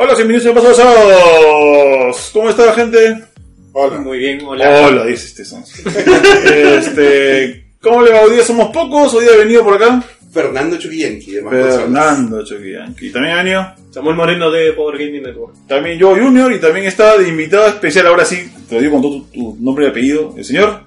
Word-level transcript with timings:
Hola, 0.00 0.14
bienvenidos 0.14 0.46
a 0.46 0.54
Paso 0.54 0.68
de 0.68 0.74
Sábados. 0.76 2.30
¿Cómo 2.32 2.48
está 2.48 2.66
la 2.66 2.72
gente? 2.72 3.20
Hola. 3.72 3.98
Muy 3.98 4.18
bien, 4.18 4.40
hola. 4.44 4.86
Hola, 4.86 5.04
dice 5.04 5.26
este 5.26 5.44
Sons. 5.44 5.74
este, 6.46 7.72
¿Cómo 7.82 8.02
le 8.02 8.12
va? 8.12 8.20
Hoy 8.20 8.34
día 8.34 8.44
somos 8.44 8.68
pocos, 8.68 9.12
hoy 9.14 9.24
día 9.24 9.34
he 9.34 9.38
venido 9.38 9.64
por 9.64 9.74
acá. 9.74 10.00
Fernando 10.32 10.78
Chuquillanqui, 10.78 11.32
de 11.32 11.42
más. 11.42 11.52
Fernando 11.52 12.44
Choquianqui. 12.44 13.10
También 13.10 13.34
ha 13.34 13.42
venido. 13.42 13.66
Samuel 13.90 14.14
Moreno 14.14 14.52
de 14.52 14.72
Power 14.72 14.98
Gaming 14.98 15.24
Network. 15.24 15.66
También 15.66 15.98
yo 15.98 16.10
Junior 16.14 16.52
y 16.52 16.60
también 16.60 16.86
está 16.86 17.18
de 17.18 17.28
invitado 17.28 17.66
especial, 17.66 18.06
ahora 18.06 18.24
sí, 18.24 18.52
te 18.68 18.76
lo 18.76 18.80
digo 18.80 18.92
con 18.92 19.02
todo 19.02 19.22
tu, 19.22 19.24
tu 19.32 19.56
nombre 19.58 19.86
y 19.86 19.88
apellido, 19.88 20.32
el 20.36 20.44
señor. 20.44 20.82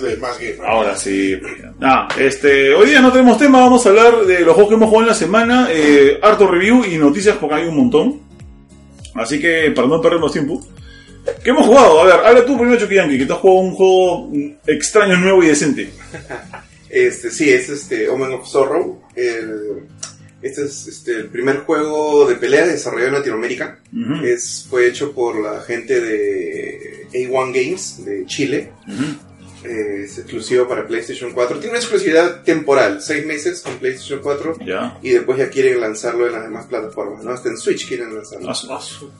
De 0.00 0.16
Más. 0.16 0.38
Ahora 0.66 0.96
sí. 0.96 1.38
Ah, 1.80 2.08
este, 2.18 2.74
hoy 2.74 2.88
día 2.90 3.00
no 3.00 3.12
tenemos 3.12 3.38
tema, 3.38 3.60
vamos 3.60 3.84
a 3.86 3.90
hablar 3.90 4.26
de 4.26 4.40
los 4.40 4.54
juegos 4.54 4.68
que 4.70 4.74
hemos 4.74 4.88
jugado 4.88 5.04
en 5.04 5.08
la 5.08 5.14
semana, 5.14 5.68
eh, 5.70 6.18
harto 6.22 6.46
review 6.48 6.84
y 6.84 6.98
noticias 6.98 7.36
porque 7.36 7.54
hay 7.56 7.64
un 7.68 7.76
montón. 7.76 8.20
Así 9.14 9.40
que 9.40 9.70
para 9.74 9.88
no 9.88 10.00
perder 10.00 10.20
más 10.20 10.32
tiempo. 10.32 10.64
¿Qué 11.44 11.50
hemos 11.50 11.66
jugado? 11.66 12.00
A 12.00 12.04
ver, 12.04 12.14
habla 12.26 12.44
tú 12.46 12.56
primero, 12.58 12.78
Chuquianqui, 12.80 13.18
que 13.18 13.26
te 13.26 13.32
has 13.32 13.38
jugado 13.38 13.60
un 13.60 13.74
juego 13.74 14.30
extraño, 14.66 15.16
nuevo 15.16 15.42
y 15.42 15.48
decente. 15.48 15.90
Este, 16.90 17.30
sí, 17.30 17.50
es 17.50 17.68
este 17.68 18.08
Omen 18.08 18.32
of 18.32 18.48
Sorrow. 18.48 19.02
El- 19.14 19.82
este 20.40 20.64
es 20.64 20.86
este, 20.86 21.16
el 21.16 21.26
primer 21.26 21.58
juego 21.58 22.26
de 22.26 22.36
pelea 22.36 22.66
desarrollado 22.66 23.08
en 23.08 23.14
Latinoamérica. 23.16 23.78
Es, 24.24 24.66
fue 24.70 24.86
hecho 24.86 25.12
por 25.12 25.38
la 25.38 25.60
gente 25.60 26.00
de 26.00 27.06
A1 27.12 27.52
Games 27.52 28.04
de 28.06 28.24
Chile. 28.24 28.72
Eh, 29.64 30.02
es 30.04 30.18
exclusivo 30.18 30.68
para 30.68 30.86
PlayStation 30.86 31.32
4. 31.32 31.56
Tiene 31.58 31.70
una 31.70 31.78
exclusividad 31.78 32.42
temporal, 32.42 33.02
6 33.02 33.26
meses 33.26 33.60
con 33.60 33.74
PlayStation 33.78 34.20
4. 34.22 34.56
Ya. 34.64 34.98
Y 35.02 35.10
después 35.10 35.38
ya 35.38 35.50
quieren 35.50 35.80
lanzarlo 35.80 36.26
en 36.26 36.32
las 36.32 36.42
demás 36.44 36.66
plataformas, 36.66 37.24
¿no? 37.24 37.32
Hasta 37.32 37.48
en 37.48 37.56
Switch 37.58 37.86
quieren 37.88 38.14
lanzarlo. 38.14 38.50
Ah, 38.50 38.80
su- 38.80 39.10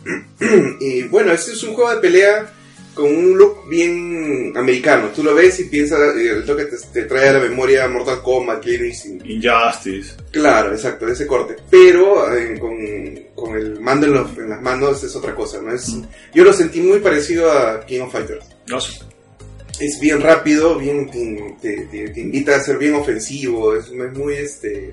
Y 0.80 1.02
bueno, 1.04 1.32
este 1.32 1.52
es 1.52 1.62
un 1.64 1.74
juego 1.74 1.90
de 1.94 2.00
pelea 2.00 2.52
con 2.94 3.06
un 3.14 3.38
look 3.38 3.68
bien 3.68 4.52
americano. 4.56 5.10
Tú 5.14 5.22
lo 5.22 5.34
ves 5.34 5.58
y 5.60 5.64
piensas, 5.64 5.98
eh, 6.16 6.30
el 6.30 6.44
toque 6.44 6.64
te, 6.64 6.76
te 6.92 7.02
trae 7.04 7.28
a 7.28 7.32
la 7.34 7.38
memoria 7.40 7.86
Mortal 7.88 8.22
Kombat, 8.22 8.66
Instinct. 8.66 9.24
Injustice. 9.26 10.14
Claro, 10.32 10.72
exacto, 10.72 11.06
de 11.06 11.12
ese 11.12 11.26
corte. 11.26 11.56
Pero 11.70 12.32
eh, 12.36 12.58
con, 12.58 12.76
con 13.36 13.56
el 13.56 13.78
mando 13.80 14.06
en, 14.06 14.14
los- 14.14 14.36
en 14.38 14.50
las 14.50 14.60
manos 14.62 15.02
es 15.04 15.14
otra 15.14 15.34
cosa, 15.34 15.60
¿no? 15.62 15.72
Es, 15.72 15.92
yo 16.34 16.42
lo 16.44 16.52
sentí 16.52 16.80
muy 16.80 16.98
parecido 17.00 17.50
a 17.52 17.84
King 17.86 18.00
of 18.00 18.12
Fighters. 18.12 18.44
Ah, 18.72 18.80
su- 18.80 19.04
Es 19.80 19.98
bien 20.00 20.20
rápido, 20.20 20.76
bien 20.78 21.08
te, 21.10 21.54
te- 21.62 21.86
te- 21.86 22.08
te 22.10 22.20
invita 22.20 22.56
a 22.56 22.60
ser 22.60 22.78
bien 22.78 22.94
ofensivo, 22.94 23.74
es, 23.76 23.86
es 23.88 24.12
muy 24.16 24.34
este... 24.34 24.92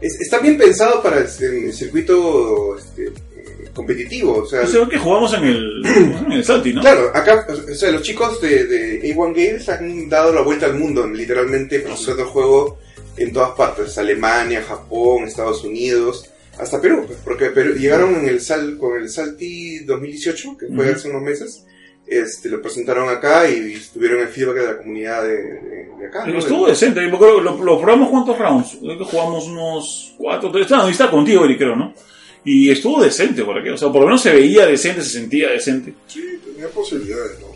es- 0.00 0.20
está 0.20 0.38
bien 0.40 0.58
pensado 0.58 1.02
para 1.02 1.18
el, 1.18 1.26
el 1.66 1.72
circuito 1.72 2.76
este, 2.76 3.12
competitivo, 3.72 4.38
o 4.38 4.46
sea... 4.46 4.62
O 4.62 4.66
sea, 4.66 4.88
que 4.88 4.98
jugamos 4.98 5.32
en 5.34 5.44
el, 5.44 5.82
en 6.26 6.32
el 6.32 6.44
Salty, 6.44 6.72
¿no? 6.72 6.80
Claro, 6.80 7.10
acá, 7.14 7.46
o 7.48 7.74
sea, 7.74 7.90
los 7.92 8.02
chicos 8.02 8.40
de, 8.40 8.66
de 8.66 9.14
A1 9.14 9.34
Games 9.34 9.68
han 9.68 10.08
dado 10.08 10.32
la 10.32 10.42
vuelta 10.42 10.66
al 10.66 10.78
mundo, 10.78 11.06
literalmente 11.06 11.80
procesando 11.80 12.22
el 12.22 12.28
juego 12.28 12.78
en 13.16 13.32
todas 13.32 13.50
partes, 13.52 13.96
Alemania, 13.98 14.64
Japón, 14.66 15.24
Estados 15.24 15.62
Unidos, 15.64 16.28
hasta 16.58 16.80
Perú, 16.80 17.04
pues, 17.06 17.18
porque 17.24 17.50
Perú- 17.50 17.74
llegaron 17.78 18.14
en 18.16 18.26
el 18.28 18.40
sal, 18.40 18.78
con 18.78 19.00
el 19.00 19.08
Salti 19.08 19.80
2018, 19.84 20.56
que 20.58 20.66
fue 20.74 20.88
hace 20.90 21.08
unos 21.08 21.22
meses, 21.22 21.64
este, 22.06 22.48
lo 22.48 22.60
presentaron 22.60 23.08
acá 23.08 23.48
y 23.48 23.80
tuvieron 23.92 24.20
el 24.20 24.28
feedback 24.28 24.56
de 24.56 24.66
la 24.66 24.76
comunidad 24.78 25.22
de, 25.22 25.30
de- 25.36 25.88
de 25.98 26.06
acá. 26.06 26.26
¿no? 26.26 26.38
Estuvo 26.38 26.66
decente, 26.66 27.02
yo 27.02 27.08
me 27.08 27.16
acuerdo, 27.16 27.40
lo, 27.40 27.62
lo 27.64 27.80
probamos 27.80 28.10
cuántos 28.10 28.38
rounds, 28.38 28.76
creo 28.80 28.98
que 28.98 29.04
jugamos 29.04 29.46
unos 29.46 30.14
cuatro, 30.18 30.50
tres, 30.52 30.70
no, 30.70 30.88
y 30.88 30.92
está 30.92 31.10
contigo, 31.10 31.44
Eric, 31.44 31.58
creo, 31.58 31.76
¿no? 31.76 31.94
Y 32.44 32.70
estuvo 32.70 33.02
decente 33.02 33.42
por 33.42 33.58
aquí, 33.58 33.70
o 33.70 33.76
sea, 33.78 33.88
por 33.88 34.00
lo 34.02 34.06
menos 34.08 34.20
se 34.22 34.32
veía 34.34 34.66
decente, 34.66 35.02
se 35.02 35.10
sentía 35.18 35.48
decente. 35.50 35.94
Sí, 36.06 36.22
tenía 36.44 36.68
posibilidades, 36.68 37.38
¿no? 37.40 37.46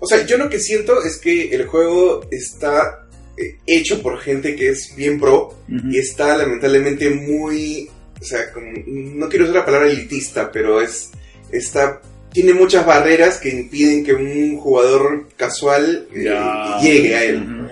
O 0.00 0.06
sea, 0.06 0.24
yo 0.26 0.36
lo 0.38 0.48
que 0.48 0.60
siento 0.60 1.02
es 1.02 1.16
que 1.16 1.50
el 1.54 1.66
juego 1.66 2.26
está 2.30 3.06
eh, 3.36 3.58
hecho 3.66 4.00
por 4.02 4.18
gente 4.18 4.54
que 4.54 4.68
es 4.68 4.94
bien 4.96 5.18
pro, 5.18 5.54
y 5.90 5.98
está 5.98 6.36
lamentablemente 6.36 7.10
muy, 7.10 7.88
o 8.20 8.24
sea, 8.24 8.52
como- 8.52 8.70
no 8.86 9.28
quiero 9.28 9.44
usar 9.46 9.56
la 9.56 9.64
palabra 9.64 9.88
elitista, 9.90 10.52
pero 10.52 10.80
es, 10.82 11.10
está, 11.50 12.00
tiene 12.38 12.54
muchas 12.54 12.86
barreras 12.86 13.38
que 13.38 13.48
impiden 13.48 14.04
que 14.04 14.14
un 14.14 14.58
jugador 14.58 15.26
casual 15.36 16.06
eh, 16.14 16.32
llegue 16.80 17.16
a 17.16 17.24
él. 17.24 17.42
Ujú. 17.42 17.68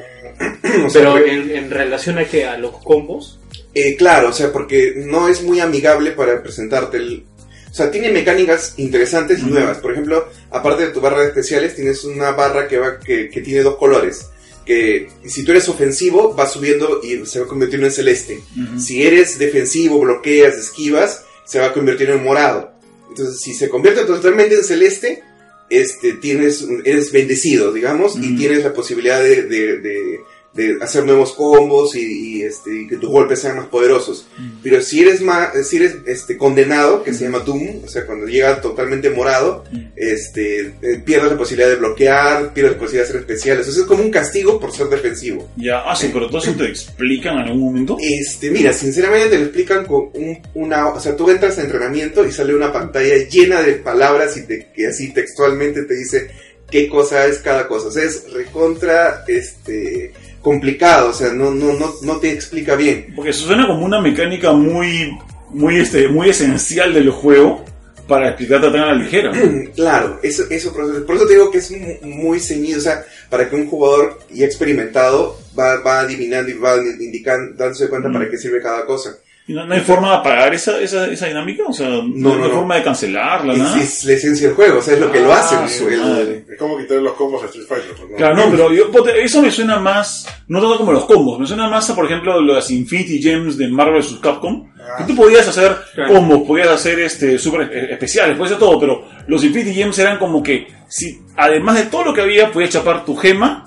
O 0.86 0.90
sea, 0.90 1.02
Pero 1.02 1.24
en, 1.24 1.52
en 1.52 1.70
relación 1.70 2.18
a 2.18 2.24
que 2.24 2.46
a 2.46 2.58
los 2.58 2.72
combos, 2.78 3.38
eh, 3.74 3.94
claro, 3.94 4.30
o 4.30 4.32
sea, 4.32 4.50
porque 4.52 4.94
no 4.96 5.28
es 5.28 5.44
muy 5.44 5.60
amigable 5.60 6.10
para 6.10 6.42
presentarte 6.42 6.96
el... 6.96 7.24
O 7.70 7.74
sea, 7.74 7.92
tiene 7.92 8.10
mecánicas 8.10 8.74
interesantes 8.78 9.38
y 9.38 9.44
nuevas. 9.46 9.78
Por 9.78 9.92
ejemplo, 9.92 10.28
aparte 10.50 10.86
de 10.86 10.92
tu 10.92 11.00
barra 11.00 11.20
de 11.20 11.28
especiales, 11.28 11.76
tienes 11.76 12.02
una 12.02 12.32
barra 12.32 12.66
que, 12.66 12.78
va, 12.78 12.98
que, 12.98 13.30
que 13.30 13.42
tiene 13.42 13.62
dos 13.62 13.76
colores. 13.76 14.26
Que 14.64 15.06
si 15.26 15.44
tú 15.44 15.52
eres 15.52 15.68
ofensivo, 15.68 16.34
va 16.34 16.48
subiendo 16.48 17.00
y 17.04 17.24
se 17.24 17.38
va 17.38 17.46
convirtiendo 17.46 17.86
en 17.86 17.92
celeste. 17.92 18.40
Si 18.80 19.06
eres 19.06 19.38
defensivo, 19.38 20.00
bloqueas, 20.00 20.56
esquivas, 20.56 21.22
se 21.44 21.60
va 21.60 21.66
a 21.66 21.72
convertir 21.72 22.10
en 22.10 22.24
morado. 22.24 22.75
Entonces, 23.16 23.40
si 23.40 23.54
se 23.54 23.68
convierte 23.68 24.04
totalmente 24.04 24.54
en 24.56 24.64
celeste, 24.64 25.22
este, 25.70 26.12
tienes, 26.14 26.64
eres 26.84 27.10
bendecido, 27.12 27.72
digamos, 27.72 28.16
y 28.16 28.36
tienes 28.36 28.62
la 28.62 28.72
posibilidad 28.72 29.20
de, 29.22 29.42
de- 29.44 29.78
de- 29.78 30.20
de 30.56 30.78
hacer 30.80 31.04
nuevos 31.04 31.32
combos 31.34 31.94
y, 31.94 32.38
y, 32.38 32.42
este, 32.42 32.82
y 32.82 32.88
que 32.88 32.96
tus 32.96 33.10
golpes 33.10 33.40
sean 33.40 33.56
más 33.56 33.66
poderosos. 33.66 34.26
Pero 34.62 34.80
si 34.80 35.00
eres, 35.02 35.20
más, 35.20 35.50
si 35.68 35.76
eres 35.76 35.96
este, 36.06 36.36
condenado, 36.36 37.02
que 37.02 37.12
se 37.12 37.24
llama 37.24 37.40
Doom, 37.40 37.84
o 37.84 37.88
sea, 37.88 38.06
cuando 38.06 38.26
llega 38.26 38.60
totalmente 38.60 39.10
morado, 39.10 39.64
Mm. 39.70 39.78
este, 39.96 40.60
eh, 40.82 41.02
pierdes 41.04 41.32
la 41.32 41.38
posibilidad 41.38 41.68
de 41.68 41.76
bloquear, 41.76 42.52
pierdes 42.54 42.72
la 42.72 42.78
posibilidad 42.78 43.04
de 43.04 43.08
hacer 43.10 43.20
especiales. 43.20 43.60
Entonces 43.66 43.82
es 43.82 43.88
como 43.88 44.02
un 44.02 44.10
castigo 44.10 44.58
por 44.58 44.72
ser 44.72 44.88
defensivo. 44.88 45.48
Ya, 45.56 45.80
ah, 45.80 45.94
sí, 45.96 46.10
pero 46.12 46.28
todo 46.28 46.38
eso 46.38 46.52
te 46.54 46.66
explican 46.66 47.34
en 47.38 47.44
algún 47.48 47.60
momento. 47.64 47.96
Este, 48.00 48.50
mira, 48.50 48.72
sinceramente 48.72 49.28
te 49.28 49.38
lo 49.38 49.44
explican 49.44 49.84
con 49.84 50.10
un- 50.14 50.38
una, 50.54 50.88
o 50.88 51.00
sea, 51.00 51.16
tú 51.16 51.28
entras 51.30 51.58
a 51.58 51.62
entrenamiento 51.62 52.26
y 52.26 52.32
sale 52.32 52.54
una 52.54 52.72
pantalla 52.72 53.16
llena 53.28 53.62
de 53.62 53.74
palabras 53.74 54.36
y, 54.36 54.42
te, 54.46 54.68
y 54.76 54.84
así 54.84 55.12
textualmente 55.12 55.82
te 55.82 55.94
dice 55.94 56.30
qué 56.70 56.88
cosa 56.88 57.26
es 57.26 57.38
cada 57.38 57.66
cosa. 57.68 57.88
O 57.88 57.90
sea, 57.90 58.04
es 58.04 58.30
recontra, 58.32 59.24
este, 59.28 60.12
complicado, 60.40 61.10
o 61.10 61.12
sea, 61.12 61.32
no, 61.32 61.50
no, 61.50 61.72
no, 61.74 61.92
no 62.02 62.16
te 62.18 62.30
explica 62.32 62.76
bien. 62.76 63.12
Porque 63.14 63.30
eso 63.30 63.46
suena 63.46 63.66
como 63.66 63.84
una 63.84 64.00
mecánica 64.00 64.52
muy, 64.52 65.10
muy, 65.50 65.78
este, 65.80 66.08
muy 66.08 66.30
esencial 66.30 66.92
del 66.94 67.10
juego 67.10 67.64
para 68.06 68.28
explicarte 68.28 68.68
tan 68.70 68.80
a 68.80 68.86
la 68.86 68.94
ligera. 68.94 69.32
Claro, 69.74 70.20
eso, 70.22 70.44
eso, 70.48 70.72
por 70.72 70.84
eso- 70.84 71.26
te 71.26 71.32
digo 71.34 71.50
que 71.50 71.58
es 71.58 71.70
mu- 71.72 71.98
muy 72.02 72.38
ceñido, 72.40 72.78
o 72.78 72.82
sea, 72.82 73.04
para 73.28 73.50
que 73.50 73.56
un 73.56 73.66
jugador 73.68 74.20
ya 74.30 74.46
experimentado 74.46 75.38
va, 75.58 75.80
va 75.80 76.00
adivinando 76.00 76.50
y 76.50 76.54
va 76.54 76.76
indicando, 76.76 77.54
dándose 77.56 77.88
cuenta 77.88 78.08
Mm. 78.08 78.12
para 78.12 78.30
qué 78.30 78.38
sirve 78.38 78.62
cada 78.62 78.86
cosa. 78.86 79.16
¿Y 79.48 79.52
no, 79.52 79.64
no 79.64 79.74
hay 79.74 79.80
forma 79.80 80.10
de 80.10 80.16
apagar 80.16 80.52
esa, 80.54 80.80
esa, 80.80 81.06
esa 81.06 81.26
dinámica? 81.26 81.62
O 81.68 81.72
sea, 81.72 81.88
no, 81.88 82.02
No, 82.04 82.32
hay 82.34 82.40
no, 82.40 82.50
forma 82.50 82.74
de 82.76 82.82
cancelarla, 82.82 83.52
Es, 83.52 83.58
nada. 83.60 83.80
es 83.80 84.04
la 84.04 84.12
esencia 84.14 84.46
del 84.48 84.56
juego, 84.56 84.78
o 84.78 84.82
sea, 84.82 84.94
es 84.94 85.00
lo 85.00 85.12
que 85.12 85.20
lo 85.20 85.32
Ah, 85.32 85.38
hace. 85.38 85.78
su 85.78 85.88
el-. 85.88 86.44
Es 86.50 86.58
como 86.58 86.76
quitar 86.76 86.96
los 86.98 87.12
combos 87.12 87.42
a 87.44 87.46
Street 87.46 87.66
Fighter. 87.68 87.90
pues, 87.96 88.10
¿no? 88.10 88.16
Claro, 88.16 88.34
no, 88.36 88.50
pero 88.50 88.72
yo, 88.72 88.90
eso 89.14 89.40
me 89.42 89.50
suena 89.52 89.78
más, 89.78 90.26
no 90.48 90.60
tanto 90.60 90.78
como 90.78 90.90
los 90.92 91.04
combos, 91.04 91.38
me 91.38 91.46
suena 91.46 91.68
más 91.68 91.88
a, 91.88 91.94
por 91.94 92.06
ejemplo, 92.06 92.40
las 92.40 92.70
Infinity 92.72 93.22
Gems 93.22 93.56
de 93.56 93.68
Marvel 93.68 94.00
vs. 94.02 94.18
Capcom. 94.20 94.68
Ah, 94.80 94.96
Que 94.98 95.04
tú 95.04 95.14
podías 95.14 95.46
hacer 95.46 95.76
Claro. 95.94 96.14
combos, 96.14 96.42
podías 96.46 96.68
hacer 96.68 96.98
este 97.00 97.38
super 97.38 97.70
e- 97.72 97.92
especiales, 97.92 98.36
podías 98.36 98.56
hacer 98.56 98.66
todo, 98.66 98.80
pero 98.80 99.04
los 99.28 99.44
Infinity 99.44 99.74
Gems 99.74 99.98
eran 100.00 100.18
como 100.18 100.42
que, 100.42 100.66
si 100.88 101.20
además 101.36 101.76
de 101.76 101.84
todo 101.84 102.04
lo 102.06 102.14
que 102.14 102.20
había, 102.22 102.50
podías 102.50 102.70
chapar 102.70 103.04
tu 103.04 103.14
gema, 103.14 103.62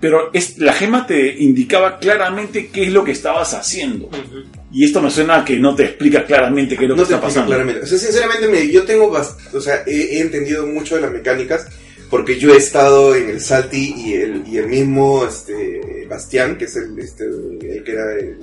pero 0.00 0.30
es, 0.32 0.58
la 0.58 0.72
gema 0.72 1.06
te 1.06 1.36
indicaba 1.42 1.98
claramente 1.98 2.68
qué 2.72 2.84
es 2.84 2.92
lo 2.92 3.04
que 3.04 3.12
estabas 3.12 3.54
haciendo. 3.54 4.08
Y 4.72 4.84
esto 4.84 5.02
me 5.02 5.10
suena 5.10 5.40
a 5.40 5.44
que 5.44 5.58
no 5.58 5.74
te 5.74 5.84
explica 5.84 6.24
claramente 6.24 6.76
qué 6.76 6.84
es 6.84 6.90
lo 6.90 6.96
no 6.96 7.02
que 7.02 7.08
te 7.08 7.14
está 7.14 7.26
pasando. 7.26 7.48
claramente. 7.48 7.82
O 7.82 7.86
sea, 7.86 7.98
sinceramente, 7.98 8.46
me- 8.48 8.68
yo 8.70 8.84
tengo, 8.84 9.10
o 9.10 9.60
sea, 9.60 9.82
he, 9.86 10.16
he 10.16 10.20
entendido 10.20 10.66
mucho 10.66 10.94
de 10.94 11.00
las 11.00 11.10
mecánicas 11.10 11.66
porque 12.08 12.38
yo 12.38 12.52
he 12.54 12.56
estado 12.56 13.14
en 13.14 13.30
el 13.30 13.40
Salty 13.40 13.94
y 13.96 14.14
el, 14.14 14.42
y 14.46 14.58
el 14.58 14.66
mismo 14.68 15.24
este, 15.26 16.06
Bastián, 16.08 16.56
que 16.56 16.64
es 16.66 16.76
el, 16.76 16.98
este, 16.98 17.24
el 17.24 17.82
que 17.84 17.92
era 17.92 18.12
el 18.18 18.36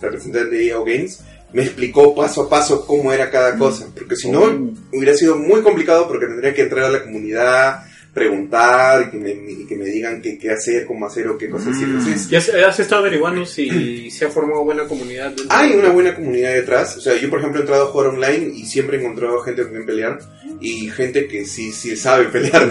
representante 0.00 0.56
de 0.56 0.68
EO 0.68 0.84
Games, 0.84 1.20
me 1.52 1.62
explicó 1.62 2.14
paso 2.14 2.42
a 2.42 2.48
paso 2.48 2.86
cómo 2.86 3.12
era 3.12 3.30
cada 3.30 3.56
cosa. 3.58 3.86
Porque 3.94 4.16
si 4.16 4.30
no, 4.30 4.40
Oh. 4.44 4.70
hubiera 4.92 5.14
sido 5.14 5.36
muy 5.36 5.62
complicado 5.62 6.06
porque 6.08 6.26
tendría 6.26 6.54
que 6.54 6.62
entrar 6.62 6.84
a 6.84 6.90
la 6.90 7.02
comunidad, 7.02 7.84
preguntar 8.12 9.06
y 9.06 9.10
que 9.10 9.16
me, 9.18 9.30
y 9.52 9.66
que 9.66 9.76
me 9.76 9.84
digan 9.86 10.20
qué, 10.20 10.38
qué 10.38 10.50
hacer, 10.50 10.84
cómo 10.86 11.06
hacer 11.06 11.28
o 11.28 11.38
qué 11.38 11.48
cosas. 11.48 11.76
Mm. 11.76 11.84
Entonces, 11.84 12.28
¿ya 12.28 12.38
has, 12.38 12.48
has 12.48 12.80
estado 12.80 13.02
averiguando 13.02 13.46
si 13.46 14.10
se 14.10 14.24
ha 14.26 14.30
formado 14.30 14.64
buena 14.64 14.84
comunidad? 14.86 15.32
hay 15.48 15.70
de- 15.70 15.76
una 15.78 15.90
buena 15.90 16.14
comunidad 16.14 16.52
detrás. 16.54 16.96
O 16.96 17.00
sea, 17.00 17.16
yo, 17.16 17.30
por 17.30 17.38
ejemplo, 17.38 17.60
he 17.60 17.62
entrado 17.62 17.84
a 17.84 17.86
jugar 17.86 18.08
online 18.08 18.52
y 18.54 18.66
siempre 18.66 18.96
he 18.96 19.00
encontrado 19.00 19.40
gente 19.40 19.62
con 19.62 19.72
quien 19.72 19.86
pelear. 19.86 20.18
Y 20.62 20.90
gente 20.90 21.26
que 21.26 21.46
sí, 21.46 21.72
sí 21.72 21.96
sabe 21.96 22.26
pelear. 22.26 22.68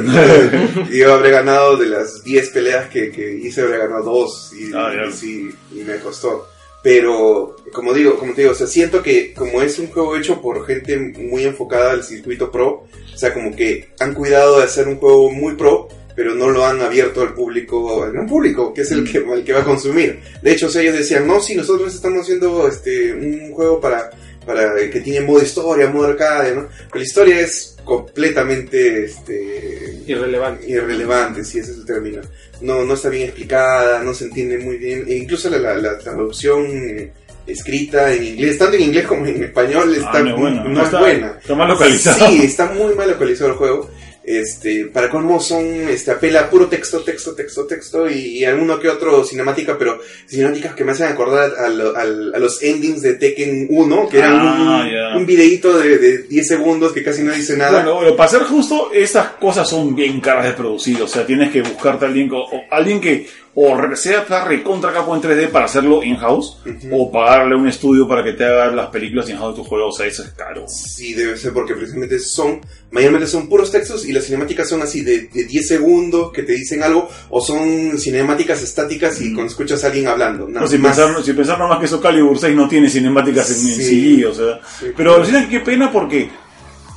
y 0.92 0.98
yo 1.00 1.14
habré 1.14 1.32
ganado 1.32 1.76
de 1.78 1.88
las 1.88 2.24
10 2.24 2.50
peleas 2.50 2.88
que, 2.90 3.10
que 3.12 3.34
hice, 3.34 3.62
habré 3.62 3.80
ganado 3.80 4.04
2. 4.04 4.52
Y, 4.60 4.74
Ah, 4.76 4.92
ya. 4.96 5.10
y 5.10 5.14
sí, 5.14 5.50
y 5.72 5.80
me 5.84 5.96
costó. 5.98 6.48
Pero, 6.84 7.58
como 7.74 7.94
digo, 7.94 8.18
como 8.18 8.34
te 8.34 8.42
digo, 8.42 8.54
o 8.54 8.56
sea, 8.56 8.68
siento 8.68 9.02
que 9.04 9.34
como 9.34 9.62
es 9.62 9.80
un 9.80 9.88
juego 9.88 10.16
hecho 10.16 10.42
por 10.42 10.66
gente 10.66 10.98
muy 10.98 11.44
enfocada 11.44 11.92
al 11.92 12.04
circuito 12.04 12.50
pro, 12.52 12.86
sea, 13.20 13.34
como 13.34 13.56
que 13.56 13.90
han 14.00 14.14
cuidado 14.14 14.60
de 14.60 14.66
hacer 14.66 14.88
un 14.88 14.98
juego 14.98 15.32
muy 15.32 15.56
pro, 15.56 15.88
pero 16.16 16.36
no 16.36 16.50
lo 16.50 16.66
han 16.66 16.82
abierto 16.82 17.22
al 17.22 17.34
público, 17.34 18.04
al 18.04 18.12
gran 18.12 18.28
público, 18.28 18.74
que 18.74 18.82
es 18.82 18.92
el 18.92 19.10
que, 19.10 19.20
el 19.20 19.44
que 19.44 19.54
va 19.54 19.62
a 19.62 19.66
consumir. 19.66 20.20
De 20.42 20.52
hecho, 20.52 20.68
o 20.68 20.70
sea, 20.70 20.82
ellos 20.82 20.98
decían, 20.98 21.26
no, 21.26 21.40
sí, 21.40 21.56
nosotros 21.56 21.94
estamos 21.94 22.22
haciendo 22.22 22.68
este, 22.68 23.14
un 23.14 23.54
juego 23.54 23.80
para, 23.80 24.10
para 24.46 24.76
que 24.90 25.00
tiene 25.00 25.26
modo 25.26 25.42
historia, 25.42 25.90
modo 25.90 26.08
arcade, 26.08 26.56
¿no? 26.56 26.68
Pero 26.92 26.96
la 26.96 27.04
historia 27.04 27.40
es 27.40 27.78
completamente 27.86 29.06
este, 29.06 30.04
Irrelevante. 30.08 30.70
irrelevante, 30.70 31.44
si 31.46 31.60
ese 31.60 31.72
es 31.72 31.78
el 31.78 31.86
término. 31.86 32.22
No, 32.62 32.84
no 32.84 32.96
está 32.96 33.10
bien 33.10 33.24
explicada, 33.26 34.04
no 34.04 34.14
se 34.14 34.26
entiende 34.26 34.58
muy 34.58 34.78
bien. 34.78 35.06
E 35.08 35.16
incluso 35.16 35.50
la, 35.50 35.58
la, 35.58 35.76
la 35.76 35.98
traducción 35.98 36.66
eh, 36.66 37.12
escrita 37.52 38.14
en 38.14 38.24
inglés, 38.24 38.58
tanto 38.58 38.76
en 38.76 38.82
inglés 38.84 39.06
como 39.08 39.26
en 39.26 39.44
español, 39.44 39.94
está, 39.96 40.12
Ah, 40.18 40.20
no 40.22 40.30
es 40.30 40.36
buena. 40.40 40.64
no 40.64 40.80
es 40.80 40.86
está, 40.86 41.00
buena. 41.00 41.38
Está 41.42 41.56
mal 41.56 41.68
localizado. 41.68 42.28
Sí, 42.30 42.42
está 42.44 42.66
muy 42.72 42.94
mal 42.96 43.10
localizado 43.10 43.52
el 43.52 43.56
juego. 43.58 43.90
Este, 44.22 44.86
para 44.86 45.10
colmo 45.10 45.40
son, 45.40 45.66
este, 45.90 46.12
apela 46.12 46.42
a 46.42 46.50
puro 46.52 46.68
texto, 46.68 47.00
texto, 47.00 47.34
texto, 47.34 47.66
texto 47.66 48.08
y, 48.08 48.38
y 48.40 48.46
alguno 48.46 48.80
que 48.80 48.88
otro 48.88 49.24
cinemática, 49.24 49.76
pero 49.76 50.00
cinemáticas 50.28 50.76
que 50.76 50.84
me 50.84 50.92
hacen 50.92 51.08
acordar 51.08 51.52
a, 51.58 51.68
lo- 51.70 51.96
al- 51.98 52.36
a 52.36 52.38
los 52.38 52.62
endings 52.62 53.02
de 53.02 53.14
Tekken 53.16 53.66
1, 53.72 54.08
que 54.08 54.20
eran 54.20 54.38
Ah, 54.40 54.84
un, 54.86 54.92
ya. 54.94 55.18
un 55.18 55.26
videíto 55.26 55.76
de, 55.80 55.98
de 55.98 56.18
10 56.24 56.48
segundos 56.48 56.92
que 56.92 57.02
casi 57.04 57.24
no 57.24 57.34
dice 57.34 57.58
nada. 57.58 57.72
Bueno, 57.82 57.96
bueno, 57.96 58.16
para 58.16 58.30
ser 58.30 58.44
justo, 58.44 58.92
estas 58.94 59.30
cosas 59.40 59.68
son 59.68 59.96
bien 59.96 60.20
caras 60.22 60.46
de 60.46 60.52
producir. 60.54 61.02
O 61.02 61.08
sea, 61.08 61.26
tienes 61.26 61.52
que 61.52 61.64
buscarte 61.64 62.06
a 62.06 62.08
alguien, 62.10 62.30
o 62.32 62.46
alguien 62.70 63.02
que 63.02 63.26
o 63.56 63.96
sea 63.96 64.24
recontra 64.46 64.94
capo 64.94 65.16
en 65.16 65.22
3D 65.22 65.50
para 65.50 65.66
hacerlo 65.66 66.04
in-house, 66.04 66.58
o 66.92 67.12
pagarle 67.12 67.56
a 67.56 67.58
un 67.58 67.68
estudio 67.68 68.08
para 68.08 68.24
que 68.24 68.34
te 68.34 68.46
haga 68.46 68.68
las 68.72 68.88
películas 68.88 69.30
in-house 69.30 69.56
de 69.58 69.64
tu 69.64 69.68
juego. 69.68 69.88
O 69.88 69.92
sea, 69.92 70.06
eso 70.06 70.24
es 70.24 70.30
caro. 70.30 70.66
Sí, 70.68 71.14
debe 71.14 71.36
ser 71.38 71.52
porque 71.54 71.74
precisamente 71.74 72.20
son, 72.20 72.62
mayormente 72.92 73.28
son 73.28 73.50
puros 73.50 73.72
textos 73.72 74.06
y 74.08 74.14
las 74.14 74.26
cinemáticas 74.26 74.70
son 74.70 74.82
así 74.82 75.02
de, 75.02 75.28
de 75.28 75.44
10 75.46 75.68
segundos 75.68 76.32
que 76.32 76.44
te 76.44 76.54
dicen 76.54 76.84
algo 76.84 77.10
o 77.30 77.42
son 77.42 77.98
cinemáticas 77.98 78.62
estáticas 78.64 79.20
y 79.22 79.34
cuando 79.34 79.50
escuchas 79.52 79.84
a 79.84 79.88
alguien 79.88 80.08
hablando. 80.08 80.48
Nada 80.48 80.62
No, 80.62 80.68
sin, 80.68 80.82
más. 80.82 80.98
pensar, 80.98 81.24
sin 81.24 81.36
pensar 81.36 81.58
nomás 81.60 81.80
que 81.80 81.86
eso 81.86 82.00
Calibur 82.00 82.38
6 82.38 82.56
no 82.56 82.68
tiene 82.70 82.90
cinemáticas 82.90 83.50
en, 83.52 83.58
en 83.68 83.76
Sí. 83.76 84.16
CG, 84.22 84.28
o 84.28 84.34
sea. 84.34 84.60
Sí. 84.80 84.86
Pero 84.96 85.16
alucina 85.16 85.42
que 85.44 85.50
qué 85.50 85.60
pena 85.62 85.92
porque 85.92 86.30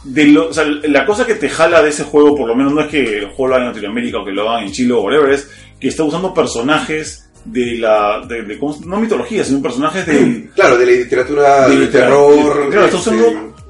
de 0.04 0.24
lo, 0.26 0.48
o 0.48 0.52
sea, 0.52 0.64
la 0.64 1.06
cosa 1.06 1.24
que 1.26 1.36
te 1.36 1.48
jala 1.48 1.80
de 1.80 1.90
ese 1.90 2.02
juego, 2.02 2.36
por 2.36 2.48
lo 2.48 2.56
menos 2.56 2.72
no 2.72 2.80
es 2.80 2.88
que 2.88 3.18
el 3.18 3.26
juego 3.26 3.48
lo 3.48 3.54
hagan 3.54 3.68
en 3.68 3.72
Latinoamérica 3.74 4.18
o 4.18 4.24
que 4.24 4.32
lo 4.32 4.50
hagan 4.50 4.64
en 4.66 4.72
Chile 4.72 4.92
o 4.94 5.00
whatever, 5.02 5.30
es 5.30 5.48
que 5.82 5.88
está 5.88 6.04
usando 6.04 6.32
personajes 6.32 7.28
de 7.44 7.76
la, 7.78 8.24
de, 8.26 8.42
de- 8.42 8.56
¿cómo 8.58 8.72
se- 8.72 8.86
no 8.86 9.00
mitología, 9.00 9.44
sino 9.44 9.60
personajes 9.60 10.06
de, 10.06 10.48
Claro, 10.54 10.78
de 10.78 10.86
la 10.86 10.92
literatura 10.92 11.68
de 11.68 11.86
terror. 11.88 12.70
Claro, 12.70 12.86
está 12.86 12.96
este, 12.98 13.10
usando 13.10 13.28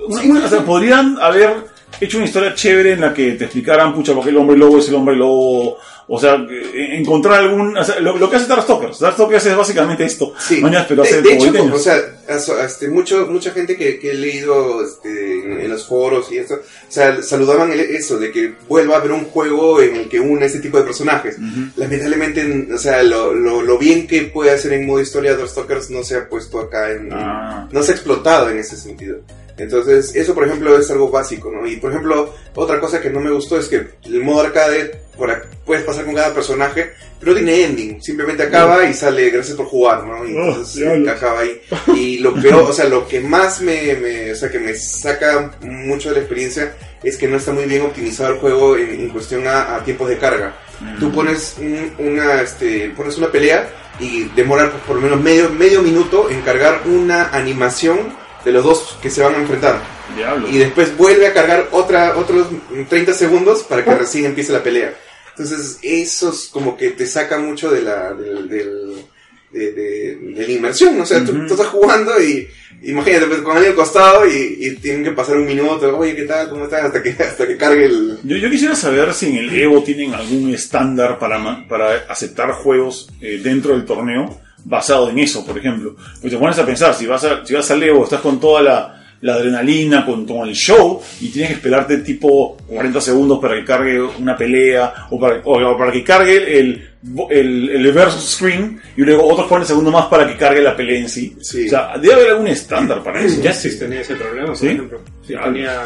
una- 0.09 0.23
una- 0.23 0.45
o 0.45 0.49
sea, 0.49 0.61
podrían 0.65 1.17
haber 1.21 1.55
hecho 2.01 2.19
una 2.19 2.27
historia 2.27 2.55
chévere 2.55 2.93
en 2.93 3.01
la 3.01 3.15
que 3.15 3.33
te 3.33 3.45
explicaran, 3.45 3.95
pucha, 3.95 4.13
por 4.13 4.25
qué 4.25 4.31
el 4.31 4.37
hombre 4.37 4.57
lobo 4.59 4.79
es 4.79 4.89
el 4.91 4.95
hombre 4.97 5.17
lobo. 5.17 5.79
O 6.09 6.19
sea, 6.19 6.35
eh, 6.51 6.97
encontrar 6.99 7.41
algún. 7.41 7.77
o 7.77 7.85
sea, 7.85 7.99
lo, 8.01 8.19
lo 8.19 8.29
que 8.29 8.37
hace 8.37 8.47
Darkstalkers. 8.47 8.99
Darkstalkers 8.99 9.47
es 9.47 9.57
básicamente 9.57 10.05
esto. 10.05 10.35
Sí. 10.39 10.61
Mañana, 10.61 10.85
pero 10.89 11.03
de, 11.03 11.09
hace 11.09 11.23
de 11.23 11.33
hecho, 11.33 11.43
20 11.45 11.59
años. 11.61 11.75
o 11.75 11.79
sea, 11.79 12.65
este, 12.65 12.89
mucho, 12.89 13.27
mucha 13.29 13.51
gente 13.53 13.77
que, 13.77 13.99
que 13.99 14.11
he 14.11 14.15
leído 14.15 14.85
este, 14.85 15.41
en, 15.41 15.61
en 15.61 15.71
los 15.71 15.87
foros 15.87 16.31
y 16.33 16.39
eso, 16.39 16.55
o 16.55 16.59
sea, 16.93 17.23
saludaban 17.23 17.73
el- 17.73 17.81
eso, 17.81 18.19
de 18.19 18.31
que 18.33 18.55
vuelva 18.69 18.97
a 18.97 18.99
haber 18.99 19.13
un 19.13 19.25
juego 19.27 19.81
en 19.81 19.97
el 19.97 20.09
que 20.09 20.19
une 20.21 20.47
ese 20.47 20.61
tipo 20.61 20.79
de 20.79 20.85
personajes. 20.85 21.37
Lamentablemente, 21.77 22.69
o 22.75 22.79
sea, 22.79 23.03
lo, 23.03 23.33
lo, 23.35 23.63
lo 23.63 23.79
bien 23.79 24.07
que 24.07 24.23
puede 24.23 24.51
hacer 24.51 24.73
en 24.73 24.87
modo 24.87 25.01
historia 25.01 25.37
Darkstalkers 25.37 25.91
no 25.91 26.03
se 26.03 26.17
ha 26.17 26.29
puesto 26.29 26.61
acá 26.61 26.91
en... 26.91 27.09
Ah. 27.13 27.69
No 27.73 27.83
se 27.83 27.93
ha 27.93 27.95
explotado 27.95 28.51
en 28.51 28.59
ese 28.59 28.77
sentido. 28.77 29.19
Entonces, 29.59 30.15
eso 30.15 30.35
por 30.35 30.47
ejemplo 30.47 30.77
es 30.79 30.91
algo 30.91 31.11
básico, 31.11 31.51
¿no? 31.51 31.67
Y 31.67 31.77
por 31.77 31.91
ejemplo, 31.91 32.35
otra 32.55 32.81
cosa 32.81 33.01
que 33.01 33.11
no 33.11 33.21
me 33.21 33.31
gustó 33.31 33.59
es 33.59 33.69
que 33.69 33.87
el 34.05 34.23
modo 34.23 34.41
arcade, 34.43 35.01
por 35.17 35.31
puedes 35.65 35.85
pasar 35.85 36.05
con 36.05 36.15
cada 36.15 36.35
personaje, 36.35 36.93
pero 37.21 37.33
no 37.33 37.39
tiene 37.39 37.65
ending, 37.65 38.03
simplemente 38.03 38.43
acaba 38.43 38.85
y 38.85 38.95
sale 38.95 39.31
gracias 39.31 39.57
por 39.57 39.67
jugar, 39.67 40.05
¿no? 40.05 40.25
Y 40.27 40.35
Oh, 40.37 40.49
entonces 40.49 40.83
eh, 40.83 41.11
acaba 41.11 41.41
ahí. 41.41 41.61
Y 41.95 42.19
lo 42.19 42.35
peor, 42.35 42.63
o 42.63 42.73
sea, 42.73 42.87
lo 42.89 43.07
que 43.07 43.21
más 43.21 43.61
me, 43.61 43.95
me- 43.95 44.33
o 44.33 44.35
sea, 44.37 44.51
que 44.51 44.59
me 44.59 44.75
saca 44.75 45.53
mucho 45.61 46.09
de 46.09 46.15
la 46.17 46.21
experiencia 46.23 46.75
es 47.03 47.17
que 47.17 47.29
no 47.29 47.37
está 47.37 47.53
muy 47.53 47.65
bien 47.67 47.83
optimizado 47.83 48.33
el 48.35 48.39
juego 48.41 48.77
en, 48.77 48.89
en 49.01 49.09
cuestión 49.11 49.47
a, 49.47 49.77
a 49.77 49.85
tiempos 49.85 50.09
de 50.09 50.19
carga. 50.19 50.57
Tú 50.99 51.13
pones 51.13 51.57
un- 51.61 51.93
una, 51.99 52.43
este, 52.43 52.91
pones 52.97 53.17
una 53.19 53.31
pelea 53.31 53.69
y 54.01 54.25
demora 54.35 54.71
por 54.87 54.97
lo 54.97 55.03
menos 55.03 55.21
medio, 55.21 55.51
medio 55.51 55.83
minuto 55.83 56.29
en 56.31 56.41
cargar 56.41 56.81
una 56.87 57.29
animación 57.29 58.21
de 58.45 58.53
los 58.53 58.65
dos 58.65 58.99
que 59.01 59.11
se 59.11 59.23
van 59.23 59.35
a 59.35 59.39
enfrentar. 59.39 59.81
Diablo. 60.17 60.49
Y 60.49 60.59
después 60.59 60.97
vuelve 60.97 61.27
a 61.27 61.33
cargar 61.33 61.69
otra, 61.73 62.17
otros 62.17 62.49
30 62.89 63.13
segundos 63.15 63.63
para 63.63 63.85
que 63.85 63.95
recién 63.95 64.27
empiece 64.27 64.53
la 64.53 64.63
pelea. 64.63 64.95
Entonces, 65.31 65.79
eso 65.83 66.31
es 66.31 66.49
como 66.53 66.77
que 66.77 66.91
te 66.91 67.07
saca 67.07 67.39
mucho 67.39 67.71
de 67.71 67.83
la, 67.83 68.13
del, 68.13 68.49
del- 68.49 69.05
de, 69.51 69.73
de- 69.73 70.17
de 70.35 70.47
la 70.47 70.53
inmersión. 70.53 71.01
O 71.01 71.07
sea, 71.07 71.25
tú, 71.25 71.33
Ujú. 71.33 71.47
tú 71.47 71.55
estás 71.55 71.69
jugando 71.69 72.23
y 72.23 72.49
imagínate, 72.83 73.27
pues, 73.27 73.41
con 73.41 73.53
alguien 73.57 73.73
al 73.73 73.77
costado 73.77 74.27
y, 74.27 74.57
y 74.61 74.71
tienen 74.77 75.05
que 75.05 75.13
pasar 75.13 75.37
un 75.37 75.47
minuto. 75.47 75.97
Oye, 75.97 76.15
¿qué 76.17 76.25
tal? 76.25 76.49
¿Cómo 76.51 76.65
estás? 76.65 76.85
Hasta 76.85 77.03
que, 77.03 77.11
hasta 77.11 77.47
que 77.47 77.57
cargue 77.57 77.85
el... 77.87 78.19
Yo, 78.25 78.37
yo 78.37 78.51
quisiera 78.51 78.75
saber 78.75 79.13
si 79.15 79.27
en 79.29 79.37
el 79.37 79.59
Evo 79.59 79.83
tienen 79.83 80.13
algún 80.15 80.53
estándar 80.55 81.19
para, 81.19 81.67
para 81.69 82.05
aceptar 82.09 82.51
juegos 82.53 83.09
eh, 83.21 83.41
dentro 83.43 83.73
del 83.73 83.85
torneo 83.87 84.39
basado 84.65 85.11
en 85.11 85.19
eso, 85.19 85.45
por 85.45 85.59
ejemplo. 85.59 85.97
Pues 86.21 86.33
te 86.33 86.39
pones 86.39 86.59
a 86.59 86.67
pensar, 86.67 86.95
si 86.95 87.07
vas, 87.07 87.25
a, 87.25 87.45
si 87.45 87.55
vas 87.55 87.71
al 87.71 87.83
Evo, 87.83 88.05
estás 88.05 88.21
con 88.21 88.39
toda 88.41 88.63
la, 88.63 89.05
la 89.23 89.35
adrenalina, 89.35 90.05
con, 90.05 90.27
con 90.27 90.49
el 90.49 90.55
show, 90.55 91.01
y 91.21 91.29
tienes 91.29 91.51
que 91.51 91.57
esperarte 91.57 91.99
tipo 91.99 92.57
40 92.67 93.01
segundos 93.01 93.39
para 93.41 93.55
que 93.57 93.65
cargue 93.65 94.01
una 94.01 94.37
pelea, 94.37 95.07
o 95.11 95.19
para, 95.21 95.41
o, 95.45 95.59
o 95.71 95.79
para 95.79 95.93
que 95.93 96.03
cargue 96.05 96.59
el, 96.59 96.89
el, 97.31 97.71
el 97.71 97.93
versus 97.93 98.25
screen, 98.31 98.81
y 98.97 99.03
luego 99.03 99.25
otros 99.29 99.47
40 99.49 99.69
segundos 99.69 99.93
más 99.93 100.07
para 100.07 100.27
que 100.27 100.37
cargue 100.37 100.61
la 100.61 100.77
pelea 100.77 101.01
en 101.01 101.09
sí. 101.09 101.37
Sí. 101.41 101.67
O 101.67 101.71
sea, 101.71 101.97
debe 101.99 102.15
haber 102.15 102.31
algún 102.31 102.49
estándar 102.49 103.03
para 103.03 103.21
eso. 103.21 103.41
Justice 103.43 103.77
tenía 103.79 104.01
ese 104.01 104.15
problema, 104.17 104.47
por 104.49 104.57
¿Sí? 104.57 104.67
ejemplo. 104.69 105.01
Sí, 105.27 105.35
Ah. 105.39 105.45
tenía 105.45 105.83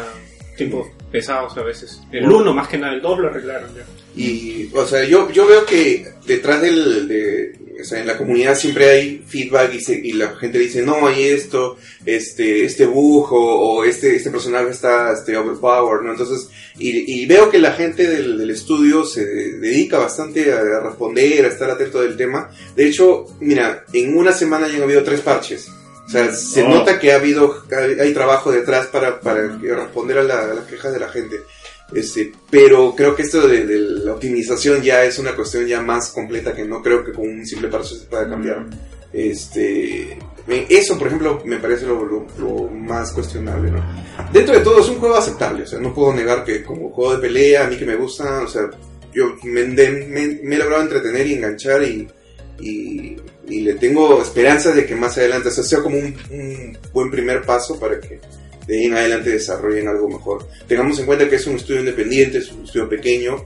tiempos 0.57 0.87
pesados 1.11 1.57
a 1.57 1.63
veces. 1.63 2.01
El 2.11 2.21
Bueno. 2.25 2.39
1 2.39 2.53
más 2.53 2.67
que 2.67 2.77
nada, 2.77 2.93
el 2.93 3.01
2 3.01 3.19
lo 3.19 3.27
arreglaron 3.29 3.69
ya. 3.75 3.85
Y, 4.15 4.69
o 4.73 4.85
sea, 4.85 5.03
yo, 5.05 5.29
yo 5.31 5.47
veo 5.47 5.65
que 5.65 6.07
detrás 6.25 6.61
del, 6.61 7.07
de, 7.07 7.53
o 7.79 7.83
sea, 7.85 7.99
en 8.01 8.07
la 8.07 8.17
comunidad 8.17 8.55
siempre 8.57 8.89
hay 8.89 9.23
feedback 9.27 9.75
y, 9.75 9.79
se- 9.79 10.01
y 10.03 10.13
la 10.13 10.35
gente 10.35 10.57
dice, 10.57 10.81
no, 10.81 11.05
hay 11.07 11.25
esto, 11.25 11.77
este, 12.05 12.65
este 12.65 12.87
bujo, 12.87 13.37
o 13.37 13.83
este, 13.83 14.15
este 14.15 14.31
personaje 14.31 14.69
está, 14.71 15.13
este, 15.13 15.37
overpowered, 15.37 16.01
¿no? 16.03 16.11
Entonces, 16.13 16.49
y, 16.79 17.21
y 17.21 17.25
veo 17.27 17.49
que 17.51 17.59
la 17.59 17.73
gente 17.73 18.07
del, 18.07 18.37
del 18.39 18.49
estudio 18.49 19.05
se 19.05 19.23
dedica 19.25 19.99
bastante 19.99 20.51
a 20.51 20.79
responder, 20.79 21.45
a 21.45 21.49
estar 21.49 21.69
atento 21.69 22.01
del 22.01 22.17
tema. 22.17 22.49
De 22.75 22.87
hecho, 22.87 23.25
mira, 23.39 23.85
en 23.93 24.17
una 24.17 24.31
semana 24.31 24.67
ya 24.67 24.77
han 24.77 24.83
habido 24.83 25.03
tres 25.03 25.21
parches. 25.21 25.67
O 26.07 26.09
sea, 26.09 26.33
se 26.33 26.63
Oh. 26.63 26.69
nota 26.69 26.97
que 26.99 27.11
ha 27.11 27.17
habido, 27.17 27.63
hay, 28.01 28.13
trabajo 28.13 28.51
detrás 28.51 28.87
para, 28.87 29.19
para 29.19 29.45
responder 29.59 30.17
a, 30.19 30.23
la- 30.23 30.51
a 30.51 30.53
las 30.53 30.65
quejas 30.65 30.93
de 30.93 30.99
la 30.99 31.09
gente. 31.09 31.35
Este, 31.93 32.31
pero 32.49 32.93
creo 32.95 33.15
que 33.15 33.23
esto 33.23 33.47
de, 33.47 33.65
de 33.65 33.77
la 33.79 34.13
optimización 34.13 34.81
ya 34.81 35.03
es 35.05 35.19
una 35.19 35.35
cuestión 35.35 35.65
ya 35.67 35.81
más 35.81 36.09
completa 36.11 36.53
que 36.53 36.65
no 36.65 36.81
creo 36.81 37.03
que 37.03 37.11
con 37.13 37.27
un 37.27 37.45
simple 37.45 37.67
parche 37.69 37.95
se 37.95 38.05
pueda 38.05 38.27
cambiar. 38.27 38.65
Este, 39.13 40.17
eso, 40.69 40.97
por 40.97 41.07
ejemplo, 41.07 41.41
me 41.45 41.57
parece 41.57 41.85
lo, 41.85 42.03
lo- 42.05 42.27
lo 42.39 42.69
más 42.71 43.11
cuestionable, 43.11 43.71
¿no? 43.71 43.83
Dentro 44.31 44.55
de 44.55 44.61
todo 44.61 44.79
es 44.81 44.89
un 44.89 44.99
juego 44.99 45.15
aceptable, 45.15 45.63
o 45.63 45.67
sea, 45.67 45.79
no 45.79 45.93
puedo 45.93 46.13
negar 46.13 46.43
que 46.45 46.63
como 46.63 46.89
juego 46.91 47.13
de 47.15 47.19
pelea, 47.19 47.65
a 47.65 47.69
mí 47.69 47.77
que 47.77 47.85
me 47.85 47.95
gusta, 47.95 48.41
o 48.41 48.47
sea, 48.47 48.69
yo 49.13 49.35
me, 49.43 49.65
me- 49.65 50.39
me 50.43 50.55
he 50.55 50.57
logrado 50.59 50.83
entretener 50.83 51.25
y 51.27 51.33
enganchar 51.33 51.83
y, 51.83 52.07
y, 52.59 53.17
y 53.49 53.61
le 53.61 53.75
tengo 53.75 54.21
esperanzas 54.21 54.75
de 54.75 54.85
que 54.85 54.95
más 54.95 55.17
adelante, 55.17 55.51
sea, 55.51 55.81
como 55.81 55.97
un 55.97 56.77
buen 56.93 57.09
primer 57.09 57.43
paso 57.43 57.79
para 57.79 57.99
que 57.99 58.19
de 58.67 58.77
ahí 58.77 58.85
en 58.85 58.95
adelante 58.95 59.29
desarrollen 59.29 59.87
algo 59.87 60.09
mejor. 60.09 60.47
Tengamos 60.67 60.99
en 60.99 61.05
cuenta 61.05 61.29
que 61.29 61.37
es 61.37 61.47
un 61.47 61.55
estudio 61.55 61.79
independiente, 61.79 62.39
es 62.39 62.51
un 62.51 62.65
estudio 62.65 62.89
pequeño 62.89 63.45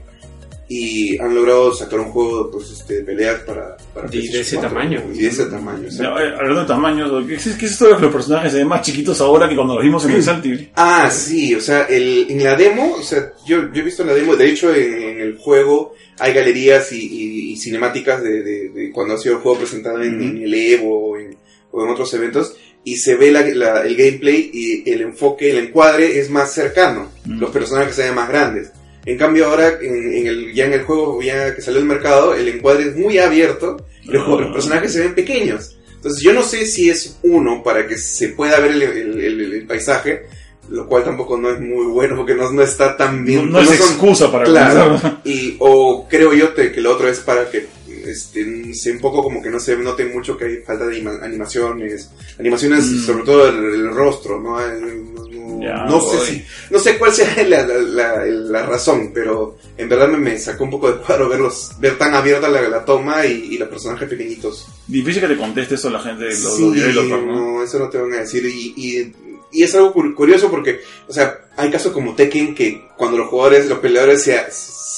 y 0.74 1.18
han 1.18 1.34
logrado 1.34 1.72
sacar 1.74 2.00
un 2.00 2.06
juego 2.12 2.50
pues, 2.50 2.70
este, 2.70 2.94
de 2.94 3.02
peleas 3.02 3.40
para, 3.40 3.76
para 3.92 4.08
Y 4.14 4.28
de 4.28 4.40
ese 4.40 4.56
4, 4.56 4.70
tamaño. 4.70 5.02
Y 5.14 5.18
de 5.18 5.26
ese 5.28 5.44
tamaño. 5.46 5.88
o 5.88 5.90
sea. 5.90 6.04
Ya, 6.04 6.22
eh, 6.24 6.34
hablando 6.38 6.60
de 6.62 6.66
tamaños, 6.66 7.26
¿qué 7.26 7.34
es, 7.34 7.44
qué 7.56 7.66
es 7.66 7.72
esto 7.72 7.88
de 7.88 7.96
que 7.96 8.02
los 8.02 8.12
personajes 8.12 8.52
se 8.52 8.58
ven 8.58 8.68
más 8.68 8.82
chiquitos 8.82 9.20
ahora 9.20 9.48
que 9.48 9.54
cuando 9.54 9.74
los 9.74 9.82
vimos 9.84 10.04
en 10.04 10.12
el 10.12 10.22
Salty? 10.22 10.70
Ah, 10.76 11.10
sí, 11.10 11.54
o 11.54 11.60
sea, 11.60 11.82
el, 11.84 12.26
en 12.30 12.42
la 12.42 12.56
demo, 12.56 12.94
o 12.98 13.02
sea, 13.02 13.32
yo, 13.46 13.72
yo 13.72 13.80
he 13.80 13.84
visto 13.84 14.04
la 14.04 14.14
demo, 14.14 14.34
de 14.36 14.48
hecho 14.48 14.74
en, 14.74 14.94
en 15.02 15.20
el 15.20 15.36
juego 15.38 15.94
hay 16.18 16.32
galerías 16.32 16.92
y, 16.92 16.98
y- 17.00 17.52
y 17.52 17.56
cinemáticas 17.56 18.22
de, 18.22 18.42
de- 18.42 18.68
de 18.70 18.90
cuando 18.92 19.14
ha 19.14 19.18
sido 19.18 19.36
el 19.36 19.40
juego 19.42 19.58
presentado 19.58 20.02
en, 20.02 20.22
en 20.22 20.42
el 20.42 20.54
Evo 20.54 21.10
o 21.10 21.18
en, 21.18 21.36
o 21.70 21.84
en 21.84 21.90
otros 21.90 22.12
eventos, 22.14 22.54
y 22.84 22.96
se 22.96 23.14
ve 23.16 23.30
la- 23.30 23.42
la- 23.48 23.82
el 23.82 23.96
gameplay 23.96 24.50
y 24.52 24.90
el 24.90 25.02
enfoque, 25.02 25.50
el 25.50 25.58
encuadre 25.66 26.18
es 26.18 26.30
más 26.30 26.52
cercano, 26.52 27.10
Mm. 27.24 27.38
los 27.40 27.50
personajes 27.50 27.94
se 27.94 28.02
ven 28.04 28.14
más 28.14 28.28
grandes. 28.28 28.72
En 29.04 29.18
cambio 29.18 29.46
ahora, 29.46 29.78
en, 29.80 30.12
en 30.14 30.26
el, 30.26 30.52
ya 30.54 30.66
en 30.66 30.74
el 30.74 30.82
juego, 30.82 31.20
ya 31.22 31.54
que 31.54 31.60
salió 31.62 31.80
al 31.80 31.86
mercado, 31.86 32.34
el 32.34 32.46
encuadre 32.48 32.84
es 32.88 32.96
muy 32.96 33.18
abierto 33.18 33.84
y 34.04 34.12
los, 34.12 34.26
los 34.28 34.52
personajes 34.52 34.92
se 34.92 35.00
ven 35.00 35.14
pequeños. 35.14 35.76
Entonces 35.96 36.22
yo 36.22 36.32
no 36.32 36.42
sé 36.42 36.66
si 36.66 36.88
es 36.90 37.16
uno 37.22 37.62
para 37.62 37.86
que 37.86 37.96
se 37.98 38.28
pueda 38.30 38.58
ver 38.60 38.72
el, 38.72 38.82
el- 38.82 39.20
el- 39.20 39.52
el 39.54 39.66
paisaje, 39.66 40.22
lo 40.68 40.86
cual 40.86 41.04
tampoco 41.04 41.36
no 41.36 41.50
es 41.50 41.58
muy 41.60 41.86
bueno 41.86 42.16
porque 42.16 42.34
no, 42.34 42.50
no 42.52 42.62
está 42.62 42.96
tan 42.96 43.18
No, 43.20 43.24
bien. 43.24 43.50
no 43.52 43.60
es 43.60 43.66
son- 43.68 43.76
excusa 43.88 44.30
para 44.30 44.44
Claro. 44.44 44.84
comenzar. 44.84 45.20
Y, 45.24 45.56
o 45.58 46.06
creo 46.08 46.32
yo 46.32 46.50
te- 46.50 46.70
que 46.72 46.80
lo 46.80 46.92
otro 46.92 47.08
es 47.08 47.18
para 47.20 47.50
que 47.50 47.66
este, 48.06 48.42
un 48.90 48.98
poco 49.00 49.22
como 49.22 49.42
que 49.42 49.50
no 49.50 49.58
se 49.60 49.76
note 49.76 50.04
mucho 50.06 50.36
que 50.36 50.44
hay 50.46 50.56
falta 50.58 50.86
de 50.86 50.96
anima- 50.96 51.18
animaciones. 51.22 52.10
Animaciones, 52.38 52.84
Mm. 52.84 53.06
sobre 53.06 53.24
todo 53.24 53.48
el, 53.48 53.56
el 53.74 53.90
rostro, 53.94 54.40
¿no? 54.40 54.60
El- 54.60 55.14
no, 55.14 55.22
no- 55.24 55.62
Ya, 55.62 55.84
no 55.86 56.00
sé 56.00 56.18
si, 56.26 56.44
no 56.70 56.78
sé 56.78 56.98
cuál 56.98 57.12
sea 57.12 57.26
la, 57.48 57.66
la, 57.66 57.74
la- 57.78 58.24
la 58.26 58.66
razón, 58.66 59.10
pero 59.14 59.56
en 59.76 59.88
verdad 59.88 60.08
me, 60.08 60.18
me 60.18 60.38
sacó 60.38 60.64
un 60.64 60.70
poco 60.70 60.90
de 60.90 60.98
cuadro 60.98 61.28
verlos, 61.28 61.72
ver 61.78 61.96
tan 61.98 62.14
abierta 62.14 62.48
la, 62.48 62.62
la 62.68 62.84
toma 62.84 63.24
y, 63.26 63.54
y 63.54 63.58
los 63.58 63.68
personajes 63.68 64.08
pequeñitos. 64.08 64.66
Difícil 64.86 65.22
que 65.22 65.28
te 65.28 65.36
conteste 65.36 65.76
eso 65.76 65.88
la 65.90 66.00
gente, 66.00 66.24
los, 66.26 66.56
Sí, 66.56 66.74
los 66.92 67.06
¿no? 67.06 67.20
no, 67.26 67.62
eso 67.62 67.78
no 67.78 67.88
te 67.88 67.98
van 67.98 68.12
a 68.12 68.16
decir. 68.18 68.44
Y, 68.44 68.74
y, 68.76 69.12
y 69.52 69.62
es 69.62 69.74
algo 69.74 69.92
cur- 69.94 70.14
curioso 70.14 70.50
porque, 70.50 70.80
o 71.06 71.12
sea, 71.12 71.38
hay 71.56 71.70
casos 71.70 71.92
como 71.92 72.14
Tekken 72.14 72.54
que 72.54 72.88
cuando 72.96 73.18
los 73.18 73.28
jugadores, 73.28 73.66
los 73.68 73.78
peleadores 73.78 74.22
se, 74.22 74.40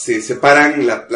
se 0.04 0.20
separan, 0.20 0.86
la, 0.86 1.06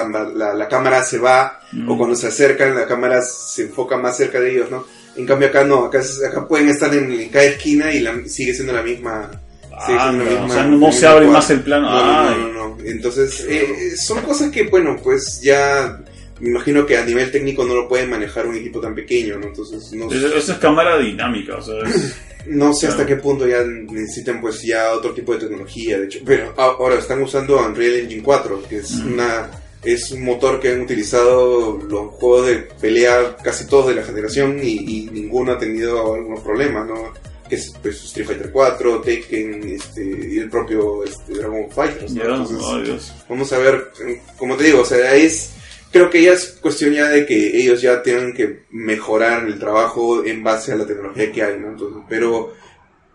la, 0.55 0.69
cámara 0.69 1.03
se 1.03 1.19
va, 1.19 1.61
Mm. 1.71 1.91
o 1.91 1.99
cuando 1.99 2.17
se 2.17 2.29
acercan, 2.29 2.75
la 2.75 2.87
cámara 2.87 3.21
se 3.21 3.65
enfoca 3.65 3.99
más 3.99 4.17
cerca 4.17 4.41
de 4.41 4.53
ellos, 4.53 4.71
¿no? 4.71 4.87
En 5.17 5.27
cambio 5.27 5.49
acá 5.49 5.65
no, 5.65 5.85
acá, 5.85 6.01
acá 6.27 6.49
pueden 6.49 6.71
estar 6.71 6.95
en, 6.95 7.13
en 7.13 7.29
cada 7.29 7.45
esquina 7.45 7.93
y 7.93 8.01
la- 8.01 8.15
sigue 8.27 8.55
siendo 8.55 8.73
la 8.73 8.83
misma... 8.83 9.31
Ah, 9.71 10.11
no, 10.15 10.25
misma- 10.25 10.45
o 10.47 10.49
sea, 10.49 10.65
no, 10.65 10.93
se 10.93 11.07
abre 11.07 11.27
más 11.27 11.51
el 11.51 11.61
plano. 11.61 11.91
No, 11.91 12.05
no, 12.07 12.31
no, 12.31 12.49
no, 12.53 12.69
no. 12.77 12.85
Entonces, 12.85 13.45
eh, 13.49 13.95
son 13.99 14.23
cosas 14.23 14.51
que, 14.51 14.63
bueno, 14.65 14.97
pues 15.03 15.41
ya 15.43 16.01
me 16.41 16.49
imagino 16.49 16.87
que 16.87 16.97
a 16.97 17.05
nivel 17.05 17.31
técnico 17.31 17.65
no 17.65 17.75
lo 17.75 17.87
pueden 17.89 18.09
manejar 18.09 18.47
un 18.47 18.55
equipo 18.57 18.81
tan 18.81 18.95
pequeño, 18.95 19.39
¿no? 19.39 19.49
Entonces, 19.49 19.93
no, 19.93 20.11
Eso, 20.11 20.35
eso 20.35 20.53
es 20.53 20.59
cámara 20.59 20.97
dinámica, 20.99 21.57
o 21.57 21.63
sea, 21.63 21.75
es- 21.87 22.17
no 22.49 22.73
sé 22.73 22.89
hasta 22.89 23.07
qué 23.07 23.17
punto 23.17 23.47
ya 23.47 23.63
necesitan 23.63 24.41
pues 24.41 24.63
ya 24.63 24.93
otro 24.93 25.13
tipo 25.13 25.35
de 25.35 25.41
tecnología, 25.41 25.99
de 25.99 26.07
hecho. 26.07 26.21
Pero 26.25 26.55
ahora 26.57 26.99
están 26.99 27.23
usando 27.23 27.59
Unreal 27.59 28.01
Engine 28.01 28.23
4, 28.23 28.63
que 28.69 28.79
es 28.79 28.93
una 28.93 29.51
es 29.85 30.11
un 30.11 30.25
motor 30.25 30.61
que 30.61 30.73
han 30.73 30.81
utilizado 30.81 31.79
los 31.79 32.15
juegos 32.15 32.47
de 32.49 32.57
pelea 32.81 33.37
casi 33.43 33.67
todos 33.67 33.89
de 33.89 33.95
la 33.95 34.03
generación 34.03 34.59
y, 34.63 34.73
y 34.73 35.11
ninguno 35.13 35.53
ha 35.53 35.59
tenido 35.59 36.15
algunos 36.15 36.41
problemas, 36.41 36.87
¿no? 36.87 37.15
Que 37.49 37.55
es 37.55 37.73
pues, 37.81 38.05
Street 38.05 38.27
Fighter 38.27 38.51
4, 38.51 39.01
Tekken 39.01 39.69
este, 39.69 40.05
y 40.05 40.39
el 40.39 40.51
propio 40.51 41.05
este, 41.05 41.35
Dragon 41.35 41.71
Fighter. 41.71 42.07
Entonces, 42.09 42.59
Dios. 42.85 43.15
Vamos 43.29 43.53
a 43.53 43.59
ver, 43.59 43.93
como 44.37 44.57
te 44.57 44.65
digo, 44.65 44.81
o 44.81 44.85
sea, 44.85 45.15
es, 45.15 45.53
creo 45.93 46.11
que 46.11 46.23
ya 46.23 46.33
es 46.33 46.59
cuestión 46.61 46.93
ya 46.93 47.09
de 47.09 47.27
que 47.27 47.57
ellos 47.59 47.81
ya 47.81 48.03
tienen 48.03 48.35
que 48.35 48.65
mejorar 48.71 49.47
el 49.47 49.59
trabajo 49.59 50.25
en 50.25 50.43
base 50.43 50.73
a 50.73 50.77
la 50.77 50.87
tecnología 50.87 51.33
que 51.33 51.43
hay, 51.43 51.59
¿no? 51.59 51.69
Entonces, 51.69 52.03
pero 52.09 52.55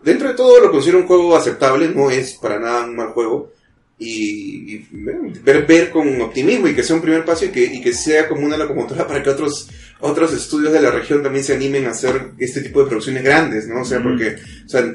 dentro 0.02 0.28
de 0.28 0.34
todo 0.34 0.60
lo 0.60 0.70
considero 0.70 0.98
un 0.98 1.06
juego 1.06 1.36
aceptable, 1.36 1.88
no 1.88 2.10
es 2.10 2.34
para 2.34 2.58
nada 2.58 2.84
un 2.84 2.96
mal 2.96 3.08
juego. 3.08 3.52
Y, 3.96 4.74
y 4.74 4.88
ver, 4.90 5.66
ver 5.66 5.90
con 5.90 6.20
optimismo 6.20 6.66
y 6.66 6.74
que 6.74 6.82
sea 6.82 6.96
un 6.96 7.02
primer 7.02 7.24
paso 7.24 7.44
y 7.44 7.50
que, 7.50 7.62
y 7.62 7.80
que 7.80 7.92
sea 7.92 8.28
como 8.28 8.44
una 8.44 8.56
locomotora 8.56 9.06
para 9.06 9.22
que 9.22 9.30
otros 9.30 9.68
otros 10.00 10.34
estudios 10.34 10.72
de 10.72 10.82
la 10.82 10.90
región 10.90 11.22
también 11.22 11.44
se 11.44 11.54
animen 11.54 11.86
a 11.86 11.90
hacer 11.90 12.32
este 12.38 12.60
tipo 12.60 12.82
de 12.82 12.88
producciones 12.88 13.22
grandes, 13.22 13.66
¿no? 13.68 13.80
O 13.82 13.84
sea, 13.84 14.00
Ujú. 14.00 14.10
porque, 14.10 14.36
o 14.66 14.68
sea, 14.68 14.92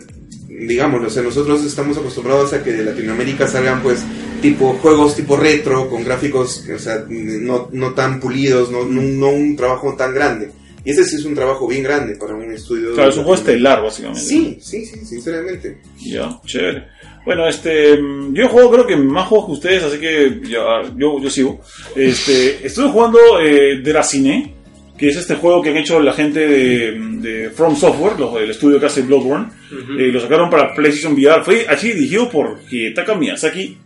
digámoslo, 0.67 1.07
o 1.07 1.09
sea, 1.09 1.23
nosotros 1.23 1.63
estamos 1.63 1.97
acostumbrados 1.97 2.53
a 2.53 2.63
que 2.63 2.71
de 2.73 2.83
Latinoamérica 2.83 3.47
salgan 3.47 3.81
pues 3.81 4.03
tipo 4.41 4.73
juegos 4.81 5.15
tipo 5.15 5.35
retro 5.37 5.89
con 5.89 6.03
gráficos 6.03 6.63
o 6.73 6.79
sea 6.79 7.03
no, 7.09 7.69
no 7.71 7.93
tan 7.93 8.19
pulidos 8.19 8.71
no, 8.71 8.85
no, 8.85 9.01
no 9.01 9.29
un 9.29 9.55
trabajo 9.55 9.95
tan 9.97 10.13
grande 10.13 10.51
y 10.85 10.91
ese 10.91 11.03
sí 11.03 11.17
es 11.17 11.25
un 11.25 11.35
trabajo 11.35 11.67
bien 11.67 11.83
grande 11.83 12.15
para 12.15 12.33
un 12.35 12.51
estudio 12.53 12.93
Claro, 12.93 13.09
es 13.09 13.17
un 13.17 13.23
juego 13.23 13.37
estelar, 13.39 13.81
básicamente. 13.83 14.21
sí 14.21 14.57
sí 14.61 14.85
sí 14.85 15.05
sinceramente 15.05 15.81
Ya, 15.97 16.39
chévere. 16.45 16.87
Bueno, 17.25 17.47
este, 17.47 17.97
mm, 18.01 18.33
yo 18.33 18.47
jugado 18.47 18.71
creo 18.71 18.87
que 18.87 18.95
más 18.95 19.27
juegos 19.27 19.47
que 19.47 19.51
ustedes, 19.53 19.83
así 19.83 19.99
que 19.99 20.39
ya, 20.49 20.81
yo, 20.95 21.19
yo 21.21 21.29
sigo. 21.29 21.59
Este, 21.95 22.65
estuve 22.65 22.89
jugando 22.89 23.19
eh, 23.41 23.81
Dracine, 23.83 24.55
que 24.99 25.07
es 25.07 25.15
este 25.15 25.35
juego 25.35 25.61
que 25.61 25.69
han 25.69 25.77
hecho 25.77 26.01
la 26.01 26.11
gente 26.11 26.45
de, 26.45 26.91
de 27.21 27.49
From 27.51 27.73
Software, 27.77 28.19
los 28.19 28.33
del 28.33 28.49
estudio 28.49 28.81
que 28.81 28.87
hace 28.87 29.01
Bloodborne. 29.03 29.47
Ujú. 29.71 29.93
Eh, 29.93 30.11
lo 30.11 30.19
sacaron 30.19 30.49
para 30.49 30.75
PlayStation 30.75 31.13
VR. 31.13 31.41
Fue 31.41 31.65
así 31.69 31.93
dirigido 31.93 32.29
por 32.29 32.59
Hidetaka 32.69 33.15
Miyazaki. 33.15 33.77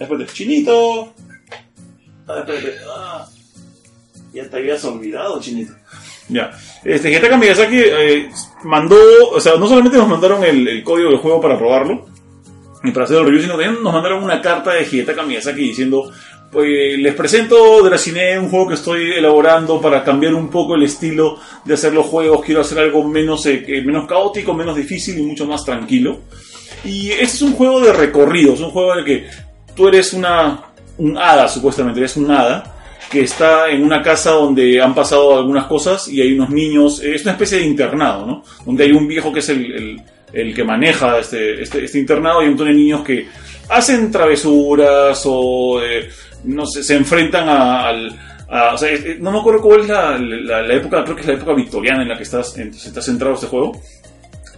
Espérate, 0.00 0.32
Chinito. 0.32 1.12
Ah. 2.26 2.46
Ah, 2.88 3.28
ya 4.32 4.48
te 4.48 4.56
habías 4.56 4.82
olvidado, 4.86 5.38
Chinito. 5.42 5.74
Ya. 6.30 6.50
Este, 6.82 7.10
Hidetaka 7.10 7.36
Miyazaki 7.36 7.78
eh, 7.78 8.30
mandó, 8.64 8.96
o 9.30 9.40
sea, 9.40 9.56
no 9.56 9.68
solamente 9.68 9.98
nos 9.98 10.08
mandaron 10.08 10.42
el, 10.42 10.66
el 10.66 10.82
código 10.82 11.10
del 11.10 11.18
juego 11.18 11.38
para 11.38 11.58
probarlo 11.58 12.06
y 12.82 12.90
para 12.92 13.04
hacer 13.04 13.18
el 13.18 13.24
review, 13.26 13.42
sino 13.42 13.58
también 13.58 13.82
nos 13.82 13.92
mandaron 13.92 14.24
una 14.24 14.40
carta 14.40 14.72
de 14.72 14.86
Hidetaka 14.90 15.22
Miyazaki 15.22 15.60
diciendo, 15.60 16.10
pues 16.52 16.98
les 16.98 17.14
presento 17.14 17.82
Dracine, 17.82 18.38
un 18.38 18.50
juego 18.50 18.68
que 18.68 18.74
estoy 18.74 19.12
elaborando 19.12 19.80
para 19.80 20.04
cambiar 20.04 20.34
un 20.34 20.50
poco 20.50 20.74
el 20.74 20.82
estilo 20.82 21.38
de 21.64 21.74
hacer 21.74 21.94
los 21.94 22.04
juegos, 22.06 22.44
quiero 22.44 22.60
hacer 22.60 22.78
algo 22.78 23.02
menos, 23.08 23.46
eh, 23.46 23.64
menos 23.84 24.06
caótico, 24.06 24.52
menos 24.52 24.76
difícil 24.76 25.18
y 25.18 25.22
mucho 25.22 25.46
más 25.46 25.64
tranquilo. 25.64 26.20
Y 26.84 27.10
este 27.10 27.22
es 27.24 27.42
un 27.42 27.54
juego 27.54 27.80
de 27.80 27.92
recorrido, 27.94 28.52
es 28.52 28.60
un 28.60 28.70
juego 28.70 28.92
en 28.92 28.98
el 28.98 29.04
que 29.06 29.26
tú 29.74 29.88
eres 29.88 30.12
una, 30.12 30.62
un 30.98 31.16
hada, 31.16 31.48
supuestamente, 31.48 32.00
eres 32.00 32.16
un 32.18 32.30
hada 32.30 32.76
que 33.10 33.22
está 33.22 33.70
en 33.70 33.82
una 33.82 34.02
casa 34.02 34.32
donde 34.32 34.80
han 34.80 34.94
pasado 34.94 35.38
algunas 35.38 35.66
cosas 35.66 36.06
y 36.08 36.20
hay 36.20 36.32
unos 36.34 36.50
niños, 36.50 37.02
eh, 37.02 37.14
es 37.14 37.22
una 37.22 37.32
especie 37.32 37.58
de 37.58 37.64
internado, 37.64 38.26
¿no? 38.26 38.44
Donde 38.66 38.84
hay 38.84 38.92
un 38.92 39.08
viejo 39.08 39.32
que 39.32 39.38
es 39.40 39.48
el, 39.48 39.72
el- 39.72 40.02
el 40.34 40.54
que 40.54 40.64
maneja 40.64 41.18
este, 41.18 41.60
este, 41.62 41.84
este 41.84 41.98
internado 41.98 42.40
y 42.40 42.44
un 42.46 42.52
montón 42.52 42.68
de 42.68 42.72
niños 42.72 43.02
que 43.04 43.26
hacen 43.68 44.10
travesuras 44.10 45.22
o, 45.26 45.82
eh, 45.82 46.08
no 46.44 46.66
sé, 46.66 46.82
se 46.82 46.94
enfrentan 46.96 47.48
a, 47.48 47.92
no 49.20 49.32
me 49.32 49.38
acuerdo 49.38 49.62
cuál 49.62 49.80
es 49.82 49.88
la, 49.88 50.74
época, 50.74 51.04
creo 51.04 51.16
que 51.16 51.22
es 51.22 51.28
la 51.28 51.34
época 51.34 51.54
victoriana 51.54 52.02
en 52.02 52.08
la 52.08 52.16
que 52.16 52.24
estás, 52.24 52.56
en- 52.58 52.68
está 52.68 53.00
centrado 53.00 53.34
este 53.34 53.46
juego 53.46 53.72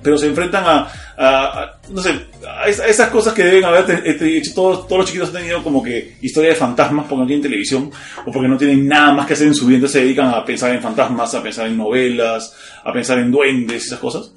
pero 0.02 0.18
se 0.18 0.26
enfrentan 0.26 0.64
a, 0.66 0.78
a- 1.16 1.62
a- 1.62 1.78
no 1.88 2.02
sé, 2.02 2.10
a, 2.46 2.68
es- 2.68 2.78
a 2.80 2.86
esas 2.88 3.08
cosas 3.08 3.32
que 3.32 3.42
deben 3.42 3.64
haber 3.64 3.86
te- 3.86 4.36
hecho 4.36 4.52
todos, 4.54 4.86
todos 4.86 4.98
los 5.00 5.06
chiquitos 5.06 5.28
han 5.30 5.36
tenido 5.36 5.62
como 5.62 5.82
que 5.82 6.16
historia 6.20 6.50
de 6.50 6.56
fantasmas 6.56 7.06
porque 7.08 7.22
no 7.22 7.26
tienen 7.26 7.42
televisión 7.42 7.90
o 8.26 8.30
porque 8.30 8.46
no 8.48 8.58
tienen 8.58 8.86
nada 8.86 9.12
más 9.14 9.26
que 9.26 9.32
hacer 9.32 9.46
en 9.46 9.54
su 9.54 9.64
vida, 9.66 9.88
se 9.88 10.00
dedican 10.00 10.28
a 10.28 10.44
pensar 10.44 10.74
en 10.74 10.82
fantasmas, 10.82 11.34
a 11.34 11.42
pensar 11.42 11.68
en 11.68 11.78
novelas, 11.78 12.54
a 12.84 12.92
pensar 12.92 13.18
en 13.18 13.30
duendes, 13.30 13.86
esas 13.86 13.98
cosas. 13.98 14.30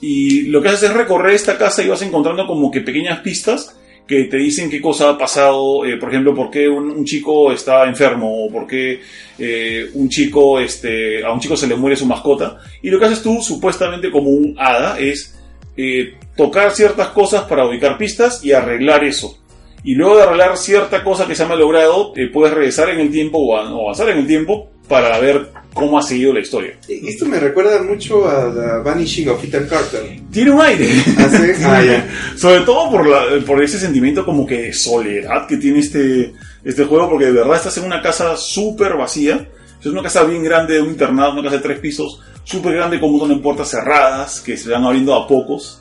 Y 0.00 0.42
lo 0.42 0.62
que 0.62 0.68
haces 0.68 0.84
es 0.90 0.94
recorrer 0.94 1.34
esta 1.34 1.58
casa 1.58 1.82
y 1.82 1.88
vas 1.88 2.02
encontrando 2.02 2.46
como 2.46 2.70
que 2.70 2.80
pequeñas 2.80 3.18
pistas 3.20 3.76
que 4.06 4.24
te 4.24 4.36
dicen 4.36 4.68
qué 4.68 4.80
cosa 4.80 5.10
ha 5.10 5.18
pasado, 5.18 5.84
eh, 5.84 5.96
por 5.96 6.08
ejemplo, 6.10 6.34
por 6.34 6.50
qué 6.50 6.68
un, 6.68 7.04
chico 7.04 7.52
está 7.52 7.86
enfermo 7.86 8.46
o 8.46 8.50
por 8.50 8.66
qué 8.66 9.00
eh, 9.38 9.86
un 9.94 10.08
chico, 10.08 10.58
este, 10.60 11.24
a 11.24 11.32
un 11.32 11.40
chico 11.40 11.56
se 11.56 11.66
le 11.66 11.76
muere 11.76 11.96
su 11.96 12.06
mascota. 12.06 12.58
Y 12.82 12.90
lo 12.90 12.98
que 12.98 13.06
haces 13.06 13.22
tú, 13.22 13.40
supuestamente 13.40 14.10
como 14.10 14.30
un 14.30 14.54
hada, 14.58 14.98
es 14.98 15.38
eh, 15.76 16.14
tocar 16.36 16.72
ciertas 16.72 17.08
cosas 17.08 17.44
para 17.44 17.66
ubicar 17.66 17.96
pistas 17.96 18.44
y 18.44 18.52
arreglar 18.52 19.04
eso. 19.04 19.38
Y 19.84 19.94
luego 19.94 20.16
de 20.16 20.22
arreglar 20.22 20.56
cierta 20.56 21.02
cosa 21.02 21.26
que 21.26 21.34
se 21.34 21.42
ha 21.42 21.48
malogrado, 21.48 22.12
puedes 22.32 22.54
regresar 22.54 22.90
en 22.90 23.00
el 23.00 23.10
tiempo 23.10 23.38
o 23.38 23.56
avanzar 23.56 24.10
en 24.10 24.18
el 24.18 24.26
tiempo 24.26 24.70
para 24.92 25.18
ver 25.18 25.50
cómo 25.72 25.98
ha 25.98 26.02
seguido 26.02 26.34
la 26.34 26.40
historia. 26.40 26.74
Eh, 26.86 27.00
esto 27.08 27.24
me 27.24 27.40
recuerda 27.40 27.82
mucho 27.82 28.28
a 28.28 28.80
Vanishing 28.82 29.26
of 29.30 29.42
Ethan 29.42 29.66
Carter 29.66 30.20
Tiene 30.30 30.50
un 30.50 30.60
aire. 30.60 30.86
¿Ah, 31.16 31.28
sí? 31.30 31.64
Ah, 31.64 31.82
ya. 31.82 32.08
Sobre 32.36 32.60
todo 32.60 32.90
por, 32.90 33.06
la- 33.06 33.44
por 33.46 33.62
ese 33.62 33.78
sentimiento 33.78 34.24
como 34.26 34.46
que 34.46 34.60
de 34.64 34.72
soledad 34.74 35.46
que 35.46 35.56
tiene 35.56 35.78
este, 35.78 36.34
este 36.62 36.84
juego, 36.84 37.08
porque 37.08 37.24
de 37.26 37.32
verdad 37.32 37.56
estás 37.56 37.78
en 37.78 37.84
una 37.84 38.02
casa 38.02 38.36
súper 38.36 38.94
vacía. 38.98 39.48
Es 39.80 39.86
una 39.86 40.02
casa 40.02 40.24
bien 40.24 40.44
grande, 40.44 40.74
de 40.74 40.82
un 40.82 40.90
internado, 40.90 41.32
una 41.32 41.42
casa 41.44 41.56
de 41.56 41.62
tres 41.62 41.78
pisos, 41.80 42.20
súper 42.44 42.74
grande 42.74 43.00
con 43.00 43.08
un 43.08 43.18
montón 43.18 43.36
de 43.38 43.42
puertas 43.42 43.68
cerradas 43.70 44.40
que 44.40 44.56
se 44.58 44.70
van 44.70 44.84
abriendo 44.84 45.14
a 45.14 45.26
pocos. 45.26 45.80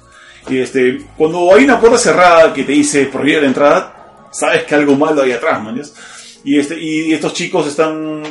Y 0.49 0.57
este, 0.57 0.99
cuando 1.17 1.53
hay 1.53 1.65
una 1.65 1.79
puerta 1.81 1.97
cerrada 1.97 2.53
que 2.53 2.63
te 2.63 2.71
dice 2.71 3.05
prohibida 3.07 3.41
la 3.41 3.47
entrada, 3.47 4.27
sabes 4.31 4.63
que 4.63 4.73
algo 4.73 4.95
malo 4.95 5.21
hay 5.21 5.33
atrás, 5.33 5.61
man. 5.61 5.75
¿yes? 5.75 5.93
Y, 6.43 6.59
este, 6.59 6.79
y 6.79 7.13
estos 7.13 7.33
chicos 7.33 7.67
están, 7.67 8.23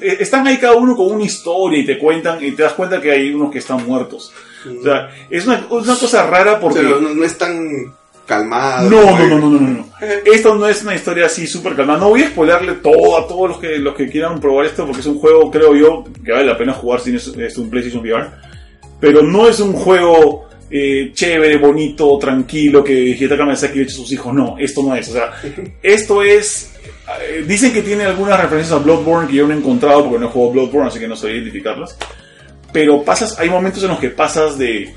están 0.00 0.46
ahí 0.46 0.58
cada 0.58 0.74
uno 0.74 0.96
con 0.96 1.12
una 1.12 1.24
historia 1.24 1.80
y 1.80 1.86
te 1.86 1.98
cuentan 1.98 2.42
y 2.44 2.52
te 2.52 2.62
das 2.62 2.74
cuenta 2.74 3.00
que 3.00 3.10
hay 3.10 3.34
unos 3.34 3.50
que 3.50 3.58
están 3.58 3.86
muertos. 3.86 4.32
O 4.78 4.82
sea, 4.82 5.10
es 5.28 5.46
una, 5.46 5.66
una 5.70 5.96
cosa 5.96 6.26
rara 6.26 6.60
porque... 6.60 6.80
Pero 6.80 7.00
no, 7.00 7.14
no 7.14 7.24
es 7.24 7.36
tan 7.36 7.94
calmado. 8.26 8.88
No, 8.88 9.18
no, 9.18 9.26
no, 9.26 9.38
no, 9.38 9.50
no, 9.50 9.60
no. 9.60 9.86
Esto 10.24 10.54
no 10.54 10.68
es 10.68 10.82
una 10.82 10.94
historia 10.94 11.26
así 11.26 11.46
súper 11.46 11.74
calmada. 11.74 11.98
No 11.98 12.10
voy 12.10 12.22
a 12.22 12.28
spoilerle 12.28 12.74
todo 12.74 13.18
a 13.18 13.26
todos 13.26 13.48
los 13.48 13.58
que, 13.58 13.78
los 13.78 13.94
que 13.96 14.08
quieran 14.08 14.40
probar 14.40 14.66
esto 14.66 14.84
porque 14.84 15.00
es 15.00 15.06
un 15.06 15.18
juego, 15.18 15.50
creo 15.50 15.74
yo, 15.74 16.04
que 16.24 16.32
vale 16.32 16.46
la 16.46 16.56
pena 16.56 16.72
jugar 16.72 17.00
si 17.00 17.16
es, 17.16 17.26
es 17.26 17.58
un 17.58 17.68
PlayStation 17.68 18.02
VR. 18.02 18.30
Pero 19.00 19.22
no 19.22 19.48
es 19.48 19.58
un 19.58 19.72
juego 19.72 20.48
eh, 20.70 21.10
chévere, 21.12 21.56
bonito, 21.58 22.16
tranquilo, 22.18 22.84
que 22.84 22.92
Hidetaka 22.92 23.44
Miyazaki 23.44 23.78
le 23.78 23.84
eche 23.84 23.92
a 23.92 23.96
sus 23.96 24.12
hijos. 24.12 24.32
No, 24.32 24.56
esto 24.58 24.82
no 24.82 24.94
es. 24.94 25.08
O 25.08 25.12
sea, 25.12 25.32
esto 25.82 26.22
es... 26.22 26.72
eh, 27.20 27.44
dicen 27.46 27.72
que 27.72 27.82
tiene 27.82 28.04
algunas 28.04 28.40
referencias 28.40 28.78
a 28.78 28.82
Bloodborne 28.82 29.28
que 29.28 29.36
yo 29.36 29.46
no 29.46 29.54
he 29.54 29.56
encontrado 29.56 30.04
porque 30.04 30.18
no 30.18 30.26
he 30.26 30.30
jugado 30.30 30.52
Bloodborne, 30.52 30.88
así 30.88 30.98
que 30.98 31.08
no 31.08 31.16
sé 31.16 31.32
identificarlas. 31.32 31.96
pero 32.72 33.02
pasas, 33.02 33.38
hay 33.38 33.50
momentos 33.50 33.82
en 33.82 33.88
los 33.90 33.98
que 33.98 34.10
pasas 34.10 34.56
de 34.58 34.94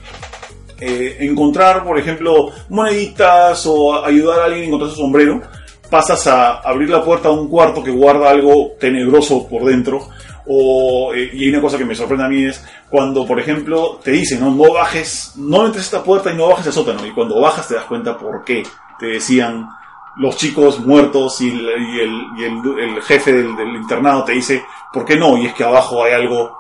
eh, 0.80 1.18
encontrar, 1.22 1.84
por 1.84 1.98
ejemplo, 1.98 2.52
moneditas 2.70 3.66
o 3.66 4.04
ayudar 4.04 4.42
a 4.42 4.46
alguien 4.46 4.64
a 4.64 4.68
encontrar 4.68 4.92
su 4.92 4.98
sombrero, 4.98 5.42
pasas 5.90 6.28
a 6.28 6.60
abrir 6.60 6.90
la 6.90 7.04
puerta 7.04 7.30
a 7.30 7.32
un 7.32 7.48
cuarto 7.48 7.84
que 7.84 7.92
guarda 7.92 8.30
algo 8.30 8.74
tenebroso 8.80 9.48
por 9.48 9.66
dentro. 9.66 10.10
O, 10.46 11.14
eh, 11.14 11.30
y 11.34 11.50
una 11.50 11.62
cosa 11.62 11.78
que 11.78 11.86
me 11.86 11.96
sorprende 11.96 12.26
a 12.26 12.30
mí 12.30 12.46
es 12.46 12.64
cuando, 12.90 13.26
por 13.26 13.40
ejemplo, 13.40 14.00
te 14.04 14.12
dicen, 14.12 14.40
no, 14.40 14.52
no 14.52 14.74
bajes, 14.74 15.34
no 15.38 15.66
entres 15.66 15.84
a 15.84 15.86
esta 15.86 16.04
puerta 16.04 16.32
y 16.32 16.36
no 16.36 16.48
bajes 16.48 16.68
al 16.68 16.74
sótano. 16.74 17.06
Y 17.06 17.12
cuando 17.12 17.40
bajas 17.40 17.68
te 17.68 17.76
das 17.76 17.86
cuenta 17.86 18.18
por 18.18 18.44
qué. 18.44 18.64
Te 19.00 19.08
decían 19.08 19.68
los 20.16 20.38
chicos 20.38 20.80
muertos 20.80 21.42
y 21.42 21.50
el, 21.50 23.02
jefe 23.02 23.34
del, 23.34 23.76
internado 23.76 24.24
te 24.24 24.34
dice, 24.34 24.64
¿por 24.92 25.06
qué 25.06 25.16
no? 25.16 25.38
Y 25.38 25.48
es 25.48 25.54
que 25.54 25.64
abajo 25.64 26.04
hay 26.04 26.14
algo 26.14 26.58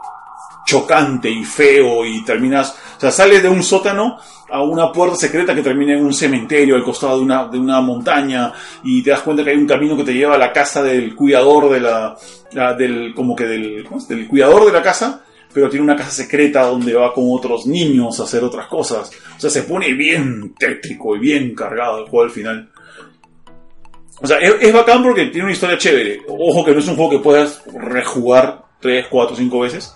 chocante 0.65 1.29
y 1.29 1.43
feo 1.43 2.05
y 2.05 2.23
terminas, 2.23 2.77
sea, 3.03 3.12
sales 3.12 3.43
de 3.43 3.50
un 3.50 3.62
sótano 3.62 4.17
a 4.50 4.63
una 4.63 4.91
puerta 4.91 5.15
secreta 5.15 5.53
que 5.53 5.62
termina 5.62 5.93
en 5.93 6.05
un 6.05 6.13
cementerio 6.13 6.75
al 6.75 6.83
costado 6.83 7.17
de 7.17 7.24
una, 7.24 7.48
de 7.48 7.60
una 7.60 7.81
montaña 7.81 8.53
y 8.83 9.03
te 9.03 9.10
das 9.10 9.22
cuenta 9.22 9.43
que 9.43 9.50
hay 9.50 9.57
un 9.57 9.67
camino 9.67 9.98
que 9.98 10.03
te 10.03 10.13
lleva 10.13 10.36
a 10.36 10.38
la 10.38 10.53
casa 10.53 10.81
del 10.81 11.15
cuidador 11.15 11.69
de 11.69 11.79
la, 11.79 12.15
del, 12.77 13.13
como 13.13 13.36
que 13.36 13.45
del, 13.45 13.88
del 14.07 14.27
cuidador 14.27 14.65
de 14.65 14.72
la 14.72 14.81
casa, 14.81 15.24
pero 15.53 15.69
tiene 15.69 15.83
una 15.83 15.95
casa 15.95 16.12
secreta 16.12 16.63
donde 16.63 16.93
va 16.93 17.13
con 17.13 17.25
otros 17.27 17.65
niños 17.65 18.19
a 18.19 18.24
hacer 18.24 18.43
otras 18.43 18.67
cosas. 18.67 19.12
O 19.36 19.39
sea, 19.39 19.50
se 19.50 19.63
pone 19.63 19.93
bien 19.93 20.53
tétrico 20.57 21.15
y 21.15 21.19
bien 21.19 21.53
cargado 21.53 22.00
el 22.00 22.10
juego 22.10 22.24
al 22.24 22.31
final. 22.31 22.69
O 24.22 24.27
sea, 24.27 24.38
es, 24.38 24.55
es 24.62 24.74
bacán 24.74 25.03
porque 25.03 25.25
tiene 25.25 25.43
una 25.43 25.53
historia 25.53 25.77
chévere. 25.77 26.22
Ojo 26.27 26.63
que 26.63 26.72
no 26.72 26.79
es 26.79 26.88
un 26.88 26.95
juego 26.95 27.12
que 27.12 27.19
puedas 27.19 27.62
rejugar 27.74 28.63
3, 28.79 29.07
4, 29.10 29.36
5 29.36 29.60
veces. 29.60 29.93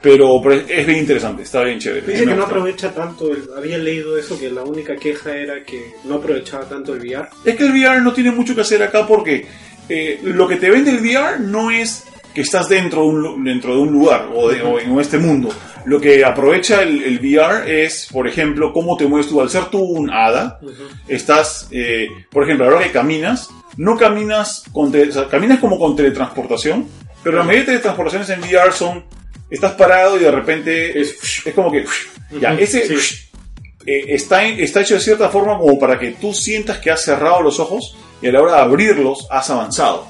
Pero, 0.00 0.40
pero 0.42 0.54
es 0.54 0.86
bien 0.86 1.00
interesante, 1.00 1.42
está 1.42 1.62
bien 1.64 1.78
chévere. 1.80 2.06
Dice 2.06 2.24
que 2.24 2.34
no 2.36 2.44
aprovecha 2.44 2.92
tanto, 2.94 3.32
el- 3.32 3.48
había 3.56 3.78
leído 3.78 4.16
eso, 4.16 4.38
que 4.38 4.48
la 4.50 4.62
única 4.62 4.94
queja 4.94 5.36
era 5.36 5.64
que 5.64 5.92
no 6.04 6.16
aprovechaba 6.16 6.64
tanto 6.68 6.94
el 6.94 7.00
VR. 7.00 7.28
Es 7.44 7.56
que 7.56 7.64
el 7.64 7.72
VR 7.72 8.00
no 8.00 8.12
tiene 8.12 8.30
mucho 8.30 8.54
que 8.54 8.60
hacer 8.60 8.80
acá 8.82 9.06
porque 9.06 9.46
eh, 9.88 10.20
lo 10.22 10.46
que 10.46 10.56
te 10.56 10.70
vende 10.70 10.90
el 10.92 10.98
VR 11.00 11.40
no 11.40 11.70
es 11.72 12.04
que 12.32 12.42
estás 12.42 12.68
dentro 12.68 13.00
de 13.02 13.06
un, 13.08 13.42
dentro 13.44 13.74
de 13.74 13.80
un 13.80 13.90
lugar 13.92 14.28
o, 14.32 14.48
de- 14.48 14.62
o 14.62 14.78
en 14.78 15.00
este 15.00 15.18
mundo. 15.18 15.48
Lo 15.86 16.00
que 16.00 16.24
aprovecha 16.24 16.82
el, 16.82 17.02
el 17.02 17.18
VR 17.18 17.84
es, 17.84 18.08
por 18.12 18.28
ejemplo, 18.28 18.72
cómo 18.72 18.96
te 18.96 19.06
mueves 19.06 19.26
tú. 19.28 19.40
Al 19.40 19.48
ser 19.50 19.64
tú 19.66 19.78
un 19.80 20.10
hada, 20.10 20.60
estás, 21.08 21.68
eh, 21.72 22.06
por 22.30 22.44
ejemplo, 22.44 22.66
a 22.66 22.70
la 22.70 22.76
hora 22.76 22.84
que 22.86 22.92
caminas, 22.92 23.48
no 23.76 23.96
caminas 23.96 24.64
con, 24.72 24.94
o 24.94 25.12
sea, 25.12 25.26
caminas 25.28 25.58
como 25.58 25.78
con 25.78 25.96
teletransportación, 25.96 26.86
pero 27.22 27.38
la 27.38 27.42
mayoría 27.42 27.60
de 27.62 27.66
teletransportaciones 27.66 28.28
en 28.30 28.40
VR 28.42 28.72
son, 28.72 29.04
estás 29.50 29.72
parado 29.72 30.16
y 30.16 30.20
de 30.24 30.30
repente 30.30 31.00
es, 31.00 31.42
es 31.46 31.54
como 31.54 31.70
que, 31.72 31.84
ya, 32.40 32.54
ese 32.54 32.98
sí. 32.98 33.16
eh, 33.86 34.04
está, 34.08 34.44
está 34.44 34.80
hecho 34.82 34.94
de 34.94 35.00
cierta 35.00 35.28
forma 35.28 35.58
como 35.58 35.78
para 35.78 35.98
que 35.98 36.12
tú 36.12 36.34
sientas 36.34 36.78
que 36.78 36.90
has 36.90 37.02
cerrado 37.04 37.40
los 37.42 37.58
ojos 37.60 37.96
y 38.20 38.28
a 38.28 38.32
la 38.32 38.42
hora 38.42 38.54
de 38.56 38.60
abrirlos 38.62 39.26
has 39.30 39.48
avanzado. 39.50 40.06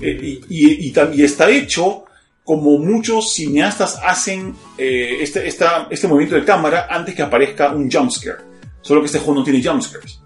Eh, 0.00 0.18
y, 0.20 0.40
y- 0.48 0.88
y 0.88 0.92
tam- 0.92 1.14
y 1.14 1.22
está 1.24 1.48
hecho 1.50 2.04
como 2.44 2.78
muchos 2.78 3.34
cineastas 3.34 3.98
hacen 4.02 4.54
eh, 4.78 5.18
este, 5.20 5.46
esta- 5.46 5.86
este 5.90 6.08
movimiento 6.08 6.36
de 6.36 6.44
cámara 6.44 6.86
antes 6.90 7.14
que 7.14 7.22
aparezca 7.22 7.70
un 7.70 7.90
jumpscare. 7.90 8.38
Solo 8.82 9.00
que 9.00 9.06
este 9.06 9.18
juego 9.18 9.40
no 9.40 9.44
tiene 9.44 9.62
jumpscares. 9.62 10.20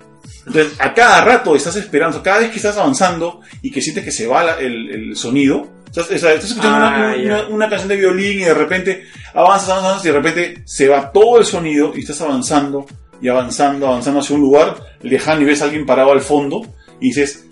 Entonces, 0.47 0.75
a 0.79 0.95
cada 0.95 1.25
rato 1.25 1.57
estás 1.57 1.75
esperando, 1.76 2.23
cada 2.23 2.38
vez 2.41 2.50
que 2.50 2.57
estás 2.59 2.76
avanzando 2.76 3.41
y 3.62 3.71
que 3.71 3.81
sientes 3.83 4.05
que 4.05 4.11
se 4.12 4.26
va 4.26 4.45
la- 4.45 4.59
el, 4.61 4.91
el 4.91 5.17
sonido, 5.17 5.69
estás, 6.03 6.11
estás 6.11 6.45
escuchando 6.45 6.79
Ah, 6.87 7.15
una, 7.17 7.25
una- 7.43 7.47
una 7.49 7.69
canción 7.69 7.89
de 7.89 7.97
violín 7.97 8.41
y 8.41 8.45
de 8.45 8.55
repente 8.55 9.05
avanzas, 9.33 9.69
avanzas, 9.71 9.85
avanzas 9.91 10.05
y 10.05 10.09
de 10.09 10.15
repente 10.15 10.63
se 10.65 10.89
va 10.89 11.11
todo 11.13 11.39
el 11.39 11.45
sonido 11.45 11.93
y 11.95 12.01
estás 12.01 12.21
avanzando 12.21 12.87
y 13.21 13.29
avanzando, 13.29 13.87
avanzando 13.87 14.21
hacia 14.21 14.37
un 14.37 14.43
lugar 14.43 14.77
lejano 15.03 15.43
y 15.43 15.45
ves 15.45 15.63
a 15.63 15.67
alguien 15.67 15.87
parado 15.87 16.13
al 16.13 16.21
fondo 16.21 16.63
y 17.01 17.07
dices, 17.09 17.47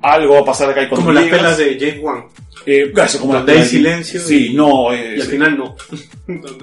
algo 0.00 0.34
va 0.34 0.40
a 0.40 0.44
pasar 0.44 0.70
acá 0.70 0.82
y 0.82 0.88
cuando 0.88 1.06
Como 1.06 1.12
las 1.14 1.24
llegas, 1.24 1.40
pelas 1.40 1.58
de 1.58 1.78
Jake 1.78 2.00
One. 2.04 2.22
eh, 2.66 2.92
eso, 2.96 3.20
como 3.20 3.34
las 3.34 3.42
Donde 3.46 3.52
hay 3.52 3.58
pelas 3.58 3.70
de- 3.72 3.76
silencio 3.78 4.20
Sí, 4.20 4.46
y- 4.52 4.54
no. 4.54 4.92
eh, 4.92 5.14
Y 5.16 5.20
al 5.20 5.26
sí. 5.26 5.30
final 5.32 5.58
no. 5.58 5.76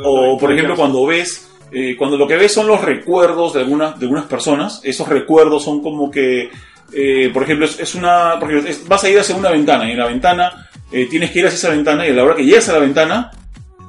O, 0.03 0.37
por 0.37 0.51
ejemplo, 0.51 0.75
cuando 0.75 1.05
ves, 1.05 1.49
eh, 1.71 1.95
cuando 1.97 2.17
lo 2.17 2.27
que 2.27 2.35
ves 2.35 2.51
son 2.53 2.67
los 2.67 2.81
recuerdos 2.81 3.53
de 3.53 3.61
algunas, 3.61 3.97
de 3.99 4.05
algunas 4.05 4.25
personas, 4.25 4.81
esos 4.83 5.07
recuerdos 5.07 5.63
son 5.63 5.81
como 5.81 6.09
que, 6.11 6.49
eh, 6.93 7.29
por 7.33 7.43
ejemplo, 7.43 7.65
es, 7.65 7.95
una, 7.95 8.39
por 8.39 8.49
ejemplo, 8.51 8.69
es- 8.71 8.87
vas 8.87 9.03
a 9.03 9.09
ir 9.09 9.19
hacia 9.19 9.35
una 9.35 9.49
ventana 9.51 9.87
y 9.87 9.91
en 9.91 9.97
la 9.99 10.07
ventana 10.07 10.69
eh, 10.91 11.07
tienes 11.09 11.31
que 11.31 11.39
ir 11.39 11.47
hacia 11.47 11.57
esa 11.57 11.69
ventana 11.69 12.07
y 12.07 12.11
a 12.11 12.13
la 12.13 12.23
hora 12.23 12.35
que 12.35 12.43
llegas 12.45 12.67
a 12.69 12.73
la 12.73 12.79
ventana, 12.79 13.31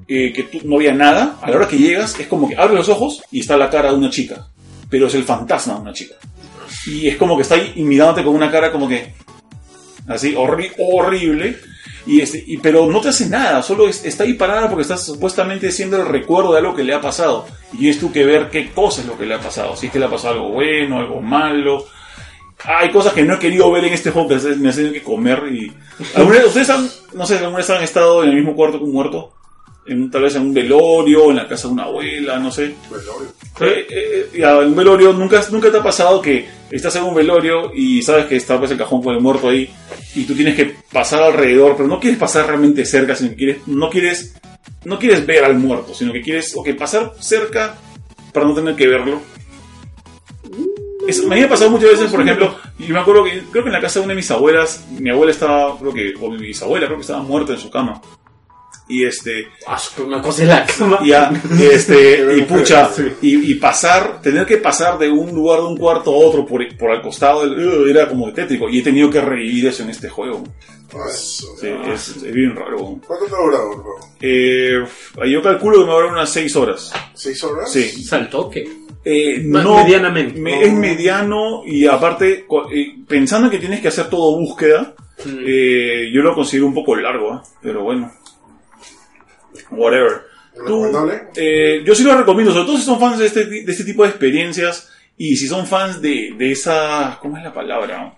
eh, 0.08 0.32
que 0.32 0.60
no 0.64 0.76
había 0.76 0.92
nada, 0.92 1.36
a 1.40 1.50
la 1.50 1.56
hora 1.56 1.68
que 1.68 1.78
llegas 1.78 2.18
es 2.18 2.26
como 2.26 2.48
que 2.48 2.56
abres 2.56 2.76
los 2.76 2.88
ojos 2.88 3.22
y 3.30 3.40
está 3.40 3.56
la 3.56 3.70
cara 3.70 3.90
de 3.90 3.96
una 3.96 4.10
chica, 4.10 4.46
pero 4.88 5.06
es 5.06 5.14
el 5.14 5.24
fantasma 5.24 5.74
de 5.74 5.80
una 5.80 5.92
chica. 5.92 6.14
Y 6.86 7.08
es 7.08 7.16
como 7.16 7.36
que 7.36 7.42
está 7.42 7.54
ahí 7.56 7.72
mirándote 7.76 8.24
con 8.24 8.34
una 8.34 8.50
cara 8.50 8.70
como 8.72 8.88
que, 8.88 9.12
así, 10.08 10.34
horri- 10.34 10.72
horrible. 10.78 11.56
Y 12.06 12.22
este, 12.22 12.44
pero 12.62 12.86
no 12.86 13.00
te 13.00 13.10
hace 13.10 13.28
nada, 13.28 13.62
solo 13.62 13.86
es- 13.88 14.04
está 14.06 14.24
ahí 14.24 14.32
parada 14.32 14.68
porque 14.68 14.82
estás 14.82 15.04
supuestamente 15.04 15.70
siendo 15.70 15.98
el 15.98 16.06
recuerdo 16.06 16.52
de 16.52 16.58
algo 16.58 16.74
que 16.74 16.82
le 16.82 16.94
ha 16.94 17.00
pasado. 17.00 17.46
Y 17.74 17.78
tienes 17.78 17.98
tú 18.00 18.10
que 18.10 18.24
ver 18.24 18.48
qué 18.50 18.70
cosa 18.72 19.02
es 19.02 19.06
lo 19.06 19.18
que 19.18 19.26
le 19.26 19.34
ha 19.34 19.38
pasado. 19.40 19.76
Si 19.76 19.86
es 19.86 19.92
que 19.92 19.98
le 19.98 20.06
ha 20.06 20.10
pasado 20.10 20.34
algo 20.34 20.48
bueno, 20.50 20.98
algo 20.98 21.20
malo. 21.20 21.84
Hay 22.64 22.90
cosas 22.90 23.12
que 23.12 23.22
no 23.22 23.34
he 23.34 23.38
querido 23.38 23.70
ver 23.70 23.84
en 23.84 23.92
este 23.94 24.10
juego 24.10 24.28
que 24.28 24.36
me 24.56 24.68
han 24.68 24.74
tenido 24.74 24.92
que 24.92 25.02
comer. 25.02 25.42
y 25.50 25.72
¿Alguna 26.14 26.36
vez- 26.38 26.46
¿Ustedes 26.48 26.70
han, 26.70 26.88
no 27.14 27.26
sé, 27.26 27.38
alguna 27.38 27.56
vez 27.58 27.70
han 27.70 27.82
estado 27.82 28.22
en 28.22 28.30
el 28.30 28.36
mismo 28.36 28.54
cuarto 28.54 28.78
que 28.78 28.84
un 28.84 28.92
muerto? 28.92 29.32
En, 29.86 30.10
tal 30.10 30.22
vez 30.22 30.36
en 30.36 30.42
un 30.42 30.54
velorio, 30.54 31.30
en 31.30 31.36
la 31.36 31.48
casa 31.48 31.66
de 31.66 31.74
una 31.74 31.84
abuela, 31.84 32.38
no 32.38 32.52
sé. 32.52 32.74
Velorio. 32.90 33.28
Eh, 33.60 33.86
eh, 33.90 34.30
ya, 34.38 34.58
un 34.58 34.76
velorio, 34.76 35.12
¿nunca, 35.12 35.42
nunca 35.50 35.70
te 35.72 35.78
ha 35.78 35.82
pasado 35.82 36.20
que 36.20 36.46
estás 36.70 36.94
en 36.96 37.04
un 37.04 37.14
velorio 37.14 37.72
y 37.74 38.02
sabes 38.02 38.26
que 38.26 38.36
está 38.36 38.58
pues, 38.58 38.70
el 38.70 38.78
cajón 38.78 39.02
con 39.02 39.14
el 39.14 39.20
muerto 39.20 39.48
ahí 39.48 39.68
y 40.14 40.24
tú 40.24 40.34
tienes 40.34 40.54
que 40.54 40.76
pasar 40.92 41.22
alrededor, 41.22 41.76
pero 41.76 41.88
no 41.88 41.98
quieres 41.98 42.18
pasar 42.18 42.46
realmente 42.46 42.84
cerca, 42.84 43.16
sino 43.16 43.30
que 43.30 43.36
quieres, 43.36 43.58
no 43.66 43.90
quieres, 43.90 44.34
no 44.84 44.98
quieres 44.98 45.26
ver 45.26 45.44
al 45.44 45.56
muerto, 45.56 45.92
sino 45.94 46.12
que 46.12 46.20
quieres, 46.22 46.54
ok, 46.54 46.68
pasar 46.78 47.14
cerca 47.18 47.74
para 48.32 48.46
no 48.46 48.54
tener 48.54 48.76
que 48.76 48.86
verlo. 48.86 49.20
Es- 51.10 51.24
me 51.24 51.34
había 51.36 51.48
pasado 51.48 51.70
muchas 51.70 51.90
veces, 51.90 52.10
por 52.10 52.20
ejemplo, 52.22 52.54
y 52.78 52.88
me 52.92 52.98
acuerdo 53.00 53.24
que 53.24 53.42
creo 53.50 53.62
que 53.64 53.68
en 53.68 53.74
la 53.74 53.80
casa 53.80 53.98
de 54.00 54.04
una 54.06 54.12
de 54.14 54.16
mis 54.16 54.30
abuelas, 54.30 54.84
mi 54.98 55.10
abuela 55.10 55.32
estaba, 55.32 55.78
creo 55.78 55.92
que, 55.92 56.14
o 56.20 56.30
mi 56.30 56.38
bisabuela, 56.38 56.86
creo 56.86 56.98
que 56.98 57.02
estaba 57.02 57.22
muerta 57.22 57.52
en 57.52 57.58
su 57.58 57.70
cama. 57.70 58.00
Y 58.88 59.04
este, 59.04 59.46
Ah, 59.68 59.78
una 60.04 60.20
cosa 60.20 60.42
es 60.42 60.48
la 60.48 60.66
cama. 60.66 60.98
ya, 61.04 61.30
este, 61.60 62.24
y 62.38 62.42
pucha, 62.42 62.90
y, 63.22 63.52
y 63.52 63.54
pasar, 63.54 64.20
tener 64.20 64.44
que 64.46 64.56
pasar 64.56 64.98
de 64.98 65.08
un 65.08 65.32
lugar 65.32 65.60
de 65.60 65.66
un 65.66 65.76
cuarto 65.76 66.12
a 66.12 66.16
otro 66.16 66.44
por, 66.44 66.60
por 66.76 66.90
al 66.90 67.00
costado 67.00 67.42
del, 67.48 67.68
uh, 67.68 67.86
era 67.86 68.08
como 68.08 68.32
tétrico, 68.32 68.68
y 68.68 68.80
he 68.80 68.82
tenido 68.82 69.08
que 69.08 69.20
revivir 69.20 69.68
eso 69.68 69.84
en 69.84 69.90
este 69.90 70.08
juego. 70.08 70.42
Ah, 70.92 71.06
eso. 71.08 71.46
Sí, 71.60 71.68
es, 71.94 72.08
es 72.16 72.32
bien 72.34 72.56
raro. 72.56 72.98
¿Cuánto 73.06 73.26
te 73.26 73.32
ha 73.32 73.38
durado 73.38 73.70
juego? 73.74 74.00
Eh, 74.20 74.84
yo 75.28 75.40
calculo 75.40 75.78
que 75.78 75.84
me 75.84 75.86
va 75.86 75.92
a 75.92 75.96
durar 76.00 76.12
unas 76.12 76.30
6 76.30 76.56
horas. 76.56 76.92
¿Seis 77.14 77.44
horas? 77.44 77.70
Sí. 77.72 78.02
Saltoque. 78.02 78.68
Eh, 79.04 79.40
no, 79.44 79.78
medianamente. 79.82 80.38
me- 80.38 80.62
es 80.62 80.72
mediano 80.72 81.62
y 81.66 81.86
aparte, 81.86 82.44
eh, 82.72 82.94
pensando 83.08 83.48
que 83.50 83.58
tienes 83.58 83.80
que 83.80 83.88
hacer 83.88 84.08
todo 84.10 84.36
búsqueda, 84.38 84.94
Mm. 85.24 85.38
eh, 85.46 86.10
yo 86.12 86.22
lo 86.22 86.34
considero 86.34 86.66
un 86.66 86.74
poco 86.74 86.94
largo, 86.96 87.32
¿ah? 87.32 87.42
pero 87.62 87.82
bueno. 87.82 88.12
Whatever. 89.70 90.22
Eh, 91.36 91.82
yo 91.84 91.94
sí 91.94 92.02
lo 92.02 92.16
recomiendo, 92.16 92.52
sobre 92.52 92.66
todo 92.66 92.76
si 92.76 92.82
son 92.84 92.98
fans 93.00 93.18
de 93.18 93.26
este, 93.26 93.44
de 93.46 93.70
este 93.72 93.84
tipo 93.84 94.02
de 94.02 94.10
experiencias 94.10 94.90
y 95.16 95.36
si 95.36 95.46
son 95.46 95.66
fans 95.66 96.00
de, 96.02 96.34
de 96.36 96.52
esa... 96.52 97.18
¿Cómo 97.22 97.36
es 97.36 97.42
la 97.44 97.52
palabra? 97.52 98.14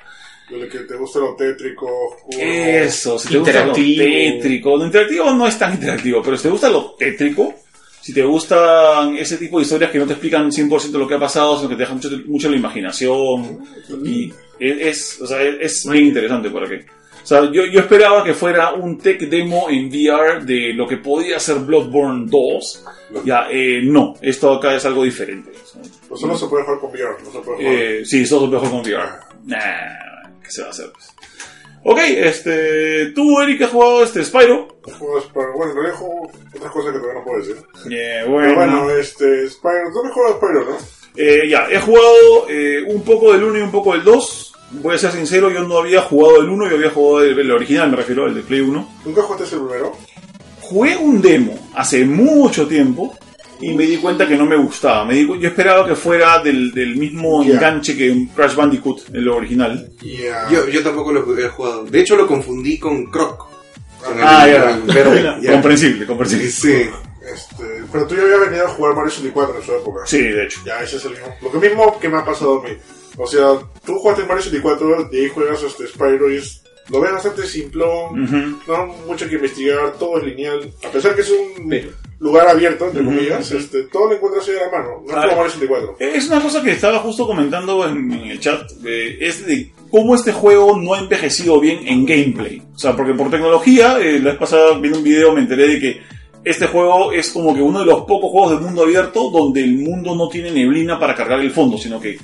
De 0.50 0.68
que 0.68 0.80
te 0.80 0.96
gusta 0.96 1.18
lo 1.20 1.34
tétrico, 1.36 1.86
oscuro. 2.08 2.38
Eso, 2.40 3.18
si 3.18 3.28
te 3.28 3.38
gusta 3.38 3.52
lo 3.52 3.76
Interactivo. 3.76 4.04
tétrico. 4.04 4.76
Lo 4.76 4.84
interactivo 4.86 5.30
no 5.32 5.46
es 5.46 5.58
tan 5.58 5.72
interactivo, 5.74 6.22
pero 6.22 6.36
si 6.36 6.42
te 6.44 6.48
gusta 6.50 6.68
lo 6.70 6.94
tétrico, 6.98 7.54
si 8.02 8.12
te 8.12 8.22
gustan 8.24 9.16
ese 9.16 9.36
tipo 9.36 9.58
de 9.58 9.62
historias 9.62 9.92
que 9.92 9.98
no 9.98 10.06
te 10.06 10.14
explican 10.14 10.50
100% 10.50 10.90
lo 10.98 11.06
que 11.06 11.14
ha 11.14 11.20
pasado, 11.20 11.56
sino 11.56 11.68
que 11.68 11.76
te 11.76 11.82
dejan 11.82 11.96
mucho, 11.96 12.10
mucho 12.26 12.50
la 12.50 12.56
imaginación, 12.56 13.60
y 14.04 14.32
es, 14.58 15.20
o 15.20 15.26
sea, 15.26 15.40
es, 15.40 15.88
bien 15.88 16.06
interesante 16.06 16.50
por 16.50 16.64
aquí. 16.64 16.84
O 17.22 17.26
sea, 17.26 17.48
yo, 17.52 17.64
yo 17.66 17.78
esperaba 17.78 18.24
que 18.24 18.34
fuera 18.34 18.72
un 18.72 18.98
tech 18.98 19.20
demo 19.20 19.70
en 19.70 19.86
VR 19.86 20.44
de 20.44 20.72
lo 20.74 20.88
que 20.88 20.96
podía 20.96 21.38
ser 21.38 21.60
Bloodborne 21.60 22.26
2. 22.28 22.84
Ya, 23.24 23.46
eh, 23.48 23.80
no, 23.84 24.14
esto 24.20 24.52
acá 24.52 24.74
es 24.74 24.84
algo 24.84 25.04
diferente. 25.04 25.52
Pues 26.08 26.20
solo 26.20 26.36
se 26.36 26.46
puede 26.46 26.64
jugar 26.64 26.80
con 26.80 26.90
VR, 26.90 27.22
no 27.24 27.30
se 27.30 27.38
puede 27.38 27.58
jugar. 27.58 27.74
eh, 27.74 28.04
sí, 28.04 28.28
todo 28.28 28.48
mejor 28.48 28.68
con 28.68 28.80
VR. 28.80 29.10
Nah, 29.44 30.40
¿qué 30.42 30.50
se 30.50 30.62
va 30.62 30.68
a 30.68 30.70
hacer? 30.70 30.90
pues? 30.92 31.14
Ok, 31.84 31.98
este, 31.98 33.06
tú, 33.14 33.40
Eric, 33.40 33.62
has 33.62 33.70
jugado 33.70 34.04
este 34.04 34.24
Spyro. 34.24 34.68
Juegos 34.98 35.24
para- 35.34 35.50
Bueno, 35.56 35.74
no 35.74 35.82
dejo 35.82 36.30
otras 36.54 36.72
cosas 36.72 36.92
que 36.92 36.98
todavía 37.00 37.20
no 37.20 37.24
puedo 37.24 37.38
decir. 37.40 37.56
Eh, 37.90 38.20
Pero 38.22 38.30
bueno, 38.32 38.54
bueno, 38.54 38.90
este, 38.90 39.48
Spyro, 39.48 39.90
¿dónde 39.92 40.12
juega 40.12 40.36
Spyro, 40.36 40.64
no? 40.70 40.76
eh, 41.16 41.48
ya, 41.48 41.66
he 41.70 41.78
jugado 41.80 42.48
eh, 42.48 42.82
un 42.86 43.02
poco 43.02 43.32
del 43.32 43.42
1 43.44 43.58
y 43.58 43.62
un 43.62 43.70
poco 43.72 43.92
del 43.92 44.04
2. 44.04 44.54
Voy 44.82 44.94
a 44.94 44.98
ser 44.98 45.10
sincero, 45.12 45.50
yo 45.50 45.64
no 45.64 45.78
había 45.78 46.00
jugado 46.02 46.40
el 46.40 46.48
1, 46.48 46.68
yo 46.70 46.76
había 46.76 46.90
jugado 46.90 47.24
el, 47.24 47.38
el 47.38 47.50
original, 47.50 47.90
me 47.90 47.96
refiero 47.96 48.24
al 48.24 48.34
de 48.34 48.42
Play 48.42 48.60
1. 48.60 48.88
¿Nunca 49.04 49.22
jugaste 49.22 49.54
el 49.56 49.62
primero? 49.62 49.92
jugué 50.60 50.96
un 50.96 51.20
demo 51.20 51.58
hace 51.74 52.02
mucho 52.06 52.66
tiempo 52.66 53.12
y 53.62 53.74
me 53.74 53.84
di 53.84 53.96
cuenta 53.98 54.26
que 54.28 54.36
no 54.36 54.44
me 54.46 54.56
gustaba. 54.56 55.04
Me 55.04 55.14
di 55.14 55.26
yo 55.26 55.48
esperaba 55.48 55.86
que 55.86 55.94
fuera 55.96 56.42
del, 56.42 56.72
del 56.72 56.96
mismo 56.96 57.42
enganche 57.42 57.96
que 57.96 58.10
un 58.10 58.26
Crash 58.26 58.54
Bandicoot, 58.54 59.08
el 59.14 59.28
original. 59.28 59.90
Yo, 60.50 60.68
yo 60.68 60.82
tampoco 60.82 61.12
lo 61.12 61.38
he 61.38 61.48
jugado. 61.48 61.84
De 61.84 62.00
hecho, 62.00 62.16
lo 62.16 62.26
confundí 62.26 62.78
con 62.78 63.06
Croc. 63.06 63.48
Con 64.04 64.18
Ah, 64.20 64.46
ya. 64.48 64.80
verde, 64.92 65.22
ya. 65.42 65.52
Comprensible, 65.52 66.06
comprensible. 66.06 66.48
Sí. 66.50 66.88
Este, 67.32 67.64
pero 67.92 68.04
tú 68.06 68.16
ya 68.16 68.22
habías 68.22 68.40
venido 68.40 68.66
a 68.66 68.70
jugar 68.70 68.94
Mario 68.96 69.10
64 69.10 69.56
en 69.56 69.62
su 69.62 69.72
época. 69.72 70.00
Sí, 70.06 70.18
de 70.20 70.44
hecho. 70.44 70.60
Ya, 70.66 70.82
ese 70.82 70.96
es 70.96 71.04
el 71.04 71.12
mismo. 71.12 71.28
Lo 71.40 71.52
que 71.52 71.58
mismo 71.68 72.00
que 72.00 72.08
me 72.08 72.18
ha 72.18 72.24
pasado 72.24 72.60
a 72.60 72.68
mí. 72.68 72.76
O 73.16 73.26
sea, 73.28 73.58
tú 73.86 73.96
jugaste 73.98 74.24
Mario 74.24 74.42
64 74.42 75.08
y 75.12 75.16
ahí 75.20 75.28
juegas 75.28 75.62
este 75.62 75.86
Spyro 75.86 76.32
y 76.32 76.38
es, 76.38 76.62
lo 76.92 77.00
ves 77.00 77.12
bastante 77.12 77.42
simplón, 77.46 78.22
Ujú. 78.22 78.36
no 78.68 78.86
mucho 79.08 79.28
que 79.28 79.36
investigar, 79.36 79.94
todo 79.98 80.18
es 80.18 80.24
lineal. 80.24 80.70
A 80.86 80.88
pesar 80.90 81.14
que 81.14 81.22
es 81.22 81.30
un 81.30 81.70
lugar 82.20 82.46
abierto, 82.48 82.86
entre 82.86 83.04
comillas, 83.04 83.50
este, 83.50 83.84
todo 83.84 84.08
lo 84.08 84.14
encuentras 84.14 84.46
ahí 84.48 84.54
a 84.56 84.66
la 84.66 84.70
mano. 84.78 85.02
No 85.04 85.10
es 85.10 85.16
Ah. 85.16 85.22
como 85.22 85.36
Mario 85.38 85.50
64. 85.50 85.96
Es 85.98 86.28
una 86.28 86.40
cosa 86.40 86.62
que 86.62 86.70
estaba 86.72 86.98
justo 87.00 87.26
comentando 87.26 87.88
en, 87.88 88.12
en 88.12 88.30
el 88.30 88.38
chat, 88.40 88.70
eh, 88.84 89.16
es 89.20 89.44
de 89.46 89.72
cómo 89.90 90.14
este 90.14 90.32
juego 90.32 90.76
no 90.78 90.94
ha 90.94 91.00
envejecido 91.00 91.58
bien 91.58 91.80
en 91.88 92.04
gameplay. 92.06 92.62
O 92.74 92.78
sea, 92.78 92.94
porque 92.96 93.14
por 93.14 93.30
tecnología, 93.30 93.98
eh, 93.98 94.20
la 94.20 94.30
vez 94.30 94.38
pasada 94.38 94.78
viendo 94.78 94.98
un 94.98 95.04
video 95.04 95.32
me 95.32 95.40
enteré 95.40 95.66
de 95.68 95.80
que 95.80 96.00
este 96.44 96.66
juego 96.66 97.12
es 97.12 97.30
como 97.30 97.54
que 97.54 97.62
uno 97.62 97.80
de 97.80 97.86
los 97.86 98.00
pocos 98.02 98.30
juegos 98.30 98.50
del 98.52 98.60
mundo 98.60 98.82
abierto 98.82 99.30
donde 99.30 99.62
el 99.62 99.78
mundo 99.78 100.14
no 100.16 100.28
tiene 100.28 100.50
neblina 100.50 100.98
para 100.98 101.14
cargar 101.14 101.40
el 101.40 101.50
fondo, 101.52 101.78
sino 101.78 102.00
que 102.00 102.18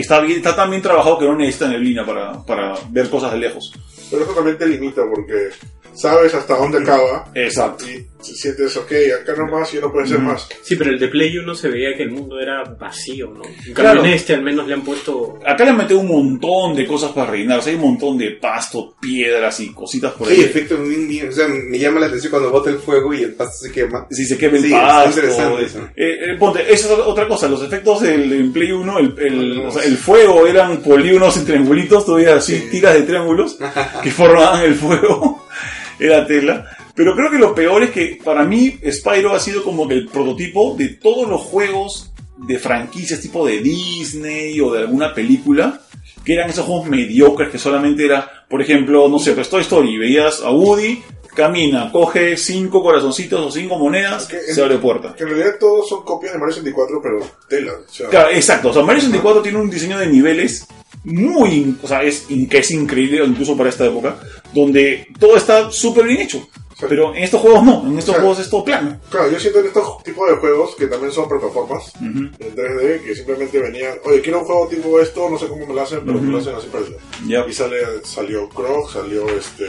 está, 0.00 0.20
bien, 0.20 0.38
está 0.38 0.54
tan 0.54 0.70
bien 0.70 0.82
trabajado 0.82 1.18
que 1.18 1.26
no 1.26 1.36
necesita 1.36 1.68
neblina 1.68 2.04
para, 2.04 2.42
para 2.44 2.74
ver 2.90 3.08
cosas 3.08 3.32
de 3.32 3.38
lejos. 3.38 3.72
Pero 4.10 4.24
eso 4.24 4.32
también 4.32 4.58
te 4.58 4.66
limita 4.66 5.02
porque 5.08 5.50
sabes 5.94 6.34
hasta 6.34 6.56
dónde 6.56 6.78
acaba 6.78 7.30
Exacto. 7.34 7.84
y 7.90 8.06
sientes, 8.20 8.76
ok, 8.76 8.92
acá 9.22 9.34
nomás 9.36 9.72
y 9.74 9.78
no 9.78 9.92
puede 9.92 10.08
ser 10.08 10.18
más. 10.18 10.48
Sí, 10.62 10.76
pero 10.76 10.90
el 10.90 10.98
de 10.98 11.08
Play 11.08 11.38
1 11.38 11.54
se 11.54 11.68
veía 11.68 11.96
que 11.96 12.02
el 12.02 12.10
mundo 12.10 12.38
era 12.40 12.62
vacío, 12.64 13.28
¿no? 13.30 13.42
En 13.66 13.72
Claro. 13.74 14.04
en 14.04 14.10
este 14.12 14.34
al 14.34 14.42
menos 14.42 14.66
le 14.66 14.74
han 14.74 14.82
puesto... 14.82 15.38
Acá 15.46 15.64
le 15.64 15.70
han 15.70 15.76
metido 15.78 16.00
un 16.00 16.08
montón 16.08 16.74
de 16.76 16.86
cosas 16.86 17.12
para 17.12 17.30
rellenar. 17.30 17.60
O 17.60 17.62
sea, 17.62 17.70
hay 17.72 17.76
un 17.78 17.84
montón 17.84 18.18
de 18.18 18.32
pasto, 18.32 18.94
piedras 19.00 19.60
y 19.60 19.72
cositas 19.72 20.12
por 20.14 20.28
Sí, 20.28 20.34
ahí. 20.34 20.40
efecto 20.42 20.76
bien, 20.82 21.08
bien. 21.08 21.28
O 21.28 21.32
sea, 21.32 21.46
me 21.48 21.78
llama 21.78 22.00
la 22.00 22.06
atención 22.06 22.30
cuando 22.30 22.50
bota 22.50 22.70
el 22.70 22.78
fuego 22.78 23.14
y 23.14 23.22
el 23.22 23.34
pasto 23.34 23.66
se 23.66 23.72
quema. 23.72 24.06
si 24.10 24.24
se 24.24 24.36
quema 24.36 24.56
el 24.56 24.62
Sí, 24.64 24.72
está 24.72 24.86
pasto. 24.86 25.08
interesante 25.20 25.64
eso. 25.64 25.78
Eh, 25.96 26.18
eh, 26.32 26.36
ponte, 26.38 26.60
esa 26.72 26.92
es 26.92 26.98
otra 27.00 27.26
cosa, 27.28 27.48
los 27.48 27.62
efectos 27.62 28.00
del, 28.02 28.28
del 28.28 28.50
Play 28.50 28.72
1, 28.72 28.98
el, 28.98 29.14
el, 29.18 29.58
o 29.66 29.70
sea, 29.70 29.84
el 29.84 29.96
fuego 29.96 30.46
eran 30.46 30.78
polígonos 30.78 31.36
en 31.36 31.44
triangulitos, 31.46 32.04
todavía 32.04 32.34
así, 32.36 32.68
tiras 32.70 32.94
de 32.94 33.02
triángulos 33.02 33.58
que 34.02 34.10
formaban 34.10 34.64
el 34.64 34.74
fuego, 34.74 35.46
era 35.98 36.26
tela. 36.26 36.76
Pero 36.94 37.14
creo 37.14 37.30
que 37.30 37.38
lo 37.38 37.54
peor 37.54 37.82
es 37.84 37.90
que 37.90 38.18
para 38.24 38.44
mí 38.44 38.78
Spyro 38.90 39.32
ha 39.32 39.40
sido 39.40 39.62
como 39.62 39.86
que 39.86 39.94
el 39.94 40.08
prototipo 40.08 40.74
de 40.76 40.88
todos 40.88 41.28
los 41.28 41.40
juegos 41.42 42.12
de 42.38 42.58
franquicias 42.58 43.20
tipo 43.20 43.46
de 43.46 43.58
Disney 43.58 44.60
o 44.60 44.72
de 44.72 44.80
alguna 44.80 45.14
película, 45.14 45.80
que 46.24 46.34
eran 46.34 46.50
esos 46.50 46.66
juegos 46.66 46.88
mediocres 46.88 47.50
que 47.50 47.58
solamente 47.58 48.04
era, 48.04 48.46
por 48.48 48.60
ejemplo, 48.60 49.08
no 49.08 49.18
sé, 49.18 49.32
pues 49.32 49.48
Toy 49.48 49.62
Story, 49.62 49.98
veías 49.98 50.40
a 50.42 50.50
Woody, 50.50 51.02
camina, 51.34 51.90
coge 51.92 52.36
cinco 52.36 52.82
corazoncitos 52.82 53.46
o 53.46 53.50
cinco 53.50 53.78
monedas, 53.78 54.26
que 54.26 54.40
se 54.40 54.60
abre 54.60 54.78
puerta. 54.78 55.14
Que 55.14 55.22
en 55.22 55.30
realidad 55.30 55.54
todos 55.60 55.88
son 55.88 56.02
copias 56.04 56.32
de 56.32 56.38
Mario 56.38 56.54
64, 56.54 57.00
pero 57.00 57.18
tela. 57.48 57.72
O 57.74 57.92
sea, 57.92 58.08
Claro, 58.08 58.30
exacto. 58.30 58.70
O 58.70 58.72
sea, 58.72 58.82
Mario 58.82 59.02
64 59.02 59.42
tiene 59.42 59.58
un 59.58 59.70
diseño 59.70 59.98
de 59.98 60.08
niveles 60.08 60.66
muy, 61.04 61.76
o 61.80 61.86
sea, 61.86 62.02
es, 62.02 62.26
que 62.50 62.58
es 62.58 62.70
increíble 62.70 63.24
incluso 63.24 63.56
para 63.56 63.68
esta 63.70 63.86
época, 63.86 64.18
donde 64.52 65.06
todo 65.18 65.36
está 65.36 65.70
súper 65.70 66.06
bien 66.06 66.20
hecho. 66.20 66.48
Pero 66.88 67.12
en 67.12 67.24
estos 67.24 67.40
juegos 67.40 67.64
no, 67.64 67.84
en 67.84 67.98
estos 67.98 68.14
juegos 68.14 68.38
es 68.38 68.48
todo 68.48 68.64
plano. 68.64 69.00
Claro, 69.10 69.30
yo 69.32 69.40
siento 69.40 69.58
en 69.58 69.66
estos 69.66 70.00
tipos 70.04 70.28
de 70.30 70.36
juegos 70.36 70.76
que 70.76 70.86
también 70.86 71.10
son 71.10 71.28
plataformas 71.28 71.92
en 72.00 72.32
3D 72.32 73.02
que 73.02 73.16
simplemente 73.16 73.58
venían, 73.58 73.98
oye, 74.04 74.20
quiero 74.20 74.40
un 74.40 74.44
juego 74.44 74.68
tipo 74.68 75.00
esto, 75.00 75.28
no 75.28 75.36
sé 75.38 75.48
cómo 75.48 75.66
me 75.66 75.74
lo 75.74 75.82
hacen, 75.82 76.02
pero 76.06 76.20
me 76.20 76.30
lo 76.30 76.38
hacen 76.38 76.54
así 76.54 76.68
parecido. 76.68 76.98
Ya. 77.26 77.44
Y 77.48 77.52
sale, 77.52 77.78
salió 78.04 78.48
Croc, 78.48 78.92
salió 78.92 79.28
este 79.28 79.66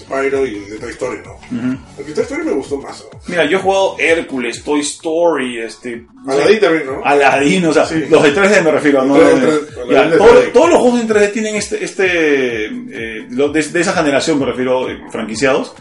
Spyro 0.00 0.46
y 0.46 0.58
de 0.60 0.78
Toy 0.78 0.90
Story, 0.90 1.18
¿no? 1.24 1.38
El 1.98 2.06
de 2.06 2.12
Toy 2.12 2.22
Story 2.24 2.44
me 2.44 2.52
gustó 2.52 2.78
más. 2.78 3.04
¿no? 3.12 3.18
Mira, 3.28 3.44
yo 3.44 3.58
he 3.58 3.60
jugado 3.60 3.96
Hércules, 3.98 4.62
Toy 4.64 4.80
Story, 4.80 5.58
este... 5.60 6.04
Aladdin 6.26 6.60
también, 6.60 6.86
¿no? 6.86 7.04
Aladdin, 7.04 7.66
o 7.66 7.72
sea, 7.72 7.86
Sí. 7.86 8.04
los 8.10 8.22
de 8.22 8.34
3D 8.34 8.62
me 8.62 8.70
refiero, 8.72 9.04
¿no? 9.04 9.16
3D, 9.16 9.40
De- 9.40 9.46
3D, 9.50 9.90
ya, 9.92 10.00
Aladdin 10.00 10.10
de 10.10 10.16
todo- 10.18 10.28
3D. 10.42 10.52
todos 10.52 10.70
los 10.70 10.78
juegos 10.80 11.00
en 11.00 11.08
3D 11.08 11.32
tienen 11.32 11.54
este, 11.56 11.84
este 11.84 12.66
eh, 12.66 13.26
de 13.28 13.80
esa 13.80 13.92
generación, 13.92 14.38
me 14.38 14.46
refiero, 14.46 14.90
eh, 14.90 14.98
franquiciados, 15.10 15.74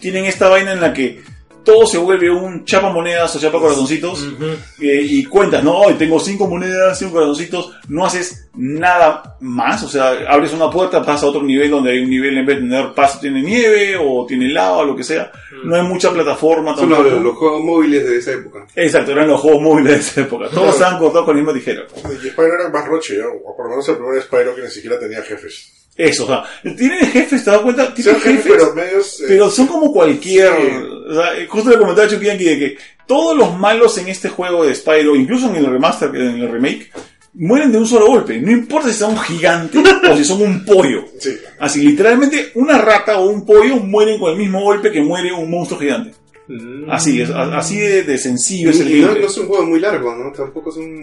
tienen 0.00 0.24
esta 0.26 0.48
vaina 0.48 0.72
en 0.72 0.80
la 0.80 0.92
que 0.92 1.22
todo 1.64 1.86
se 1.86 1.98
vuelve 1.98 2.30
un 2.30 2.64
chapa 2.64 2.90
monedas 2.90 3.34
o 3.36 3.38
chapa 3.40 3.58
corazoncitos 3.58 4.26
eh, 4.80 5.00
y 5.02 5.24
cuentas, 5.24 5.62
no, 5.62 5.78
hoy 5.78 5.94
tengo 5.94 6.18
cinco 6.18 6.46
monedas, 6.46 6.98
cinco 6.98 7.12
corazoncitos, 7.12 7.72
no 7.88 8.04
haces 8.04 8.48
nada 8.54 9.36
más, 9.40 9.82
o 9.82 9.88
sea, 9.88 10.10
abres 10.28 10.52
una 10.52 10.70
puerta, 10.70 11.00
pasas 11.04 11.24
a 11.24 11.26
otro 11.26 11.42
nivel 11.42 11.70
donde 11.70 11.92
hay 11.92 12.00
un 12.00 12.10
nivel 12.10 12.36
en 12.38 12.46
vez 12.46 12.56
de 12.56 12.62
tener 12.62 12.92
paso 12.94 13.18
tiene 13.20 13.42
nieve 13.42 13.96
o 13.98 14.26
tiene 14.26 14.48
lava 14.48 14.78
o 14.78 14.84
lo 14.84 14.96
que 14.96 15.04
sea, 15.04 15.30
no 15.64 15.76
hay 15.76 15.82
mucha 15.82 16.10
plataforma 16.12 16.74
Son 16.76 16.88
tampoco. 16.88 17.10
los, 17.10 17.22
los 17.22 17.36
juegos 17.36 17.62
móviles 17.62 18.04
de 18.04 18.16
esa 18.18 18.32
época. 18.32 18.66
Exacto, 18.74 19.12
eran 19.12 19.28
los 19.28 19.40
juegos 19.40 19.62
móviles 19.62 19.92
de 19.92 19.98
esa 19.98 20.20
época. 20.22 20.48
Todos 20.48 20.74
estaban 20.74 20.98
cortados 20.98 21.26
con 21.26 21.36
la 21.36 21.42
misma 21.42 21.54
tijera. 21.58 21.82
Y 22.22 22.28
Spyro 22.28 22.54
era 22.54 22.68
más 22.68 22.86
roche, 22.86 23.18
¿no? 23.18 23.28
o 23.44 23.56
por 23.56 23.66
lo 23.66 23.70
menos 23.70 23.88
el 23.88 23.96
primer 23.96 24.22
Spyro 24.22 24.54
que 24.54 24.62
ni 24.62 24.70
siquiera 24.70 24.98
tenía 24.98 25.22
jefes. 25.22 25.81
Eso, 25.96 26.24
o 26.24 26.26
sea, 26.26 26.44
tienen 26.76 27.00
jefes, 27.06 27.44
¿te 27.44 27.50
das 27.50 27.60
cuenta? 27.60 27.92
Tienen 27.92 28.14
jefes, 28.14 28.36
jefes, 28.44 28.52
pero 28.56 28.74
medios... 28.74 29.20
eh, 29.20 29.24
pero 29.28 29.50
son 29.50 29.66
como 29.66 29.92
cualquier. 29.92 30.50
Sí. 30.56 30.86
O 31.10 31.14
sea, 31.14 31.36
eh, 31.38 31.46
justo 31.46 31.70
le 31.70 31.76
comentaba 31.78 32.06
a 32.06 32.10
Chucky 32.10 32.26
Yankee 32.26 32.44
de 32.44 32.58
que 32.58 32.76
todos 33.06 33.36
los 33.36 33.58
malos 33.58 33.98
en 33.98 34.08
este 34.08 34.30
juego 34.30 34.64
de 34.64 34.74
Spyro, 34.74 35.14
incluso 35.14 35.48
en 35.50 35.56
el 35.56 35.66
remaster, 35.66 36.08
en 36.16 36.38
el 36.40 36.50
remake, 36.50 36.90
mueren 37.34 37.70
de 37.72 37.78
un 37.78 37.86
solo 37.86 38.06
golpe. 38.06 38.40
No 38.40 38.50
importa 38.50 38.88
si 38.90 38.94
son 38.98 39.12
un 39.12 39.20
gigante 39.20 39.78
o 40.10 40.16
si 40.16 40.24
son 40.24 40.40
un 40.40 40.64
pollo. 40.64 41.04
Sí. 41.18 41.36
Así, 41.60 41.82
literalmente, 41.82 42.52
una 42.54 42.78
rata 42.78 43.18
o 43.18 43.28
un 43.28 43.44
pollo 43.44 43.76
mueren 43.76 44.18
con 44.18 44.32
el 44.32 44.38
mismo 44.38 44.62
golpe 44.62 44.90
que 44.90 45.02
muere 45.02 45.30
un 45.32 45.50
monstruo 45.50 45.78
gigante. 45.78 46.14
Así, 46.88 47.20
es, 47.20 47.30
a- 47.30 47.56
así 47.56 47.78
de, 47.78 48.02
de 48.02 48.18
sencillo 48.18 48.70
es 48.70 48.80
el 48.80 48.90
Y 48.96 49.00
no 49.02 49.12
es 49.14 49.36
un 49.38 49.46
juego 49.46 49.64
muy 49.64 49.78
largo, 49.80 50.14
¿no? 50.14 50.32
Tampoco 50.32 50.70
es 50.70 50.76
un... 50.76 51.02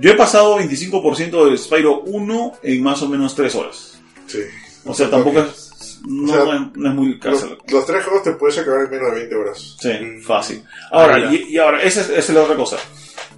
Yo 0.00 0.10
he 0.10 0.14
pasado 0.14 0.58
25% 0.58 1.50
de 1.50 1.58
Spyro 1.58 2.00
1 2.02 2.52
en 2.62 2.82
más 2.82 3.02
o 3.02 3.08
menos 3.08 3.34
3 3.34 3.54
horas. 3.56 3.95
Sí. 4.26 4.40
O 4.84 4.94
sea, 4.94 5.10
tampoco 5.10 5.40
es, 5.40 6.00
no, 6.06 6.32
O 6.32 6.34
sea, 6.34 6.44
no 6.44 6.52
es, 6.54 6.60
no 6.76 6.88
es 6.90 6.94
muy 6.94 7.08
Los, 7.14 7.20
cárcel. 7.20 7.58
los 7.68 7.86
tres 7.86 8.04
juegos 8.04 8.22
te 8.22 8.32
puedes 8.32 8.56
acabar 8.58 8.84
en 8.84 8.90
menos 8.90 9.10
de 9.12 9.18
20 9.20 9.34
horas. 9.34 9.76
Sí, 9.80 9.90
fácil. 10.24 10.62
Ahora, 10.92 11.32
y, 11.32 11.46
y 11.54 11.58
ahora, 11.58 11.82
esa 11.82 12.00
es, 12.02 12.08
esa 12.10 12.18
es 12.18 12.30
la 12.30 12.42
otra 12.42 12.54
cosa. 12.56 12.76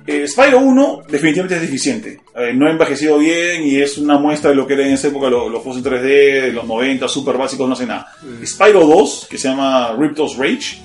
Eh, 0.07 0.27
Spyro 0.27 0.59
1 0.61 1.03
definitivamente 1.09 1.57
es 1.57 1.61
deficiente. 1.63 2.21
Eh, 2.35 2.53
no 2.55 2.67
ha 2.67 2.71
envejecido 2.71 3.19
bien 3.19 3.63
y 3.63 3.77
es 3.81 3.99
una 3.99 4.19
muestra 4.19 4.51
de 4.51 4.57
lo 4.57 4.67
que 4.67 4.73
era 4.75 4.87
en 4.87 4.95
esa 4.95 5.09
época 5.09 5.29
lo- 5.29 5.49
los, 5.51 5.63
juegos 5.63 5.79
en 5.85 5.85
3D 5.93 6.43
de 6.43 6.53
los 6.53 6.67
90, 6.67 7.07
super 7.09 7.37
básicos, 7.37 7.67
no 7.69 7.75
hace 7.75 7.85
nada. 7.87 8.13
Spyro 8.45 8.87
2, 8.87 9.27
que 9.29 9.37
se 9.39 9.49
llama 9.49 9.95
Riptos 9.99 10.37
Rage, 10.39 10.79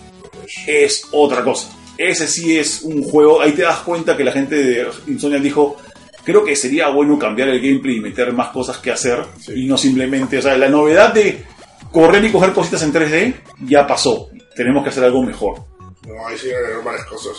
es 0.67 1.07
otra 1.11 1.43
cosa. 1.43 1.69
Ese 1.97 2.27
sí 2.27 2.57
es 2.57 2.81
un 2.81 3.03
juego, 3.03 3.41
ahí 3.41 3.51
te 3.53 3.61
das 3.61 3.79
cuenta 3.79 4.17
que 4.17 4.23
la 4.23 4.31
gente 4.31 4.55
de 4.55 4.87
Insomnia 5.07 5.39
dijo, 5.39 5.77
creo 6.23 6.43
que 6.43 6.55
sería 6.55 6.89
bueno 6.89 7.17
cambiar 7.19 7.49
el 7.49 7.59
gameplay 7.61 7.97
y 7.97 8.01
meter 8.01 8.33
más 8.33 8.49
cosas 8.49 8.77
que 8.77 8.91
hacer 8.91 9.23
Sí. 9.39 9.63
y 9.63 9.65
no 9.67 9.77
simplemente, 9.77 10.37
o 10.37 10.41
sea, 10.41 10.57
la 10.57 10.69
novedad 10.69 11.13
de 11.13 11.43
correr 11.91 12.23
y 12.25 12.31
coger 12.31 12.53
cositas 12.53 12.81
en 12.83 12.93
3D 12.93 13.33
ya 13.65 13.85
pasó. 13.85 14.29
Tenemos 14.55 14.83
que 14.83 14.89
hacer 14.89 15.03
algo 15.03 15.23
mejor. 15.23 15.65
No, 16.07 16.27
ahí 16.27 16.37
sí 16.37 16.51
agregaron 16.51 16.83
varias 16.83 17.05
cosas. 17.05 17.31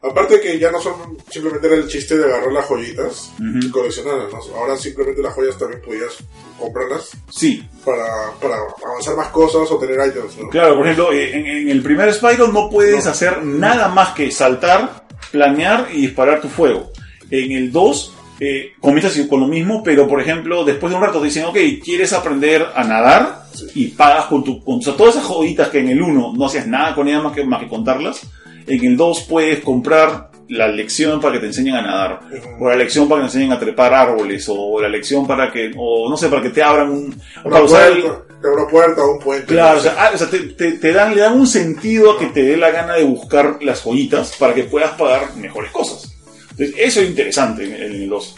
Aparte 0.00 0.40
que 0.40 0.56
ya 0.56 0.70
no 0.70 0.80
son 0.80 1.18
simplemente 1.28 1.66
era 1.66 1.76
el 1.76 1.88
chiste 1.88 2.16
de 2.16 2.24
agarrar 2.24 2.52
las 2.52 2.66
joyitas 2.66 3.32
y 3.40 3.58
Ujú. 3.58 3.70
coleccionarlas, 3.72 4.32
¿no? 4.32 4.56
Ahora 4.56 4.76
simplemente 4.76 5.20
las 5.22 5.34
joyas 5.34 5.58
también 5.58 5.80
podías 5.82 6.12
comprarlas 6.58 7.10
Sí, 7.30 7.66
para, 7.84 8.04
para 8.40 8.56
avanzar 8.88 9.16
más 9.16 9.28
cosas 9.28 9.68
o 9.72 9.76
tener 9.78 9.98
items, 10.06 10.36
¿no? 10.38 10.48
claro, 10.50 10.76
por 10.76 10.84
ejemplo, 10.86 11.12
eh, 11.12 11.36
en, 11.36 11.46
en 11.46 11.68
el 11.70 11.82
primer 11.82 12.12
Spyro 12.14 12.46
no 12.48 12.70
puedes 12.70 13.04
No. 13.04 13.10
hacer 13.10 13.42
nada 13.42 13.88
más 13.88 14.10
que 14.10 14.30
saltar, 14.30 15.04
planear 15.32 15.88
y 15.92 16.02
disparar 16.02 16.40
tu 16.40 16.48
fuego. 16.48 16.92
En 17.30 17.50
el 17.52 17.72
2 17.72 18.14
eh, 18.40 18.72
comienzas 18.80 19.16
con 19.28 19.40
lo 19.40 19.46
mismo, 19.46 19.82
pero 19.82 20.08
por 20.08 20.20
ejemplo, 20.20 20.64
después 20.64 20.90
de 20.90 20.96
un 20.98 21.02
rato 21.04 21.18
te 21.20 21.26
dicen, 21.26 21.44
ok, 21.44 21.56
¿quieres 21.82 22.12
aprender 22.12 22.66
a 22.74 22.84
nadar? 22.84 23.42
Y 23.74 23.88
pagas 23.88 24.26
con 24.26 24.42
tu... 24.42 24.62
Con, 24.64 24.78
o 24.78 24.82
sea, 24.82 24.94
todas 24.96 25.14
esas 25.16 25.26
joyitas 25.28 25.68
que 25.68 25.80
en 25.80 25.90
el 25.90 26.00
1 26.02 26.32
no 26.36 26.46
hacías 26.46 26.66
nada 26.66 26.94
con 26.94 27.06
ellas 27.08 27.22
más 27.22 27.32
que, 27.34 27.44
más 27.44 27.60
que 27.60 27.68
contarlas, 27.68 28.22
en 28.66 28.84
el 28.84 28.96
2 28.96 29.26
puedes 29.28 29.60
comprar 29.60 30.30
la 30.48 30.68
lección 30.68 31.20
para 31.20 31.34
que 31.34 31.40
te 31.40 31.46
enseñen 31.46 31.76
a 31.76 31.82
nadar, 31.82 32.20
o 32.60 32.68
la 32.68 32.76
lección 32.76 33.08
para 33.08 33.20
que 33.22 33.28
te 33.28 33.36
enseñen 33.36 33.52
a 33.52 33.58
trepar 33.58 33.94
árboles, 33.94 34.46
o 34.48 34.80
la 34.80 34.88
lección 34.88 35.26
para 35.26 35.50
que, 35.52 35.70
o 35.76 36.10
no 36.10 36.16
sé, 36.16 36.28
para 36.28 36.42
que 36.42 36.50
te 36.50 36.62
abran 36.62 36.90
un... 36.90 37.14
Una 37.44 37.60
el- 37.86 38.02
una 38.44 38.66
puerta 38.66 39.02
o 39.04 39.12
un 39.12 39.18
puente. 39.20 39.46
Claro, 39.46 39.74
no 39.74 39.78
o 39.80 39.82
sea, 39.82 39.94
ah, 39.98 40.10
o 40.12 40.18
sea, 40.18 40.28
te, 40.28 40.38
te- 40.40 40.72
te 40.72 40.92
dan, 40.92 41.14
le 41.14 41.20
dan 41.20 41.38
un 41.38 41.46
sentido 41.46 42.10
a 42.12 42.18
que 42.18 42.26
te 42.26 42.42
dé 42.42 42.56
la 42.56 42.70
gana 42.72 42.94
de 42.94 43.04
buscar 43.04 43.58
las 43.62 43.82
joyitas 43.82 44.34
para 44.36 44.52
que 44.52 44.64
puedas 44.64 44.90
pagar 44.98 45.36
mejores 45.36 45.70
cosas. 45.70 46.11
Entonces, 46.52 46.74
eso 46.78 47.00
es 47.00 47.08
interesante 47.08 47.64
en, 47.64 47.74
en 47.74 47.92
el 48.02 48.08
2. 48.08 48.34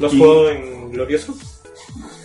¿Lo 0.00 0.06
has 0.08 0.12
Y- 0.14 0.18
jugado 0.18 0.50
en 0.50 0.90
Glorioso? 0.92 1.36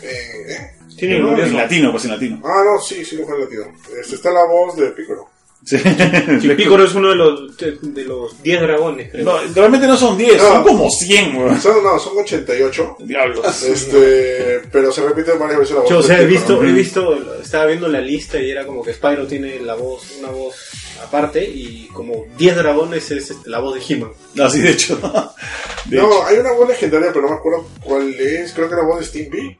Eh, 0.01 0.07
¿eh? 0.49 0.57
Tiene 0.97 1.17
En, 1.17 1.21
Glorioso. 1.23 1.53
latino, 1.53 1.91
pues 1.91 2.05
en 2.05 2.11
latino. 2.11 2.41
Ah, 2.45 2.63
no, 2.65 2.81
sí, 2.81 3.03
sí 3.05 3.15
lo 3.17 3.25
juego 3.25 3.39
en 3.43 3.45
latino. 3.45 3.77
Este, 4.01 4.15
está 4.15 4.31
la 4.31 4.45
voz 4.45 4.75
de 4.75 4.87
Piccolo. 4.91 5.29
Sí. 5.65 5.77
Y 6.41 6.49
Piccolo 6.55 6.83
es 6.83 6.93
uno 6.93 7.09
de 7.09 7.15
los 7.15 7.57
de, 7.57 7.77
de 7.81 8.03
los 8.03 8.41
10 8.43 8.61
dragones, 8.61 9.09
creo. 9.11 9.23
No, 9.23 9.39
realmente 9.55 9.87
no 9.87 9.95
son 9.97 10.17
10, 10.17 10.37
No. 10.37 10.47
son 10.49 10.63
como 10.63 10.89
100, 10.89 11.35
weón. 11.37 11.61
Son, 11.61 11.81
no, 11.83 11.97
son 11.99 12.17
88. 12.17 12.97
Diablos. 12.99 13.63
Este, 13.63 14.61
pero 14.71 14.91
se 14.91 15.01
repite 15.07 15.31
varias 15.33 15.59
veces 15.59 15.75
la 15.75 15.81
voz. 15.81 15.89
Yo, 15.89 15.99
o 15.99 16.03
sea, 16.03 16.21
he 16.21 16.25
visto, 16.25 16.61
he 16.61 16.67
¿no? 16.67 16.73
visto, 16.73 17.41
estaba 17.41 17.65
viendo 17.67 17.87
la 17.87 18.01
lista 18.01 18.39
y 18.39 18.51
era 18.51 18.65
como 18.65 18.83
que 18.83 18.93
Spyro 18.93 19.25
tiene 19.25 19.59
la 19.61 19.75
voz, 19.75 20.03
una 20.19 20.29
voz 20.29 20.55
aparte 21.03 21.43
y 21.43 21.87
como 21.93 22.25
10 22.37 22.55
dragones 22.55 23.09
es 23.11 23.31
este, 23.31 23.49
la 23.49 23.59
voz 23.59 23.75
de 23.75 23.93
He-Man. 23.93 24.11
Así 24.41 24.61
de 24.61 24.71
hecho. 24.71 24.97
De 25.85 25.97
No, 25.97 26.07
hecho. 26.07 26.25
hay 26.25 26.37
una 26.37 26.53
voz 26.53 26.69
legendaria, 26.69 27.09
pero 27.13 27.25
no 27.25 27.31
me 27.33 27.37
acuerdo 27.37 27.67
cuál 27.81 28.13
es. 28.13 28.53
Creo 28.53 28.69
que 28.69 28.75
la 28.75 28.83
voz 28.83 28.99
de 28.99 29.05
Stimpy. 29.05 29.57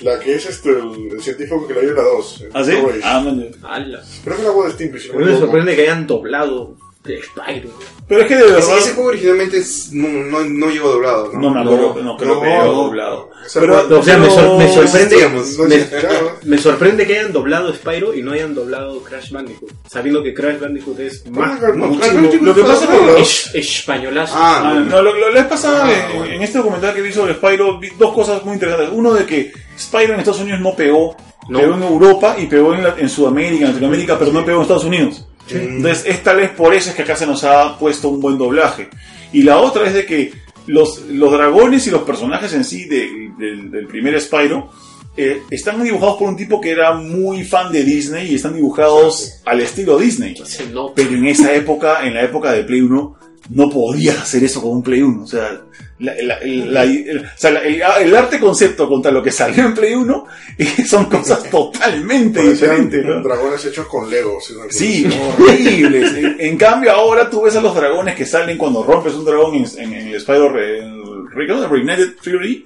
La 0.00 0.18
que 0.20 0.34
es 0.34 0.46
este, 0.46 0.70
el, 0.70 1.08
el 1.12 1.20
científico 1.22 1.66
que 1.66 1.74
la 1.74 1.80
dio 1.80 1.90
en 1.90 1.96
la 1.96 2.02
2. 2.02 2.40
en 2.42 2.50
¿Ah, 2.54 2.64
sí? 2.64 2.72
Ah, 3.02 3.20
man. 3.20 3.48
Creo 4.24 4.36
que 4.36 4.42
la 4.42 4.50
voz 4.50 4.66
de 4.66 4.72
Stimpy. 4.72 4.98
Si 5.00 5.08
A 5.10 5.12
no 5.14 5.18
mí 5.18 5.24
me 5.26 5.32
me 5.32 5.38
sorprende 5.38 5.74
que 5.76 5.82
hayan 5.82 6.06
doblado 6.06 6.76
de 7.04 7.22
Spyro. 7.22 7.68
Pero 8.08 8.20
es 8.22 8.26
que 8.28 8.34
de 8.36 8.44
Ese, 8.44 8.52
verdad. 8.54 8.78
ese 8.78 8.92
juego 8.94 9.08
originalmente 9.10 9.58
es- 9.58 9.90
no, 9.92 10.08
no, 10.08 10.40
no 10.44 10.70
llegó 10.70 10.88
doblado, 10.88 11.30
¿no? 11.34 11.40
No 11.40 11.50
me 11.50 11.60
acuerdo, 11.60 12.02
no, 12.02 12.16
creo 12.16 12.34
no, 12.34 12.40
que 12.40 12.46
haya 12.46 12.64
no. 12.64 12.72
doblado. 12.72 13.30
Pero, 13.52 13.98
O 13.98 14.02
sea, 14.02 14.16
me, 14.16 14.30
sor- 14.30 14.56
me 14.58 14.72
sorprende, 14.72 15.14
digamos, 15.16 15.58
No 15.58 15.64
me, 15.64 15.74
existía, 15.74 16.08
me 16.44 16.58
sorprende 16.58 17.06
que 17.06 17.18
hayan 17.18 17.32
doblado 17.32 17.74
Spyro 17.74 18.14
y 18.14 18.22
no 18.22 18.32
hayan 18.32 18.54
doblado 18.54 19.02
Crash 19.02 19.30
Bandicoot, 19.32 19.70
sabiendo 19.86 20.22
que 20.22 20.32
Crash 20.32 20.58
Bandicoot 20.60 20.98
es 21.00 21.30
más 21.30 21.60
No, 21.60 21.68
No, 21.74 21.86
muchísimo. 21.88 22.28
Lo 22.40 22.54
que 22.54 22.62
pasa 22.62 22.86
con 22.86 23.06
no. 23.06 23.16
es, 23.16 23.50
españolazo. 23.54 24.34
Ah, 24.36 24.62
Ah, 24.64 24.74
no, 24.80 25.02
lo, 25.02 25.12
lo- 25.14 25.28
la 25.28 25.40
vez 25.42 25.46
pasada, 25.46 25.84
Ah, 25.86 25.92
en, 26.10 26.18
bueno. 26.18 26.34
en 26.34 26.42
este 26.42 26.56
documental 26.58 26.94
que 26.94 27.02
vi 27.02 27.12
sobre 27.12 27.34
Spyro, 27.34 27.78
vi 27.78 27.90
dos 27.98 28.14
cosas 28.14 28.42
muy 28.46 28.54
interesantes. 28.54 28.88
Uno 28.92 29.12
de 29.12 29.26
que 29.26 29.52
Spyro 29.78 30.14
en 30.14 30.20
Estados 30.20 30.40
Unidos 30.40 30.60
no 30.60 30.74
pegó, 30.74 31.14
No. 31.50 31.58
pegó 31.60 31.74
en 31.74 31.82
Europa 31.82 32.36
y 32.38 32.46
pegó 32.46 32.72
en, 32.74 32.82
la- 32.84 32.94
en 32.96 33.10
Sudamérica, 33.10 33.66
en 33.66 33.72
Latinoamérica, 33.72 34.18
pero 34.18 34.32
no 34.32 34.42
pegó 34.42 34.56
en 34.58 34.62
Estados 34.62 34.84
Unidos. 34.84 35.26
Entonces, 35.50 36.04
es 36.06 36.22
tal 36.22 36.36
vez 36.38 36.50
por 36.50 36.74
eso 36.74 36.90
es 36.90 36.96
que 36.96 37.02
acá 37.02 37.16
se 37.16 37.26
nos 37.26 37.44
ha 37.44 37.78
puesto 37.78 38.08
un 38.08 38.20
buen 38.20 38.38
doblaje. 38.38 38.88
Y 39.32 39.42
la 39.42 39.58
otra 39.58 39.86
es 39.86 39.94
de 39.94 40.06
que 40.06 40.32
los, 40.66 41.00
los 41.10 41.32
dragones 41.32 41.86
y 41.86 41.90
los 41.90 42.02
personajes 42.02 42.52
en 42.54 42.64
sí 42.64 42.84
de- 42.86 43.30
del- 43.38 43.70
del 43.70 43.86
primer 43.86 44.18
Spyro 44.20 44.70
eh, 45.16 45.42
están 45.50 45.82
dibujados 45.84 46.16
por 46.16 46.28
un 46.28 46.36
tipo 46.36 46.60
que 46.60 46.70
era 46.70 46.94
muy 46.94 47.44
fan 47.44 47.70
de 47.70 47.84
Disney 47.84 48.32
y 48.32 48.34
están 48.36 48.54
dibujados 48.54 49.40
al 49.44 49.60
estilo 49.60 49.96
Disney. 49.98 50.34
Pero 50.94 51.10
en 51.10 51.26
esa 51.26 51.52
época, 51.54 52.04
en 52.06 52.14
la 52.14 52.22
época 52.22 52.52
de 52.52 52.64
Play 52.64 52.80
1, 52.80 53.16
no 53.50 53.68
podías 53.70 54.18
hacer 54.18 54.42
eso 54.44 54.60
con 54.62 54.72
un 54.72 54.82
Play 54.82 55.02
1. 55.02 55.22
O 55.22 55.26
sea, 55.26 55.60
la- 55.98 56.14
la- 56.22 56.38
el, 56.38 56.72
la- 56.74 56.82
el- 56.84 57.18
o 57.20 57.38
sea, 57.38 57.50
la- 57.52 57.60
el- 57.62 57.82
el 58.06 58.16
arte 58.16 58.38
concepto 58.40 58.88
contra 58.88 59.10
lo 59.12 59.22
que 59.22 59.30
salió 59.30 59.64
en 59.64 59.74
Play 59.74 59.94
1 59.94 60.26
eh, 60.58 60.84
son 60.86 61.06
cosas 61.06 61.42
totalmente 61.50 62.40
diferentes. 62.42 63.04
¿no? 63.04 63.22
dragones 63.22 63.64
hechos 63.66 63.86
con 63.86 64.08
Lego. 64.10 64.38
Sí, 64.70 65.06
horribles. 65.30 66.14
En, 66.14 66.36
en 66.40 66.56
cambio, 66.56 66.92
ahora 66.92 67.28
tú 67.28 67.42
ves 67.42 67.54
a 67.56 67.60
los 67.60 67.74
dragones 67.74 68.14
que 68.16 68.26
salen 68.26 68.56
cuando 68.58 68.82
rompes 68.82 69.14
un 69.14 69.24
dragón 69.24 69.54
en, 69.56 69.64
en- 69.78 69.92
en 69.94 70.08
el 70.08 70.20
Spyro 70.20 70.50
Re- 71.34 71.44
el 71.44 71.48
Re- 71.48 71.48
¿cómo 71.48 71.58
se 71.60 71.64
llama? 71.66 71.74
Reignited 71.74 72.16
Fury 72.22 72.64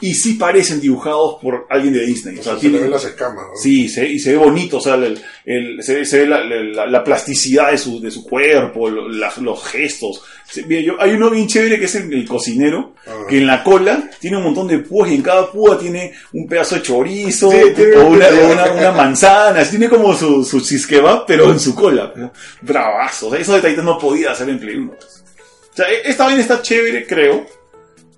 y 0.00 0.14
sí 0.14 0.34
parecen 0.34 0.80
dibujados 0.80 1.36
por 1.40 1.66
alguien 1.70 1.94
de 1.94 2.06
Disney. 2.06 2.38
O 2.38 2.42
sea, 2.42 2.58
se 2.58 2.68
ven 2.68 2.90
las 2.90 3.04
escamas. 3.04 3.44
¿no? 3.50 3.56
Sí, 3.56 3.88
se, 3.88 4.06
y 4.08 4.18
se 4.18 4.32
ve 4.32 4.36
bonito, 4.38 4.78
o 4.78 4.80
sea, 4.80 4.94
el, 4.94 5.18
el- 5.44 5.82
se, 5.82 5.94
ve- 5.96 6.04
se 6.04 6.20
ve 6.20 6.26
la, 6.26 6.44
la- 6.44 6.86
la 6.86 7.04
plasticidad 7.04 7.70
de 7.70 7.78
su, 7.78 8.00
de 8.00 8.10
su 8.10 8.24
cuerpo, 8.24 8.90
la- 8.90 9.32
los 9.40 9.64
gestos. 9.64 10.22
Mira, 10.66 10.80
yo- 10.82 11.00
hay 11.00 11.12
uno 11.12 11.30
bien 11.30 11.46
chévere 11.46 11.78
que 11.78 11.84
es 11.84 11.94
el, 11.94 12.12
el 12.12 12.26
cocinero, 12.26 12.94
Ah. 13.06 13.24
que 13.28 13.38
en 13.38 13.46
la 13.46 13.64
cola 13.64 14.10
tiene 14.20 14.36
un 14.36 14.42
montón 14.42 14.66
de 14.68 14.78
púas 14.80 15.10
y 15.10 15.14
en 15.14 15.22
cada 15.22 15.50
púa 15.50 15.78
tiene 15.78 16.12
un 16.34 16.46
pedazo 16.46 16.74
de 16.74 16.82
chorizo 16.82 17.50
Sí, 17.50 17.56
una, 17.96 18.28
o 18.28 18.52
una, 18.52 18.72
una 18.72 18.92
manzana, 18.96 19.64
tiene 19.64 19.88
como 19.88 20.14
su, 20.14 20.44
su 20.44 20.60
chisqueba, 20.60 21.24
pero 21.24 21.50
en 21.50 21.58
su 21.58 21.74
cola. 21.74 22.12
Bravazo, 22.60 23.28
o 23.28 23.30
sea, 23.30 23.40
esos 23.40 23.54
detallitos 23.56 23.84
no 23.84 23.98
podía 23.98 24.32
hacer 24.32 24.48
en 24.50 24.58
Play 24.58 24.76
1. 24.76 24.92
O 24.92 25.76
sea, 25.76 25.88
e- 25.88 26.02
esta 26.10 26.24
vaina 26.24 26.40
está 26.42 26.60
chévere, 26.60 27.06
creo. 27.06 27.46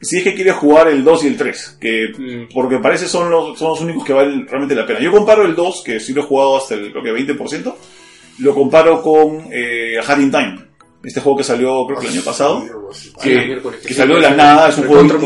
Si 0.02 0.18
es 0.18 0.24
que 0.24 0.34
quieres 0.34 0.54
jugar 0.56 0.88
el 0.88 1.04
2 1.04 1.24
y 1.24 1.26
el 1.28 1.36
3, 1.36 1.78
que 1.80 2.08
Mm. 2.18 2.52
porque 2.52 2.78
parece 2.78 3.06
son 3.06 3.30
los, 3.30 3.56
son 3.58 3.68
los 3.70 3.80
únicos 3.80 4.04
que 4.04 4.12
valen 4.12 4.46
realmente 4.48 4.74
la 4.74 4.84
pena. 4.86 5.00
Yo 5.00 5.12
comparo 5.12 5.44
el 5.46 5.54
2, 5.54 5.82
que 5.84 6.00
sí 6.00 6.12
lo 6.12 6.22
he 6.22 6.24
jugado 6.24 6.56
hasta 6.58 6.74
el 6.74 6.90
creo 6.90 7.02
que 7.04 7.12
20%, 7.12 7.74
lo 8.38 8.54
comparo 8.54 9.00
con 9.00 9.46
eh, 9.52 9.96
Hat 10.04 10.18
in 10.18 10.30
Time, 10.30 10.58
este 11.04 11.20
juego 11.20 11.38
que 11.38 11.44
salió 11.44 11.86
creo 11.86 11.98
que 12.00 12.06
el 12.06 12.12
año 12.14 12.22
pasado, 12.22 12.64
Ah, 13.16 13.20
que, 13.22 13.60
que 13.86 13.94
salió 13.94 14.16
de 14.16 14.20
la 14.22 14.30
nada, 14.34 14.68
es 14.68 14.76
un 14.78 14.86
juego, 14.86 15.18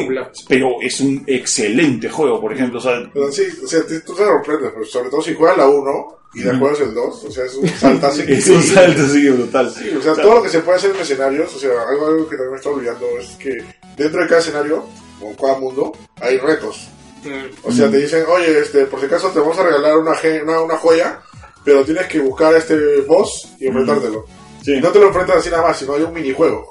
pero 0.48 0.76
es 0.80 1.00
un 1.00 1.24
excelente 1.26 2.08
juego, 2.08 2.40
por 2.40 2.52
ejemplo, 2.52 2.78
o 2.78 2.82
sea, 2.82 3.00
sí, 3.32 3.42
o 3.64 3.66
sea, 3.66 3.80
tú 3.86 4.14
te 4.14 4.22
sorprendes, 4.24 4.70
pero 4.72 4.84
sobre 4.84 5.10
todo 5.10 5.20
si 5.22 5.34
juegas 5.34 5.56
la 5.56 5.66
1 5.68 6.18
y 6.34 6.40
Ujú. 6.40 6.48
después 6.50 6.80
el 6.80 6.94
2, 6.94 7.24
o 7.24 7.30
sea, 7.30 7.44
es 7.44 7.54
un 7.56 7.66
saltazo 7.68 8.22
es 8.28 8.48
un 8.48 8.62
salto 8.62 9.02
así 9.02 9.28
brutal. 9.30 9.70
Sí, 9.70 9.88
o 9.98 10.02
sea, 10.02 10.14
todo 10.14 10.34
lo 10.36 10.42
que 10.42 10.48
se 10.50 10.60
puede 10.60 10.76
hacer 10.78 10.90
en 10.94 11.00
escenarios, 11.00 11.54
o 11.54 11.58
sea, 11.58 11.70
algo, 11.88 12.06
algo 12.06 12.28
que 12.28 12.36
también 12.36 12.50
me 12.52 12.56
está 12.58 12.68
olvidando 12.70 13.06
es 13.18 13.28
que 13.36 13.58
dentro 13.96 14.22
de 14.22 14.28
cada 14.28 14.40
escenario, 14.40 14.84
o 15.20 15.34
cada 15.36 15.58
mundo, 15.58 15.92
hay 16.20 16.38
retos. 16.38 16.88
Mm. 17.24 17.66
O 17.68 17.72
sea, 17.72 17.90
te 17.90 17.98
dicen, 17.98 18.24
oye, 18.28 18.60
este, 18.60 18.86
por 18.86 19.00
si 19.00 19.06
acaso 19.06 19.28
te 19.30 19.40
vamos 19.40 19.58
a 19.58 19.62
regalar 19.64 19.96
una, 19.98 20.12
una, 20.44 20.60
una 20.60 20.76
joya, 20.76 21.20
pero 21.64 21.84
tienes 21.84 22.06
que 22.06 22.20
buscar 22.20 22.54
a 22.54 22.58
este 22.58 23.00
boss 23.00 23.48
y 23.58 23.66
enfrentártelo. 23.66 24.24
Sí. 24.62 24.74
Y 24.74 24.80
no 24.80 24.90
te 24.90 24.98
lo 25.00 25.08
enfrentas 25.08 25.36
así 25.38 25.50
nada 25.50 25.62
más, 25.68 25.78
sino 25.78 25.94
hay 25.94 26.02
un 26.02 26.12
minijuego. 26.12 26.70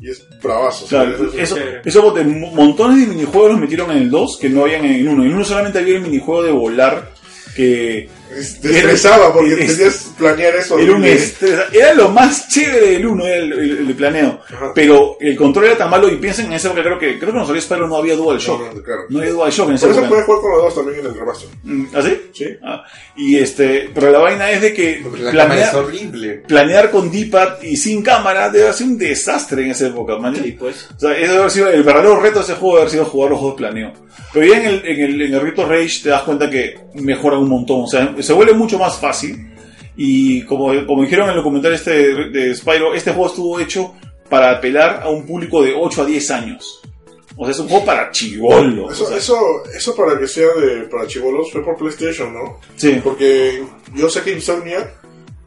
Y 0.00 0.10
es 0.10 0.22
bravazo. 0.42 0.86
o 0.86 0.88
sea, 0.88 1.04
Claro, 1.04 1.28
es- 1.34 1.50
eso, 1.50 1.56
eso 1.84 2.14
montones 2.52 3.00
de 3.00 3.06
minijuegos 3.14 3.52
los 3.52 3.60
metieron 3.60 3.90
en 3.90 3.98
el 3.98 4.10
2 4.10 4.38
que 4.40 4.48
no 4.48 4.62
habían 4.62 4.84
en 4.86 4.92
el 4.94 5.08
1. 5.08 5.22
En 5.24 5.28
el 5.30 5.34
1 5.36 5.44
solamente 5.44 5.78
había 5.78 5.96
el 5.96 6.02
minijuego 6.02 6.42
de 6.42 6.52
volar 6.52 7.12
que 7.54 8.08
te 8.60 8.70
estresaba 8.78 9.32
porque 9.32 9.54
es- 9.64 9.76
tenías 9.76 10.10
planear 10.18 10.56
eso. 10.56 10.78
era, 10.78 10.92
un. 10.94 11.04
Era 11.04 11.94
lo 11.94 12.08
más 12.10 12.48
chévere 12.48 12.90
del 12.92 13.06
1, 13.06 13.26
era 13.26 13.36
el, 13.36 13.52
el- 13.52 13.88
el 13.88 13.94
planeo. 13.94 14.40
Ajá. 14.48 14.72
Pero 14.74 15.16
el 15.20 15.36
control 15.36 15.66
era 15.66 15.76
tan 15.78 15.90
malo 15.90 16.08
y 16.08 16.16
piensen 16.16 16.46
en 16.46 16.52
esa 16.54 16.68
época, 16.68 16.82
creo 16.82 16.98
que 16.98 17.18
creo 17.18 17.32
que 17.32 17.38
no 17.38 17.46
salió 17.46 17.60
Spyro 17.60 17.88
no 17.88 17.96
había 17.96 18.14
Dual 18.16 18.38
Shock. 18.38 18.60
No, 18.60 18.72
no, 18.74 18.82
claro. 18.82 19.02
No 19.08 19.18
había 19.20 19.32
Dual 19.32 19.50
Shock 19.50 19.68
en 19.70 19.74
esa 19.74 19.86
Por 19.86 19.96
eso 19.96 20.08
puedes 20.08 20.24
jugar 20.24 20.40
con 20.40 20.50
los 20.52 20.62
dos 20.62 20.74
también 20.74 21.00
en 21.00 21.06
el 21.06 21.14
remaster. 21.18 21.48
Mm, 21.62 21.84
¿Ah, 21.94 22.02
sí? 22.02 22.20
Sí. 22.32 22.46
Ah, 22.62 22.84
y 23.16 23.36
este, 23.38 23.90
pero 23.94 24.10
la 24.10 24.18
vaina 24.20 24.50
es 24.50 24.60
de 24.62 24.72
que 24.72 25.02
cámara 25.02 25.20
es 25.20 25.30
planear, 25.70 25.76
horrible. 25.76 26.28
planear 26.46 26.90
con 26.90 27.10
D-pad 27.10 27.62
y 27.62 27.76
sin 27.76 28.02
cámara 28.02 28.48
debe 28.50 28.64
haber 28.64 28.74
sido 28.76 28.90
un 28.90 28.98
desastre 28.98 29.64
en 29.64 29.70
esa 29.72 29.88
época, 29.88 30.16
man. 30.18 30.36
Sí, 30.36 30.52
pues. 30.52 30.88
O 30.96 30.98
sea, 31.00 31.12
eso 31.12 31.26
debe 31.32 31.38
haber 31.38 31.50
sido 31.50 31.68
el 31.70 31.82
verdadero 31.82 32.20
reto 32.20 32.38
de 32.38 32.44
ese 32.44 32.54
juego, 32.54 32.74
debe 32.76 32.80
haber 32.82 32.92
sido 32.92 33.04
jugar 33.06 33.30
los 33.30 33.38
juegos 33.40 33.56
de 33.56 33.58
planeo. 33.58 33.92
Pero 34.32 34.46
ya 34.46 34.58
en 34.60 34.66
el, 34.66 34.86
en 34.86 35.00
el, 35.00 35.22
en 35.22 35.34
el 35.34 35.40
Rito 35.40 35.66
Rage 35.66 36.00
te 36.02 36.08
das 36.10 36.22
cuenta 36.22 36.48
que 36.48 36.74
mejora 36.94 37.38
un 37.38 37.48
montón. 37.48 37.82
O 37.82 37.86
sea, 37.86 38.14
se 38.22 38.32
vuelve 38.32 38.54
mucho 38.54 38.78
más 38.78 38.98
fácil. 38.98 39.46
Y 39.96 40.42
como, 40.44 40.68
como 40.86 41.02
dijeron 41.02 41.24
en 41.24 41.30
el 41.30 41.36
documental 41.36 41.74
este 41.74 41.90
de, 41.90 42.30
de 42.30 42.54
Spyro, 42.54 42.94
este 42.94 43.12
juego 43.12 43.26
estuvo 43.28 43.60
hecho 43.60 43.94
para 44.28 44.52
apelar 44.52 45.02
a 45.02 45.10
un 45.10 45.26
público 45.26 45.62
de 45.62 45.74
8 45.74 46.02
a 46.02 46.06
10 46.06 46.30
años. 46.30 46.80
O 47.36 47.44
sea, 47.44 47.52
es 47.52 47.58
un 47.58 47.68
juego 47.68 47.84
para 47.84 48.10
chivolos. 48.10 48.92
Eso, 48.92 49.04
o 49.04 49.06
sea, 49.08 49.16
eso, 49.16 49.38
eso 49.74 49.94
para 49.94 50.18
que 50.18 50.26
sea 50.28 50.48
de, 50.54 50.82
para 50.82 51.06
chivolos 51.06 51.50
fue 51.52 51.64
por 51.64 51.76
PlayStation, 51.76 52.32
¿no? 52.32 52.58
sí. 52.76 53.00
Porque 53.02 53.62
yo 53.94 54.08
sé 54.08 54.22
que 54.22 54.32
Insomnia 54.32 54.94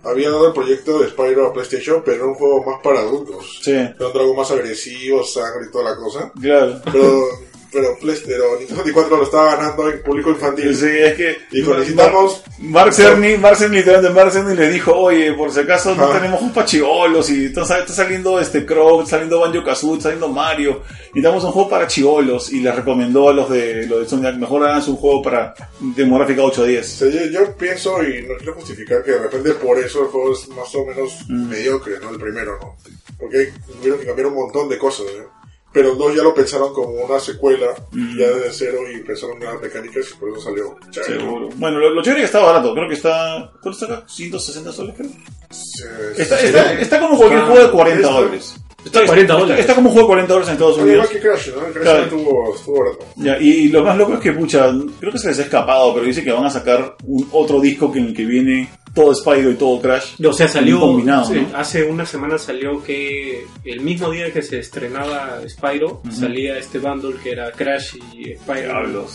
había 0.03 0.29
dado 0.29 0.47
el 0.47 0.53
proyecto 0.53 0.99
de 0.99 1.09
Spyro 1.09 1.47
a 1.47 1.53
PlayStation, 1.53 2.01
pero 2.03 2.17
era 2.17 2.25
un 2.25 2.33
juego 2.35 2.63
más 2.63 2.81
para 2.83 2.99
adultos. 2.99 3.59
Sí, 3.61 3.71
Era 3.71 4.07
un 4.07 4.13
dragón 4.13 4.35
más 4.35 4.51
agresivo, 4.51 5.23
sangre 5.23 5.67
y 5.67 5.71
toda 5.71 5.91
la 5.91 5.95
cosa. 5.95 6.31
claro. 6.39 6.81
Pero, 6.91 7.25
pero, 7.73 7.97
pero 7.99 8.57
Nintendo 8.59 8.83
64 8.83 9.17
lo 9.17 9.23
estaba 9.23 9.55
ganando 9.55 9.89
en 9.89 10.01
público 10.03 10.29
infantil. 10.29 10.75
Sí, 10.75 10.85
es 10.87 11.15
que 11.15 11.37
Dijo, 11.51 11.73
necesitamos... 11.73 12.43
Mark 12.59 12.93
Cerny, 12.93 13.37
Mark 13.37 13.57
Cerny, 13.57 13.77
literalmente 13.77 14.13
Mark 14.13 14.31
Cerny 14.31 14.55
le 14.55 14.69
dijo, 14.69 14.93
oye, 14.95 15.33
por 15.33 15.51
si 15.51 15.59
acaso 15.61 15.95
no 15.95 16.07
tenemos 16.09 16.41
un 16.41 16.53
pachibolos 16.53 17.29
y 17.29 17.45
está, 17.45 17.61
está 17.63 17.93
saliendo 17.93 18.39
este 18.39 18.65
Crow, 18.65 18.99
está 19.01 19.11
saliendo 19.11 19.39
Banjo 19.39 19.63
Kazooie, 19.63 19.93
está 19.97 20.03
saliendo 20.03 20.29
Mario, 20.29 20.81
y 21.13 21.21
damos 21.21 21.43
un 21.43 21.51
juego 21.51 21.69
para 21.69 21.87
chivolos 21.87 22.51
y 22.53 22.61
les 22.61 22.75
recomendó 22.75 23.29
a 23.29 23.33
los 23.33 23.49
de 23.49 23.85
los 23.87 23.97
de 23.99 24.03
Insomniac, 24.03 24.35
mejor 24.35 24.63
hagan 24.63 24.83
un 24.87 24.95
juego 24.95 25.21
para 25.21 25.53
demográfica 25.79 26.41
8 26.43 26.61
a 26.61 26.63
O 26.63 26.67
10. 26.67 26.85
sea, 26.87 27.09
yo, 27.09 27.25
yo 27.25 27.57
pienso, 27.57 28.01
y 28.03 28.21
no 28.27 28.35
quiero 28.37 28.53
justificar, 28.55 29.03
que 29.03 29.11
de 29.11 29.19
repente 29.19 29.51
por 29.55 29.77
eso 29.79 30.01
el 30.03 30.07
juego 30.07 30.33
es 30.33 30.47
más 30.49 30.73
o 30.75 30.85
menos 30.85 31.13
Mm. 31.27 31.49
mediocre, 31.49 31.99
¿no? 32.01 32.09
El 32.11 32.19
primero, 32.19 32.57
¿no? 32.61 32.75
Porque 33.19 33.51
tuvieron 33.79 33.99
que 33.99 34.05
cambiar 34.05 34.27
un 34.27 34.35
montón 34.35 34.67
de 34.69 34.77
cosas, 34.77 35.05
¿no? 35.17 35.42
Pero 35.73 35.95
2 35.95 36.15
ya 36.15 36.21
lo 36.23 36.33
pensaron 36.35 36.71
como 36.73 36.89
una 37.03 37.19
secuela, 37.19 37.67
Mm. 37.91 38.17
ya 38.19 38.27
desde 38.29 38.51
cero, 38.51 38.79
y 38.93 38.99
pensaron 39.01 39.37
en 39.37 39.45
las 39.45 39.61
mecánicas, 39.61 40.05
y 40.11 40.19
por 40.19 40.29
eso 40.29 40.41
salió 40.41 40.75
chévere. 40.91 41.19
Seguro. 41.19 41.49
Bueno, 41.55 41.79
lo, 41.79 41.89
lo 41.89 42.03
chévere 42.03 42.23
es 42.23 42.29
que 42.31 42.37
está 42.37 42.45
barato, 42.45 42.73
creo 42.73 42.87
que 42.87 42.93
está... 42.95 43.51
¿Cuánto 43.61 43.71
está 43.83 43.85
acá? 43.97 44.07
160 44.07 44.71
soles, 44.71 44.95
creo. 44.95 45.09
Sí, 45.49 45.83
Está, 46.17 46.37
sí, 46.37 46.45
está, 46.47 46.69
sí. 46.69 46.75
está 46.81 46.99
como 46.99 47.17
cualquier 47.17 47.41
Ah, 47.41 47.45
juego 47.47 47.63
de 47.65 47.71
40 47.71 48.01
está- 48.01 48.13
dólares. 48.19 48.55
Está 48.85 49.05
40 49.05 49.33
dólares. 49.33 49.51
Está, 49.51 49.61
está 49.61 49.75
como 49.75 49.87
un 49.89 49.93
juego 49.93 50.07
de 50.07 50.11
40 50.13 50.33
dólares 50.33 50.47
en 50.49 50.53
Estados 50.55 50.77
Unidos. 50.77 50.93
igual 51.05 51.09
que 51.09 51.19
Crash, 51.27 51.47
¿no? 51.55 51.61
Crash 51.71 51.83
Claro. 51.83 52.03
estuvo, 52.03 52.55
estuvo 52.55 52.79
barato. 52.83 53.05
Ya, 53.15 53.37
y, 53.39 53.49
y 53.49 53.67
lo 53.69 53.83
más 53.83 53.97
loco 53.97 54.13
es 54.15 54.19
que, 54.19 54.31
pucha, 54.33 54.71
creo 54.99 55.11
que 55.11 55.17
se 55.19 55.27
les 55.29 55.39
ha 55.39 55.43
escapado, 55.43 55.93
pero 55.93 56.05
dice 56.05 56.23
que 56.23 56.31
van 56.33 56.45
a 56.45 56.49
sacar 56.49 56.95
un 57.05 57.29
otro 57.31 57.61
disco 57.61 57.91
que 57.91 57.99
en 57.99 58.05
el 58.07 58.13
que 58.13 58.25
viene 58.25 58.69
todo 58.93 59.13
Spyro 59.15 59.51
y 59.51 59.55
todo 59.55 59.81
Crash. 59.81 60.15
O 60.23 60.33
sea, 60.33 60.47
salió. 60.47 60.79
combinado, 60.79 61.25
sí, 61.25 61.47
¿no? 61.51 61.57
Hace 61.57 61.83
una 61.83 62.05
semana 62.05 62.37
salió 62.37 62.83
que 62.83 63.45
el 63.65 63.81
mismo 63.81 64.09
día 64.11 64.31
que 64.31 64.41
se 64.41 64.59
estrenaba 64.59 65.39
Spyro, 65.47 66.01
salía 66.11 66.57
este 66.57 66.79
bundle 66.79 67.15
que 67.21 67.31
era 67.31 67.51
Crash 67.51 67.95
y 68.13 68.35
Spyro. 68.35 69.07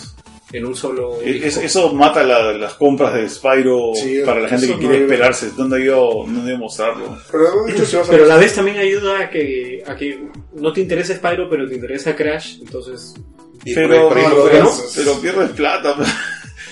En 0.50 0.64
un 0.64 0.74
solo. 0.74 1.20
E- 1.22 1.46
es- 1.46 1.58
eso 1.58 1.92
mata 1.92 2.22
la- 2.24 2.54
las 2.54 2.72
compras 2.74 3.12
de 3.12 3.28
Spyro 3.28 3.92
Sí, 3.94 4.20
para 4.24 4.40
la 4.40 4.48
gente 4.48 4.66
que 4.66 4.72
no 4.72 4.78
quiere 4.78 5.02
esperarse. 5.02 5.50
¿Dónde 5.54 5.76
ha 5.76 5.80
ido, 5.80 6.24
dónde 6.26 6.56
mostrarlo? 6.56 7.18
Pero 7.30 7.44
no 7.66 7.84
si 7.84 7.96
Pero 8.08 8.24
a 8.24 8.28
la 8.28 8.36
vez 8.38 8.54
también 8.54 8.78
ayuda 8.78 9.20
a 9.20 9.30
que, 9.30 9.84
a 9.86 9.94
que 9.94 10.18
no 10.54 10.72
te 10.72 10.80
interesa 10.80 11.14
Spyro, 11.14 11.50
pero 11.50 11.68
te 11.68 11.74
interesa 11.74 12.16
Crash. 12.16 12.60
Entonces, 12.62 13.14
Pero, 13.62 13.88
por 13.88 13.94
ahí- 13.96 14.08
por 14.08 14.18
ahí 14.18 14.24
no, 14.24 14.34
lo 14.36 14.44
pero, 14.50 14.64
lanzas. 14.64 14.92
pero 14.96 15.20
pierdes 15.20 15.50
plata. 15.50 15.96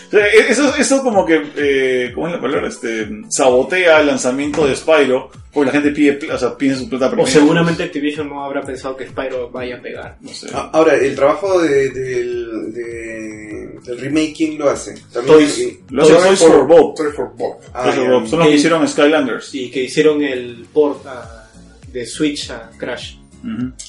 O 0.06 0.10
sea, 0.10 0.26
eso, 0.28 0.74
eso 0.76 1.02
como 1.02 1.24
que, 1.26 1.42
eh, 1.56 2.12
¿cómo 2.14 2.28
es 2.28 2.34
la 2.34 2.40
palabra? 2.40 2.68
Este, 2.68 3.08
sabotea 3.28 4.00
el 4.00 4.06
lanzamiento 4.06 4.66
de 4.66 4.76
Spyro, 4.76 5.30
porque 5.52 5.66
la 5.66 5.72
gente 5.72 5.90
pide, 5.90 6.30
o 6.32 6.38
sea, 6.38 6.56
pide 6.56 6.76
su 6.76 6.88
plata 6.88 7.12
o 7.16 7.26
seguramente 7.26 7.82
Activision 7.82 8.28
no 8.28 8.44
habrá 8.44 8.62
pensado 8.62 8.96
que 8.96 9.06
Spyro 9.08 9.50
vaya 9.50 9.76
a 9.76 9.80
pegar. 9.82 10.16
No 10.20 10.28
sé. 10.32 10.48
Ah, 10.52 10.70
Ahora, 10.72 10.94
el 10.94 11.14
trabajo 11.14 11.60
de, 11.60 11.90
del, 11.90 12.72
de- 12.72 13.78
del 13.84 13.98
remake, 13.98 14.34
¿quién 14.36 14.58
lo 14.58 14.68
hace? 14.70 14.94
También 15.12 15.36
Toys. 15.38 15.78
Lo 15.90 16.02
hace 16.02 16.12
Toys 16.14 16.38
for 16.40 16.66
Bob. 16.66 16.94
Toys 16.96 17.14
for 17.14 17.32
Bob. 17.36 17.56
ah, 17.74 17.84
Toys 17.84 17.94
for. 17.96 18.08
Bob. 18.10 18.26
Son 18.26 18.38
los 18.38 18.46
que 18.48 18.52
Que- 18.52 18.58
hicieron 18.58 18.88
Skylanders. 18.88 19.54
Y 19.54 19.70
que 19.70 19.82
hicieron 19.84 20.22
el 20.22 20.66
port 20.72 21.04
a- 21.06 21.48
de 21.92 22.04
Switch 22.06 22.50
a 22.50 22.70
Crash. 22.78 23.16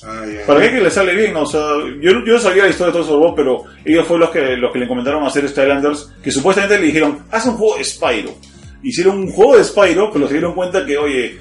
Ah. 0.04 0.26
¿Para 0.46 0.62
qué 0.62 0.72
que 0.72 0.82
le 0.82 0.90
sale 0.92 1.16
bien? 1.16 1.36
O 1.36 1.46
sea, 1.46 1.62
yo, 2.02 2.12
yo 2.26 2.34
no 2.34 2.40
sabía 2.40 2.64
la 2.64 2.70
historia 2.70 2.92
de 2.92 3.00
Toys 3.00 3.08
for 3.08 3.20
Bob, 3.20 3.36
pero 3.36 3.64
ellos 3.84 4.06
fueron 4.06 4.22
los 4.22 4.30
que, 4.30 4.56
los 4.58 4.72
que 4.72 4.80
le 4.80 4.88
comentaron 4.88 5.24
a 5.24 5.28
hacer 5.28 5.48
Skylanders, 5.50 6.12
que 6.22 6.32
supuestamente 6.32 6.80
le 6.80 6.88
dijeron, 6.88 7.20
haz 7.32 7.46
un 7.46 7.58
juego 7.58 7.78
de 7.78 7.84
Spyro. 7.84 8.36
Hicieron 8.84 9.18
un 9.18 9.32
juego 9.32 9.58
de 9.58 9.64
Spyro, 9.64 10.12
pero 10.12 10.28
se 10.28 10.34
dieron 10.34 10.54
cuenta 10.54 10.86
que, 10.86 10.98
oye, 10.98 11.40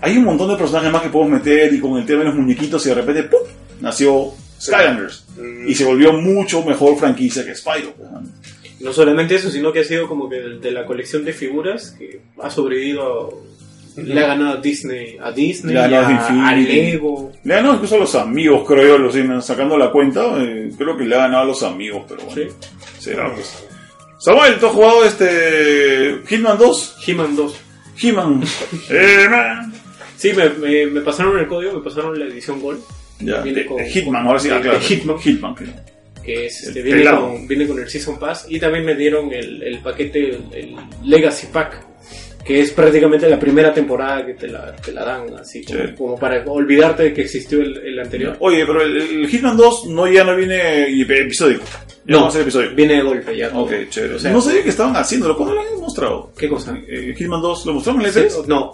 hay 0.00 0.16
un 0.16 0.24
montón 0.24 0.48
de 0.48 0.56
personajes 0.56 0.90
más 0.90 1.02
que 1.02 1.10
podemos 1.10 1.38
meter 1.38 1.72
y 1.74 1.80
con 1.80 1.98
el 1.98 2.06
tema 2.06 2.20
de 2.20 2.26
los 2.26 2.34
muñequitos 2.34 2.84
y 2.86 2.88
de 2.88 2.94
repente, 2.94 3.24
¡pum! 3.24 3.40
nació 3.80 4.32
Skylanders. 4.60 5.26
Mm. 5.36 5.68
Y 5.68 5.74
se 5.74 5.84
volvió 5.84 6.12
mucho 6.12 6.62
mejor 6.64 6.98
franquicia 6.98 7.44
que 7.44 7.54
Spyro. 7.54 7.92
pues, 7.96 8.10
¿no? 8.80 8.92
Solamente 8.92 9.34
eso, 9.34 9.50
sino 9.50 9.72
que 9.72 9.80
ha 9.80 9.84
sido 9.84 10.08
como 10.08 10.28
que 10.28 10.36
de, 10.36 10.58
de 10.58 10.70
la 10.70 10.86
colección 10.86 11.24
de 11.24 11.34
figuras 11.34 11.94
que 11.98 12.22
ha 12.42 12.48
sobrevivido. 12.50 13.49
Le 13.96 14.20
ha 14.24 14.26
ganado 14.28 14.58
a 14.58 14.60
Disney, 14.60 15.16
a 15.20 15.30
Disney, 15.32 15.74
Le 15.74 15.80
ha 15.80 15.88
ganado 15.88 16.40
a, 16.40 16.48
a. 16.50 16.56
Lego. 16.56 17.32
Le 17.44 17.52
ha 17.54 17.56
ganado 17.56 17.74
incluso 17.74 17.94
a 17.96 17.98
los 17.98 18.14
amigos, 18.14 18.64
creo 18.66 18.96
yo, 18.96 18.98
los 18.98 19.44
sacando 19.44 19.76
la 19.78 19.90
cuenta. 19.90 20.22
eh, 20.42 20.70
creo 20.76 20.96
que 20.96 21.04
le 21.04 21.14
ha 21.14 21.18
ganado 21.20 21.42
a 21.42 21.46
los 21.46 21.62
amigos, 21.62 22.04
pero 22.08 22.22
bueno. 22.24 22.50
Sí. 22.50 22.68
Será 22.98 23.32
pues. 23.34 23.66
Samuel, 24.18 24.58
¿tú 24.60 24.66
has 24.66 24.72
jugado 24.72 25.04
este 25.04 26.18
Hitman 26.28 26.58
2? 26.58 26.96
He-Man 27.06 27.36
2. 27.36 27.56
He-Man. 28.02 28.42
eh. 28.90 29.26
Sí, 30.16 30.32
me, 30.34 30.50
me, 30.50 30.86
me 30.86 31.00
pasaron 31.00 31.38
el 31.38 31.46
código, 31.46 31.72
me 31.78 31.80
pasaron 31.82 32.18
la 32.18 32.26
edición 32.26 32.60
Gold, 32.60 32.80
Ya, 33.20 33.40
de- 33.40 33.64
con- 33.64 33.82
Hitman, 33.82 34.26
ahora 34.26 34.38
sí, 34.38 34.48
de- 34.48 34.54
ah, 34.54 34.60
claro. 34.60 34.80
Hitman. 34.80 35.18
Hitman, 35.18 35.54
claro. 35.54 35.72
que 36.22 36.44
es, 36.46 36.62
este, 36.64 36.82
viene, 36.82 36.98
pelado. 36.98 37.28
con, 37.30 37.48
viene 37.48 37.66
con 37.66 37.78
el 37.78 37.88
Season 37.88 38.18
Pass 38.18 38.44
y 38.50 38.60
también 38.60 38.84
me 38.84 38.94
dieron 38.94 39.32
el, 39.32 39.62
el 39.62 39.78
paquete, 39.78 40.28
el, 40.28 40.44
el 40.52 40.76
Legacy 41.04 41.46
Pack, 41.50 41.86
que 42.44 42.60
es 42.60 42.72
prácticamente 42.72 43.28
la 43.28 43.38
primera 43.38 43.72
temporada 43.72 44.24
que 44.26 44.34
te 44.34 44.48
la, 44.48 44.74
te 44.76 44.92
la 44.92 45.04
dan, 45.04 45.26
así 45.38 45.62
como, 45.64 45.78
Sí. 45.78 45.84
como 45.96 46.16
para 46.18 46.42
olvidarte 46.46 47.02
de 47.04 47.12
que 47.14 47.22
existió 47.22 47.60
el, 47.60 47.76
el 47.78 47.98
anterior. 47.98 48.36
Oye, 48.40 48.64
pero 48.66 48.82
el, 48.82 48.96
el 48.96 49.28
Hitman 49.28 49.56
2 49.56 49.86
no, 49.88 50.10
ya 50.10 50.24
no 50.24 50.34
viene 50.36 50.86
episódico. 51.02 51.62
Ya 52.06 52.16
No. 52.16 52.20
no 52.24 52.30
ser 52.30 52.42
episodio. 52.42 52.74
Viene 52.74 52.94
de 52.94 53.02
golpe 53.02 53.36
ya. 53.36 53.50
todo. 53.50 53.62
Ok, 53.64 53.72
chévere. 53.90 54.14
O 54.14 54.18
sea, 54.18 54.32
no 54.32 54.40
sabía 54.40 54.62
que 54.62 54.70
estaban 54.70 54.96
haciéndolo. 54.96 55.36
¿Cuándo 55.36 55.54
lo 55.54 55.60
han 55.60 55.80
mostrado? 55.80 56.32
¿Qué 56.36 56.48
cosa? 56.48 56.76
Eh, 56.88 57.14
Hitman 57.16 57.42
2, 57.42 57.66
¿lo 57.66 57.74
mostraron 57.74 58.00
en 58.00 58.06
el 58.06 58.12
Sí, 58.12 58.20
E3? 58.20 58.46
No. 58.46 58.72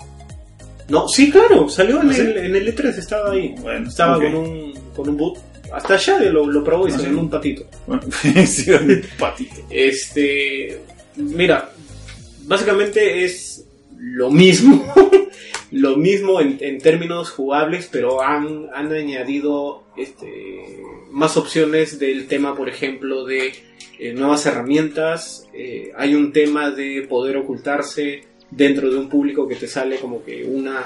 No, 0.88 1.08
sí, 1.08 1.30
claro, 1.32 1.68
salió 1.68 2.00
en, 2.00 2.10
¿Ah, 2.10 2.14
sí? 2.14 2.20
el, 2.20 2.36
en 2.38 2.54
el 2.56 2.74
E3, 2.76 2.96
estaba 2.96 3.32
ahí. 3.32 3.52
Bueno, 3.60 3.88
estaba 3.88 4.14
con, 4.16 4.32
un, 4.36 4.72
con 4.94 5.08
un 5.08 5.16
boot. 5.16 5.38
Hasta 5.72 5.94
allá 5.94 6.20
lo, 6.30 6.46
lo 6.46 6.62
probó 6.62 6.86
y 6.86 6.92
¿Ah, 6.92 6.94
salió 6.94 7.10
sí? 7.10 7.16
un 7.18 7.28
patito. 7.28 7.66
Bueno, 7.88 8.02
sí, 8.46 8.70
un 8.70 9.02
patito. 9.18 9.56
Este. 9.68 10.80
Mira, 11.16 11.70
básicamente 12.46 13.24
es 13.24 13.66
lo 13.98 14.30
mismo. 14.30 14.84
lo 15.70 15.96
mismo 15.96 16.40
en, 16.40 16.58
en 16.60 16.78
términos 16.78 17.30
jugables, 17.30 17.88
pero 17.90 18.22
han, 18.22 18.68
han 18.72 18.92
añadido 18.92 19.84
este, 19.96 20.82
más 21.10 21.36
opciones 21.36 21.98
del 21.98 22.26
tema, 22.26 22.54
por 22.56 22.68
ejemplo, 22.68 23.24
de 23.24 23.52
eh, 23.98 24.12
nuevas 24.12 24.46
herramientas. 24.46 25.46
Eh, 25.52 25.92
hay 25.96 26.14
un 26.14 26.32
tema 26.32 26.70
de 26.70 27.06
poder 27.08 27.36
ocultarse 27.36 28.24
dentro 28.50 28.90
de 28.90 28.96
un 28.96 29.08
público 29.08 29.48
que 29.48 29.56
te 29.56 29.66
sale 29.66 29.98
como 29.98 30.24
que 30.24 30.44
una 30.44 30.84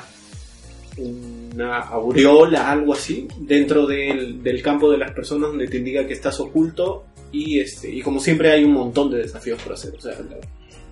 una 0.97 1.79
aureola, 1.79 2.71
algo 2.71 2.93
así, 2.93 3.27
dentro 3.39 3.87
del, 3.87 4.43
del 4.43 4.61
campo 4.61 4.91
de 4.91 4.99
las 4.99 5.13
personas 5.13 5.51
donde 5.51 5.69
te 5.69 5.79
indica 5.79 6.07
que 6.07 6.13
estás 6.13 6.41
oculto 6.41 7.05
y 7.33 7.61
este 7.61 7.91
y 7.91 8.03
como 8.03 8.21
siempre 8.21 8.51
hay 8.51 8.65
un 8.65 8.73
montón 8.73 9.11
de 9.11 9.19
desafíos 9.19 9.63
por 9.63 9.75
hacer. 9.75 9.95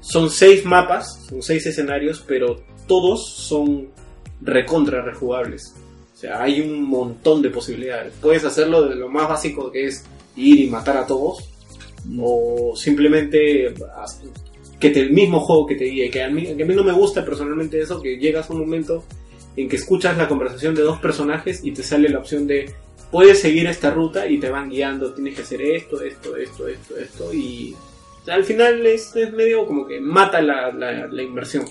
Son 0.09 0.31
seis 0.31 0.65
mapas, 0.65 1.27
son 1.29 1.43
seis 1.43 1.67
escenarios, 1.67 2.25
pero 2.27 2.63
todos 2.87 3.29
son 3.29 3.89
recontra 4.41 5.03
rejugables. 5.03 5.75
O 6.15 6.17
sea, 6.17 6.43
hay 6.43 6.63
un 6.63 6.83
montón 6.83 7.43
de 7.43 7.51
posibilidades. 7.51 8.15
Puedes 8.21 8.45
hacerlo 8.45 8.89
de 8.89 8.97
lo 8.97 9.11
más 9.11 9.29
básico 9.29 9.71
que 9.71 9.87
es 9.87 10.05
ir 10.35 10.61
y 10.61 10.67
matar 10.69 10.97
a 10.97 11.07
todos, 11.07 11.51
o 12.19 12.73
simplemente 12.75 13.75
que 14.81 14.91
te, 14.91 15.01
el 15.01 15.13
mismo 15.13 15.41
juego 15.41 15.67
que 15.67 15.75
te 15.75 15.85
guíe. 15.85 16.11
Que 16.11 16.23
a, 16.23 16.31
mí, 16.31 16.57
que 16.57 16.63
a 16.63 16.67
mí 16.67 16.75
no 16.75 16.85
me 16.85 16.93
gusta 16.93 17.23
personalmente 17.23 17.79
eso, 17.79 18.01
que 18.01 18.17
llegas 18.17 18.49
a 18.49 18.55
un 18.55 18.61
momento 18.61 19.05
en 19.57 19.69
que 19.69 19.77
escuchas 19.77 20.17
la 20.17 20.27
conversación 20.27 20.75
de 20.75 20.83
dos 20.83 20.99
personajes 21.01 21.63
y 21.63 21.73
te 21.73 21.83
sale 21.83 22.09
la 22.09 22.21
opción 22.21 22.47
de 22.47 22.73
puedes 23.11 23.41
seguir 23.41 23.67
esta 23.67 23.91
ruta 23.91 24.27
y 24.27 24.39
te 24.39 24.49
van 24.49 24.71
guiando, 24.71 25.13
tienes 25.13 25.35
que 25.35 25.43
hacer 25.43 25.61
esto, 25.61 26.01
esto, 26.03 26.35
esto, 26.37 26.67
esto, 26.67 26.97
esto 26.97 27.35
y 27.35 27.75
al 28.27 28.45
final 28.45 28.85
es, 28.87 29.15
es 29.17 29.33
medio 29.33 29.67
como 29.67 29.87
que 29.87 30.01
mata 30.01 30.41
la, 30.43 30.71
la, 30.73 31.07
la 31.07 31.23
inversión. 31.23 31.65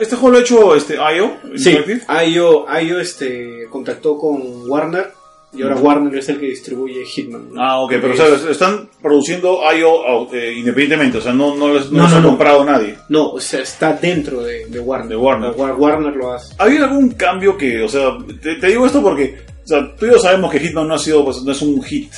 ¿Este 0.00 0.16
juego 0.16 0.32
lo 0.32 0.38
ha 0.38 0.42
hecho 0.42 0.74
este, 0.76 0.96
IO? 0.96 1.32
Sí? 1.56 1.76
Ayo, 2.08 2.68
Ayo 2.68 3.00
este, 3.00 3.66
contactó 3.70 4.18
con 4.18 4.68
Warner 4.70 5.12
y 5.50 5.62
ahora 5.62 5.76
Warner 5.76 6.14
es 6.18 6.28
el 6.28 6.38
que 6.38 6.44
distribuye 6.48 7.06
Hitman. 7.06 7.54
¿no? 7.54 7.62
Ah, 7.62 7.80
ok, 7.80 7.92
pero 8.02 8.10
o 8.10 8.12
Es- 8.12 8.40
sea, 8.42 8.50
están 8.50 8.90
produciendo 9.00 9.60
IO 9.74 10.30
eh, 10.30 10.52
independientemente, 10.58 11.16
o 11.16 11.20
sea, 11.22 11.32
no, 11.32 11.56
no, 11.56 11.72
les, 11.72 11.90
no, 11.90 12.06
No, 12.06 12.16
ha 12.16 12.20
no. 12.20 12.28
comprado 12.28 12.64
nadie. 12.66 12.96
No, 13.08 13.30
o 13.30 13.40
sea, 13.40 13.60
está 13.60 13.94
dentro 13.94 14.42
de, 14.42 14.66
de 14.66 14.78
Warner. 14.78 15.08
De 15.08 15.16
Warner. 15.16 15.52
Wa- 15.56 15.74
Warner 15.74 16.14
lo 16.14 16.34
hace. 16.34 16.54
¿Ha 16.58 16.64
habido 16.64 16.84
algún 16.84 17.08
cambio 17.12 17.56
que, 17.56 17.82
o 17.82 17.88
sea, 17.88 18.10
te, 18.42 18.56
te 18.56 18.66
digo 18.66 18.84
esto 18.84 19.02
porque, 19.02 19.38
o 19.64 19.66
sea, 19.66 19.96
tú 19.96 20.04
y 20.04 20.10
yo 20.10 20.18
sabemos 20.18 20.52
que 20.52 20.60
Hitman 20.60 20.86
no 20.86 20.94
ha 20.94 20.98
sido, 20.98 21.24
pues, 21.24 21.42
no 21.42 21.50
es 21.52 21.62
un 21.62 21.82
hit, 21.82 22.12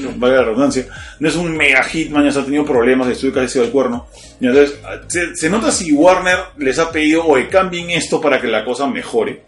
No. 0.00 0.28
la 0.28 0.42
redundancia, 0.42 0.86
no 1.18 1.28
es 1.28 1.36
un 1.36 1.56
mega 1.56 1.82
Hitman, 1.82 2.24
ya 2.24 2.32
se 2.32 2.40
ha 2.40 2.44
tenido 2.44 2.64
problemas, 2.64 3.08
estuvo 3.08 3.32
casi 3.32 3.54
sido 3.54 3.64
el 3.64 3.70
cuerno. 3.70 4.06
Y 4.40 4.46
entonces, 4.46 4.78
se, 5.08 5.36
se 5.36 5.50
nota 5.50 5.70
si 5.70 5.92
Warner 5.92 6.38
les 6.58 6.78
ha 6.78 6.90
pedido, 6.90 7.26
oye, 7.26 7.48
cambien 7.48 7.90
esto 7.90 8.20
para 8.20 8.40
que 8.40 8.48
la 8.48 8.64
cosa 8.64 8.86
mejore. 8.86 9.42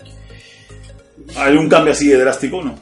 ¿Hay 1.37 1.57
un 1.57 1.69
cambio 1.69 1.93
así 1.93 2.09
de 2.09 2.19
drástico 2.19 2.63
no? 2.63 2.79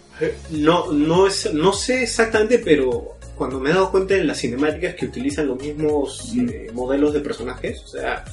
No, 0.51 0.93
no, 0.93 1.27
es, 1.27 1.53
no 1.55 1.73
sé 1.73 2.03
exactamente, 2.03 2.59
pero 2.59 3.17
cuando 3.37 3.59
me 3.59 3.71
he 3.71 3.73
dado 3.73 3.91
cuenta 3.91 4.15
de 4.15 4.25
las 4.25 4.39
cinemáticas 4.39 4.95
que 4.95 5.07
utilizan 5.07 5.47
los 5.47 5.59
mismos 5.61 6.33
eh, 6.37 6.71
modelos 6.75 7.15
de 7.15 7.21
personajes, 7.21 7.81
o 7.85 7.89
sea, 7.89 8.25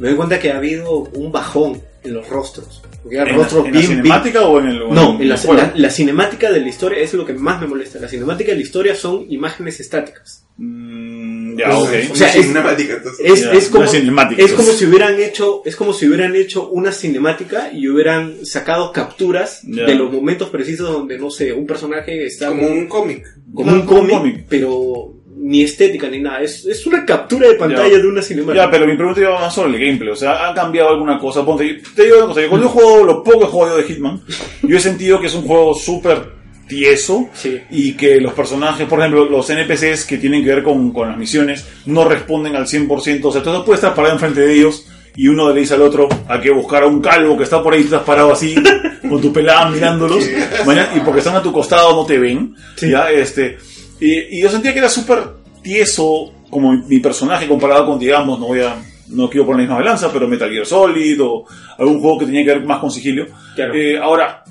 me 0.00 0.08
doy 0.08 0.16
cuenta 0.16 0.40
que 0.40 0.50
ha 0.50 0.56
habido 0.56 0.92
un 0.92 1.30
bajón 1.30 1.80
en 2.02 2.14
los 2.14 2.28
rostros. 2.28 2.82
Porque 3.02 3.16
eran 3.16 3.28
¿En, 3.28 3.36
la, 3.36 3.42
rostros 3.44 3.66
en 3.66 3.72
la 3.74 3.78
bien- 3.80 3.90
cinemática 3.92 4.44
o 4.46 4.60
en 4.60 4.66
el 4.68 4.82
o 4.82 4.92
No, 4.94 5.18
en 5.20 5.28
la, 5.28 5.36
la- 5.54 5.72
la 5.74 5.90
cinemática 5.90 6.50
de 6.52 6.60
la 6.60 6.68
historia 6.68 6.98
es 7.02 7.12
lo 7.14 7.24
que 7.26 7.32
más 7.34 7.60
me 7.60 7.66
molesta. 7.66 7.98
La 7.98 8.08
cinemática 8.08 8.50
de 8.50 8.56
la 8.56 8.62
historia 8.62 8.94
son 8.94 9.26
imágenes 9.30 9.80
estáticas. 9.80 10.44
Mm, 10.56 11.56
ya, 11.58 11.70
Pues, 11.70 12.06
ok. 12.06 12.12
o 12.12 12.16
sea, 12.16 12.28
es- 12.34 12.46
cinemática, 12.46 12.94
entonces. 12.94 13.20
Es, 13.24 13.40
Ya, 13.42 13.52
es 13.52 13.68
como, 13.68 13.84
es 13.84 14.52
como 14.52 14.72
si 14.72 14.84
hubieran 14.86 15.20
hecho, 15.20 15.62
es 15.64 15.76
como 15.76 15.92
si 15.92 16.06
hubieran 16.06 16.36
hecho 16.36 16.68
una 16.68 16.92
cinemática 16.92 17.70
y 17.72 17.88
hubieran 17.88 18.44
sacado 18.44 18.92
capturas 18.92 19.60
Ya. 19.64 19.84
de 19.84 19.94
los 19.94 20.12
momentos 20.12 20.50
precisos 20.50 20.90
donde, 20.92 21.18
no 21.18 21.30
sé, 21.30 21.52
un 21.52 21.66
personaje 21.66 22.26
está 22.26 22.48
como 22.48 22.66
un 22.68 22.86
cómic. 22.88 23.26
como 23.54 23.72
un 23.72 23.82
cómic. 23.86 24.44
pero 24.48 25.14
ni 25.42 25.62
estética 25.62 26.08
ni 26.08 26.20
nada. 26.20 26.42
Es, 26.42 26.64
es 26.66 26.86
una 26.86 27.04
captura 27.04 27.48
de 27.48 27.54
pantalla 27.54 27.88
Ya. 27.88 27.98
de 27.98 28.06
una 28.06 28.22
cinemática. 28.22 28.64
Ya, 28.64 28.70
pero 28.70 28.86
mi 28.86 28.94
pregunta 28.96 29.20
iba 29.20 29.40
más 29.40 29.54
sobre 29.54 29.70
el 29.76 29.78
gameplay. 29.84 30.10
O 30.10 30.16
sea, 30.16 30.48
¿ha 30.48 30.54
cambiado 30.54 30.90
alguna 30.90 31.18
cosa? 31.18 31.44
Ponte, 31.44 31.80
te 31.94 32.04
digo 32.04 32.18
una 32.18 32.26
cosa. 32.26 32.42
Yo 32.42 32.48
cuando 32.48 32.66
he 32.66 32.70
jugado 32.70 33.04
lo 33.04 33.22
poco 33.24 33.38
que 33.40 33.44
he 33.46 33.48
jugado 33.48 33.76
de 33.78 33.82
Hitman, 33.84 34.22
yo 34.62 34.76
he 34.76 34.80
sentido 34.80 35.20
que 35.20 35.26
es 35.28 35.34
un 35.34 35.42
juego 35.42 35.74
súper 35.74 36.38
tieso 36.68 37.28
Sí. 37.34 37.58
y 37.70 37.94
que 37.96 38.20
los 38.20 38.32
personajes, 38.32 38.86
por 38.86 39.00
ejemplo, 39.00 39.24
los 39.24 39.48
NPCs 39.50 40.04
que 40.04 40.18
tienen 40.18 40.44
que 40.44 40.50
ver 40.54 40.62
con, 40.62 40.92
con 40.92 41.08
las 41.08 41.18
misiones, 41.18 41.66
no 41.86 42.04
responden 42.04 42.54
al 42.54 42.66
100%. 42.66 43.20
O 43.24 43.32
sea, 43.32 43.42
tú 43.42 43.50
no 43.50 43.64
puedes 43.64 43.80
estar 43.80 43.94
parado 43.94 44.14
enfrente 44.14 44.40
de 44.40 44.52
ellos 44.54 44.86
y 45.16 45.26
uno 45.26 45.52
le 45.52 45.60
dice 45.60 45.74
al 45.74 45.82
otro, 45.82 46.08
hay 46.28 46.40
que 46.40 46.50
buscar 46.52 46.84
a 46.84 46.86
un 46.86 47.00
calvo 47.00 47.36
que 47.36 47.42
está 47.42 47.60
por 47.60 47.74
ahí, 47.74 47.80
estás 47.80 48.02
parado 48.04 48.32
así, 48.32 48.54
con 49.08 49.20
tu 49.20 49.32
pelada 49.32 49.68
mirándolos, 49.68 50.24
mañana- 50.64 50.90
y 50.94 51.00
porque 51.00 51.18
están 51.18 51.34
a 51.34 51.42
tu 51.42 51.52
costado 51.52 51.92
no 51.96 52.06
te 52.06 52.16
ven. 52.18 52.54
¿ya? 52.80 53.10
Este, 53.10 53.58
y, 54.00 54.38
y 54.38 54.40
yo 54.42 54.48
sentía 54.48 54.72
que 54.72 54.78
era 54.80 54.88
súper 54.88 55.22
tieso 55.62 56.32
como 56.50 56.72
mi, 56.72 56.82
mi 56.86 56.98
personaje 57.00 57.46
comparado 57.46 57.86
con, 57.86 57.98
digamos, 57.98 58.38
no 58.40 58.46
voy 58.48 58.60
a... 58.60 58.76
No 59.08 59.28
quiero 59.28 59.44
poner 59.44 59.62
la 59.66 59.74
misma 59.74 59.76
balanza, 59.84 60.12
pero 60.12 60.28
Metal 60.28 60.48
Gear 60.48 60.64
Solid 60.64 61.20
o 61.20 61.44
algún 61.78 62.00
juego 62.00 62.18
que 62.20 62.26
tenía 62.26 62.44
que 62.44 62.50
ver 62.54 62.64
más 62.64 62.78
con 62.78 62.92
sigilio. 62.92 63.26
Claro. 63.56 63.74
Eh, 63.74 63.98
ahora, 63.98 64.44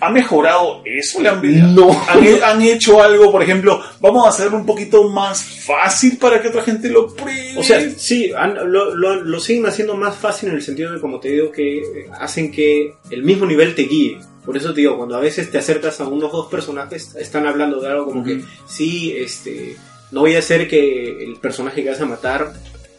¿Ha 0.00 0.10
mejorado 0.10 0.82
eso? 0.84 1.22
¿Le 1.22 1.28
han, 1.28 1.74
No. 1.76 1.88
¿Han, 2.08 2.24
han 2.42 2.60
hecho 2.62 3.00
algo, 3.00 3.30
por 3.30 3.40
ejemplo, 3.40 3.80
vamos 4.00 4.26
a 4.26 4.30
hacerlo 4.30 4.56
un 4.56 4.66
poquito 4.66 5.08
más 5.08 5.44
fácil 5.64 6.16
para 6.18 6.42
que 6.42 6.48
otra 6.48 6.62
gente 6.62 6.88
lo 6.90 7.06
pruebe? 7.14 7.56
O 7.56 7.62
sea, 7.62 7.80
sí, 7.96 8.32
han- 8.36 8.72
lo, 8.72 8.96
lo- 8.96 9.22
lo 9.22 9.38
siguen 9.38 9.64
haciendo 9.66 9.94
más 9.96 10.16
fácil 10.16 10.48
en 10.48 10.56
el 10.56 10.62
sentido 10.62 10.92
de, 10.92 11.00
como 11.00 11.20
te 11.20 11.28
digo, 11.28 11.52
que 11.52 11.82
hacen 12.18 12.50
que 12.50 12.94
el 13.12 13.22
mismo 13.22 13.46
nivel 13.46 13.76
te 13.76 13.82
guíe. 13.82 14.18
Por 14.44 14.56
eso 14.56 14.74
te 14.74 14.80
digo, 14.80 14.96
cuando 14.96 15.16
a 15.16 15.20
veces 15.20 15.50
te 15.50 15.58
acercas 15.58 16.00
a 16.00 16.08
unos 16.08 16.32
dos 16.32 16.48
personajes, 16.48 17.14
están 17.14 17.46
hablando 17.46 17.80
de 17.80 17.88
algo 17.88 18.06
como 18.06 18.24
que, 18.24 18.42
sí, 18.66 19.14
este, 19.16 19.76
no 20.10 20.20
voy 20.20 20.34
a 20.34 20.40
hacer 20.40 20.68
que 20.68 21.24
el 21.24 21.36
personaje 21.36 21.82
que 21.82 21.90
vas 21.90 22.00
a 22.00 22.06
matar 22.06 22.52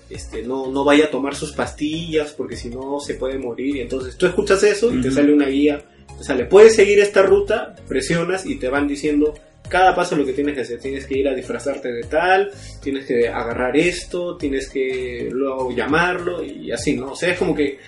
este, 0.09 0.43
no, 0.43 0.71
no 0.71 0.83
vaya 0.83 1.05
a 1.05 1.09
tomar 1.09 1.35
sus 1.35 1.53
pastillas 1.53 2.33
porque 2.33 2.55
si 2.55 2.69
no 2.69 2.99
se 2.99 3.15
puede 3.15 3.37
morir. 3.37 3.77
Y 3.77 3.81
entonces 3.81 4.17
tú 4.17 4.25
escuchas 4.25 4.63
eso 4.63 4.93
y 4.93 5.01
te 5.01 5.11
sale 5.11 5.33
una 5.33 5.47
guía. 5.47 5.83
Te 6.17 6.23
sale, 6.23 6.45
puedes 6.45 6.75
seguir 6.75 6.99
esta 6.99 7.23
ruta, 7.23 7.75
presionas 7.87 8.45
y 8.45 8.55
te 8.55 8.69
van 8.69 8.87
diciendo 8.87 9.33
cada 9.67 9.95
paso 9.95 10.15
lo 10.15 10.25
que 10.25 10.33
tienes 10.33 10.53
que 10.53 10.61
hacer. 10.61 10.79
Tienes 10.79 11.07
que 11.07 11.17
ir 11.17 11.27
a 11.27 11.33
disfrazarte 11.33 11.91
de 11.91 12.03
tal, 12.03 12.51
tienes 12.81 13.05
que 13.05 13.27
agarrar 13.27 13.75
esto, 13.75 14.37
tienes 14.37 14.69
que 14.69 15.29
luego 15.31 15.71
llamarlo 15.71 16.43
y 16.43 16.71
así, 16.71 16.95
¿no? 16.95 17.13
O 17.13 17.15
sea, 17.15 17.31
es 17.31 17.39
como 17.39 17.55
que 17.55 17.79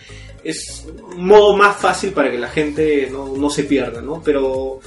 es 0.45 0.85
un 1.17 1.25
modo 1.25 1.57
más 1.57 1.75
fácil 1.77 2.11
para 2.11 2.31
que 2.31 2.37
la 2.37 2.47
gente 2.49 3.09
no, 3.11 3.35
no 3.35 3.49
se 3.49 3.63
pierda, 3.63 4.01
¿no? 4.01 4.21
Pero 4.23 4.79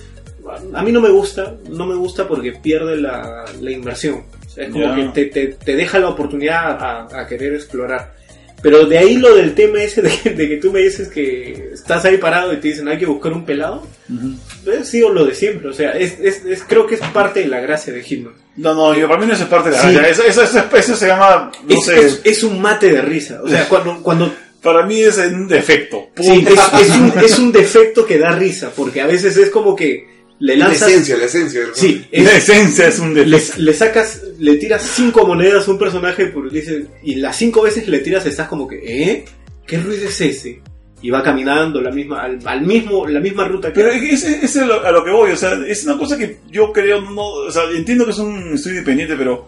a 0.72 0.82
mí 0.82 0.92
no 0.92 1.00
me 1.00 1.10
gusta, 1.10 1.56
no 1.68 1.84
me 1.86 1.94
gusta 1.96 2.26
porque 2.26 2.52
pierde 2.52 2.96
la, 2.96 3.44
la 3.60 3.70
inversión. 3.70 4.22
O 4.46 4.50
sea, 4.50 4.64
es 4.64 4.70
como 4.72 4.94
que 4.94 5.02
te, 5.12 5.24
te- 5.26 5.46
te 5.62 5.76
deja 5.76 5.98
la 5.98 6.08
oportunidad 6.08 6.80
a, 6.82 7.20
a 7.20 7.26
querer 7.26 7.54
explorar. 7.54 8.16
Pero 8.60 8.86
de 8.86 8.98
ahí 8.98 9.18
lo 9.18 9.36
del 9.36 9.54
tema 9.54 9.80
ese 9.82 10.02
de 10.02 10.10
que, 10.10 10.30
de 10.30 10.48
que 10.48 10.56
tú 10.56 10.72
me 10.72 10.80
dices 10.80 11.06
que 11.08 11.70
estás 11.74 12.04
ahí 12.04 12.16
parado 12.18 12.52
y 12.52 12.56
te 12.56 12.68
dicen 12.68 12.88
hay 12.88 12.98
que 12.98 13.06
buscar 13.06 13.32
un 13.32 13.44
pelado, 13.44 13.86
Ujú. 14.12 14.70
es 14.72 14.88
sido 14.88 15.10
lo 15.12 15.24
de 15.24 15.34
siempre. 15.34 15.68
O 15.68 15.72
sea, 15.72 15.92
es, 15.92 16.18
es- 16.18 16.44
es- 16.44 16.64
creo 16.64 16.84
que 16.86 16.96
es 16.96 17.00
parte 17.12 17.40
de 17.40 17.46
la 17.46 17.60
gracia 17.60 17.92
de 17.92 18.02
Hitman. 18.02 18.32
No, 18.56 18.74
no, 18.74 18.96
yo, 18.96 19.06
para 19.06 19.20
mí 19.20 19.26
no 19.28 19.34
es 19.34 19.40
parte 19.42 19.70
de 19.70 19.76
la 19.76 19.82
Sí. 19.82 19.92
gracia. 19.94 20.10
Eso, 20.10 20.22
eso, 20.24 20.42
eso- 20.42 20.76
eso 20.76 20.96
se 20.96 21.06
llama, 21.06 21.52
no 21.68 21.74
es, 21.78 21.84
sé, 21.84 22.00
es- 22.00 22.20
es 22.24 22.42
un 22.42 22.60
mate 22.60 22.90
de 22.90 23.00
risa. 23.02 23.40
O 23.44 23.48
sea, 23.48 23.68
cuando, 23.68 24.02
cuando 24.02 24.32
para 24.62 24.84
mí 24.86 25.00
es 25.00 25.18
un 25.18 25.46
defecto. 25.48 26.08
Sí, 26.16 26.44
es, 26.46 26.80
es 26.88 26.96
un, 26.96 27.12
es 27.24 27.38
un 27.38 27.52
defecto 27.60 28.04
que 28.06 28.18
da 28.18 28.32
risa, 28.32 28.72
porque 28.74 29.00
a 29.00 29.06
veces 29.06 29.36
es 29.36 29.50
como 29.50 29.74
que 29.76 30.06
le 30.40 30.56
La 30.56 30.66
lanzas... 30.68 30.88
esencia, 30.90 31.16
la 31.16 31.24
esencia. 31.24 31.60
¿no? 31.66 31.74
Sí, 31.74 32.04
La 32.12 32.32
es- 32.36 32.48
esencia 32.48 32.88
es 32.88 32.98
un 32.98 33.14
defecto. 33.14 33.60
le 33.60 33.72
sacas, 33.74 34.22
le 34.38 34.56
tiras 34.56 34.82
cinco 34.94 35.26
monedas 35.26 35.66
a 35.66 35.70
un 35.70 35.78
personaje 35.78 36.26
por, 36.26 36.50
dice, 36.50 36.86
y 37.02 37.16
las 37.16 37.36
cinco 37.36 37.62
veces 37.62 37.88
le 37.88 37.98
tiras 38.00 38.24
estás 38.26 38.48
como 38.48 38.66
que, 38.68 38.76
¿eh? 38.84 39.24
¿Qué 39.66 39.78
ruido 39.78 40.08
es 40.08 40.20
ese? 40.20 40.60
Y 41.02 41.10
va 41.10 41.22
caminando 41.22 41.80
la 41.80 41.90
misma, 41.92 42.22
al, 42.22 42.38
al 42.44 42.62
mismo, 42.62 43.06
la 43.06 43.20
misma 43.20 43.46
ruta 43.46 43.68
que... 43.72 43.74
Pero 43.80 43.92
es, 43.92 44.24
es, 44.24 44.42
es 44.42 44.56
a 44.56 44.64
lo, 44.66 44.84
a 44.84 44.90
lo 44.90 45.04
que 45.04 45.10
voy, 45.12 45.30
o 45.30 45.36
sea, 45.36 45.52
es 45.66 45.84
una 45.84 45.96
cosa 45.98 46.16
que 46.18 46.38
yo 46.50 46.72
creo, 46.72 47.00
no, 47.00 47.22
o 47.28 47.50
sea, 47.52 47.64
entiendo 47.72 48.04
que 48.04 48.10
es 48.10 48.18
un 48.18 48.54
estudio 48.54 48.78
independiente, 48.78 49.14
pero 49.16 49.46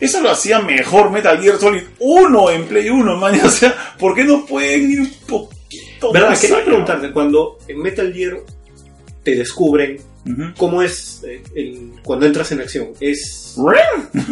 eso 0.00 0.20
lo 0.20 0.30
hacía 0.30 0.60
mejor 0.60 1.10
Metal 1.10 1.40
Gear 1.40 1.58
Solid 1.58 1.82
1 1.98 2.50
en 2.50 2.64
Play 2.66 2.88
1, 2.90 3.16
man, 3.16 3.38
o 3.44 3.50
sea, 3.50 3.74
¿por 3.98 4.14
qué 4.14 4.24
no 4.24 4.44
pueden 4.46 4.90
ir 4.90 5.00
un 5.00 5.10
poquito 5.26 6.12
¿Verdad? 6.12 6.30
más 6.30 6.40
Quería 6.40 6.56
allá? 6.56 6.64
preguntarte, 6.66 7.10
cuando 7.12 7.58
en 7.68 7.78
Metal 7.82 8.12
Gear 8.12 8.38
te 9.22 9.34
descubren. 9.36 9.98
¿cómo 10.58 10.82
es 10.82 11.22
eh, 11.26 11.42
el- 11.56 11.92
cuando 12.04 12.26
entras 12.26 12.52
en 12.52 12.60
acción? 12.60 12.88
¿Es, 13.00 13.56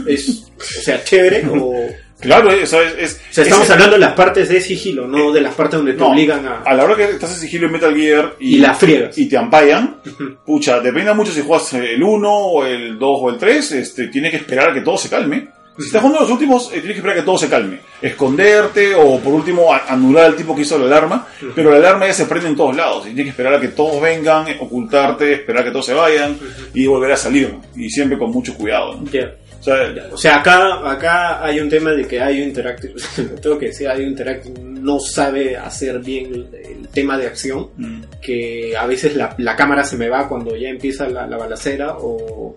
es, 0.07 0.47
o 0.59 0.83
sea, 0.83 1.03
chévere 1.03 1.47
o... 1.49 1.73
Claro, 2.21 2.51
eh, 2.51 2.63
o 2.63 2.67
sea, 2.67 2.83
es, 2.83 2.95
es- 2.99 3.21
O 3.31 3.33
sea, 3.35 3.45
estamos 3.45 3.65
es- 3.67 3.71
hablando 3.73 3.95
de 3.95 4.01
las 4.01 4.13
partes 4.15 4.49
de 4.51 4.61
sigilo, 4.61 5.07
no 5.07 5.33
de 5.33 5.41
las 5.43 5.55
partes 5.55 5.77
donde 5.79 5.93
te 5.93 5.99
No, 5.99 6.09
obligan 6.13 6.47
a... 6.47 6.63
a 6.63 6.75
la 6.75 6.85
hora 6.85 6.97
que 6.97 7.05
estás 7.05 7.33
en 7.35 7.41
sigilo 7.41 7.67
en 7.67 7.73
Metal 7.73 7.95
Gear 7.95 8.37
y, 8.41 8.57
Y 8.57 8.59
la 8.59 8.75
friegas. 8.75 9.17
y 9.19 9.27
te 9.29 9.37
ampayan, 9.39 9.97
pucha, 10.45 10.81
depende 10.81 11.13
mucho 11.15 11.33
si 11.33 11.41
juegas 11.43 11.73
el 11.75 12.03
1 12.03 12.31
o 12.31 12.65
el 12.67 12.99
2 12.99 13.19
o 13.23 13.31
el 13.31 13.37
3, 13.39 13.73
este, 13.73 14.09
tienes 14.09 14.31
que 14.33 14.39
esperar 14.39 14.71
a 14.71 14.75
que 14.75 14.81
todo 14.83 14.97
se 14.99 15.09
calme. 15.11 15.49
Si 15.79 15.87
estás 15.87 16.01
jugando 16.01 16.21
los 16.23 16.31
últimos, 16.31 16.67
eh, 16.69 16.81
tienes 16.81 16.93
que 16.93 16.99
esperar 16.99 17.17
a 17.17 17.21
que 17.21 17.25
todo 17.27 17.39
se 17.39 17.49
calme. 17.49 17.81
Esconderte 18.01 18.95
o 18.95 19.19
por 19.21 19.35
último 19.35 19.73
a- 19.73 19.85
anular 19.89 20.25
al 20.27 20.37
tipo 20.37 20.55
que 20.57 20.63
hizo 20.63 20.79
la 20.79 20.87
alarma, 20.87 21.27
pero 21.55 21.71
la 21.71 21.77
alarma 21.77 22.07
ya 22.07 22.15
se 22.15 22.25
prende 22.27 22.49
en 22.49 22.57
todos 22.57 22.75
lados. 22.75 23.03
Y 23.03 23.09
tienes 23.09 23.25
que 23.27 23.31
esperar 23.31 23.55
a 23.55 23.61
que 23.61 23.69
todos 23.69 24.01
vengan, 24.01 24.49
eh, 24.49 24.57
ocultarte, 24.61 25.33
esperar 25.35 25.63
a 25.63 25.65
que 25.67 25.71
todos 25.71 25.87
se 25.87 25.95
vayan 25.95 26.39
y 26.75 26.87
volver 26.87 27.13
a 27.13 27.17
salir. 27.17 27.55
Y 27.77 27.91
siempre 27.91 28.17
con 28.19 28.31
mucho 28.31 28.55
cuidado. 28.55 28.95
¿no? 29.01 29.11
Ya. 29.11 29.35
O 29.61 29.63
sea, 29.63 29.95
O 30.13 30.17
sea, 30.17 30.37
acá, 30.37 30.89
acá 30.91 31.45
hay 31.45 31.59
un 31.61 31.69
tema 31.69 31.91
de 31.91 32.07
que 32.07 32.21
hay 32.21 32.41
un 32.41 32.49
Interactive, 32.49 32.95
tengo 33.43 33.59
que 33.59 33.67
decir, 33.67 33.89
hay 33.89 34.03
un 34.03 34.11
Interactive 34.11 34.55
no 34.61 35.01
sabe 35.01 35.57
hacer 35.57 35.99
bien 35.99 36.27
el, 36.27 36.49
el 36.83 36.89
tema 36.89 37.19
de 37.19 37.27
acción, 37.27 37.71
mm, 37.77 38.03
que 38.23 38.77
a 38.77 38.87
veces 38.87 39.17
la, 39.17 39.35
la 39.39 39.57
cámara 39.57 39.83
se 39.83 39.97
me 39.97 40.09
va 40.09 40.29
cuando 40.29 40.55
ya 40.57 40.69
empieza 40.69 41.09
la, 41.09 41.27
la 41.27 41.37
balacera 41.37 41.97
o, 41.99 42.55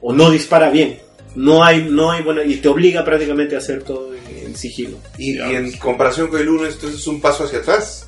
o 0.00 0.12
no 0.12 0.30
dispara 0.30 0.68
bien. 0.70 0.98
No 1.34 1.62
hay, 1.64 1.86
no 1.90 2.10
hay, 2.10 2.22
bueno, 2.22 2.42
y 2.42 2.56
te 2.56 2.68
obliga 2.68 3.04
prácticamente 3.04 3.54
a 3.54 3.58
hacer 3.58 3.82
todo 3.82 4.12
en, 4.14 4.46
en 4.46 4.56
sigilo. 4.56 4.96
Y, 5.18 5.38
en 5.38 5.72
comparación 5.78 6.28
con 6.28 6.40
el 6.40 6.48
1, 6.48 6.66
esto 6.66 6.88
es 6.88 7.06
un 7.06 7.20
paso 7.20 7.44
hacia 7.44 7.58
atrás. 7.60 8.04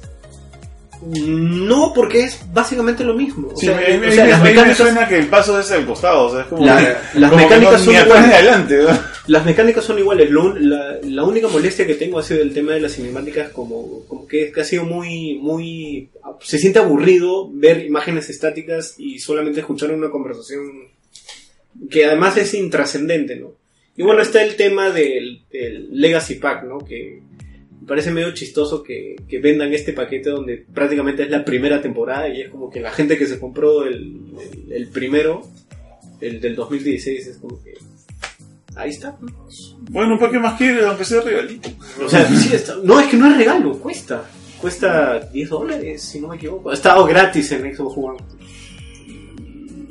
No, 1.03 1.93
porque 1.95 2.25
es 2.25 2.39
básicamente 2.53 3.05
lo 3.05 3.15
mismo. 3.15 3.49
O 3.49 3.57
sí, 3.57 3.67
sea, 3.67 3.77
me- 3.77 3.97
o 3.97 4.01
me- 4.01 4.13
sea, 4.13 4.25
me- 4.25 4.31
las 4.33 4.43
mecánicas, 4.43 4.77
suena 4.77 5.09
que 5.09 5.17
el 5.19 5.29
paso 5.29 5.59
es 5.59 5.71
al 5.71 5.87
costado. 5.87 6.27
O 6.27 6.31
sea, 6.31 6.41
es 6.43 6.47
como 6.49 6.67
La- 6.67 6.77
que- 6.79 7.19
las 7.19 7.31
como 7.31 7.39
que 7.43 7.45
mecánicas 7.55 7.87
no- 7.87 7.93
son 7.93 7.95
iguales. 8.07 8.35
adelante. 8.35 8.83
¿no? 8.83 8.99
Las 9.27 9.47
mecánicas 9.47 9.85
son 9.85 9.99
iguales. 9.99 10.31
Lo 10.31 10.55
la, 10.57 10.99
la 11.03 11.25
única 11.25 11.49
molestia 11.49 11.87
que 11.87 11.95
tengo 11.95 12.19
ha 12.19 12.23
sido 12.23 12.43
el 12.43 12.53
tema 12.53 12.73
de 12.73 12.81
las 12.81 12.93
cinemáticas, 12.93 13.49
como, 13.51 14.05
como 14.09 14.27
que, 14.27 14.53
que 14.53 14.61
ha 14.61 14.65
sido 14.65 14.85
muy, 14.85 15.39
muy. 15.41 16.11
Se 16.43 16.59
siente 16.59 16.81
aburrido 16.81 17.51
ver 17.51 17.87
imágenes 17.87 18.29
estáticas 18.29 18.95
y 18.99 19.21
solamente 19.21 19.61
escuchar 19.61 19.93
una 19.93 20.11
conversación 20.11 20.61
que 21.91 22.05
además 22.05 22.37
es 22.37 22.55
intrascendente, 22.55 23.37
¿no? 23.37 23.53
Y 23.97 24.03
bueno, 24.03 24.23
está 24.23 24.43
el 24.43 24.57
tema 24.57 24.91
del, 24.91 25.43
del 25.53 25.89
Legacy 25.93 26.37
Pack, 26.37 26.65
¿no? 26.65 26.79
Que 26.79 27.21
me 27.81 27.87
parece 27.87 28.11
medio 28.11 28.33
chistoso 28.33 28.83
que, 28.83 29.17
que 29.29 29.39
vendan 29.41 29.73
este 29.75 29.93
paquete 29.93 30.31
donde 30.31 30.65
prácticamente 30.73 31.23
es 31.25 31.31
la 31.31 31.45
primera 31.45 31.81
temporada 31.83 32.29
y 32.29 32.41
es 32.43 32.49
como 32.51 32.71
que 32.71 32.81
la 32.81 32.93
gente 32.93 33.19
que 33.19 33.27
se 33.27 33.39
compró 33.39 33.85
el, 33.85 34.21
el, 34.67 34.73
el 34.73 34.89
primero, 34.89 35.43
el 36.21 36.41
del 36.41 36.55
2016, 36.55 37.27
es 37.27 37.37
como 37.39 37.63
que. 37.63 37.75
Ahí 38.77 38.91
está. 38.91 39.19
¿no? 39.21 39.49
Bueno, 39.91 40.19
¿para 40.19 40.33
qué 40.33 40.39
más 40.39 40.57
quieres? 40.57 40.85
Aunque 40.85 41.05
sea 41.05 41.21
regalito. 41.21 41.69
O 42.05 42.09
sea, 42.09 42.25
sí 42.29 42.55
está- 42.55 42.77
no, 42.83 43.01
es 43.01 43.07
que 43.09 43.17
no 43.17 43.27
es 43.31 43.37
regalo, 43.37 43.79
cuesta. 43.79 44.25
Cuesta 44.61 45.19
10 45.33 45.49
dólares, 45.49 46.03
si 46.03 46.21
no 46.21 46.29
me 46.29 46.37
equivoco. 46.37 46.71
Ha 46.71 46.75
estado 46.75 47.05
gratis 47.07 47.51
en 47.53 47.75
Xbox 47.75 47.97
One. 47.97 48.19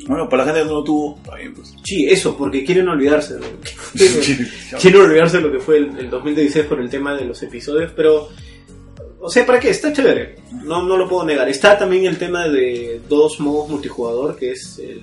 Bueno, 0.09 0.27
para 0.27 0.43
la 0.43 0.51
gente 0.51 0.63
que 0.63 0.67
no 0.73 0.79
lo 0.79 0.83
tuvo, 0.83 1.17
está 1.17 1.35
bien, 1.35 1.53
pues. 1.53 1.73
Sí, 1.83 2.07
eso, 2.09 2.35
porque 2.35 2.65
quieren 2.65 2.87
olvidarse. 2.89 3.35
de 3.35 3.39
lo 3.41 3.45
que- 3.61 4.47
quieren 4.81 5.01
olvidarse 5.01 5.37
de 5.37 5.43
lo 5.43 5.51
que 5.51 5.59
fue 5.59 5.77
el, 5.77 5.97
el 5.99 6.09
2016 6.09 6.65
por 6.65 6.81
el 6.81 6.89
tema 6.89 7.15
de 7.15 7.25
los 7.25 7.41
episodios, 7.43 7.91
pero. 7.95 8.27
O 9.21 9.29
sea, 9.29 9.45
¿para 9.45 9.59
qué? 9.59 9.69
Está 9.69 9.93
chévere. 9.93 10.37
No, 10.63 10.81
no 10.83 10.97
lo 10.97 11.07
puedo 11.07 11.25
negar. 11.25 11.47
Está 11.49 11.77
también 11.77 12.05
el 12.05 12.17
tema 12.17 12.47
de 12.47 13.01
dos 13.07 13.39
modos 13.39 13.69
multijugador, 13.69 14.35
que 14.37 14.51
es 14.51 14.79
el 14.79 15.01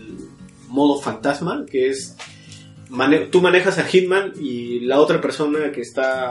modo 0.69 1.01
fantasma, 1.01 1.65
que 1.71 1.89
es. 1.89 2.17
mane- 2.89 3.27
tú 3.31 3.41
manejas 3.43 3.79
a 3.79 3.85
Hitman 3.85 4.33
y 4.41 4.81
la 4.81 5.01
otra 5.01 5.21
persona 5.21 5.71
que 5.71 5.83
está 5.83 6.31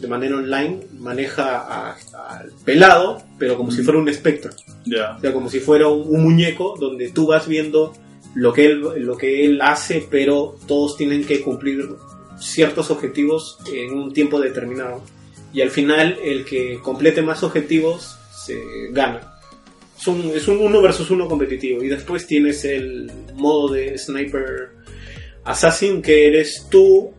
de 0.00 0.08
manera 0.08 0.36
online 0.36 0.80
maneja 0.98 1.90
al 1.92 2.50
pelado, 2.64 3.22
pero 3.38 3.56
como 3.56 3.70
si 3.70 3.82
fuera 3.82 4.00
un 4.00 4.08
espectro. 4.08 4.50
Ya. 4.84 5.16
O 5.16 5.20
sea, 5.20 5.32
como 5.32 5.48
si 5.50 5.60
fuera 5.60 5.88
un, 5.88 6.08
un 6.08 6.22
muñeco 6.22 6.74
donde 6.80 7.10
tú 7.10 7.26
vas 7.26 7.46
viendo 7.46 7.92
lo 8.36 8.52
que, 8.52 8.66
él, 8.66 8.80
lo 8.80 9.16
que 9.16 9.46
él 9.46 9.60
hace, 9.62 10.06
pero 10.10 10.56
todos 10.66 10.96
tienen 10.96 11.24
que 11.24 11.40
cumplir 11.40 11.88
ciertos 12.38 12.90
objetivos 12.90 13.58
en 13.72 13.94
un 13.94 14.12
tiempo 14.12 14.38
determinado. 14.38 15.02
Y 15.54 15.62
al 15.62 15.70
final, 15.70 16.18
el 16.22 16.44
que 16.44 16.78
complete 16.82 17.22
más 17.22 17.42
objetivos 17.42 18.18
se 18.44 18.60
gana. 18.90 19.32
Es 19.98 20.06
un, 20.48 20.58
uno 20.58 20.82
versus 20.82 21.10
uno 21.10 21.26
competitivo. 21.26 21.82
Y 21.82 21.88
después 21.88 22.26
tienes 22.26 22.62
el 22.66 23.10
modo 23.34 23.72
de 23.72 23.96
Sniper 23.96 24.68
Assassin, 25.44 26.02
que 26.02 26.28
eres 26.28 26.66
tú, 26.70 27.12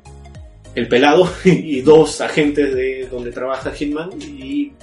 el 0.75 0.87
pelado, 0.87 1.27
y 1.43 1.81
dos 1.81 2.21
agentes 2.21 2.75
de 2.75 3.07
donde 3.09 3.31
trabaja 3.31 3.71
Hitman. 3.71 4.11
Y 4.21 4.73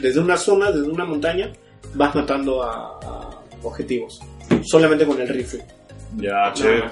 desde 0.00 0.20
una 0.20 0.36
zona, 0.36 0.70
desde 0.70 0.88
una 0.88 1.04
montaña, 1.04 1.52
vas 1.94 2.14
matando 2.14 2.62
a 2.62 3.42
objetivos. 3.64 4.20
Solamente 4.64 5.06
con 5.06 5.20
el 5.20 5.28
rifle. 5.28 5.62
Ya, 6.16 6.52
chévere. 6.54 6.84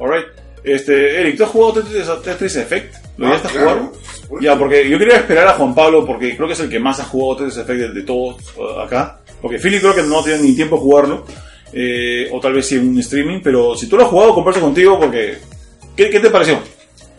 Alright. 0.00 0.26
Este, 0.64 1.20
Eric, 1.20 1.36
¿tú 1.36 1.44
has 1.44 1.50
jugado 1.50 1.82
Tetris, 1.82 2.06
Tetris 2.22 2.56
Effect? 2.56 2.94
¿Lo 3.18 3.26
Ah, 3.26 3.30
llegaste 3.30 3.48
a 3.48 3.50
claro, 3.50 3.70
jugar? 3.80 3.90
por 3.90 4.00
supuesto. 4.14 4.38
Ya, 4.40 4.58
porque 4.58 4.88
yo 4.88 4.98
quería 4.98 5.16
esperar 5.16 5.48
a 5.48 5.52
Juan 5.54 5.74
Pablo 5.74 6.06
porque 6.06 6.36
creo 6.36 6.46
que 6.46 6.54
es 6.54 6.60
el 6.60 6.68
que 6.70 6.78
más 6.78 7.00
ha 7.00 7.04
jugado 7.04 7.38
Tetris 7.38 7.58
Effect 7.58 7.80
de, 7.80 7.88
de 7.92 8.02
todos 8.02 8.36
uh, 8.56 8.80
acá. 8.80 9.18
Porque 9.40 9.58
Philly 9.58 9.80
creo 9.80 9.94
que 9.94 10.02
no 10.04 10.22
tiene 10.22 10.40
ni 10.42 10.54
tiempo 10.54 10.76
de 10.76 10.82
jugarlo. 10.82 11.26
Eh, 11.72 12.28
o 12.32 12.38
tal 12.40 12.52
vez 12.52 12.66
sí 12.66 12.76
en 12.76 12.88
un 12.90 12.98
streaming. 13.00 13.40
Pero 13.42 13.74
si 13.76 13.88
tú 13.88 13.96
lo 13.96 14.04
has 14.04 14.08
jugado, 14.08 14.34
converso 14.34 14.60
contigo 14.60 14.98
porque... 15.00 15.38
¿Qué, 15.96 16.08
qué 16.10 16.20
te 16.20 16.30
pareció? 16.30 16.58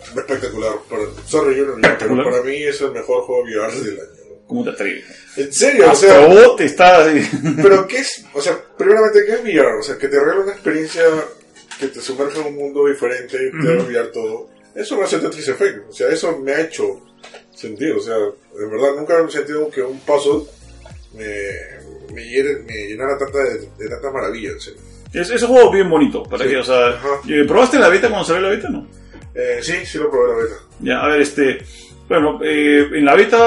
Espectacular. 0.03 0.73
Para, 0.89 1.01
sorry, 1.25 1.55
yo 1.57 1.65
no 1.65 1.73
pero 1.75 1.87
Espectacular. 1.87 2.25
para 2.29 2.43
mí 2.43 2.55
es 2.55 2.79
el 2.81 2.91
mejor 2.91 3.23
juego 3.23 3.43
VR 3.43 3.73
del 3.81 3.99
año. 3.99 4.22
¿Cómo 4.53 4.63
te 4.65 4.69
atreves? 4.71 5.05
En 5.35 5.51
serio, 5.51 5.91
o 5.91 5.95
sea, 5.95 6.19
Astrobot 6.19 6.61
está... 6.61 7.05
pero 7.61 7.87
¿qué 7.87 7.97
es? 7.97 8.23
O 8.33 8.41
sea, 8.41 8.57
primeramente, 8.77 9.25
¿qué 9.25 9.31
es 9.33 9.41
VR? 9.43 9.79
O 9.79 9.83
sea, 9.83 9.97
que 9.97 10.07
te 10.07 10.19
regala 10.19 10.41
una 10.41 10.51
experiencia 10.51 11.03
que 11.79 11.87
te 11.87 11.99
sumerge 12.01 12.39
en 12.39 12.47
un 12.47 12.55
mundo 12.55 12.85
diferente, 12.87 13.37
te 13.37 13.67
va 13.67 13.81
a 13.81 13.83
olvidar 13.85 14.07
todo. 14.07 14.49
Eso 14.75 14.95
no 14.95 15.05
es 15.05 15.13
el 15.13 15.21
Tetris 15.21 15.47
Effect. 15.47 15.89
O 15.89 15.93
sea, 15.93 16.09
eso 16.09 16.37
me 16.37 16.51
ha 16.51 16.61
hecho 16.61 17.01
sentir. 17.53 17.91
O 17.93 17.99
sea, 17.99 18.15
de 18.15 18.65
verdad, 18.69 18.89
nunca 18.95 19.15
he 19.19 19.31
sentido 19.31 19.69
que 19.71 19.81
un 19.81 19.99
puzzle 20.01 20.43
me, 21.15 21.25
me, 22.13 22.43
me 22.65 22.87
llenara 22.87 23.17
tanta, 23.17 23.39
de, 23.43 23.59
de 23.77 23.89
tanta 23.89 24.11
maravilla. 24.11 24.51
en 24.51 24.59
serio. 24.59 24.79
Es, 25.13 25.29
es 25.29 25.41
un 25.43 25.49
juego 25.49 25.71
bien 25.71 25.89
bonito, 25.89 26.23
¿para 26.23 26.43
Sí. 26.43 26.49
qué? 26.51 26.57
O 26.57 26.63
sea, 26.63 26.89
Ajá. 26.89 27.21
¿probaste 27.47 27.77
la 27.79 27.89
beta 27.89 28.07
cuando 28.09 28.25
salió 28.25 28.41
la 28.41 28.49
beta 28.49 28.69
no? 28.69 28.87
Eh, 29.35 29.59
sí, 29.61 29.73
sí 29.85 29.97
lo 29.97 30.09
probé 30.11 30.29
la 30.37 30.43
beta. 30.43 30.55
Ya, 30.79 30.99
a 31.03 31.07
ver, 31.07 31.21
este... 31.21 31.59
Bueno, 32.09 32.39
eh, 32.43 32.87
en 32.93 33.05
la 33.05 33.15
beta... 33.15 33.37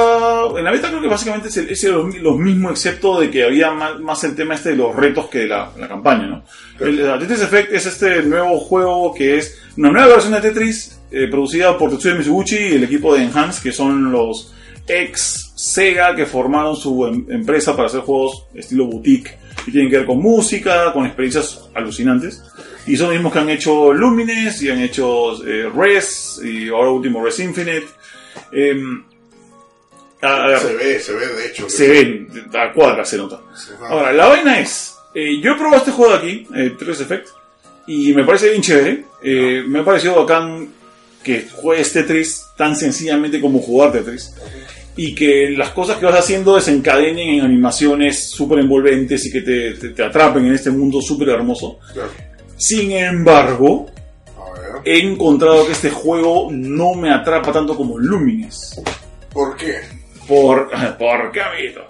En 0.57 0.65
la 0.65 0.71
beta 0.73 0.89
creo 0.89 1.01
que 1.03 1.09
básicamente 1.09 1.49
es, 1.49 1.57
el- 1.59 1.71
es 1.71 1.85
lo, 1.85 2.07
lo 2.09 2.35
mismo, 2.37 2.71
excepto 2.71 3.21
de 3.21 3.31
que 3.31 3.45
había 3.45 3.71
más, 3.71 4.01
más 4.01 4.25
el 4.25 4.35
tema 4.35 4.55
este 4.55 4.71
de 4.71 4.77
los 4.77 4.95
retos 4.97 5.27
que 5.27 5.47
la, 5.47 5.71
la 5.79 5.87
campaña, 5.89 6.27
¿no? 6.27 6.45
El, 6.81 6.99
el 7.01 7.19
Tetris 7.21 7.43
Effect 7.43 7.73
es 7.73 7.87
este 7.87 8.23
nuevo 8.23 8.59
juego 8.59 9.15
que 9.15 9.37
es 9.39 9.59
una 9.77 9.91
nueva 9.91 10.09
versión 10.09 10.33
de 10.35 10.41
Tetris 10.41 10.99
eh, 11.11 11.29
producida 11.31 11.77
por 11.79 11.91
Tetsuya 11.91 12.15
Mizuguchi 12.15 12.57
y 12.57 12.75
el 12.75 12.85
equipo 12.85 13.15
de 13.15 13.25
Enhance, 13.25 13.63
que 13.63 13.73
son 13.73 14.11
los 14.11 14.53
ex 14.89 15.53
Sega 15.55 16.15
que 16.15 16.27
formaron 16.27 16.77
su 16.77 17.07
em- 17.07 17.27
empresa 17.31 17.75
para 17.77 17.89
hacer 17.89 18.01
juegos 18.01 18.47
estilo 18.55 18.87
boutique 18.87 19.39
que 19.65 19.73
tienen 19.73 19.91
que 19.91 19.97
ver 19.99 20.07
con 20.07 20.19
música, 20.21 20.93
con 20.93 21.07
experiencias 21.07 21.69
alucinantes. 21.75 22.43
Y 22.87 22.97
son 22.97 23.07
los 23.09 23.15
mismos 23.17 23.33
que 23.33 23.39
han 23.41 23.51
hecho 23.51 23.93
Lumines 23.93 24.63
y 24.63 24.71
han 24.71 24.81
hecho 24.81 25.45
eh, 25.47 25.69
Res 25.75 26.41
y 26.45 26.69
ahora 26.69 26.91
último 26.91 27.25
Res 27.25 27.41
Infinite. 27.41 27.87
Em, 28.53 29.05
a- 30.23 30.45
a 30.45 30.47
ver, 30.49 30.59
Se 30.61 30.75
ve, 30.75 31.01
se 31.01 31.13
ve 31.15 31.27
de 31.27 31.47
hecho. 31.47 31.69
se 31.69 31.89
ven, 31.89 32.29
a 32.55 32.73
cuadra 32.73 33.05
se 33.05 33.17
nota. 33.17 33.41
Ahora, 33.89 34.13
la 34.13 34.27
vaina 34.27 34.61
es, 34.61 34.95
eh, 35.15 35.41
yo 35.41 35.53
he 35.53 35.57
probado 35.57 35.77
este 35.79 35.91
juego 35.93 36.13
de 36.13 36.19
aquí, 36.19 36.47
eh, 36.55 36.71
Tetris 36.79 37.01
Effect, 37.01 37.29
y 37.87 38.13
me 38.15 38.25
parece 38.25 38.51
bien 38.51 38.63
chévere. 38.63 39.05
Eh, 39.23 39.63
me 39.67 39.81
ha 39.81 39.85
parecido 39.85 40.17
bacán 40.25 40.69
que 41.23 41.47
juegues 41.53 41.93
Tetris 41.93 42.47
tan 42.57 42.77
sencillamente 42.77 43.41
como 43.41 43.59
jugar 43.61 43.93
Tetris. 43.93 44.35
Y 44.99 45.15
que 45.15 45.51
las 45.51 45.71
cosas 45.71 45.99
que 45.99 46.07
vas 46.07 46.19
haciendo 46.19 46.55
desencadenen 46.57 47.19
en 47.35 47.41
animaciones 47.43 48.31
súper 48.31 48.61
envolventes 48.61 49.27
y 49.27 49.31
que 49.31 49.43
te, 49.43 49.75
te- 49.75 49.89
te 49.91 50.03
atrapen 50.03 50.47
en 50.47 50.55
este 50.55 50.71
mundo 50.71 51.03
súper 51.03 51.29
hermoso. 51.29 51.79
Claro. 51.93 52.11
Sin 52.57 52.91
embargo. 52.93 53.91
He 54.87 55.01
encontrado 55.01 55.67
que 55.67 55.73
este 55.73 55.91
juego 55.91 56.49
no 56.53 56.95
me 56.95 57.11
atrapa 57.13 57.53
tanto 57.53 57.77
como 57.77 57.99
Lumines. 57.99 58.81
¿Por 59.33 59.57
qué? 59.57 59.75
Por, 60.29 60.71
¿Por 60.99 61.33
qué, 61.33 61.41
amiguito? 61.43 61.81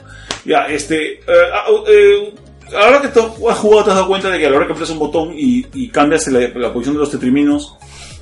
Ya, 0.45 0.67
este. 0.67 1.15
eh, 1.15 1.21
ah, 1.53 1.65
eh, 1.89 2.35
ahora 2.77 3.01
que 3.03 3.09
has 3.09 3.59
jugado, 3.59 3.85
te 3.85 3.91
has 3.91 3.97
dado 3.97 4.09
cuenta 4.09 4.31
de 4.31 4.39
que 4.39 4.47
a 4.47 4.51
la 4.51 4.57
hora 4.57 4.67
que 4.67 4.73
apretas 4.73 4.91
un 4.91 4.99
botón 4.99 5.33
y, 5.37 5.65
y 5.75 5.89
cambias 5.89 6.27
la, 6.29 6.41
la 6.55 6.73
posición 6.73 6.95
de 6.97 7.01
los 7.01 7.11
tetriminos, 7.11 7.77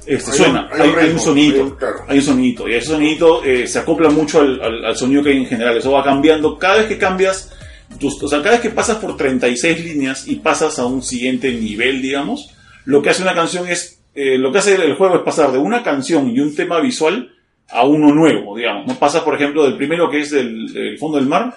este, 0.07 0.31
Hay 0.33 0.37
suena. 0.37 0.69
un- 0.75 0.81
hay 0.81 0.91
Hay, 1.07 1.11
un 1.13 1.19
sonidito. 1.21 1.57
hay 1.57 1.63
un- 1.63 1.77
claro. 1.77 1.97
Hay 2.09 2.19
un 2.19 2.25
sonidito. 2.25 2.69
Y 2.69 2.75
ese 2.75 2.89
sonidito 2.89 3.45
eh, 3.45 3.67
se 3.67 3.79
acopla 3.79 4.11
mucho 4.11 4.41
al, 4.41 4.61
al- 4.63 4.85
al 4.85 4.97
sonido 4.97 5.23
que 5.23 5.31
hay 5.31 5.37
en 5.39 5.47
general. 5.47 5.77
Eso 5.77 5.93
va 5.93 6.03
cambiando. 6.05 6.59
Cada 6.59 6.77
vez 6.77 6.87
que 6.87 6.99
cambias. 6.99 7.51
tus- 7.99 8.23
o 8.23 8.29
sea, 8.29 8.39
cada 8.41 8.53
vez 8.53 8.61
que 8.61 8.71
pasas 8.71 8.97
por 8.99 9.17
36 9.17 9.85
líneas 9.85 10.27
y 10.29 10.37
pasas 10.37 10.79
a 10.79 10.87
un 10.87 11.03
siguiente 11.03 11.51
nivel, 11.53 12.03
digamos, 12.03 12.51
lo 12.85 13.01
que 13.03 13.11
hace 13.11 13.23
una 13.23 13.35
canción 13.35 13.67
es. 13.69 13.94
Eh, 14.15 14.39
lo 14.39 14.53
que 14.53 14.59
hace 14.59 14.75
el 14.75 14.95
juego 14.95 15.17
es 15.17 15.23
pasar 15.23 15.51
de 15.53 15.59
una 15.59 15.83
canción 15.83 16.31
y 16.31 16.41
un 16.41 16.55
tema 16.55 16.81
visual 16.81 17.31
a 17.71 17.85
uno 17.85 18.13
nuevo, 18.15 18.57
digamos. 18.57 18.87
No 18.87 18.95
pasas, 18.99 19.23
por 19.23 19.35
ejemplo, 19.35 19.65
del 19.65 19.77
primero 19.77 20.11
que 20.11 20.21
es 20.21 20.31
del, 20.31 20.73
del 20.73 20.99
fondo 20.99 21.19
del 21.19 21.27
mar, 21.27 21.55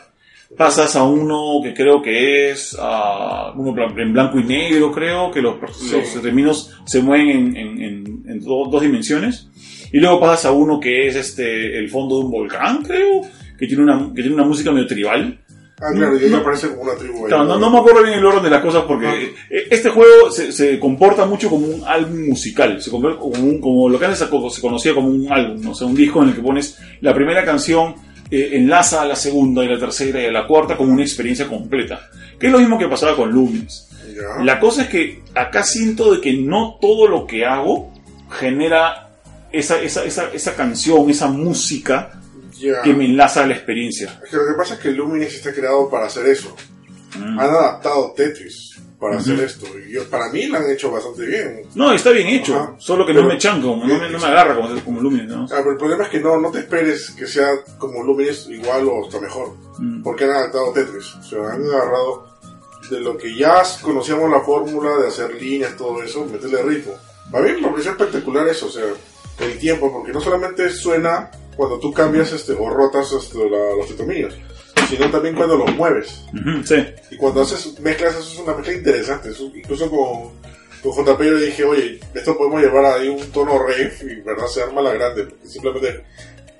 pasas 0.58 0.96
a 0.96 1.04
uno 1.04 1.60
que 1.62 1.74
creo 1.74 2.02
que 2.02 2.50
es 2.52 2.76
a 2.80 3.52
uno 3.56 3.76
en 3.98 4.14
blanco 4.14 4.40
y 4.40 4.44
negro, 4.44 4.92
creo, 4.92 5.30
que 5.32 5.42
los, 5.42 5.56
los 5.62 6.22
términos 6.22 6.74
se 6.86 7.02
mueven 7.02 7.30
en, 7.30 7.58
en- 7.58 7.82
en- 7.82 8.24
en 8.30 8.40
do- 8.40 8.68
dos 8.72 8.82
dimensiones. 8.82 9.50
Y 9.92 10.00
luego 10.00 10.20
pasas 10.20 10.46
a 10.46 10.52
uno 10.52 10.80
que 10.80 11.08
es 11.08 11.16
este 11.16 11.78
el 11.78 11.90
fondo 11.90 12.20
de 12.20 12.26
un 12.26 12.32
volcán, 12.32 12.82
creo, 12.84 13.22
que 13.58 13.68
tiene 13.68 13.84
una, 13.84 14.08
que 14.14 14.22
tiene 14.22 14.34
una 14.36 14.46
música 14.46 14.72
medio 14.72 14.88
tribal. 14.88 15.40
Ah, 15.80 15.92
claro, 15.94 16.18
y 16.20 16.24
ahí 16.24 16.30
No. 16.32 16.42
como 16.44 16.82
una 16.82 16.96
tribu. 16.96 17.26
Claro, 17.28 17.44
no, 17.44 17.60
no 17.60 17.70
me 17.70 17.78
acuerdo 17.78 18.02
bien 18.02 18.18
el 18.18 18.26
orden 18.26 18.42
de 18.44 18.50
las 18.50 18.62
cosas 18.64 18.84
porque 18.88 19.36
eh, 19.50 19.68
este 19.70 19.90
juego 19.90 20.32
se, 20.32 20.52
se 20.52 20.80
comporta 20.80 21.26
mucho 21.28 21.50
como 21.52 21.68
un 21.68 21.84
álbum 21.86 22.30
musical, 22.30 22.82
se 22.82 22.90
convierte 22.90 23.20
como, 23.20 23.36
un- 23.44 23.62
como 23.62 23.88
lo 23.88 24.00
que 24.00 24.06
antes 24.06 24.20
se 24.20 24.62
conocía 24.62 24.96
como 24.96 25.10
un 25.10 25.32
álbum, 25.32 25.62
¿no? 25.62 25.72
o 25.72 25.76
sea, 25.76 25.86
un 25.86 25.94
disco 25.94 26.24
en 26.24 26.30
el 26.30 26.36
que 26.36 26.42
pones 26.42 26.80
la 27.02 27.14
primera 27.14 27.46
canción, 27.46 27.94
eh, 28.32 28.50
enlaza 28.54 29.04
a 29.04 29.06
la 29.06 29.16
segunda 29.16 29.64
y 29.64 29.68
la 29.68 29.78
tercera 29.80 30.20
y 30.22 30.26
a 30.26 30.32
la 30.32 30.48
cuarta 30.48 30.76
como 30.76 30.92
una 30.94 31.04
experiencia 31.04 31.48
completa, 31.48 32.10
que 32.40 32.48
es 32.48 32.52
lo 32.52 32.58
mismo 32.60 32.80
que 32.80 32.88
pasaba 32.88 33.16
con 33.16 33.30
Lumines. 33.32 33.88
Ya. 34.16 34.44
La 34.44 34.60
cosa 34.60 34.82
es 34.84 34.90
que 34.90 35.22
acá 35.36 35.62
siento 35.64 36.12
de 36.12 36.22
que 36.22 36.34
no 36.34 36.80
todo 36.82 37.08
lo 37.08 37.28
que 37.28 37.46
hago 37.46 37.94
genera 38.32 39.10
esa, 39.52 39.80
esa, 39.80 40.04
esa, 40.04 40.30
esa 40.34 40.56
canción, 40.56 41.08
esa 41.10 41.28
música 41.28 42.17
Ya. 42.60 42.82
que 42.82 42.94
me 42.94 43.06
enlaza 43.06 43.44
a 43.44 43.48
la 43.48 43.54
experiencia. 43.56 44.20
Es 44.24 44.30
que 44.32 44.38
lo 44.38 44.46
que 44.48 44.54
pasa 44.58 44.74
es 44.76 44.80
que 44.80 44.92
Lumines 44.92 45.34
está 45.36 45.54
creado 45.54 45.90
para 45.90 46.08
hacer 46.08 46.26
eso. 46.28 46.56
Mm. 47.18 47.40
Han 47.40 47.50
adaptado 47.50 48.14
Tetris 48.16 48.80
para 49.00 49.18
Ujú. 49.18 49.22
hacer 49.22 49.40
esto. 49.46 49.66
Y 49.88 49.94
yo, 49.94 50.10
para 50.10 50.30
mí 50.32 50.46
lo 50.48 50.58
han 50.58 50.70
hecho 50.72 50.92
bastante 50.92 51.26
bien. 51.26 51.62
No, 51.76 51.92
está 51.94 52.10
bien 52.12 52.28
hecho, 52.28 52.56
Ajá. 52.56 52.76
solo 52.80 53.06
que 53.06 53.14
Pero- 53.14 53.24
no 53.28 53.30
me 53.34 53.38
chanca, 53.38 53.66
no 53.68 53.78
me, 53.78 54.10
no 54.10 54.20
me 54.20 54.26
agarra 54.26 54.56
como, 54.56 54.84
como 54.84 55.02
Lumines, 55.02 55.28
¿no? 55.28 55.44
Ah, 55.46 55.58
pero 55.60 55.72
el 55.72 55.78
problema 55.78 56.04
es 56.06 56.10
que 56.10 56.20
no, 56.20 56.40
no 56.40 56.50
te 56.52 56.60
esperes 56.60 57.12
que 57.12 57.28
sea 57.28 57.50
como 57.78 58.04
Lumines 58.04 58.48
igual 58.50 58.88
o 58.88 59.06
hasta 59.06 59.20
mejor. 59.20 59.54
Mm. 59.80 60.02
Porque 60.04 60.24
han 60.26 60.32
adaptado 60.32 60.72
Tetris. 60.74 61.14
O 61.16 61.24
sea, 61.24 61.40
han 61.52 61.64
agarrado 61.64 62.28
de 62.90 63.00
lo 63.02 63.18
que 63.18 63.36
ya 63.36 63.62
conocíamos 63.82 64.32
la 64.32 64.40
fórmula 64.42 64.98
de 65.02 65.08
hacer 65.10 65.36
líneas, 65.42 65.76
todo 65.78 66.02
eso, 66.02 66.26
meterle 66.26 66.64
ritmo. 66.64 66.94
A 67.34 67.40
mí 67.42 67.52
me 67.62 67.68
pareció 67.70 67.92
espectacular 67.92 68.48
eso, 68.48 68.68
o 68.68 68.72
sea, 68.72 68.86
el 69.40 69.58
tiempo, 69.60 69.92
porque 69.92 70.12
no 70.14 70.22
solamente 70.22 70.70
suena 70.70 71.30
cuando 71.58 71.80
tú 71.80 71.92
cambias 71.92 72.32
este, 72.32 72.54
o 72.54 72.70
rotas 72.70 73.12
este, 73.12 73.38
la- 73.50 73.76
los 73.76 73.88
tetomillos, 73.88 74.34
sino 74.90 75.10
también 75.12 75.36
cuando 75.36 75.58
los 75.58 75.76
mueves. 75.76 76.24
Ujú, 76.34 76.64
sí. 76.64 76.76
Y 77.12 77.18
cuando 77.18 77.42
haces 77.42 77.78
mezclas, 77.82 78.16
eso 78.16 78.32
es 78.34 78.40
una 78.40 78.54
mezcla 78.54 78.74
interesante. 78.74 79.30
Eso- 79.32 79.52
incluso 79.56 79.90
con, 79.90 80.32
con 80.82 81.06
JP 81.06 81.22
yo 81.26 81.36
dije, 81.38 81.64
oye, 81.66 82.00
esto 82.14 82.38
podemos 82.38 82.62
llevar 82.62 82.86
ahí 82.86 83.10
un 83.10 83.32
tono 83.32 83.58
rave 83.60 83.92
y 84.04 84.22
verdad 84.22 84.48
se 84.48 84.62
arma 84.62 84.82
la 84.82 84.94
grande. 84.94 85.24
Porque 85.26 85.48
simplemente 85.48 86.04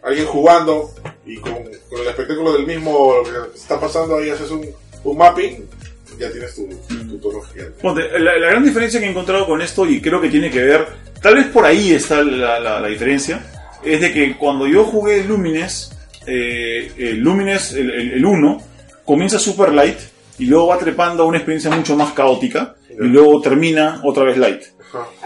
alguien 0.04 0.26
jugando 0.26 0.92
y 1.26 1.38
con, 1.38 1.54
con 1.54 2.02
el 2.02 2.08
espectáculo 2.08 2.54
del 2.54 2.66
mismo 2.66 3.16
lo 3.24 3.52
que 3.52 3.58
está 3.58 3.80
pasando 3.80 4.18
ahí 4.18 4.30
haces 4.30 4.50
un, 4.52 4.66
un 5.04 5.18
mapping, 5.18 5.68
ya 6.18 6.32
tienes 6.32 6.56
tu, 6.56 6.68
tu 6.88 7.18
tono 7.20 7.42
gigante. 7.42 7.80
Ponte, 7.82 8.02
la, 8.20 8.38
la 8.38 8.48
gran 8.50 8.64
diferencia 8.64 9.00
que 9.00 9.06
he 9.06 9.10
encontrado 9.10 9.46
con 9.46 9.62
esto, 9.62 9.86
y 9.86 10.02
creo 10.02 10.20
que 10.20 10.30
tiene 10.30 10.50
que 10.50 10.64
ver, 10.64 10.88
tal 11.22 11.36
vez 11.36 11.46
por 11.48 11.64
ahí 11.66 11.94
está 11.94 12.24
la, 12.24 12.60
la- 12.60 12.80
la 12.80 12.88
diferencia, 12.88 13.46
es 13.94 14.02
de 14.02 14.12
que 14.12 14.38
cuando 14.38 14.68
yo 14.68 14.84
jugué 14.84 15.24
Lumines, 15.24 15.92
eh, 16.26 16.92
el 16.98 17.20
Lumines, 17.20 17.74
el, 17.74 17.90
el, 17.90 18.12
el 18.14 18.26
1, 18.26 18.62
comienza 19.06 19.40
super 19.40 19.74
light 19.74 19.98
y 20.40 20.46
luego 20.46 20.68
va 20.68 20.78
trepando 20.78 21.24
a 21.24 21.26
una 21.26 21.38
experiencia 21.38 21.72
mucho 21.72 21.96
más 21.96 22.14
caótica 22.14 22.76
y 22.90 23.06
luego 23.06 23.42
termina 23.42 24.02
otra 24.04 24.24
vez 24.24 24.38
light. 24.38 24.62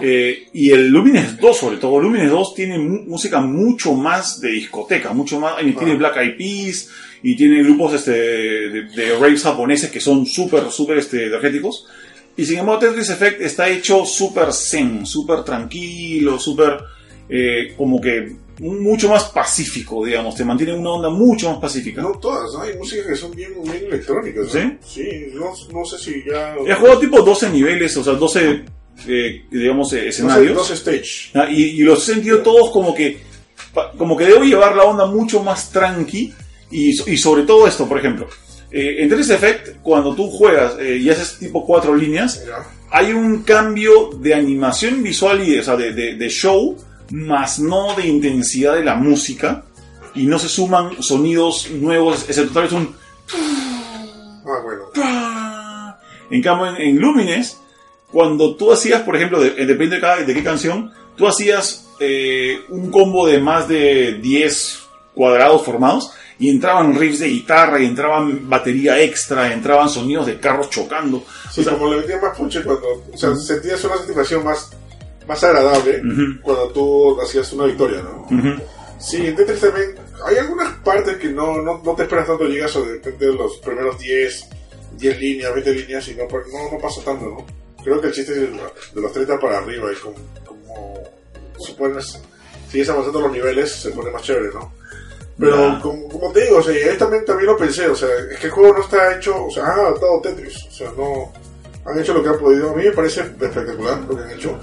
Eh, 0.02 0.48
y 0.54 0.72
el 0.72 0.90
Lumines 0.90 1.40
2, 1.40 1.58
sobre 1.58 1.78
todo, 1.78 2.00
Lumines 2.00 2.32
2 2.32 2.56
tiene 2.56 2.80
música 2.80 3.40
mucho 3.42 3.94
más 3.94 4.42
de 4.42 4.50
discoteca, 4.50 5.14
mucho 5.14 5.40
más, 5.40 5.62
y 5.62 5.72
tiene 5.74 5.94
Ah. 5.94 5.98
Black 5.98 6.18
Eyed 6.18 6.38
Peas, 6.38 6.90
y 7.24 7.36
tiene 7.36 7.64
grupos 7.64 7.94
este, 7.94 8.12
de, 8.12 8.84
de 8.84 9.16
raves 9.20 9.44
japoneses 9.44 9.92
que 9.92 10.00
son 10.00 10.26
súper, 10.26 10.72
súper 10.72 10.98
este, 10.98 11.28
energéticos. 11.28 11.88
Y 12.36 12.46
sin 12.46 12.60
embargo, 12.60 12.80
Tetris 12.80 13.10
Effect 13.10 13.42
está 13.42 13.70
hecho 13.70 14.06
súper 14.06 14.54
zen, 14.54 15.06
súper 15.06 15.44
tranquilo, 15.44 16.40
súper 16.40 16.80
eh, 17.30 17.74
como 17.78 18.02
que 18.02 18.36
mucho 18.62 19.10
más 19.10 19.26
pacífico, 19.26 20.06
digamos, 20.06 20.36
te 20.36 20.46
mantiene 20.46 20.74
en 20.74 20.80
una 20.80 20.92
onda 20.92 21.10
mucho 21.10 21.50
más 21.50 21.60
pacífica. 21.60 22.02
No 22.02 22.12
todas, 22.20 22.54
¿no? 22.54 22.62
hay 22.62 22.78
músicas 22.78 23.08
que 23.08 23.16
son 23.16 23.32
bien, 23.36 23.52
bien 23.64 23.86
electrónicas. 23.88 24.54
¿no? 24.54 24.72
¿Sí? 24.86 25.04
No, 25.34 25.52
no 25.74 25.86
sé 25.86 25.98
si 25.98 26.24
ya... 26.30 26.56
He 26.68 26.74
jugado 26.76 27.00
tipo 27.00 27.22
12 27.22 27.50
niveles, 27.50 27.96
o 27.98 28.04
sea, 28.04 28.14
12, 28.14 28.64
eh, 29.08 29.46
digamos, 29.50 29.92
eh, 29.94 30.10
escenarios. 30.10 30.54
no 30.56 30.64
sé 30.64 30.74
stage. 30.76 31.32
Ah, 31.34 31.48
Y, 31.50 31.62
y 31.64 31.80
los 31.82 32.08
he 32.08 32.14
sentido 32.14 32.40
todos 32.40 32.70
como 32.72 32.94
que 32.94 33.20
como 33.98 34.18
que 34.18 34.26
debo 34.26 34.44
llevar 34.44 34.76
la 34.76 34.84
onda 34.84 35.06
mucho 35.06 35.42
más 35.42 35.72
tranqui 35.72 36.34
y, 36.72 36.94
so- 36.94 37.10
y 37.10 37.16
sobre 37.18 37.44
todo 37.44 37.68
esto, 37.68 37.88
por 37.88 37.98
ejemplo. 38.00 38.28
eh, 38.70 38.98
en 39.00 39.10
Tetris 39.10 39.30
Effect, 39.30 39.78
cuando 39.82 40.14
tú 40.14 40.30
juegas 40.30 40.74
eh, 40.80 40.98
y 40.98 41.10
haces 41.10 41.38
tipo 41.40 41.66
cuatro 41.66 41.96
líneas, 41.96 42.44
hay 42.90 43.14
un 43.14 43.44
cambio 43.44 44.10
de 44.20 44.34
animación 44.34 45.02
visual 45.02 45.48
y 45.48 45.58
o 45.58 45.64
sea, 45.64 45.78
de, 45.78 45.94
de- 45.94 46.16
de 46.16 46.30
show, 46.30 46.76
más 47.12 47.60
no 47.60 47.96
de 47.96 48.08
intensidad 48.08 48.74
de 48.76 48.84
la 48.84 48.96
música, 48.96 49.64
y 50.16 50.26
no 50.26 50.38
se 50.40 50.50
suman 50.50 51.02
sonidos 51.02 51.70
nuevos, 51.72 52.26
excepto 52.28 52.54
tal 52.54 52.64
vez 52.64 52.72
un 52.74 52.96
Ah, 54.46 54.60
bueno. 54.64 54.84
En 56.30 56.42
cambio, 56.42 56.68
en, 56.76 56.82
en 56.82 57.00
Lumines, 57.00 57.58
cuando 58.12 58.56
tú 58.56 58.72
hacías, 58.72 59.02
por 59.02 59.16
ejemplo, 59.16 59.40
de- 59.40 59.52
depende 59.66 59.96
de, 59.98 60.02
cada- 60.02 60.24
de 60.24 60.34
qué 60.34 60.44
canción, 60.44 60.92
tú 61.16 61.28
hacías 61.28 61.86
eh, 62.00 62.62
un 62.70 62.90
combo 62.90 63.28
de 63.28 63.40
más 63.40 63.68
de 63.68 64.14
10 64.22 64.80
cuadrados 65.14 65.64
formados 65.64 66.12
y 66.40 66.50
entraban 66.50 66.96
riffs 66.96 67.20
de 67.20 67.28
guitarra, 67.28 67.80
y 67.82 67.86
entraban 67.86 68.50
batería 68.50 69.00
extra, 69.00 69.54
entraban 69.54 69.90
sonidos 69.90 70.26
de 70.26 70.40
carros 70.40 70.70
chocando. 70.72 71.24
Sí, 71.52 71.62
O 71.62 71.64
sea, 71.64 71.74
como 71.74 71.92
le 71.94 72.02
metía 72.02 72.20
más 72.20 72.36
punche 72.36 72.64
cuando. 72.64 72.88
O 73.14 73.18
sea, 73.18 73.36
sentías 73.36 73.84
una 73.84 73.98
satisfacción 73.98 74.44
más, 74.44 74.72
más 75.28 75.44
agradable 75.44 76.00
Ujú. 76.02 76.42
cuando 76.42 76.68
tú 76.70 77.22
hacías 77.22 77.52
una 77.54 77.66
victoria, 77.66 78.02
¿no? 78.02 78.24
ujú. 78.26 78.62
Sí, 79.00 79.26
en 79.26 79.36
Tetris 79.36 79.60
también 79.62 79.96
hay 80.26 80.38
algunas 80.38 80.74
partes 80.80 81.18
que 81.18 81.30
no, 81.30 81.60
no, 81.62 81.82
no 81.84 81.96
te 81.96 82.04
esperas 82.04 82.28
tanto 82.28 82.46
llegas 82.46 82.74
de 82.76 82.82
repente 82.94 83.26
los 83.28 83.58
primeros 83.58 83.98
10, 83.98 84.48
10 84.98 85.20
líneas, 85.20 85.54
20 85.54 85.74
líneas 85.74 86.08
y 86.10 86.16
no, 86.16 86.24
no, 86.26 86.72
no 86.72 86.78
pasa 86.80 87.02
tanto, 87.04 87.26
¿no? 87.26 87.46
Creo 87.84 88.00
que 88.00 88.08
el 88.08 88.14
chiste 88.14 88.34
es 88.34 88.40
de, 88.94 89.02
los 89.02 89.12
30 89.12 89.40
para 89.40 89.58
arriba 89.58 89.90
y 89.92 89.96
como, 89.96 90.16
como 90.46 90.94
supones, 91.58 92.22
sigues 92.70 92.90
avanzando 92.90 93.22
los 93.22 93.32
niveles, 93.32 93.72
se 93.72 93.90
pone 93.90 94.12
más 94.12 94.22
chévere, 94.22 94.54
¿no? 94.54 94.72
Pero 95.40 95.56
Ya. 95.58 95.80
como, 95.82 96.08
como 96.08 96.32
te 96.32 96.44
digo, 96.44 96.58
o 96.58 96.62
sea, 96.62 96.78
y 96.78 96.84
ahí 96.88 96.98
también, 96.98 97.26
también 97.26 97.48
lo 97.48 97.58
pensé, 97.58 97.88
o 97.88 97.96
sea, 97.96 98.10
es 98.32 98.38
que 98.40 98.46
el 98.48 98.52
juego 98.52 98.74
no 98.78 98.84
está 98.84 99.16
hecho, 99.16 99.46
o 99.46 99.50
sea, 99.50 99.66
han 99.66 99.80
adaptado 99.80 100.22
Tetris, 100.22 100.64
o 100.68 100.72
sea, 100.72 100.92
no 100.96 101.34
han 101.88 101.98
hecho 102.00 102.14
lo 102.14 102.22
que 102.22 102.30
han 102.30 102.38
podido. 102.38 102.70
A 102.70 102.76
mí 102.76 102.84
me 102.84 102.92
parece 102.92 103.22
espectacular 103.22 104.00
lo 104.08 104.16
que 104.16 104.22
han 104.24 104.30
hecho, 104.32 104.60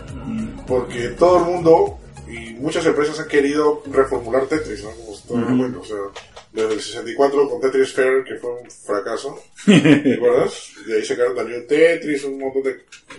porque 0.69 1.09
todo 1.09 1.39
el 1.39 1.45
mundo 1.45 1.99
y 2.29 2.53
muchas 2.55 2.85
empresas 2.85 3.19
han 3.19 3.29
querido 3.29 3.83
reformular 3.91 4.47
Tetris, 4.47 4.85
¿no? 4.85 4.91
Como 4.91 5.16
todo 5.27 5.39
el 5.39 5.45
mundo, 5.47 5.81
o 5.81 5.85
sea, 5.85 5.97
desde 6.53 6.72
el 6.74 6.80
64 6.80 7.49
con 7.49 7.61
Tetris 7.61 7.92
Fair, 7.92 8.24
que 8.24 8.36
fue 8.36 8.51
un 8.62 8.70
fracaso, 8.70 9.38
¿te 9.66 10.14
acuerdas? 10.14 10.72
De 10.86 10.96
ahí 10.96 11.05
sacaron 11.05 11.34
también 11.36 11.66
Tetris, 11.66 12.24
un 12.24 12.38
montón 12.38 12.62
de, 12.62 12.70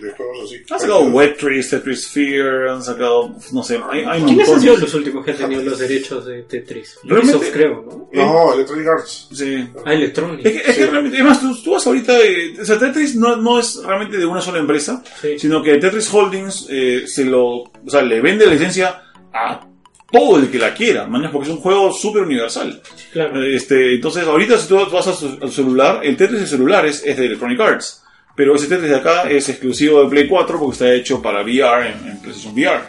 de 0.04 0.12
juegos 0.12 0.38
así. 0.44 0.62
Han 0.70 0.80
sacado 0.80 1.00
Webtris, 1.04 1.70
Tetris 1.70 2.02
Sphere, 2.04 2.70
han 2.70 2.82
sacado, 2.82 3.34
no 3.52 3.62
sé, 3.62 3.80
hay, 3.90 4.02
hay 4.06 4.22
¿Quiénes 4.24 4.48
han 4.48 4.60
sido 4.60 4.72
montones. 4.72 4.80
los 4.80 4.94
últimos 4.94 5.24
que 5.24 5.30
han 5.30 5.36
tenido 5.38 5.62
los 5.62 5.78
derechos 5.78 6.26
de 6.26 6.42
Tetris? 6.42 6.98
Realmente- 7.04 7.36
Ubisoft, 7.36 7.52
creo, 7.52 7.82
¿no? 7.82 8.08
No, 8.12 8.54
Electronic 8.54 8.86
Arts. 8.88 9.28
Sí. 9.32 9.68
Ah, 9.84 9.94
Electronic. 9.94 10.44
Es 10.46 10.52
que, 10.52 10.58
es 10.58 10.64
que 10.66 10.72
Sí. 10.84 10.90
realmente, 10.90 11.16
además, 11.18 11.40
tú, 11.40 11.62
tú 11.62 11.70
vas 11.72 11.86
ahorita, 11.86 12.18
eh, 12.20 12.54
o 12.60 12.64
sea, 12.64 12.78
Tetris 12.78 13.14
no, 13.16 13.36
no 13.36 13.60
es 13.60 13.76
realmente 13.84 14.16
de 14.18 14.26
una 14.26 14.40
sola 14.40 14.58
empresa, 14.58 15.02
Sí. 15.20 15.38
sino 15.38 15.62
que 15.62 15.76
Tetris 15.78 16.12
Holdings 16.12 16.66
eh, 16.68 17.04
se 17.06 17.24
lo, 17.24 17.46
o 17.62 17.72
sea, 17.86 18.02
le 18.02 18.20
vende 18.20 18.44
la 18.46 18.52
licencia 18.52 19.02
a 19.32 19.66
todo 20.12 20.38
el 20.38 20.50
que 20.50 20.58
la 20.58 20.74
quiera, 20.74 21.06
mañana 21.06 21.30
porque 21.32 21.48
es 21.48 21.54
un 21.54 21.60
juego 21.60 21.92
súper 21.92 22.22
universal. 22.22 22.80
Claro. 23.12 23.42
Este, 23.44 23.94
entonces, 23.94 24.24
ahorita 24.26 24.58
si 24.58 24.68
tú 24.68 24.78
vas 24.90 25.06
a 25.06 25.12
su- 25.14 25.38
al 25.40 25.50
celular, 25.52 26.00
el 26.02 26.16
Tetris 26.16 26.40
de 26.40 26.46
celulares 26.46 27.02
es 27.04 27.16
de 27.16 27.26
Electronic 27.26 27.60
Arts. 27.60 28.02
Pero 28.36 28.54
ese 28.54 28.68
Tetris 28.68 28.88
de 28.90 28.96
acá 28.96 29.28
es 29.28 29.48
exclusivo 29.50 30.02
de 30.02 30.08
Play 30.08 30.26
4 30.28 30.58
porque 30.58 30.72
está 30.72 30.94
hecho 30.94 31.20
para 31.20 31.42
VR 31.42 31.88
en, 31.90 32.08
en 32.08 32.18
PlayStation 32.22 32.54
VR. 32.54 32.80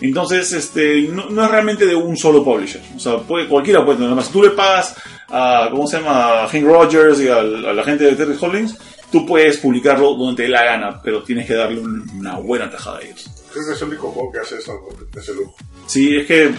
Entonces, 0.00 0.52
este, 0.52 1.02
no, 1.02 1.30
no 1.30 1.44
es 1.44 1.50
realmente 1.50 1.86
de 1.86 1.94
un 1.94 2.16
solo 2.16 2.44
publisher. 2.44 2.80
O 2.94 2.98
sea, 2.98 3.18
puede, 3.18 3.46
cualquiera 3.48 3.84
puede 3.84 3.96
tener. 3.96 4.08
Además, 4.08 4.26
si 4.26 4.32
tú 4.32 4.42
le 4.42 4.50
pagas 4.50 4.94
a, 5.28 5.68
¿cómo 5.70 5.86
se 5.86 5.98
llama? 5.98 6.42
A 6.44 6.48
Hank 6.48 6.64
Rogers 6.64 7.20
y 7.20 7.28
al- 7.28 7.64
a, 7.66 7.72
la 7.72 7.84
gente 7.84 8.04
de 8.04 8.16
Tetris 8.16 8.42
Holdings, 8.42 8.76
tú 9.10 9.24
puedes 9.24 9.56
publicarlo 9.58 10.14
donde 10.14 10.36
te 10.36 10.42
dé 10.42 10.48
la 10.50 10.64
gana, 10.64 11.00
pero 11.02 11.22
tienes 11.22 11.46
que 11.46 11.54
darle 11.54 11.80
un- 11.80 12.08
una 12.18 12.36
buena 12.38 12.70
tajada 12.70 12.98
a 12.98 13.02
ellos. 13.02 13.30
Creo 13.52 13.64
que 13.66 13.72
es 13.72 13.80
el 13.82 13.88
único 13.88 14.10
juego 14.10 14.30
que 14.32 14.40
hace 14.40 14.58
eso, 14.58 14.72
ese 15.16 15.32
lujo. 15.34 15.54
Sí, 15.88 16.16
es 16.16 16.26
que. 16.26 16.54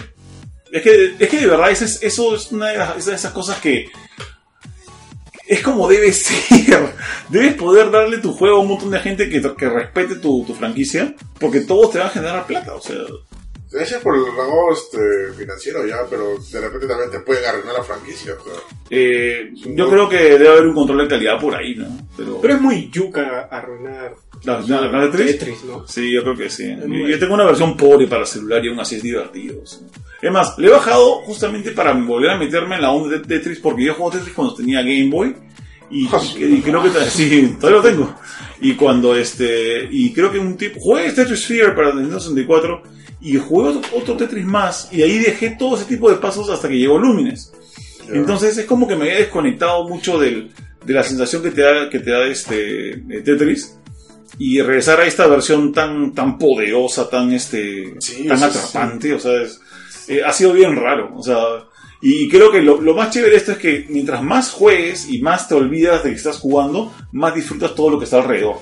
Es 0.72 0.82
que, 0.82 1.14
es 1.18 1.28
que 1.28 1.38
de 1.40 1.46
verdad, 1.46 1.70
es- 1.70 2.02
eso 2.02 2.34
es 2.36 2.52
una 2.52 2.68
de, 2.68 2.78
las- 2.78 2.96
es 2.98 3.06
de 3.06 3.14
esas 3.14 3.32
cosas 3.32 3.58
que. 3.60 3.86
Es 5.46 5.62
como 5.62 5.88
debe 5.88 6.12
ser. 6.12 6.94
Debes 7.28 7.54
poder 7.54 7.90
darle 7.90 8.18
tu 8.18 8.32
juego 8.32 8.58
a 8.58 8.60
un 8.60 8.68
montón 8.68 8.90
de 8.90 9.00
gente 9.00 9.28
que, 9.28 9.40
que 9.56 9.68
respete 9.68 10.16
tu, 10.16 10.44
tu 10.44 10.54
franquicia, 10.54 11.14
porque 11.40 11.60
todos 11.62 11.90
te 11.92 11.98
van 11.98 12.08
a 12.08 12.10
generar 12.10 12.46
plata. 12.46 12.74
O 12.74 12.80
sea, 12.80 12.96
Ese 13.72 13.96
es 13.96 14.00
por 14.02 14.14
el 14.16 14.24
rango 14.26 14.72
este, 14.72 15.32
financiero 15.36 15.84
ya, 15.86 15.98
pero 16.08 16.36
de 16.38 16.60
repente 16.60 16.86
también 16.86 17.10
te 17.10 17.20
pueden 17.20 17.44
arruinar 17.44 17.74
la 17.74 17.82
franquicia. 17.84 18.34
O 18.40 18.44
sea. 18.44 18.52
eh, 18.90 19.50
yo 19.74 19.90
creo 19.90 20.08
que 20.08 20.16
debe 20.18 20.48
haber 20.48 20.66
un 20.66 20.74
control 20.74 20.98
de 21.02 21.08
calidad 21.08 21.40
por 21.40 21.54
ahí, 21.56 21.74
¿no? 21.74 21.86
Pero. 22.16 22.40
Pero 22.40 22.54
es 22.54 22.60
muy 22.60 22.88
yuca 22.90 23.48
arruinar 23.50 24.14
¿La- 24.44 24.60
la- 24.60 24.80
la 24.90 25.10
Tetris? 25.10 25.38
Tetris, 25.38 25.64
¿no? 25.64 25.86
Sí, 25.86 26.10
yo 26.12 26.22
creo 26.22 26.36
que 26.36 26.48
sí. 26.50 26.74
Yo, 26.80 27.08
yo 27.08 27.18
tengo 27.18 27.34
una 27.34 27.44
versión 27.44 27.76
pobre 27.76 28.06
para 28.06 28.24
celular 28.24 28.64
y 28.64 28.68
aún 28.68 28.80
así 28.80 28.96
es 28.96 29.02
divertido. 29.02 29.64
sea. 29.66 29.80
Es 30.22 30.30
más, 30.32 30.58
le 30.58 30.68
he 30.68 30.70
bajado 30.70 31.16
justamente 31.22 31.70
para 31.72 31.92
volver 31.92 32.30
a 32.30 32.38
meterme 32.38 32.76
en 32.76 32.82
la 32.82 32.90
onda 32.90 33.16
de 33.16 33.20
Tetris 33.24 33.58
porque 33.58 33.84
yo 33.84 33.94
juego 33.94 34.10
Tetris 34.12 34.34
cuando 34.34 34.54
tenía 34.54 34.80
Game 34.82 35.08
Boy 35.10 35.34
y, 35.90 36.04
y- 36.06 36.44
y 36.56 36.60
creo 36.62 36.82
que 36.82 36.90
sí, 37.10 37.56
todavía 37.60 37.82
lo 37.82 37.88
tengo. 37.88 38.14
Y 38.60 38.74
cuando 38.74 39.16
este 39.16 39.88
y 39.90 40.12
creo 40.12 40.30
que 40.30 40.38
un 40.38 40.56
tipo 40.56 40.78
jugué 40.80 41.10
Tetris 41.12 41.40
Sphere 41.42 41.72
para 41.72 41.88
Nintendo 41.94 42.20
64 42.20 42.82
y 43.22 43.36
jugué 43.36 43.68
otro, 43.70 43.90
otro 43.98 44.16
Tetris 44.16 44.44
más 44.46 44.88
y 44.92 45.02
ahí 45.02 45.18
dejé 45.18 45.56
todo 45.58 45.76
ese 45.76 45.84
tipo 45.86 46.10
de 46.10 46.16
pasos 46.16 46.48
hasta 46.50 46.68
que 46.68 46.78
llegó 46.78 46.98
Lumines. 46.98 47.52
Ya. 48.08 48.14
Entonces 48.14 48.56
es 48.58 48.64
como 48.66 48.86
que 48.88 48.96
me 48.96 49.04
había 49.04 49.18
desconectado 49.18 49.88
mucho 49.88 50.18
del, 50.18 50.50
de 50.84 50.92
la 50.94 51.02
sensación 51.02 51.42
que 51.42 51.50
te 51.50 51.62
da, 51.62 51.88
que 51.90 51.98
te 52.00 52.10
da 52.10 52.26
este 52.26 52.90
eh, 52.92 53.22
Tetris 53.24 53.76
y 54.38 54.60
regresar 54.60 55.00
a 55.00 55.06
esta 55.06 55.26
versión 55.26 55.72
tan 55.72 56.14
tan 56.14 56.38
poderosa, 56.38 57.08
tan 57.10 57.32
este 57.32 57.94
Sí, 58.00 58.26
tan 58.26 58.42
atrapante, 58.42 59.12
o 59.14 59.18
sea, 59.18 59.42
es- 59.42 59.60
eh, 60.08 60.22
ha 60.24 60.32
sido 60.32 60.52
bien 60.52 60.76
raro, 60.76 61.12
o 61.16 61.22
sea, 61.22 61.38
y 62.02 62.28
creo 62.28 62.50
que 62.50 62.62
lo, 62.62 62.80
lo 62.80 62.94
más 62.94 63.10
chévere 63.10 63.32
de 63.32 63.36
esto 63.38 63.52
es 63.52 63.58
que 63.58 63.86
mientras 63.90 64.22
más 64.22 64.50
juegues 64.50 65.08
y 65.08 65.20
más 65.20 65.46
te 65.48 65.54
olvidas 65.54 66.02
de 66.02 66.10
que 66.10 66.16
estás 66.16 66.38
jugando, 66.38 66.92
más 67.12 67.34
disfrutas 67.34 67.74
todo 67.74 67.90
lo 67.90 67.98
que 67.98 68.04
está 68.06 68.16
alrededor. 68.18 68.56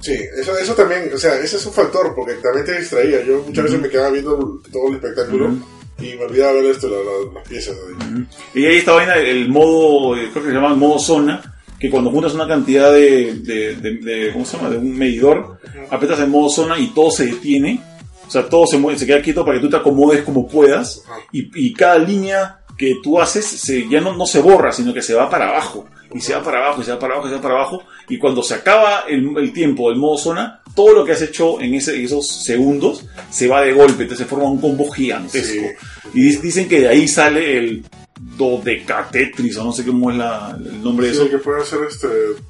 Sí, 0.00 0.12
eso, 0.38 0.56
eso 0.56 0.74
también, 0.74 1.10
o 1.12 1.18
sea, 1.18 1.34
ese 1.40 1.56
es 1.56 1.66
un 1.66 1.72
factor, 1.72 2.14
porque 2.14 2.34
también 2.34 2.64
te 2.66 2.78
distraía. 2.78 3.24
Yo 3.24 3.42
muchas 3.46 3.64
veces 3.64 3.80
me 3.80 3.88
quedaba 3.88 4.10
viendo 4.10 4.60
todo 4.70 4.88
el 4.88 4.94
espectáculo 4.96 5.54
y 5.98 6.14
me 6.14 6.24
olvidaba 6.26 6.52
ver 6.52 6.66
esto, 6.66 6.88
la- 6.88 6.98
la- 6.98 7.34
las 7.40 7.48
piezas. 7.48 7.76
ahí. 7.76 8.26
Y 8.54 8.66
ahí 8.66 8.76
esta 8.76 8.92
vaina, 8.92 9.16
el 9.16 9.48
modo, 9.48 10.16
eh, 10.16 10.28
creo 10.32 10.44
que 10.44 10.50
se 10.50 10.54
llama 10.54 10.74
modo 10.74 10.98
zona, 10.98 11.55
que 11.78 11.90
cuando 11.90 12.10
juntas 12.10 12.34
una 12.34 12.48
cantidad 12.48 12.92
de, 12.92 13.34
de, 13.34 13.76
de- 13.76 13.96
de- 13.98 14.32
¿cómo 14.32 14.44
se 14.44 14.56
llama? 14.56 14.70
De 14.70 14.78
un 14.78 14.96
medidor, 14.96 15.58
apretas 15.90 16.20
el 16.20 16.28
modo 16.28 16.48
zona 16.48 16.78
y 16.78 16.88
todo 16.88 17.10
se 17.10 17.26
detiene. 17.26 17.80
O 18.26 18.30
sea, 18.30 18.48
todo 18.48 18.66
se 18.66 18.76
mueve, 18.78 18.98
se 18.98 19.06
queda 19.06 19.22
quieto 19.22 19.44
para 19.44 19.58
que 19.58 19.62
tú 19.64 19.70
te 19.70 19.76
acomodes 19.76 20.22
como 20.22 20.48
puedas. 20.48 21.02
Y, 21.32 21.50
y 21.66 21.72
cada 21.72 21.98
línea 21.98 22.58
que 22.76 22.96
tú 23.02 23.20
haces 23.20 23.44
se, 23.46 23.88
ya 23.88 24.00
no, 24.00 24.16
no 24.16 24.26
se 24.26 24.40
borra, 24.40 24.72
sino 24.72 24.92
que 24.92 25.00
se 25.02 25.14
va 25.14 25.30
para 25.30 25.48
abajo. 25.48 25.86
Y 26.14 26.20
se 26.20 26.34
va 26.34 26.42
para 26.42 26.58
abajo, 26.64 26.80
y 26.80 26.84
se 26.84 26.92
va 26.92 26.98
para 26.98 27.14
abajo, 27.14 27.26
y 27.28 27.30
se 27.30 27.36
va 27.36 27.42
para 27.42 27.54
abajo. 27.56 27.82
Y 28.08 28.18
cuando 28.18 28.42
se 28.42 28.54
acaba 28.54 29.04
el, 29.08 29.36
el 29.36 29.52
tiempo 29.52 29.90
del 29.90 29.98
modo 29.98 30.16
zona, 30.18 30.60
todo 30.74 30.92
lo 30.94 31.04
que 31.04 31.12
has 31.12 31.22
hecho 31.22 31.60
en 31.60 31.74
ese, 31.74 32.02
esos 32.02 32.26
segundos 32.44 33.04
se 33.30 33.48
va 33.48 33.60
de 33.62 33.72
golpe. 33.72 34.02
Entonces 34.04 34.18
se 34.26 34.30
forma 34.30 34.50
un 34.50 34.60
combo 34.60 34.90
gigantesco. 34.90 35.66
Sí. 36.12 36.12
Y 36.14 36.30
dic- 36.30 36.40
dicen 36.40 36.68
que 36.68 36.80
de 36.80 36.88
ahí 36.88 37.06
sale 37.08 37.58
el 37.58 37.84
Dodecatetris, 38.20 39.56
o 39.58 39.64
no 39.64 39.72
sé 39.72 39.84
cómo 39.84 40.10
es 40.10 40.16
la- 40.16 40.56
el 40.58 40.82
nombre 40.82 41.08
de 41.08 41.14
Sí, 41.14 41.20
eso. 41.20 41.30
que 41.30 41.38
puede 41.38 41.62
hacer 41.62 41.78
este. 41.88 42.06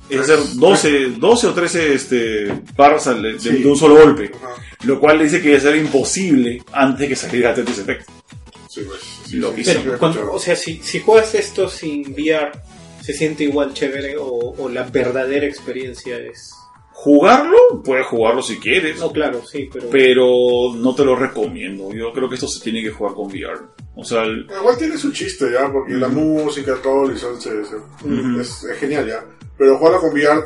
Es 0.08 0.20
hacer 0.20 0.38
12, 0.54 1.06
12 1.18 1.46
o 1.48 1.52
13 1.54 1.94
este, 1.94 2.52
barras 2.76 3.04
de, 3.22 3.38
Sí. 3.38 3.50
de 3.62 3.66
un 3.68 3.76
solo 3.76 3.96
golpe. 3.96 4.30
Ajá. 4.34 4.54
Lo 4.84 5.00
cual 5.00 5.18
dice 5.18 5.40
que 5.40 5.54
era 5.54 5.76
imposible 5.76 6.62
antes 6.72 7.00
de 7.00 7.08
que 7.08 7.16
saliera 7.16 7.54
Tetris 7.54 7.78
Effect. 7.78 8.08
Sí, 8.68 8.82
pues. 8.86 9.00
Sí, 9.26 9.36
Lo 9.36 9.50
sí, 9.50 9.56
que 9.56 9.64
sí, 9.64 9.70
hizo. 9.70 9.98
Cuando- 9.98 10.32
o 10.32 10.38
sea, 10.38 10.54
si, 10.54 10.80
si 10.82 11.00
juegas 11.00 11.34
esto 11.34 11.68
sin 11.68 12.12
VR, 12.12 12.52
¿se 13.02 13.12
siente 13.12 13.44
igual 13.44 13.72
chévere 13.74 14.16
o, 14.18 14.24
o 14.58 14.68
la 14.68 14.82
verdadera 14.84 15.46
experiencia 15.46 16.18
es...? 16.18 16.52
Jugarlo, 16.98 17.56
puedes 17.84 18.06
jugarlo 18.06 18.40
si 18.42 18.58
quieres. 18.58 18.98
No, 18.98 19.12
claro, 19.12 19.42
sí, 19.44 19.68
pero... 19.70 19.90
Pero 19.90 20.26
no 20.74 20.94
te 20.94 21.04
lo 21.04 21.14
recomiendo. 21.14 21.92
Yo 21.92 22.10
creo 22.12 22.26
que 22.28 22.36
esto 22.36 22.48
se 22.48 22.60
tiene 22.64 22.82
que 22.82 22.90
jugar 22.90 23.14
con 23.14 23.26
VR. 23.26 23.60
O 23.94 24.02
sea, 24.02 24.22
el- 24.22 24.46
Igual 24.50 24.78
tiene 24.78 24.96
su 24.96 25.12
chiste 25.12 25.46
ya, 25.52 25.70
porque 25.70 25.92
la 25.92 26.08
música, 26.08 26.74
todo, 26.82 27.08
el 27.10 27.18
sol 27.18 27.36
se- 27.40 27.60
es, 28.40 28.64
es 28.64 28.78
genial 28.78 29.06
ya. 29.06 29.22
Pero 29.58 29.76
jugarlo 29.76 30.00
con 30.00 30.10
VR, 30.14 30.40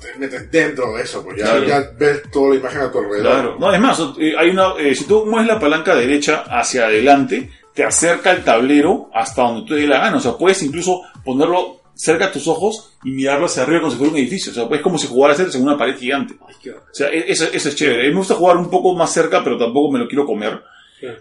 te 0.00 0.18
metes 0.18 0.50
dentro 0.50 0.94
de 0.94 1.02
eso, 1.02 1.24
pues 1.24 1.38
ya, 1.38 1.44
Claro. 1.46 1.64
ya 1.66 1.90
ves 1.98 2.22
toda 2.30 2.50
la 2.50 2.56
imagen 2.56 2.80
a 2.82 2.92
tu 2.92 2.98
alrededor. 2.98 3.22
Claro, 3.32 3.56
no, 3.58 3.72
es 3.72 3.80
más, 3.80 4.00
eh, 4.18 4.34
hay 4.38 4.50
una, 4.50 4.74
eh, 4.78 4.94
si 4.94 5.04
tú 5.04 5.24
mueves 5.24 5.48
la 5.48 5.58
palanca 5.58 5.94
derecha 5.96 6.44
hacia 6.46 6.84
adelante, 6.84 7.50
te 7.72 7.82
acerca 7.82 8.30
el 8.32 8.44
tablero 8.44 9.08
hasta 9.14 9.42
donde 9.42 9.62
tú 9.62 9.74
te 9.74 9.80
dé 9.80 9.86
la 9.88 10.00
gana. 10.00 10.18
O 10.18 10.20
sea, 10.20 10.32
puedes 10.36 10.62
incluso 10.62 11.00
ponerlo 11.24 11.80
cerca 11.94 12.26
a 12.26 12.32
tus 12.32 12.46
ojos 12.48 12.92
y 13.04 13.10
mirarlo 13.12 13.46
hacia 13.46 13.62
arriba 13.62 13.80
como 13.80 13.92
si 13.92 13.98
fuera 13.98 14.12
un 14.12 14.18
edificio. 14.18 14.52
O 14.52 14.54
sea, 14.54 14.68
es 14.70 14.80
como 14.82 14.98
si 14.98 15.06
jugaras 15.06 15.54
en 15.54 15.62
una 15.62 15.76
pared 15.78 15.96
gigante. 15.96 16.34
Ay, 16.46 16.54
qué 16.62 16.70
bacán. 16.70 16.88
O 16.90 16.94
sea, 16.94 17.08
e- 17.08 17.24
eso, 17.30 17.46
eso 17.52 17.68
es 17.68 17.76
chévere. 17.76 18.08
Me 18.10 18.16
gusta 18.16 18.34
jugar 18.34 18.56
un 18.56 18.70
poco 18.70 18.94
más 18.94 19.12
cerca, 19.12 19.42
pero 19.44 19.56
tampoco 19.58 19.92
me 19.92 19.98
lo 19.98 20.08
quiero 20.08 20.26
comer. 20.26 20.60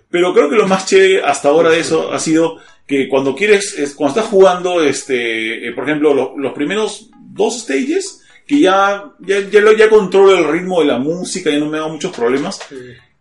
Pero 0.10 0.34
creo 0.34 0.50
que 0.50 0.56
lo 0.56 0.68
más 0.68 0.86
chévere 0.86 1.22
hasta 1.24 1.50
ahora 1.50 1.70
de 1.70 1.80
eso 1.80 2.12
ha 2.12 2.20
sido 2.20 2.58
que 2.88 3.08
cuando 3.10 3.36
quieres, 3.36 3.78
es- 3.78 3.94
cuando 3.96 4.18
estás 4.18 4.32
jugando, 4.32 4.82
este, 4.82 5.68
eh, 5.68 5.72
por 5.74 5.84
ejemplo, 5.86 6.14
lo- 6.14 6.38
los 6.38 6.54
primeros 6.54 7.10
dos 7.20 7.60
stages, 7.62 8.22
que 8.48 8.60
ya, 8.60 9.12
ya, 9.20 9.40
ya, 9.50 9.62
lo- 9.62 9.74
ya 9.74 9.90
controlo 9.90 10.38
el 10.38 10.48
ritmo 10.52 10.80
de 10.82 10.88
la 10.88 10.98
música, 11.00 11.50
ya 11.50 11.60
no 11.60 11.68
me 11.68 11.80
da 11.80 11.88
muchos 11.88 12.14
problemas, 12.16 12.60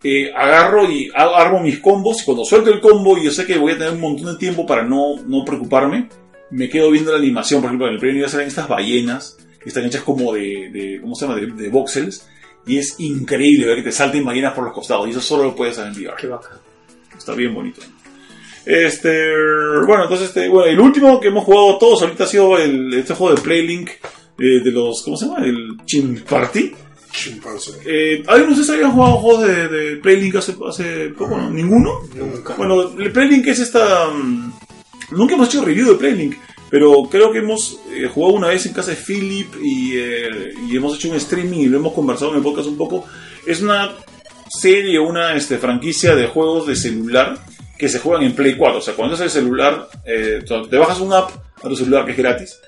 eh, 0.05 0.33
agarro 0.35 0.91
y 0.91 1.11
armo 1.15 1.61
mis 1.61 1.79
combos 1.79 2.23
y 2.23 2.25
cuando 2.25 2.45
suelto 2.45 2.71
el 2.71 2.81
combo 2.81 3.17
y 3.19 3.25
yo 3.25 3.31
sé 3.31 3.47
que 3.47 3.57
voy 3.59 3.73
a 3.73 3.79
tener 3.79 3.93
un 3.93 4.01
montón 4.01 4.33
de 4.33 4.39
tiempo 4.39 4.67
para 4.67 4.83
no, 4.83 5.17
no 5.27 5.45
preocuparme, 5.45 6.09
me 6.53 6.69
quedo 6.69 6.91
viendo 6.91 7.11
la 7.11 7.19
animación, 7.19 7.61
por 7.61 7.69
ejemplo, 7.69 7.89
en 7.89 7.95
el 7.95 7.99
primer 7.99 8.15
nivel 8.15 8.31
salen 8.31 8.47
estas 8.47 8.69
ballenas 8.69 9.37
que 9.61 9.69
están 9.69 9.85
hechas 9.85 10.03
como 10.03 10.33
de, 10.33 10.71
de 10.73 10.99
¿cómo 11.01 11.15
se 11.15 11.27
llama?, 11.27 11.41
de, 11.41 11.47
de 11.47 11.69
voxels 11.69 12.29
y 12.67 12.79
es 12.79 12.95
increíble 12.99 13.67
ver 13.67 13.77
que 13.77 13.83
te 13.83 13.93
salten 13.93 14.25
ballenas 14.25 14.55
por 14.55 14.65
los 14.65 14.73
costados 14.73 15.07
y 15.09 15.11
eso 15.11 15.21
solo 15.21 15.45
lo 15.45 15.57
puedes 15.57 15.79
hacer 15.79 15.93
en 15.93 15.99
VR. 16.01 16.17
Qué 16.21 16.27
bacán. 16.29 16.59
Está 17.17 17.35
bien 17.35 17.55
bonito. 17.55 17.81
Este, 18.65 19.31
bueno, 19.87 20.05
entonces, 20.05 20.29
este, 20.29 20.49
bueno, 20.49 20.71
el 20.71 20.79
último 20.79 21.21
que 21.21 21.29
hemos 21.29 21.45
jugado 21.45 21.79
todos 21.79 22.03
ahorita 22.03 22.25
ha 22.25 22.29
sido 22.29 22.57
el, 22.59 22.95
este 22.95 23.15
juego 23.15 23.35
de 23.35 23.43
Playlink 23.43 23.91
eh, 24.39 24.61
de 24.63 24.71
los, 24.71 25.03
¿cómo 25.03 25.17
se 25.17 25.27
llama? 25.27 25.45
El 25.45 25.77
Chim 25.85 26.21
Party. 26.29 26.73
Chimpancé. 27.11 27.73
Eh, 27.85 28.23
¿Alguien 28.27 28.55
de 28.55 28.61
ustedes 28.61 28.71
habían 28.71 28.93
jugado 28.93 29.17
juegos 29.19 29.47
de, 29.47 29.69
de 29.69 29.97
Playlink 29.97 30.37
hace, 30.37 30.55
hace 30.67 31.09
poco? 31.11 31.37
¿no? 31.37 31.51
¿Ninguno? 31.51 32.01
Nunca. 32.15 32.55
Bueno, 32.57 32.91
el 32.99 33.13
Playlink 33.13 33.47
es 33.49 33.61
esta... 33.61 34.09
mm, 34.09 34.53
Nunca 35.11 35.35
hemos 35.35 35.49
hecho 35.49 35.65
review 35.65 35.89
de 35.89 35.95
Playlink, 35.97 36.37
pero 36.71 37.03
creo 37.11 37.33
que 37.33 37.39
hemos 37.39 37.81
eh, 37.91 38.09
jugado 38.13 38.35
una 38.35 38.49
vez 38.49 38.65
en 38.67 38.73
casa 38.73 38.91
de 38.91 38.97
Philip 38.97 39.55
y, 39.63 39.93
eh, 39.97 40.55
y 40.69 40.77
hemos 40.77 40.97
hecho 40.97 41.09
un 41.11 41.17
streaming 41.17 41.59
y 41.59 41.67
lo 41.67 41.79
hemos 41.79 41.93
conversado 41.93 42.31
en 42.31 42.39
el 42.39 42.43
podcast 42.43 42.69
un 42.69 42.77
poco. 42.77 43.05
Es 43.47 43.61
una 43.61 43.93
serie, 44.49 44.99
una 44.99 45.35
este, 45.35 45.59
franquicia 45.59 46.15
de 46.15 46.27
juegos 46.27 46.67
de 46.67 46.77
celular 46.77 47.39
que 47.79 47.89
se 47.89 47.99
juegan 47.99 48.25
en 48.25 48.35
Play 48.35 48.57
4. 48.57 48.79
O 48.79 48.81
sea, 48.81 48.95
cuando 48.95 49.15
es 49.15 49.21
el 49.21 49.31
celular, 49.31 49.89
eh, 50.05 50.45
te 50.47 50.79
bajas 50.79 51.01
una 51.01 51.19
app 51.19 51.31
a 51.63 51.69
tu 51.69 51.77
celular 51.77 52.05
que 52.05 52.13
es 52.13 52.19
gratis 52.19 52.59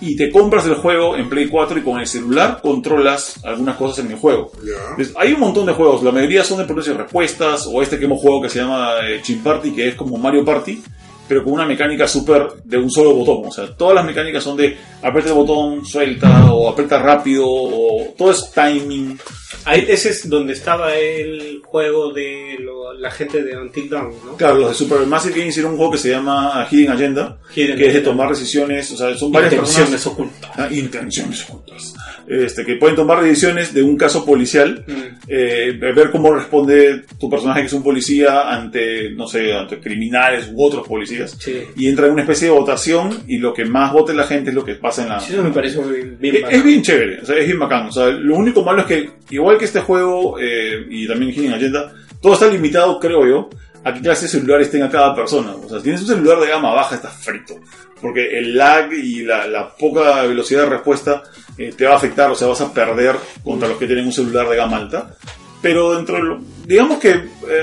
y 0.00 0.16
te 0.16 0.30
compras 0.30 0.66
el 0.66 0.74
juego 0.74 1.16
en 1.16 1.28
Play 1.28 1.48
4 1.48 1.78
y 1.78 1.82
con 1.82 1.98
el 1.98 2.06
celular 2.06 2.60
controlas 2.62 3.44
algunas 3.44 3.76
cosas 3.76 4.04
en 4.04 4.12
el 4.12 4.18
juego. 4.18 4.52
Entonces, 4.90 5.14
hay 5.18 5.32
un 5.32 5.40
montón 5.40 5.66
de 5.66 5.72
juegos, 5.72 6.02
la 6.02 6.12
mayoría 6.12 6.44
son 6.44 6.58
de 6.58 6.64
preguntas 6.64 6.92
y 6.92 6.96
respuestas, 6.96 7.66
o 7.66 7.82
este 7.82 7.98
que 7.98 8.04
hemos 8.04 8.20
jugado 8.20 8.42
que 8.42 8.48
se 8.48 8.60
llama 8.60 8.94
eh, 9.02 9.20
Party, 9.42 9.72
que 9.72 9.88
es 9.88 9.94
como 9.94 10.16
Mario 10.16 10.44
Party, 10.44 10.82
pero 11.28 11.44
con 11.44 11.52
una 11.52 11.66
mecánica 11.66 12.08
súper 12.08 12.48
de 12.64 12.78
un 12.78 12.90
solo 12.90 13.14
botón. 13.14 13.42
O 13.46 13.52
sea, 13.52 13.74
todas 13.76 13.94
las 13.96 14.04
mecánicas 14.04 14.42
son 14.42 14.56
de 14.56 14.76
aprieta 15.02 15.28
el 15.30 15.34
botón, 15.36 15.84
suelta, 15.84 16.52
o 16.52 16.68
aprieta 16.68 16.98
rápido, 17.00 17.44
o 17.46 18.14
todo 18.16 18.30
es 18.30 18.50
timing. 18.54 19.18
Ahí, 19.64 19.84
ese 19.88 20.10
es 20.10 20.28
donde 20.28 20.54
estaba 20.54 20.94
el 20.94 21.60
juego 21.64 22.12
de 22.12 22.56
lo- 22.60 22.92
la 22.94 23.10
gente 23.10 23.42
de 23.44 23.56
Until 23.56 23.88
Dawn, 23.90 24.12
¿no? 24.24 24.36
Claro, 24.36 24.56
los 24.58 24.70
de 24.70 24.74
Supermassive 24.74 25.34
Games 25.34 25.48
hicieron 25.50 25.72
un 25.72 25.76
juego 25.78 25.92
que 25.92 25.98
se 25.98 26.10
llama 26.10 26.66
Hidden 26.70 26.90
Agenda, 26.90 27.38
Hidden 27.54 27.76
que 27.76 27.86
es 27.86 27.92
de 27.92 27.98
Agenda. 27.98 28.10
tomar 28.10 28.28
decisiones, 28.30 28.90
o 28.92 28.96
sea, 28.96 29.14
son 29.16 29.30
varias 29.30 29.52
Intenciones 29.52 30.06
ocultas. 30.06 30.50
Ah, 30.56 30.68
intenciones 30.70 31.44
ocultas. 31.48 31.94
Este, 32.26 32.64
que 32.64 32.76
pueden 32.76 32.94
tomar 32.96 33.22
decisiones 33.22 33.72
de 33.72 33.82
un 33.82 33.96
caso 33.96 34.24
policial 34.24 34.84
Mm. 34.86 34.92
eh, 35.28 35.72
ver 35.94 36.10
cómo 36.10 36.32
responde 36.34 37.04
tu 37.18 37.28
personaje 37.30 37.60
que 37.60 37.66
es 37.68 37.72
un 37.72 37.82
policía 37.82 38.50
ante, 38.50 39.10
no 39.12 39.26
sé, 39.26 39.52
ante 39.52 39.78
criminales 39.80 40.50
u 40.52 40.62
otros 40.64 40.86
policías. 40.86 41.17
Sí. 41.26 41.64
Y 41.76 41.88
entra 41.88 42.06
en 42.06 42.12
una 42.12 42.22
especie 42.22 42.48
de 42.48 42.54
votación 42.54 43.24
y 43.26 43.38
lo 43.38 43.52
que 43.52 43.64
más 43.64 43.92
vote 43.92 44.14
la 44.14 44.24
gente 44.24 44.50
es 44.50 44.54
lo 44.54 44.64
que 44.64 44.74
pasa 44.74 45.02
en 45.02 45.08
la... 45.08 45.20
Sí, 45.20 45.32
Eso 45.32 45.42
me 45.42 45.50
parece 45.50 45.82
bien, 45.82 46.16
bien 46.20 46.36
Es, 46.36 46.42
es 46.50 46.64
bien 46.64 46.82
chévere, 46.82 47.20
o 47.22 47.26
sea, 47.26 47.36
es 47.36 47.46
bien 47.46 47.58
bacán. 47.58 47.86
O 47.86 47.92
sea, 47.92 48.06
lo 48.08 48.36
único 48.36 48.62
malo 48.62 48.82
es 48.82 48.86
que, 48.86 49.10
igual 49.30 49.58
que 49.58 49.64
este 49.64 49.80
juego 49.80 50.38
eh, 50.38 50.86
y 50.88 51.08
también 51.08 51.32
Hidden 51.32 51.54
Agenda, 51.54 51.92
todo 52.20 52.34
está 52.34 52.46
limitado, 52.46 53.00
creo 53.00 53.26
yo, 53.26 53.50
a 53.84 53.94
qué 53.94 54.00
clase 54.00 54.26
de 54.26 54.28
celulares 54.28 54.70
tenga 54.70 54.90
cada 54.90 55.14
persona. 55.14 55.54
O 55.54 55.68
sea, 55.68 55.78
si 55.78 55.84
tienes 55.84 56.02
un 56.02 56.08
celular 56.08 56.40
de 56.40 56.48
gama 56.48 56.72
baja, 56.74 56.96
estás 56.96 57.14
frito. 57.14 57.54
Porque 58.00 58.38
el 58.38 58.56
lag 58.56 58.92
y 58.92 59.22
la, 59.22 59.46
la 59.46 59.74
poca 59.74 60.22
velocidad 60.22 60.62
de 60.62 60.70
respuesta 60.70 61.22
eh, 61.56 61.72
te 61.76 61.84
va 61.84 61.94
a 61.94 61.96
afectar, 61.96 62.30
o 62.30 62.34
sea, 62.34 62.48
vas 62.48 62.60
a 62.60 62.72
perder 62.72 63.16
contra 63.42 63.68
los 63.68 63.78
que 63.78 63.86
tienen 63.86 64.06
un 64.06 64.12
celular 64.12 64.48
de 64.48 64.56
gama 64.56 64.76
alta. 64.76 65.16
Pero 65.62 65.94
dentro 65.96 66.16
de 66.16 66.22
lo- 66.22 66.40
digamos 66.66 66.98
que 66.98 67.10
eh, 67.10 67.22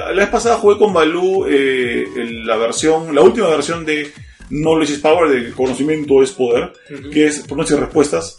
la 0.09 0.13
vez 0.23 0.29
pasada 0.29 0.57
jugué 0.57 0.77
con 0.77 0.93
Balú 0.93 1.45
eh, 1.47 2.05
el- 2.15 2.45
la 2.45 2.57
versión, 2.57 3.13
la 3.15 3.21
última 3.21 3.47
versión 3.47 3.85
de 3.85 4.11
Knowledge 4.49 4.93
is 4.93 4.99
Power, 4.99 5.29
de 5.29 5.51
conocimiento 5.53 6.21
es 6.21 6.31
poder, 6.31 6.73
que 7.11 7.25
es 7.27 7.39
preguntas 7.41 7.71
y 7.71 7.75
respuestas, 7.79 8.37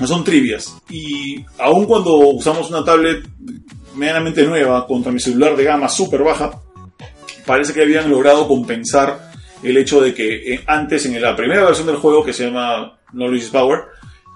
no 0.00 0.06
son 0.06 0.24
trivias. 0.24 0.76
Y 0.90 1.44
aun 1.58 1.86
cuando 1.86 2.16
usamos 2.16 2.68
una 2.70 2.84
tablet 2.84 3.24
medianamente 3.94 4.42
nueva 4.44 4.86
contra 4.86 5.10
mi 5.12 5.20
celular 5.20 5.56
de 5.56 5.64
gama 5.64 5.88
súper 5.88 6.22
baja, 6.22 6.50
parece 7.46 7.72
que 7.72 7.82
habían 7.82 8.10
logrado 8.10 8.46
compensar 8.48 9.30
el 9.62 9.76
hecho 9.78 10.00
de 10.02 10.12
que 10.12 10.54
eh, 10.54 10.60
antes, 10.66 11.06
en 11.06 11.20
la 11.22 11.34
primera 11.34 11.64
versión 11.64 11.86
del 11.86 11.96
juego, 11.96 12.24
que 12.24 12.32
se 12.34 12.46
llama 12.46 12.98
Knowledge 13.12 13.44
is 13.44 13.50
Power, 13.50 13.80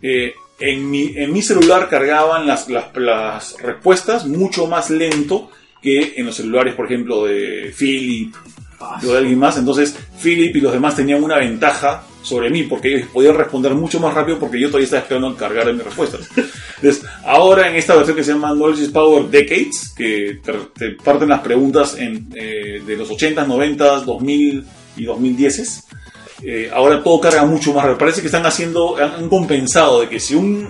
eh, 0.02 0.32
en, 0.60 0.90
mi, 0.90 1.14
en 1.16 1.32
mi 1.32 1.42
celular 1.42 1.88
cargaban 1.88 2.46
las, 2.46 2.68
las, 2.68 3.56
respuestas 3.60 4.26
mucho 4.26 4.66
más 4.66 4.90
lento 4.90 5.50
que 5.82 6.14
en 6.16 6.26
los 6.26 6.36
celulares, 6.36 6.74
por 6.74 6.86
ejemplo, 6.86 7.24
de 7.24 7.74
Philip 7.76 8.34
o 8.78 9.06
de 9.06 9.18
alguien 9.18 9.38
más. 9.38 9.56
Entonces, 9.56 9.96
Philip 10.22 10.54
y 10.56 10.60
los 10.60 10.72
demás 10.72 10.96
tenían 10.96 11.22
una 11.22 11.38
ventaja 11.38 12.04
sobre 12.22 12.50
mí 12.50 12.64
porque 12.64 12.96
ellos 12.96 13.08
podían 13.12 13.36
responder 13.36 13.74
mucho 13.74 13.98
más 13.98 14.12
rápido 14.12 14.38
porque 14.38 14.60
yo 14.60 14.68
todavía 14.68 14.84
estaba 14.84 15.02
esperando 15.02 15.34
cargar 15.36 15.72
mis 15.72 15.84
respuestas. 15.84 16.28
Entonces, 16.76 17.04
ahora 17.24 17.68
en 17.68 17.76
esta 17.76 17.96
versión 17.96 18.16
que 18.16 18.24
se 18.24 18.32
llama 18.32 18.52
Knowledge 18.52 18.90
Power 18.90 19.24
Decades, 19.30 19.94
que 19.96 20.40
te, 20.42 20.52
te 20.74 20.90
parten 21.02 21.30
las 21.30 21.40
preguntas 21.40 21.96
en, 21.98 22.28
eh, 22.34 22.82
de 22.86 22.96
los 22.96 23.10
80s, 23.10 23.46
90s, 23.46 24.04
2000 24.04 24.64
y 24.96 25.06
2010s, 25.06 25.84
eh, 26.42 26.70
ahora 26.72 27.02
todo 27.02 27.20
carga 27.20 27.44
mucho 27.44 27.72
más 27.72 27.82
rápido. 27.84 27.98
Parece 27.98 28.20
que 28.20 28.26
están 28.26 28.46
haciendo, 28.46 28.96
han, 28.96 29.28
compensado 29.28 30.00
de 30.00 30.08
que 30.08 30.20
si 30.20 30.34
un, 30.34 30.68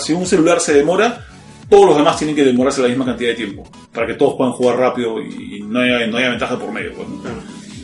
si 0.00 0.12
un 0.12 0.26
celular 0.26 0.60
se 0.60 0.74
demora, 0.74 1.24
todos 1.68 1.86
los 1.86 1.96
demás 1.96 2.16
tienen 2.16 2.34
que 2.36 2.44
demorarse 2.44 2.80
la 2.82 2.88
misma 2.88 3.04
cantidad 3.04 3.30
de 3.30 3.36
tiempo 3.36 3.64
para 3.92 4.06
que 4.06 4.14
todos 4.14 4.34
puedan 4.36 4.52
jugar 4.54 4.78
rápido 4.78 5.20
y, 5.22 5.56
y 5.58 5.62
no, 5.62 5.80
haya, 5.80 6.06
no 6.06 6.16
haya 6.16 6.30
ventaja 6.30 6.58
por 6.58 6.72
medio. 6.72 6.92
pues, 6.94 7.08
¿no? 7.08 7.22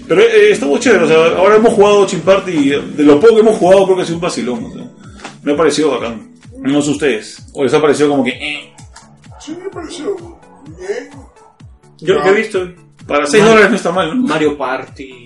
Pero 0.07 0.21
eh, 0.21 0.51
está 0.53 0.67
muy 0.67 0.79
chévere, 0.81 1.05
o 1.05 1.09
sea, 1.09 1.39
ahora 1.39 1.57
hemos 1.57 1.73
jugado 1.73 2.07
Chin 2.07 2.21
Party 2.21 2.51
y 2.53 2.69
de 2.71 3.03
lo 3.05 3.19
poco 3.21 3.35
que 3.37 3.41
hemos 3.41 3.57
jugado 3.57 3.85
creo 3.85 3.97
que 3.97 4.03
ha 4.03 4.07
sido 4.07 4.17
un 4.17 4.23
vacilón. 4.23 4.65
o 4.65 4.73
sea, 4.73 4.85
me 5.43 5.53
ha 5.53 5.57
parecido 5.57 5.91
bacán. 5.93 6.31
No 6.59 6.81
sé 6.83 6.91
ustedes. 6.91 7.47
O 7.55 7.63
les 7.65 7.73
ha 7.75 7.81
parecido 7.81 8.09
como 8.11 8.25
que... 8.25 8.31
eh, 8.31 8.73
Sí, 9.41 9.55
me 9.63 9.69
pareció 9.69 10.15
bien. 10.79 11.11
Yo, 12.01 12.15
yo 12.17 12.25
he 12.27 12.33
visto 12.35 12.67
para 13.07 13.27
6 13.27 13.43
Mario- 13.43 13.49
dólares 13.49 13.71
no 13.71 13.77
está 13.77 13.93
mal, 13.93 14.09
¿no? 14.23 14.27
Mario 14.29 14.57
Party 14.57 15.24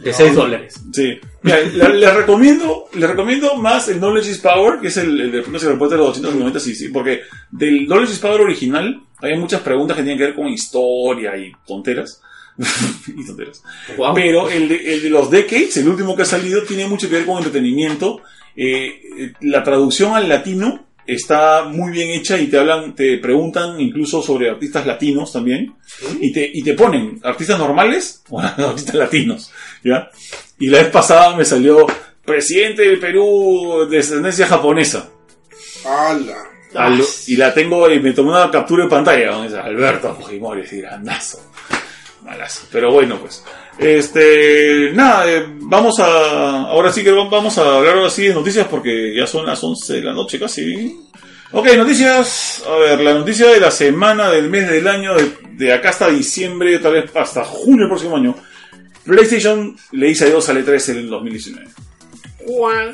de 0.00 0.12
6 0.12 0.34
dólares. 0.34 0.80
Sí. 0.92 1.18
Mira, 1.42 1.60
le- 1.60 1.94
les 2.00 2.14
recomiendo, 2.14 2.86
les 2.94 3.08
recomiendo 3.08 3.54
más 3.56 3.88
el 3.88 3.98
Knowledge 3.98 4.30
is 4.30 4.38
Power, 4.38 4.80
que 4.80 4.88
es 4.88 4.96
el, 4.96 5.20
el 5.20 5.30
de 5.32 5.42
respuestas 5.42 5.90
de 5.90 5.96
los 5.96 6.06
290, 6.08 6.60
sí, 6.60 6.74
sí, 6.74 6.88
porque 6.88 7.20
del 7.50 7.86
Knowledge 7.86 8.12
is 8.14 8.18
Power 8.18 8.40
original 8.40 9.00
hay 9.20 9.38
muchas 9.38 9.60
preguntas 9.60 9.96
que 9.96 10.02
tienen 10.02 10.18
que 10.18 10.24
ver 10.24 10.34
con 10.34 10.48
historia 10.48 11.36
y 11.36 11.52
tonteras. 11.66 12.20
y 13.06 13.26
tonteras. 13.26 13.62
Wow. 13.96 14.14
Pero 14.14 14.50
el 14.50 14.68
de, 14.68 14.94
el 14.94 15.02
de 15.02 15.10
los 15.10 15.30
Decades, 15.30 15.76
el 15.76 15.88
último 15.88 16.14
que 16.14 16.22
ha 16.22 16.26
salido, 16.26 16.62
tiene 16.62 16.86
mucho 16.86 17.08
que 17.08 17.16
ver 17.16 17.26
con 17.26 17.38
entretenimiento. 17.38 18.20
Eh, 18.56 19.00
eh, 19.18 19.32
la 19.40 19.62
traducción 19.64 20.14
al 20.14 20.28
latino 20.28 20.84
está 21.06 21.64
muy 21.64 21.92
bien 21.92 22.10
hecha 22.10 22.38
y 22.38 22.46
te 22.48 22.58
hablan, 22.58 22.94
te 22.94 23.18
preguntan 23.18 23.80
incluso 23.80 24.22
sobre 24.22 24.50
artistas 24.50 24.86
latinos 24.86 25.32
también. 25.32 25.74
Y 26.20 26.32
te, 26.32 26.50
y 26.52 26.62
te 26.62 26.74
ponen 26.74 27.20
artistas 27.22 27.58
normales 27.58 28.22
o 28.30 28.40
artistas 28.40 28.94
latinos. 28.94 29.50
¿Ya? 29.82 30.10
Y 30.58 30.68
la 30.68 30.78
vez 30.78 30.88
pasada 30.90 31.36
me 31.36 31.44
salió 31.44 31.86
presidente 32.24 32.82
del 32.82 32.98
Perú 32.98 33.86
de 33.90 33.96
descendencia 33.98 34.46
japonesa. 34.46 35.10
¡Hala! 35.84 36.36
Al- 36.74 37.04
y 37.28 37.36
la 37.36 37.54
tengo 37.54 37.88
y 37.90 38.00
me 38.00 38.12
tomé 38.12 38.30
una 38.30 38.50
captura 38.50 38.84
de 38.84 38.90
pantalla 38.90 39.34
Alberto 39.62 40.14
Fujimori, 40.16 40.62
es 40.62 40.72
grandazo. 40.72 41.40
Malazo. 42.22 42.66
Pero 42.72 42.90
bueno, 42.92 43.18
pues. 43.18 43.44
Este, 43.78 44.90
nada, 44.92 45.30
eh, 45.30 45.44
vamos 45.62 45.98
a, 45.98 46.62
ahora 46.62 46.92
sí 46.92 47.02
que 47.02 47.10
vamos 47.10 47.58
a 47.58 47.76
hablar 47.76 47.96
ahora 47.96 48.10
sí 48.10 48.28
de 48.28 48.34
noticias 48.34 48.68
porque 48.68 49.14
ya 49.16 49.26
son 49.26 49.46
las 49.46 49.62
11 49.62 49.94
de 49.94 50.02
la 50.02 50.12
noche 50.12 50.38
casi. 50.38 50.96
Ok, 51.52 51.66
noticias. 51.76 52.62
A 52.68 52.76
ver, 52.78 53.00
la 53.00 53.14
noticia 53.14 53.46
de 53.48 53.60
la 53.60 53.70
semana, 53.70 54.30
del 54.30 54.48
mes, 54.48 54.68
del 54.68 54.86
año, 54.88 55.14
de, 55.14 55.32
de 55.52 55.72
acá 55.72 55.90
hasta 55.90 56.08
diciembre, 56.08 56.78
tal 56.78 56.92
vez 56.94 57.10
hasta 57.14 57.44
junio 57.44 57.80
del 57.80 57.88
próximo 57.88 58.16
año. 58.16 58.34
PlayStation 59.04 59.76
le 59.92 60.06
dice 60.06 60.24
adiós 60.24 60.48
al 60.48 60.64
E3 60.64 60.88
en 60.90 60.96
el 60.98 61.08
2019. 61.10 61.66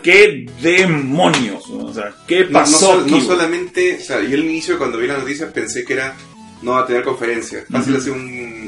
¿Qué 0.03 0.47
demonios? 0.63 1.69
O 1.71 1.93
sea, 1.93 2.13
¿qué 2.27 2.41
No, 2.41 2.47
no 2.47 2.53
pasó 2.53 3.01
no 3.01 3.09
güey? 3.09 3.21
solamente, 3.21 3.99
o 4.01 4.05
sea, 4.05 4.21
yo 4.21 4.35
al 4.35 4.45
inicio 4.45 4.79
cuando 4.79 4.99
vi 4.99 5.07
la 5.07 5.19
noticia 5.19 5.53
pensé 5.53 5.85
que 5.85 5.95
era 5.95 6.15
no 6.63 6.73
va 6.73 6.81
a 6.81 6.87
tener 6.87 7.03
conferencia, 7.03 7.65
fácil 7.71 7.97
hacer 7.97 8.13
un, 8.13 8.21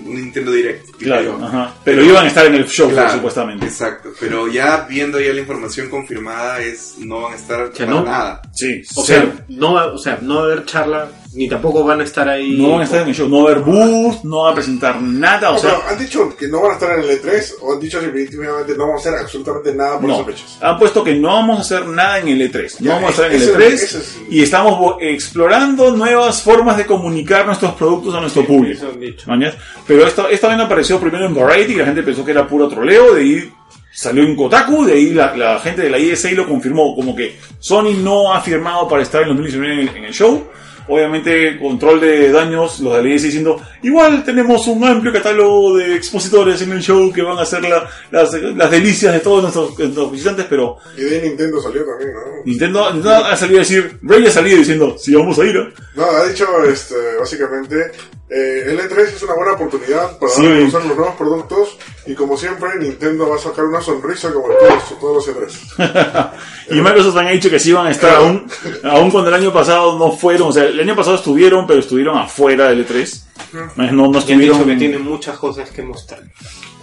un 0.06 0.14
Nintendo 0.14 0.50
Direct. 0.52 0.90
Claro, 0.98 1.38
ajá. 1.42 1.74
Pero 1.84 2.02
iban 2.04 2.24
a 2.24 2.28
estar 2.28 2.46
en 2.46 2.54
el 2.54 2.66
show, 2.66 2.90
Claro, 2.90 3.14
supuestamente. 3.14 3.66
Exacto, 3.66 4.10
pero 4.20 4.48
ya 4.48 4.86
viendo 4.88 5.20
ya 5.20 5.32
la 5.32 5.40
información 5.40 5.88
confirmada 5.90 6.60
es 6.60 6.94
no 6.98 7.22
van 7.22 7.32
a 7.32 7.36
estar 7.36 7.70
sea, 7.74 7.86
para 7.86 7.98
no- 8.00 8.04
nada. 8.04 8.42
Sí, 8.52 8.82
O 8.96 9.04
sea, 9.04 9.44
no 9.48 9.74
va, 9.74 9.86
o 9.86 9.98
sea, 9.98 10.18
no 10.22 10.36
va 10.36 10.40
a 10.42 10.44
haber 10.44 10.64
charla, 10.64 11.08
ni 11.34 11.48
tampoco 11.48 11.82
van 11.84 12.00
a 12.00 12.04
estar 12.04 12.28
ahí. 12.28 12.56
no 12.58 12.70
van 12.72 12.80
a 12.80 12.84
estar 12.84 13.02
en 13.02 13.08
el 13.08 13.14
show, 13.14 13.28
no 13.28 13.42
va 13.44 13.50
a 13.50 13.52
haber 13.52 13.64
booth, 13.64 14.22
no 14.24 14.42
va 14.42 14.50
a 14.50 14.54
presentar 14.54 15.00
nada, 15.00 15.50
o 15.50 15.52
No, 15.54 15.58
sea, 15.58 15.70
pero 15.76 15.82
han 15.88 15.98
dicho 15.98 16.36
que 16.36 16.48
no 16.48 16.60
van 16.62 16.70
a 16.72 16.74
estar 16.74 16.98
en 16.98 17.04
el 17.04 17.10
E3 17.22 17.52
o 17.62 17.72
han 17.72 17.80
dicho 17.80 18.00
definitivamente 18.00 18.72
no 18.76 18.86
vamos 18.86 19.06
a 19.06 19.08
hacer 19.10 19.20
absolutamente 19.20 19.74
nada 19.74 19.98
por 19.98 20.08
no. 20.08 20.14
esas 20.14 20.26
fechas. 20.26 20.58
Han 20.60 20.78
puesto 20.78 21.02
que 21.04 21.14
no 21.14 21.28
vamos 21.28 21.58
a 21.58 21.60
hacer 21.62 21.86
nada 21.86 22.18
en 22.18 22.28
el 22.28 22.52
E3, 22.52 22.80
no 22.80 22.90
vamos 22.92 23.08
a 23.08 23.10
estar 23.12 23.26
en 23.26 23.32
el 23.32 23.42
ese- 23.42 23.54
E3 23.54 23.62
ese 23.72 23.98
es- 23.98 24.20
y 24.30 24.42
estamos 24.42 24.78
bo- 24.78 24.98
explorando 25.00 25.90
nuevas 25.96 26.42
formas 26.42 26.76
de 26.76 26.86
comunicar 26.86 27.46
nuestros 27.46 27.72
productos 27.74 28.14
a 28.14 28.20
nuestro 28.20 28.44
público. 28.46 28.74
Eso 28.78 28.88
han 28.92 29.00
dicho. 29.00 29.24
¿Mañas? 29.28 29.54
Pero 29.86 30.06
esta, 30.06 30.28
esta 30.30 30.48
vez 30.48 30.58
apareció 30.60 31.00
primero 31.00 31.24
en 31.26 31.34
Variety 31.34 31.72
y 31.72 31.76
la 31.76 31.86
gente 31.86 32.02
pensó 32.02 32.24
que 32.24 32.32
era 32.32 32.46
puro 32.46 32.68
troleo, 32.68 33.14
de 33.14 33.20
ahí 33.22 33.52
salió 33.94 34.22
en 34.22 34.34
Kotaku, 34.36 34.84
de 34.86 34.92
ahí 34.94 35.10
la, 35.14 35.36
la 35.36 35.58
gente 35.60 35.82
de 35.82 35.90
la 35.90 35.98
ISA 35.98 36.30
lo 36.32 36.46
confirmó, 36.48 36.94
como 36.94 37.14
que 37.14 37.36
Sony 37.58 37.94
no 38.02 38.32
ha 38.32 38.40
firmado 38.40 38.88
para 38.88 39.02
estar 39.02 39.22
en 39.22 39.28
2019 39.28 39.82
en 39.82 39.88
en 39.96 40.04
el 40.04 40.12
show. 40.14 40.44
Obviamente, 40.88 41.58
control 41.58 42.00
de 42.00 42.30
daños, 42.32 42.80
los 42.80 42.94
de 42.96 43.02
la 43.02 43.08
diciendo, 43.08 43.60
igual 43.82 44.24
tenemos 44.24 44.66
un 44.66 44.84
amplio 44.84 45.12
catálogo 45.12 45.76
de 45.76 45.94
expositores 45.94 46.60
en 46.62 46.72
el 46.72 46.80
show 46.82 47.12
que 47.12 47.22
van 47.22 47.38
a 47.38 47.42
hacer 47.42 47.62
la- 47.62 47.88
las, 48.10 48.32
las 48.32 48.70
delicias 48.70 49.12
de 49.12 49.20
todos 49.20 49.42
nuestros, 49.42 49.78
nuestros 49.78 50.10
visitantes, 50.12 50.46
pero 50.48 50.76
Y 50.96 51.02
de 51.02 51.22
Nintendo 51.22 51.60
salió 51.60 51.84
también, 51.84 52.12
¿no? 52.12 52.20
Nintendo, 52.44 52.92
Nintendo 52.92 53.24
ha 53.24 53.36
salido 53.36 53.58
a 53.58 53.62
decir, 53.62 53.98
Ray 54.02 54.26
ha 54.26 54.30
salido 54.30 54.58
diciendo, 54.58 54.96
sí, 54.98 55.14
vamos 55.14 55.38
a 55.38 55.44
ir. 55.44 55.56
¿eh?". 55.56 55.68
No, 55.94 56.04
ha 56.04 56.26
dicho 56.28 56.46
este, 56.64 56.94
básicamente, 57.18 57.92
eh, 58.34 58.64
el 58.66 58.78
E3 58.80 58.98
es 59.16 59.22
una 59.22 59.34
buena 59.34 59.52
oportunidad 59.52 60.16
para 60.18 60.32
Sí. 60.32 60.42
dar 60.42 60.52
a 60.52 60.58
conocer 60.60 60.84
los 60.86 60.96
nuevos 60.96 61.16
productos 61.16 61.78
y 62.06 62.14
como 62.14 62.36
siempre 62.36 62.70
Nintendo 62.80 63.28
va 63.28 63.36
a 63.36 63.38
sacar 63.38 63.64
una 63.66 63.80
sonrisa 63.80 64.32
como 64.32 64.48
todos, 64.48 64.98
todos 65.00 65.26
los 65.26 65.36
E3. 65.36 66.30
Y 66.70 66.80
Microsoft 66.80 67.16
han 67.18 67.28
dicho 67.32 67.50
que 67.50 67.58
sí 67.60 67.72
van 67.72 67.88
a 67.88 67.90
estar 67.90 68.14
aún, 68.14 68.46
aún 68.84 69.10
cuando 69.10 69.28
el 69.28 69.34
año 69.34 69.52
pasado 69.52 69.98
no 69.98 70.12
fueron, 70.12 70.48
o 70.48 70.52
sea, 70.52 70.64
el 70.64 70.80
año 70.80 70.96
pasado 70.96 71.16
estuvieron, 71.16 71.66
pero 71.66 71.80
estuvieron 71.80 72.16
afuera 72.16 72.68
del 72.70 72.86
E3. 72.86 73.22
No, 73.52 73.62
no 73.76 73.82
Y 73.82 73.88
han 73.88 73.92
dicho 73.92 74.18
estuvieron. 74.20 74.64
que 74.66 74.76
tienen 74.76 75.02
muchas 75.02 75.36
cosas 75.38 75.70
que 75.70 75.82
mostrar. 75.82 76.20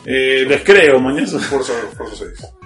Eh, 0.05 0.45
les 0.47 0.63
creo, 0.63 0.99
mañana. 0.99 1.27
Forza, 1.27 1.73
Forza 1.97 2.15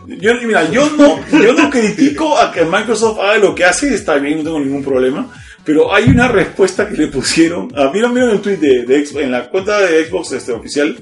6. 0.05 0.19
Yo, 0.21 0.31
mira, 0.43 0.69
yo 0.69 0.87
no, 0.97 1.19
yo 1.31 1.53
no 1.53 1.69
critico 1.69 2.37
a 2.37 2.51
que 2.51 2.63
Microsoft 2.65 3.19
haga 3.19 3.37
lo 3.37 3.55
que 3.55 3.63
hace, 3.65 3.93
está 3.95 4.15
bien, 4.15 4.39
no 4.39 4.43
tengo 4.43 4.59
ningún 4.59 4.83
problema. 4.83 5.31
Pero 5.65 5.93
hay 5.93 6.09
una 6.09 6.27
respuesta 6.27 6.87
que 6.87 6.97
le 6.97 7.07
pusieron. 7.07 7.71
Ah, 7.75 7.89
¿Vieron, 7.91 8.13
vieron 8.13 8.31
el 8.31 8.41
tweet 8.41 8.57
de, 8.57 8.83
de 8.83 9.05
Xbox? 9.05 9.23
En 9.23 9.31
la 9.31 9.49
cuenta 9.49 9.79
de 9.79 10.05
Xbox 10.05 10.33
este, 10.33 10.51
oficial 10.51 10.97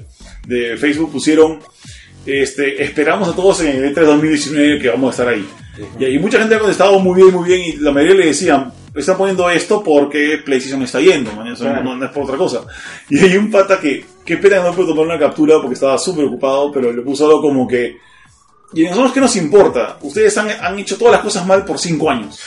de 0.46 0.76
Facebook 0.76 1.10
pusieron: 1.10 1.58
este, 2.24 2.82
Esperamos 2.82 3.28
a 3.28 3.34
todos 3.34 3.60
en 3.62 3.82
el 3.82 3.94
E3 3.94 4.04
2019 4.04 4.80
que 4.80 4.88
vamos 4.88 5.08
a 5.08 5.10
estar 5.10 5.34
ahí. 5.34 5.46
Y 5.98 6.04
ahí 6.04 6.18
mucha 6.18 6.38
gente 6.38 6.54
ha 6.54 6.58
contestado 6.58 6.98
muy 7.00 7.22
bien, 7.22 7.34
muy 7.34 7.48
bien. 7.48 7.60
Y 7.60 7.76
la 7.78 7.90
mayoría 7.90 8.14
le 8.14 8.26
decían: 8.26 8.72
Están 8.94 9.16
poniendo 9.16 9.50
esto 9.50 9.82
porque 9.82 10.38
PlayStation 10.44 10.82
está 10.82 11.00
yendo, 11.00 11.32
man, 11.32 11.52
o 11.52 11.56
sea, 11.56 11.80
no, 11.80 11.96
no 11.96 12.04
es 12.04 12.12
por 12.12 12.24
otra 12.24 12.36
cosa. 12.36 12.64
Y 13.10 13.18
hay 13.18 13.36
un 13.36 13.50
pata 13.50 13.80
que, 13.80 14.04
qué 14.24 14.36
pena 14.36 14.58
que 14.58 14.62
no 14.62 14.74
puedo 14.74 14.90
tomar 14.90 15.06
una 15.06 15.18
captura 15.18 15.56
porque 15.60 15.74
estaba 15.74 15.98
súper 15.98 16.26
ocupado, 16.26 16.70
pero 16.70 16.92
le 16.92 17.02
puso 17.02 17.26
algo 17.26 17.40
como 17.40 17.66
que. 17.66 17.96
Y 18.74 18.86
a 18.86 18.90
nosotros, 18.90 19.12
¿qué 19.12 19.20
nos 19.20 19.36
importa? 19.36 19.98
Ustedes 20.00 20.38
han, 20.38 20.48
han 20.48 20.78
hecho 20.78 20.96
todas 20.96 21.14
las 21.14 21.22
cosas 21.22 21.44
mal 21.46 21.64
por 21.64 21.78
5 21.78 22.10
años. 22.10 22.40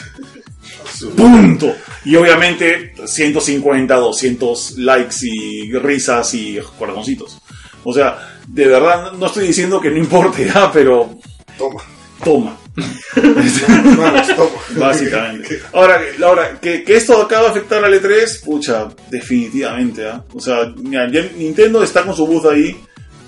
Punto. 1.15 1.75
Y 2.05 2.15
obviamente 2.15 2.93
150, 3.05 3.95
200 3.95 4.77
likes 4.77 5.15
y 5.23 5.71
risas 5.73 6.33
y 6.35 6.59
corazoncitos. 6.77 7.41
O 7.83 7.93
sea, 7.93 8.39
de 8.47 8.67
verdad 8.67 9.13
no 9.13 9.25
estoy 9.25 9.47
diciendo 9.47 9.81
que 9.81 9.89
no 9.91 9.97
importe, 9.97 10.49
ah, 10.55 10.69
pero 10.71 11.17
Toma. 11.57 11.81
toma, 12.23 12.57
Vamos, 13.97 14.35
toma. 14.35 14.49
básicamente. 14.87 15.59
Ahora, 15.73 16.01
ahora 16.23 16.59
que, 16.59 16.83
que 16.83 16.97
esto 16.97 17.21
acaba 17.21 17.43
de 17.43 17.49
afectar 17.51 17.83
al 17.83 17.93
E3, 17.93 18.43
pucha, 18.43 18.89
definitivamente, 19.09 20.07
¿ah? 20.07 20.23
O 20.33 20.39
sea, 20.39 20.73
mira, 20.77 21.09
ya 21.09 21.21
Nintendo 21.37 21.81
está 21.83 22.03
con 22.03 22.15
su 22.15 22.27
booth 22.27 22.45
ahí, 22.47 22.75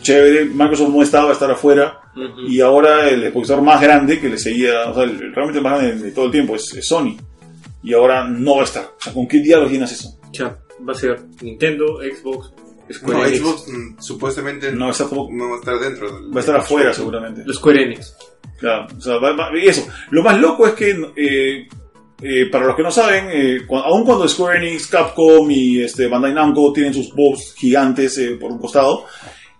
chévere, 0.01 0.45
Microsoft 0.45 0.89
no 0.89 1.03
estaba 1.03 1.29
a 1.29 1.33
estar 1.33 1.49
afuera, 1.49 1.99
y 2.47 2.59
ahora 2.61 3.07
el 3.07 3.23
expositor 3.23 3.61
más 3.61 3.79
grande 3.79 4.19
que 4.19 4.29
le 4.29 4.37
seguía, 4.37 4.89
o 4.89 4.93
sea, 4.93 5.03
el, 5.03 5.19
realmente 5.33 5.59
el 5.59 5.63
más 5.63 5.79
grande 5.79 6.03
de 6.03 6.11
todo 6.11 6.25
el 6.25 6.31
tiempo 6.31 6.55
es, 6.55 6.73
es 6.73 6.85
Sony. 6.85 7.15
Y 7.87 7.93
ahora 7.93 8.27
no 8.27 8.55
va 8.55 8.61
a 8.61 8.65
estar. 8.65 8.83
O 8.83 9.01
sea, 9.01 9.13
¿con 9.13 9.27
qué 9.27 9.39
diablos 9.39 9.71
llenas 9.71 9.91
eso? 9.91 10.17
Ya, 10.33 10.57
va 10.87 10.91
a 10.93 10.95
ser 10.95 11.19
Nintendo, 11.41 11.99
Xbox, 12.01 12.51
Square 12.91 13.17
No, 13.19 13.25
Enix. 13.25 13.39
Xbox 13.41 13.67
mm, 13.69 13.99
supuestamente 14.01 14.71
No 14.71 14.85
va 14.85 14.87
a 14.87 14.91
estar 14.91 15.07
tampoco- 15.07 15.31
no 15.33 15.49
va 15.49 15.55
a 15.55 15.59
estar 15.59 15.79
dentro. 15.79 16.11
del- 16.11 16.31
Va 16.33 16.37
a 16.37 16.39
estar 16.41 16.55
afuera 16.57 16.93
seguramente. 16.93 17.43
Los 17.45 17.57
Square 17.57 17.83
Enix. 17.83 18.15
Claro, 18.59 18.87
o 18.97 19.01
sea, 19.01 19.17
va- 19.17 19.33
va- 19.35 19.49
y 19.57 19.67
eso. 19.67 19.87
Lo 20.11 20.23
más 20.23 20.39
loco 20.39 20.65
es 20.67 20.73
que, 20.73 20.89
eh, 21.15 21.67
eh, 22.21 22.49
para 22.51 22.65
los 22.65 22.75
que 22.75 22.83
no 22.83 22.91
saben, 22.91 23.27
eh, 23.31 23.61
cu- 23.67 23.77
aun 23.77 24.03
cuando 24.03 24.27
Square 24.27 24.57
Enix, 24.67 24.87
Capcom 24.87 25.49
y 25.51 25.81
este, 25.81 26.07
Bandai 26.07 26.33
Namco 26.33 26.73
tienen 26.73 26.93
sus 26.93 27.13
booths 27.13 27.53
gigantes 27.55 28.17
eh, 28.17 28.31
por 28.39 28.51
un 28.51 28.57
costado, 28.59 29.05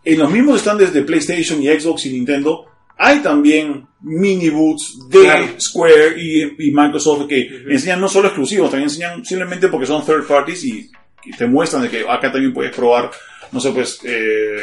en 0.03 0.17
los 0.19 0.31
mismos 0.31 0.59
stands 0.61 0.91
de 0.93 1.01
PlayStation 1.03 1.61
y 1.61 1.67
Xbox 1.67 2.05
y 2.07 2.13
Nintendo, 2.13 2.65
hay 2.97 3.19
también 3.19 3.87
mini 4.01 4.49
booths 4.49 5.07
de 5.09 5.21
Claro. 5.21 5.47
Square 5.59 6.15
y, 6.17 6.67
y 6.67 6.71
Microsoft 6.71 7.27
que 7.27 7.63
enseñan 7.69 8.01
no 8.01 8.07
solo 8.07 8.27
exclusivos, 8.27 8.69
también 8.69 8.89
enseñan 8.89 9.23
simplemente 9.25 9.67
porque 9.67 9.85
son 9.85 10.05
third 10.05 10.25
parties 10.27 10.63
y, 10.65 10.89
y 11.25 11.31
te 11.31 11.45
muestran 11.47 11.83
de 11.83 11.89
que 11.89 12.01
acá 12.07 12.31
también 12.31 12.53
puedes 12.53 12.75
probar, 12.75 13.11
no 13.51 13.59
sé, 13.59 13.71
pues, 13.71 13.99
eh, 14.03 14.57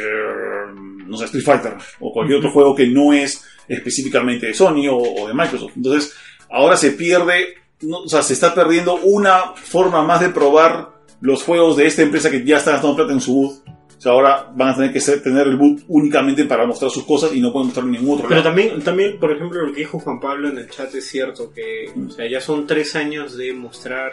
no 1.07 1.16
sé, 1.16 1.26
Street 1.26 1.45
Fighter 1.45 1.74
o 2.01 2.12
cualquier 2.12 2.39
otro 2.39 2.51
juego 2.51 2.74
que 2.74 2.87
no 2.87 3.12
es 3.12 3.45
específicamente 3.68 4.47
de 4.47 4.55
Sony 4.55 4.89
o, 4.89 4.97
o 4.97 5.28
de 5.28 5.35
Microsoft. 5.35 5.72
Entonces, 5.76 6.14
ahora 6.51 6.76
se 6.76 6.93
pierde, 6.93 7.55
no, 7.82 7.99
o 7.99 8.09
sea, 8.09 8.22
se 8.22 8.32
está 8.32 8.55
perdiendo 8.55 8.97
una 8.97 9.55
forma 9.55 10.03
más 10.03 10.20
de 10.20 10.30
probar 10.30 10.91
los 11.20 11.43
juegos 11.43 11.76
de 11.76 11.87
esta 11.87 12.03
empresa 12.03 12.30
que 12.30 12.45
ya 12.45 12.59
está 12.59 12.72
gastando 12.72 12.97
plata 12.97 13.12
en 13.12 13.20
su 13.20 13.62
sea, 14.05 14.12
ahora 14.12 14.52
van 14.55 14.68
a 14.68 14.74
tener 14.76 14.92
que 14.92 15.00
ser- 15.00 15.22
tener 15.22 15.46
el 15.46 15.57
boot 15.57 15.82
únicamente 15.88 16.44
para 16.44 16.66
mostrar 16.66 16.90
sus 16.90 17.05
cosas 17.05 17.34
y 17.34 17.40
no 17.40 17.52
pueden 17.52 17.66
mostrar 17.68 17.86
ningún 17.86 18.14
otro 18.14 18.28
Pero 18.28 18.40
lado. 18.40 18.50
también, 18.50 18.82
también, 18.82 19.18
por 19.18 19.32
ejemplo, 19.32 19.62
lo 19.66 19.72
que 19.72 19.80
dijo 19.80 19.98
Juan 19.98 20.20
Pablo 20.20 20.48
en 20.48 20.59
el 20.59 20.68
chat 20.70 20.94
es 20.94 21.07
cierto, 21.09 21.52
que 21.52 21.90
o 22.07 22.11
sea, 22.11 22.28
ya 22.30 22.40
son 22.40 22.66
tres 22.66 22.94
años 22.96 23.36
de 23.36 23.52
mostrar... 23.52 24.12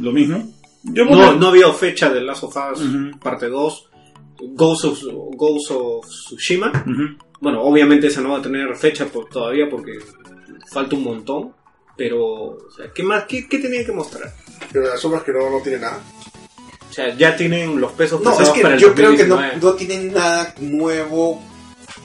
Lo 0.00 0.12
mismo. 0.12 0.52
Yo 0.82 1.04
No, 1.04 1.10
porque- 1.10 1.38
no 1.38 1.46
había 1.48 1.72
fecha 1.72 2.10
de 2.10 2.20
Last 2.22 2.44
of 2.44 2.56
Us 2.72 2.80
Ujú. 2.82 3.18
parte 3.20 3.48
2, 3.48 3.86
Ghost 4.54 4.84
of, 4.86 4.98
Ghost 5.36 5.70
of 5.70 6.06
Tsushima. 6.06 6.72
Bueno, 7.40 7.62
obviamente 7.62 8.06
esa 8.08 8.20
no 8.22 8.30
va 8.30 8.38
a 8.38 8.42
tener 8.42 8.74
fecha 8.76 9.06
por- 9.06 9.28
todavía 9.28 9.68
porque 9.70 9.98
falta 10.72 10.96
un 10.96 11.04
montón. 11.04 11.52
Pero, 11.96 12.24
o 12.24 12.70
sea, 12.74 12.90
¿qué 12.94 13.02
más? 13.02 13.24
¿Qué, 13.24 13.46
qué 13.46 13.58
tenían 13.58 13.84
que 13.84 13.92
mostrar? 13.92 14.32
Pero 14.72 14.86
la 14.88 14.96
suma 14.96 15.18
es 15.18 15.22
que 15.24 15.32
no, 15.32 15.50
no 15.50 15.60
tiene 15.62 15.80
nada. 15.80 16.02
O 16.90 16.92
sea, 16.92 17.14
ya 17.16 17.36
tienen 17.36 17.80
los 17.80 17.92
pesos 17.92 18.20
No, 18.20 18.38
es 18.40 18.48
que 18.50 18.62
para 18.62 18.74
el 18.74 18.80
yo 18.80 18.94
creo 18.94 19.16
que 19.16 19.24
no, 19.24 19.36
2019. 19.36 19.56
no 19.62 19.72
tienen 19.74 20.12
nada 20.12 20.54
nuevo 20.58 21.42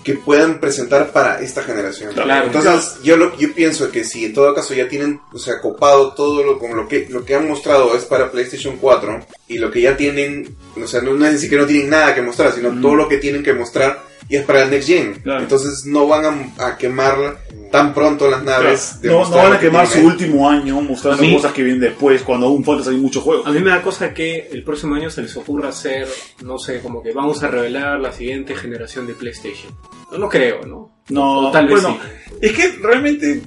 que 0.03 0.13
puedan 0.13 0.59
presentar 0.59 1.11
para 1.11 1.41
esta 1.41 1.63
generación. 1.63 2.13
Claro. 2.13 2.45
Entonces, 2.45 2.97
yo 3.03 3.17
lo, 3.17 3.36
yo 3.38 3.51
pienso 3.53 3.91
que 3.91 4.03
si 4.03 4.25
en 4.25 4.33
todo 4.33 4.53
caso 4.53 4.73
ya 4.75 4.88
tienen, 4.88 5.19
o 5.33 5.39
sea, 5.39 5.59
copado 5.59 6.13
todo 6.13 6.43
lo 6.43 6.59
con 6.59 6.75
lo 6.75 6.88
que 6.88 7.07
lo 7.09 7.25
que 7.25 7.33
han 7.36 7.47
mostrado 7.47 7.95
es 7.95 8.05
para 8.05 8.29
PlayStation 8.31 8.77
4 8.77 9.25
y 9.47 9.57
lo 9.57 9.71
que 9.71 9.81
ya 9.81 9.97
tienen, 9.97 10.55
o 10.81 10.88
sea, 10.88 11.01
no, 11.01 11.13
no 11.13 11.25
es 11.25 11.33
decir 11.33 11.49
que 11.49 11.57
no 11.57 11.65
tienen 11.65 11.89
nada 11.89 12.13
que 12.13 12.21
mostrar, 12.21 12.51
sino 12.53 12.71
Mm. 12.71 12.81
todo 12.81 12.95
lo 12.95 13.07
que 13.09 13.17
tienen 13.17 13.41
que 13.43 13.53
mostrar 13.53 14.03
y 14.28 14.36
es 14.38 14.43
para 14.45 14.63
el 14.63 14.71
next 14.71 14.88
gen. 14.88 15.13
Claro. 15.21 15.41
Entonces, 15.41 15.86
no 15.86 16.07
van 16.07 16.53
a, 16.57 16.65
a 16.67 16.78
quemar 16.78 17.39
tan 17.71 17.93
pronto 17.93 18.30
las 18.30 18.43
naves. 18.43 18.99
de 19.01 19.09
no, 19.09 19.23
no 19.30 19.36
van 19.36 19.53
a 19.53 19.59
que 19.59 19.67
quemar 19.67 19.86
su 19.88 19.99
último 19.99 20.49
año 20.49 20.82
mostrando 20.82 21.21
mí- 21.21 21.34
cosas 21.36 21.51
que 21.53 21.61
vienen 21.63 21.82
después, 21.82 22.21
cuando 22.23 22.47
aún 22.47 22.63
falta 22.63 22.84
salir 22.86 22.99
muchos 23.01 23.21
juegos. 23.23 23.45
A 23.45 23.51
mí 23.51 23.59
me 23.59 23.69
da 23.69 23.82
cosa 23.82 24.13
que 24.13 24.47
el 24.51 24.63
próximo 24.63 24.95
año 24.95 25.09
se 25.09 25.21
les 25.21 25.36
ocurra 25.38 25.69
hacer, 25.69 26.07
no 26.43 26.57
sé, 26.57 26.80
como 26.82 27.03
que 27.03 27.11
vamos 27.11 27.43
a 27.43 27.47
revelar 27.47 27.99
la 27.99 28.11
siguiente 28.11 28.55
generación 28.55 29.05
de 29.07 29.13
PlayStation. 29.13 29.71
No 30.11 30.17
lo 30.17 30.30
creo, 30.30 30.65
¿no? 30.65 30.91
No, 31.09 31.49
O 31.49 31.51
tal 31.51 31.67
vez 31.67 31.82
bueno, 31.82 31.99
sí. 32.01 32.36
es 32.41 32.51
que 32.53 32.71
realmente, 32.82 33.41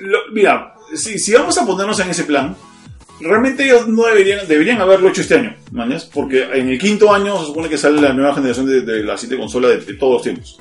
lo- 0.00 0.32
mira, 0.32 0.74
si, 0.94 1.18
si 1.18 1.32
vamos 1.34 1.56
a 1.58 1.66
ponernos 1.66 1.98
en 2.00 2.10
ese 2.10 2.24
plan, 2.24 2.56
realmente 3.22 3.64
ellos 3.64 3.88
no 3.88 4.04
deberían, 4.04 4.46
deberían 4.46 4.80
haberlo 4.80 5.08
hecho 5.08 5.22
este 5.22 5.36
año, 5.36 5.54
¿mañas? 5.70 6.08
Porque 6.12 6.42
en 6.42 6.68
el 6.68 6.78
quinto 6.78 7.12
año 7.12 7.38
se 7.38 7.46
supone 7.46 7.68
que 7.68 7.78
sale 7.78 8.00
la 8.00 8.12
nueva 8.12 8.34
generación 8.34 8.66
de, 8.66 9.02
la 9.02 9.16
siguiente 9.16 9.40
consola 9.40 9.68
de, 9.68 9.94
todos 9.94 10.14
los 10.14 10.22
tiempos. 10.22 10.60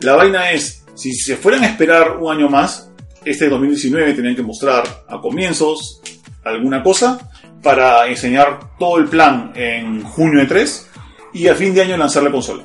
La 0.00 0.16
vaina 0.16 0.50
es, 0.50 0.84
si 0.94 1.12
se 1.12 1.36
fueran 1.36 1.64
a 1.64 1.66
esperar 1.66 2.16
un 2.18 2.32
año 2.32 2.48
más, 2.48 2.90
este 3.24 3.48
2019 3.48 4.14
tenían 4.14 4.36
que 4.36 4.42
mostrar 4.42 4.84
a 5.08 5.20
comienzos 5.20 6.00
alguna 6.44 6.82
cosa 6.82 7.30
para 7.62 8.06
enseñar 8.06 8.58
todo 8.78 8.98
el 8.98 9.06
plan 9.06 9.52
en 9.54 10.02
junio 10.02 10.40
de 10.40 10.46
3 10.46 10.90
y 11.34 11.48
a 11.48 11.54
fin 11.54 11.74
de 11.74 11.82
año 11.82 11.96
lanzar 11.96 12.22
la 12.22 12.30
consola. 12.30 12.64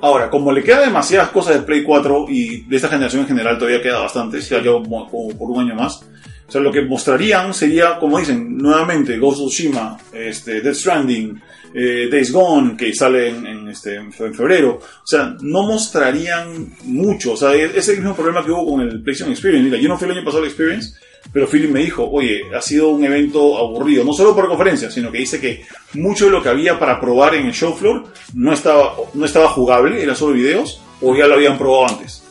Ahora, 0.00 0.30
como 0.30 0.52
le 0.52 0.62
queda 0.62 0.80
demasiadas 0.80 1.30
cosas 1.30 1.54
de 1.54 1.62
Play 1.62 1.82
4 1.82 2.26
y 2.28 2.62
de 2.62 2.76
esta 2.76 2.88
generación 2.88 3.22
en 3.22 3.28
general 3.28 3.58
todavía 3.58 3.82
queda 3.82 3.98
bastante, 3.98 4.40
ya 4.40 4.58
llevo 4.58 4.82
por 5.10 5.50
un 5.50 5.60
año 5.60 5.74
más, 5.74 6.04
o 6.48 6.50
sea, 6.50 6.60
lo 6.60 6.70
que 6.70 6.82
mostrarían 6.82 7.52
sería, 7.52 7.98
como 7.98 8.18
dicen, 8.18 8.56
nuevamente 8.56 9.18
Ghost 9.18 9.40
of 9.40 9.48
Tsushima, 9.50 9.98
este, 10.12 10.60
Death 10.60 10.74
Stranding, 10.76 11.40
eh, 11.74 12.08
Days 12.10 12.30
Gone, 12.32 12.76
que 12.76 12.94
sale 12.94 13.28
en, 13.30 13.46
en, 13.46 13.68
este, 13.68 13.96
en 13.96 14.12
fe- 14.12 14.26
en 14.26 14.34
febrero. 14.34 14.78
O 14.80 15.06
sea, 15.06 15.34
no 15.40 15.64
mostrarían 15.64 16.74
mucho. 16.84 17.32
O 17.32 17.36
sea, 17.36 17.52
es 17.54 17.74
es 17.74 17.88
el 17.88 17.96
mismo 17.96 18.14
problema 18.14 18.44
que 18.44 18.50
hubo 18.52 18.70
con 18.70 18.80
el 18.80 19.02
PlayStation 19.02 19.30
Experience. 19.32 19.68
Mira, 19.68 19.82
yo 19.82 19.88
no 19.88 19.98
fui 19.98 20.08
el 20.08 20.16
año 20.16 20.24
pasado 20.24 20.42
al 20.44 20.48
Experience, 20.48 20.94
pero 21.32 21.48
Philip 21.48 21.70
me 21.70 21.80
dijo, 21.80 22.08
oye, 22.08 22.42
ha 22.56 22.62
sido 22.62 22.88
un 22.90 23.04
evento 23.04 23.58
aburrido, 23.58 24.04
no 24.04 24.12
solo 24.12 24.34
por 24.34 24.46
conferencia, 24.48 24.90
sino 24.90 25.10
que 25.10 25.18
dice 25.18 25.40
que 25.40 25.64
mucho 25.94 26.26
de 26.26 26.30
lo 26.30 26.42
que 26.42 26.48
había 26.48 26.78
para 26.78 27.00
probar 27.00 27.34
en 27.34 27.46
el 27.46 27.52
show 27.52 27.74
floor 27.74 28.04
no 28.34 28.52
estaba, 28.52 28.94
no 29.14 29.24
estaba 29.26 29.48
jugable, 29.48 30.00
era 30.00 30.14
solo 30.14 30.32
videos, 30.34 30.80
o 31.02 31.14
ya 31.16 31.26
lo 31.26 31.34
habían 31.34 31.58
probado 31.58 31.88
antes. 31.88 32.22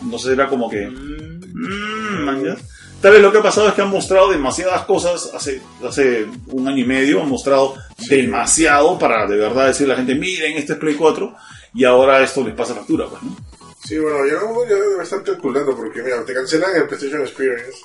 Entonces 0.00 0.32
era 0.32 0.46
como 0.48 0.70
que... 0.70 0.86
mm, 0.86 2.44
ya. 2.44 2.56
Tal 3.04 3.12
vez 3.12 3.20
lo 3.20 3.30
que 3.30 3.36
ha 3.36 3.42
pasado 3.42 3.68
es 3.68 3.74
que 3.74 3.82
han 3.82 3.90
mostrado 3.90 4.30
demasiadas 4.30 4.82
cosas 4.86 5.30
hace, 5.34 5.60
hace 5.86 6.24
un 6.46 6.66
año 6.66 6.78
y 6.82 6.86
medio, 6.86 7.20
han 7.22 7.28
mostrado 7.28 7.74
demasiado 8.08 8.98
para 8.98 9.26
de 9.26 9.36
verdad 9.36 9.66
decirle 9.66 9.92
a 9.92 9.96
la 9.96 10.02
gente, 10.04 10.18
miren, 10.18 10.56
este 10.56 10.72
es 10.72 10.78
Play 10.78 10.94
4, 10.94 11.34
y 11.74 11.84
ahora 11.84 12.22
esto 12.22 12.42
les 12.42 12.54
pasa 12.54 12.74
factura, 12.74 13.06
pues, 13.10 13.22
¿no? 13.22 13.36
Sí, 13.84 13.98
bueno, 13.98 14.24
ya, 14.26 14.34
no- 14.34 14.64
ya 14.64 14.76
debe 14.76 15.02
estar 15.02 15.22
calculando 15.22 15.76
porque, 15.76 16.02
mira, 16.02 16.24
te 16.24 16.32
cancelan 16.32 16.74
el 16.76 16.86
PlayStation 16.86 17.20
Experience 17.20 17.78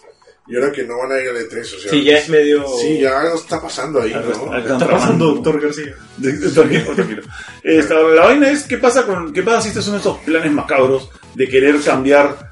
y 0.47 0.55
ahora 0.55 0.71
que 0.71 0.83
no 0.85 0.97
van 0.99 1.11
a 1.11 1.19
ir 1.21 1.27
al 1.29 1.35
E3, 1.35 1.59
o 1.61 1.79
sea. 1.79 1.91
Sí, 1.91 2.03
ya 2.05 2.17
es 2.17 2.29
medio... 2.29 2.65
Sí, 2.79 2.99
ya 2.99 3.19
algo 3.19 3.35
está 3.35 3.61
pasando 3.61 4.01
ahí, 4.01 4.13
Algo 4.13 4.45
¿no? 4.45 4.57
está- 4.57 4.73
Está 4.75 4.87
pasando, 4.87 5.25
doctor 5.33 5.59
García. 5.61 5.95
De- 6.17 6.31
de- 6.31 6.49
Tranquilo, 6.49 6.95
tranquilo. 6.95 7.23
Esta, 7.61 7.95
la 7.95 8.23
vaina 8.25 8.49
es, 8.51 8.63
¿qué 8.63 8.77
pasa 8.77 9.05
con, 9.05 9.33
qué 9.33 9.43
pasa 9.43 9.61
si 9.63 9.67
estos 9.67 9.83
son 9.83 9.97
estos 9.97 10.17
planes 10.19 10.51
macabros 10.53 11.09
de 11.35 11.47
querer 11.49 11.81
cambiar 11.81 12.48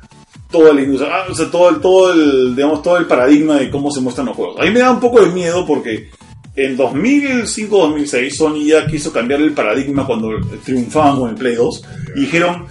toda 0.52 0.74
la 0.74 0.82
industria, 0.82 1.14
o 1.30 1.36
sea, 1.36 1.50
todo 1.52 1.70
el, 1.70 1.82
todo 1.82 2.14
el, 2.14 2.56
digamos, 2.56 2.82
todo 2.82 2.98
el 2.98 3.06
paradigma 3.06 3.56
de 3.56 3.70
cómo 3.70 3.91
se 3.91 4.00
muestran 4.02 4.28
los 4.28 4.36
juegos? 4.36 4.60
A 4.60 4.64
mí 4.64 4.72
me 4.72 4.80
da 4.80 4.91
un 4.91 5.00
poco 5.00 5.20
de 5.22 5.28
miedo 5.32 5.66
porque 5.66 6.10
en 6.56 6.78
2005-2006 6.78 8.32
Sony 8.32 8.66
ya 8.66 8.88
quiso 8.88 9.12
cambiar 9.12 9.41
el 9.41 9.54
paradigma 9.54 10.06
cuando 10.06 10.30
triunfaban 10.64 11.20
con 11.20 11.30
el 11.30 11.36
Play 11.36 11.56
2 11.56 11.84
y 12.16 12.20
dijeron, 12.22 12.66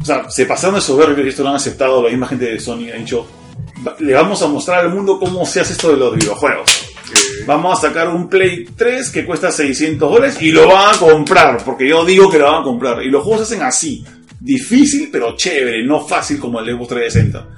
o 0.00 0.04
sea, 0.04 0.28
se 0.30 0.46
pasaron 0.46 0.76
de 0.76 0.80
soberbio 0.80 1.24
y 1.24 1.28
esto 1.28 1.42
lo 1.42 1.50
han 1.50 1.56
aceptado 1.56 2.02
la 2.02 2.10
misma 2.10 2.26
gente 2.28 2.46
de 2.46 2.60
Sony, 2.60 2.88
ha 2.94 2.98
dicho, 2.98 3.26
"Va- 3.86 3.96
le 3.98 4.12
vamos 4.14 4.42
a 4.42 4.46
mostrar 4.48 4.80
al 4.84 4.94
mundo 4.94 5.18
cómo 5.18 5.44
se 5.46 5.60
hace 5.60 5.72
esto 5.72 5.90
de 5.90 5.96
los 5.96 6.14
videojuegos. 6.14 6.68
Vamos 7.46 7.78
a 7.78 7.88
sacar 7.88 8.08
un 8.08 8.28
Play 8.28 8.64
3 8.76 9.10
que 9.10 9.24
cuesta 9.24 9.50
600 9.52 10.10
dólares 10.10 10.36
y 10.40 10.50
lo 10.50 10.66
van 10.66 10.94
a 10.94 10.98
comprar, 10.98 11.62
porque 11.64 11.88
yo 11.88 12.04
digo 12.04 12.30
que 12.30 12.38
lo 12.38 12.46
van 12.50 12.62
a 12.62 12.64
comprar. 12.64 13.02
Y 13.02 13.10
los 13.10 13.22
juegos 13.22 13.46
se 13.46 13.54
hacen 13.54 13.66
así, 13.66 14.04
difícil 14.44 15.08
pero 15.10 15.34
chévere, 15.36 15.84
no 15.84 16.06
fácil 16.06 16.38
como 16.38 16.60
el 16.60 16.66
Xbox 16.66 16.88
360. 16.88 17.48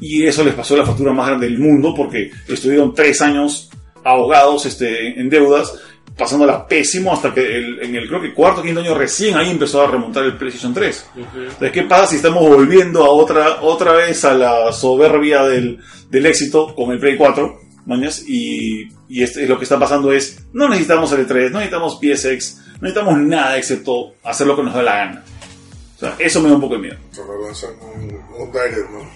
Y 0.00 0.24
eso 0.26 0.44
les 0.44 0.54
pasó 0.54 0.76
la 0.76 0.84
factura 0.84 1.12
más 1.12 1.26
grande 1.28 1.46
del 1.46 1.58
mundo 1.58 1.94
porque 1.96 2.30
estuvieron 2.46 2.94
tres 2.94 3.22
años 3.22 3.70
ahogados 4.04 4.66
este, 4.66 5.18
en 5.18 5.28
deudas, 5.30 5.72
pasándola 6.16 6.66
pésimo 6.68 7.12
hasta 7.12 7.32
que 7.32 7.40
el- 7.56 7.82
en 7.82 7.96
el 7.96 8.06
creo 8.08 8.20
que 8.20 8.32
cuarto 8.34 8.60
o 8.60 8.64
quinto 8.64 8.80
año 8.80 8.94
recién 8.94 9.36
ahí 9.36 9.50
empezó 9.50 9.82
a 9.82 9.90
remontar 9.90 10.24
el 10.24 10.36
PlayStation 10.36 10.72
3. 10.74 11.06
Entonces, 11.16 11.72
¿qué 11.72 11.82
pasa 11.82 12.06
si 12.06 12.16
estamos 12.16 12.46
volviendo 12.46 13.02
a 13.04 13.08
otra, 13.10 13.62
otra 13.62 13.92
vez 13.92 14.24
a 14.24 14.34
la 14.34 14.72
soberbia 14.72 15.42
del, 15.44 15.78
del 16.10 16.26
éxito 16.26 16.74
con 16.74 16.90
el 16.92 16.98
Play 16.98 17.16
4? 17.16 17.60
mañas? 17.86 18.24
Y, 18.26 18.88
y 19.08 19.22
este- 19.22 19.46
lo 19.46 19.56
que 19.58 19.64
está 19.64 19.78
pasando 19.78 20.12
es, 20.12 20.44
no 20.52 20.68
necesitamos 20.68 21.10
el 21.12 21.26
E3, 21.26 21.50
no 21.50 21.58
necesitamos 21.58 21.98
PSX, 22.00 22.56
no 22.80 22.82
necesitamos 22.88 23.18
nada 23.20 23.56
excepto 23.56 24.14
hacer 24.24 24.46
lo 24.46 24.56
que 24.56 24.62
nos 24.62 24.74
da 24.74 24.82
la 24.82 24.96
gana. 24.96 25.24
O 25.96 25.98
sea, 25.98 26.14
eso 26.18 26.42
me 26.42 26.50
da 26.50 26.56
un 26.56 26.60
poco 26.60 26.74
de 26.74 26.80
miedo. 26.80 26.96
Solo 27.10 27.42
lanzan 27.42 27.70
un, 27.80 28.20
un 28.38 28.52
Direct, 28.52 28.90
¿no? 28.90 29.10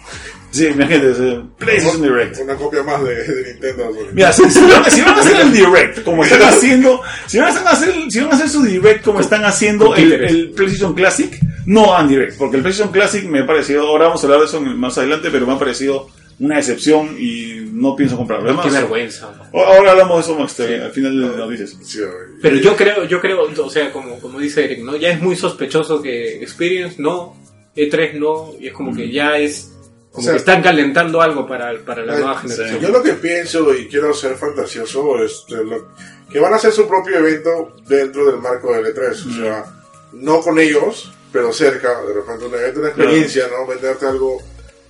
Sí, 0.51 0.67
imagínate, 0.67 1.15
sea, 1.15 1.43
PlayStation 1.59 2.03
Direct. 2.03 2.39
Una 2.39 2.57
copia 2.57 2.83
más 2.83 3.05
de, 3.05 3.15
de 3.23 3.53
Nintendo. 3.53 3.93
Mira, 4.13 4.33
si, 4.33 4.51
si 4.51 4.61
van, 4.61 4.91
si 4.91 5.01
van 5.03 5.19
a 5.19 5.21
hacer 5.21 5.41
el 5.41 5.53
direct, 5.53 6.03
como 6.03 6.25
están 6.25 6.43
haciendo, 6.43 7.03
si 7.27 7.39
van 7.39 7.55
a 7.55 7.71
hacer, 7.71 7.95
si 8.09 8.21
van 8.21 8.33
a 8.33 8.35
hacer 8.35 8.49
su 8.49 8.63
direct 8.63 9.05
como 9.05 9.21
están 9.21 9.45
haciendo 9.45 9.95
el, 9.95 10.13
el 10.13 10.51
PlayStation 10.53 10.95
Classic, 10.95 11.39
no 11.67 11.95
hagan 11.95 12.09
direct, 12.09 12.39
porque 12.39 12.57
el 12.57 12.63
PlayStation 12.63 12.93
Classic 12.93 13.25
me 13.25 13.41
ha 13.41 13.47
parecido, 13.47 13.87
ahora 13.87 14.07
vamos 14.07 14.23
a 14.23 14.27
hablar 14.27 14.41
de 14.41 14.47
eso 14.47 14.61
más 14.61 14.97
adelante, 14.99 15.29
pero 15.31 15.47
me 15.47 15.53
ha 15.53 15.59
parecido 15.59 16.09
una 16.41 16.57
decepción 16.57 17.17
y 17.19 17.69
no 17.73 17.95
pienso 17.95 18.17
comprarlo. 18.17 18.47
Además, 18.49 18.67
Qué 18.67 18.73
vergüenza. 18.73 19.33
ahora 19.53 19.91
hablamos 19.93 20.17
de 20.27 20.33
eso 20.33 20.41
más 20.41 20.51
este, 20.59 20.83
al 20.83 20.91
final 20.91 21.21
de 21.21 21.27
las 21.29 21.37
noticias. 21.37 21.77
Sí. 21.83 22.01
Pero 22.43 22.57
yo 22.57 22.75
creo, 22.77 23.05
yo 23.05 23.21
creo, 23.21 23.43
o 23.43 23.71
sea, 23.71 23.93
como, 23.93 24.19
como 24.21 24.39
dice 24.41 24.65
Eric, 24.65 24.81
¿no? 24.83 24.97
Ya 24.97 25.11
es 25.11 25.21
muy 25.21 25.37
sospechoso 25.37 26.01
que 26.03 26.43
Experience 26.43 27.01
no, 27.01 27.37
E3 27.77 28.15
no, 28.15 28.53
y 28.59 28.69
es 28.69 28.73
como 28.73 28.95
que 28.97 29.11
ya 29.11 29.39
es, 29.39 29.71
como 30.11 30.23
O 30.23 30.23
sea, 30.23 30.33
que 30.33 30.39
están 30.39 30.63
calentando 30.63 31.21
algo 31.23 31.47
para, 31.47 31.73
para 31.85 32.05
la 32.05 32.15
eh, 32.17 32.21
nueva 32.21 32.39
generación. 32.39 32.81
Yo 32.81 32.89
lo 32.89 33.03
que 33.03 33.13
pienso 33.13 33.75
y 33.75 33.87
quiero 33.87 34.13
ser 34.15 34.35
fantasioso 34.37 35.23
es 35.23 35.45
de 35.49 35.65
lo- 35.65 35.89
que 36.33 36.39
van 36.41 36.53
a 36.53 36.57
hacer 36.57 36.73
su 36.73 36.87
propio 36.89 37.17
evento 37.19 37.77
dentro 37.89 38.25
del 38.31 38.41
marco 38.41 38.73
del 38.73 38.87
E3. 38.95 39.11
O 39.11 39.37
sea, 39.43 39.65
no 40.13 40.41
con 40.41 40.59
ellos, 40.59 41.13
pero 41.33 41.53
cerca, 41.53 42.03
de 42.03 42.15
repente 42.15 42.45
un 42.47 42.55
evento, 42.55 42.81
una 42.81 42.89
experiencia, 42.89 43.45
¿no? 43.49 43.67
Venderte 43.67 44.07
algo 44.07 44.39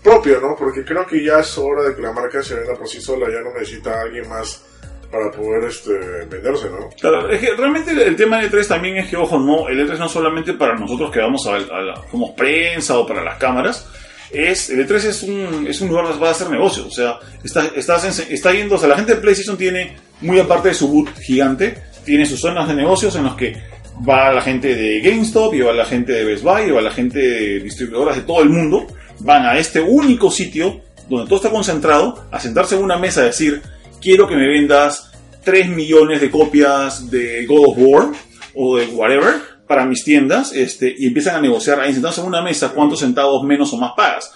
propio, 0.03 0.41
¿no? 0.41 0.57
Porque 0.59 0.85
creo 0.85 1.07
que 1.07 1.23
ya 1.25 1.41
es 1.41 1.57
hora 1.59 1.83
de 1.89 1.95
que 1.97 2.03
la 2.03 2.13
marca 2.13 2.43
se 2.43 2.55
venda 2.55 2.75
por 2.75 2.89
sí 2.89 3.01
sola, 3.01 3.27
ya 3.31 3.41
no 3.41 3.53
necesita 3.59 3.99
a 3.99 4.03
alguien 4.03 4.29
más 4.29 4.65
para 5.11 5.31
poder 5.31 5.65
este, 5.65 5.91
venderse, 6.31 6.71
¿no? 6.71 6.89
Claro, 7.01 7.29
es 7.31 7.41
que 7.41 7.55
realmente 7.55 7.91
el 7.91 8.15
tema 8.17 8.39
del 8.41 8.51
E3 8.51 8.67
también 8.69 8.97
es 8.99 9.09
que, 9.09 9.17
ojo, 9.17 9.39
no, 9.39 9.69
el 9.69 9.87
E3 9.89 9.99
no 9.99 10.09
solamente 10.09 10.55
para 10.55 10.77
nosotros 10.77 11.11
que 11.11 11.19
vamos 11.21 11.47
a, 11.49 11.57
a 11.57 11.81
la, 11.81 11.95
somos 12.11 12.31
prensa 12.37 12.97
o 12.99 13.07
para 13.07 13.25
las 13.25 13.37
cámaras, 13.39 13.89
es, 14.31 14.71
el 14.71 14.87
E3 14.87 14.95
es 15.07 15.23
un, 15.25 15.67
es 15.67 15.81
un 15.81 15.89
lugar 15.89 16.05
donde 16.05 16.21
vas 16.21 16.29
a 16.29 16.33
hacer 16.45 16.51
negocios, 16.51 16.87
o 16.87 16.91
sea, 16.93 17.19
está, 17.43 17.67
estás 17.75 18.21
en- 18.21 18.33
está 18.33 18.53
yendo, 18.53 18.77
o 18.77 18.79
sea, 18.79 18.89
la 18.89 18.97
gente 18.97 19.17
de 19.17 19.21
PlayStation 19.21 19.57
tiene, 19.59 19.97
muy 20.21 20.39
aparte 20.39 20.69
de 20.69 20.75
su 20.75 20.87
boot 20.87 21.13
gigante, 21.19 21.75
tiene 22.05 22.25
sus 22.25 22.41
zonas 22.41 22.69
de 22.69 22.75
negocios 22.75 23.17
en 23.17 23.25
los 23.25 23.35
que 23.35 23.57
va 24.09 24.33
la 24.33 24.41
gente 24.41 24.77
de 24.77 25.01
GameStop, 25.01 25.53
y 25.55 25.61
va 25.63 25.73
la 25.73 25.85
gente 25.85 26.13
de 26.13 26.25
Best 26.25 26.45
Buy, 26.45 26.69
y 26.69 26.71
va 26.71 26.81
la 26.81 26.93
gente 26.93 27.19
de 27.19 27.59
distribuidoras 27.59 28.15
de 28.17 28.23
todo 28.23 28.43
el 28.43 28.49
mundo, 28.51 28.87
van 29.21 29.47
a 29.47 29.59
este 29.59 29.81
único 29.81 30.31
sitio 30.31 30.81
donde 31.09 31.27
todo 31.27 31.37
está 31.37 31.51
concentrado, 31.51 32.25
a 32.31 32.39
sentarse 32.39 32.77
en 32.77 32.85
una 32.85 32.97
mesa 32.97 33.23
y 33.23 33.27
decir, 33.27 33.63
quiero 34.01 34.29
que 34.29 34.37
me 34.37 34.47
vendas 34.47 35.11
3 35.45 35.69
millones 35.71 36.21
de 36.21 36.31
copias 36.31 37.11
de 37.11 37.47
God 37.47 37.69
of 37.69 37.77
War 37.79 38.09
o 38.55 38.77
de 38.77 38.87
whatever 38.87 39.35
para 39.67 39.85
mis 39.85 40.05
tiendas 40.05 40.53
este, 40.53 40.95
y 40.97 41.07
empiezan 41.07 41.37
a 41.37 41.41
negociar 41.41 41.81
ahí 41.81 41.93
sentados 41.93 42.19
en 42.19 42.27
una 42.27 42.43
mesa 42.43 42.73
cuántos 42.73 43.01
centavos 43.01 43.45
menos 43.45 43.73
o 43.73 43.77
más 43.77 43.93
pagas. 43.97 44.33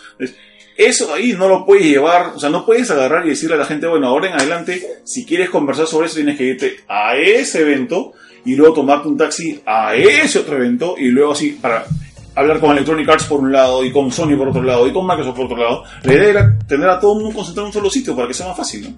Eso 0.76 1.14
ahí 1.14 1.32
no 1.32 1.48
lo 1.48 1.64
puedes 1.64 1.86
llevar, 1.86 2.32
o 2.34 2.40
sea, 2.40 2.50
no 2.50 2.66
puedes 2.66 2.90
agarrar 2.90 3.24
y 3.24 3.30
decirle 3.30 3.54
a 3.54 3.58
la 3.58 3.64
gente, 3.64 3.86
bueno, 3.86 4.08
ahora 4.08 4.28
en 4.28 4.34
adelante, 4.34 4.84
si 5.04 5.24
quieres 5.24 5.50
conversar 5.50 5.86
sobre 5.86 6.06
eso, 6.06 6.16
tienes 6.16 6.36
que 6.36 6.44
irte 6.44 6.76
a 6.88 7.16
ese 7.16 7.60
evento 7.60 8.12
y 8.44 8.56
luego 8.56 8.74
tomarte 8.74 9.08
un 9.08 9.16
taxi 9.16 9.60
a 9.64 9.94
ese 9.94 10.40
otro 10.40 10.56
evento 10.56 10.96
y 10.98 11.06
luego 11.06 11.32
así 11.32 11.50
para 11.52 11.86
hablar 12.34 12.60
con 12.60 12.72
Electronic 12.72 13.08
Arts 13.08 13.24
por 13.24 13.40
un 13.40 13.52
lado 13.52 13.84
y 13.84 13.92
con 13.92 14.10
Sony 14.10 14.36
por 14.36 14.48
otro 14.48 14.62
lado 14.62 14.86
y 14.88 14.92
con 14.92 15.06
Microsoft 15.06 15.36
por 15.36 15.46
otro 15.46 15.56
lado. 15.56 15.84
La 16.02 16.12
idea 16.14 16.28
era 16.30 16.58
tener 16.68 16.88
a 16.88 16.98
todo 17.00 17.12
el 17.16 17.20
mundo 17.24 17.36
concentrado 17.36 17.66
en 17.66 17.70
un 17.70 17.72
solo 17.72 17.90
sitio 17.90 18.14
para 18.16 18.28
que 18.28 18.34
sea 18.34 18.48
más 18.48 18.56
fácil, 18.56 18.82
¿no? 18.90 18.96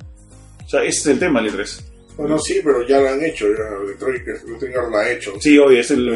O 0.65 0.69
sea, 0.69 0.83
ese 0.83 0.99
es 1.01 1.07
el 1.07 1.19
tema 1.19 1.41
del 1.43 1.53
E3. 1.53 1.81
Bueno, 2.17 2.39
sí, 2.39 2.61
pero 2.65 2.87
ya 2.89 2.99
lo 2.99 3.11
han 3.11 3.23
hecho, 3.23 3.45
ya 3.47 3.85
Electronic, 3.85 4.27
Electronic 4.27 4.77
Arts 4.79 4.91
lo 4.91 4.97
ha 4.97 5.11
hecho. 5.11 5.33
Sí, 5.39 5.59
oye, 5.59 5.81
es 5.81 5.91
el... 5.91 6.11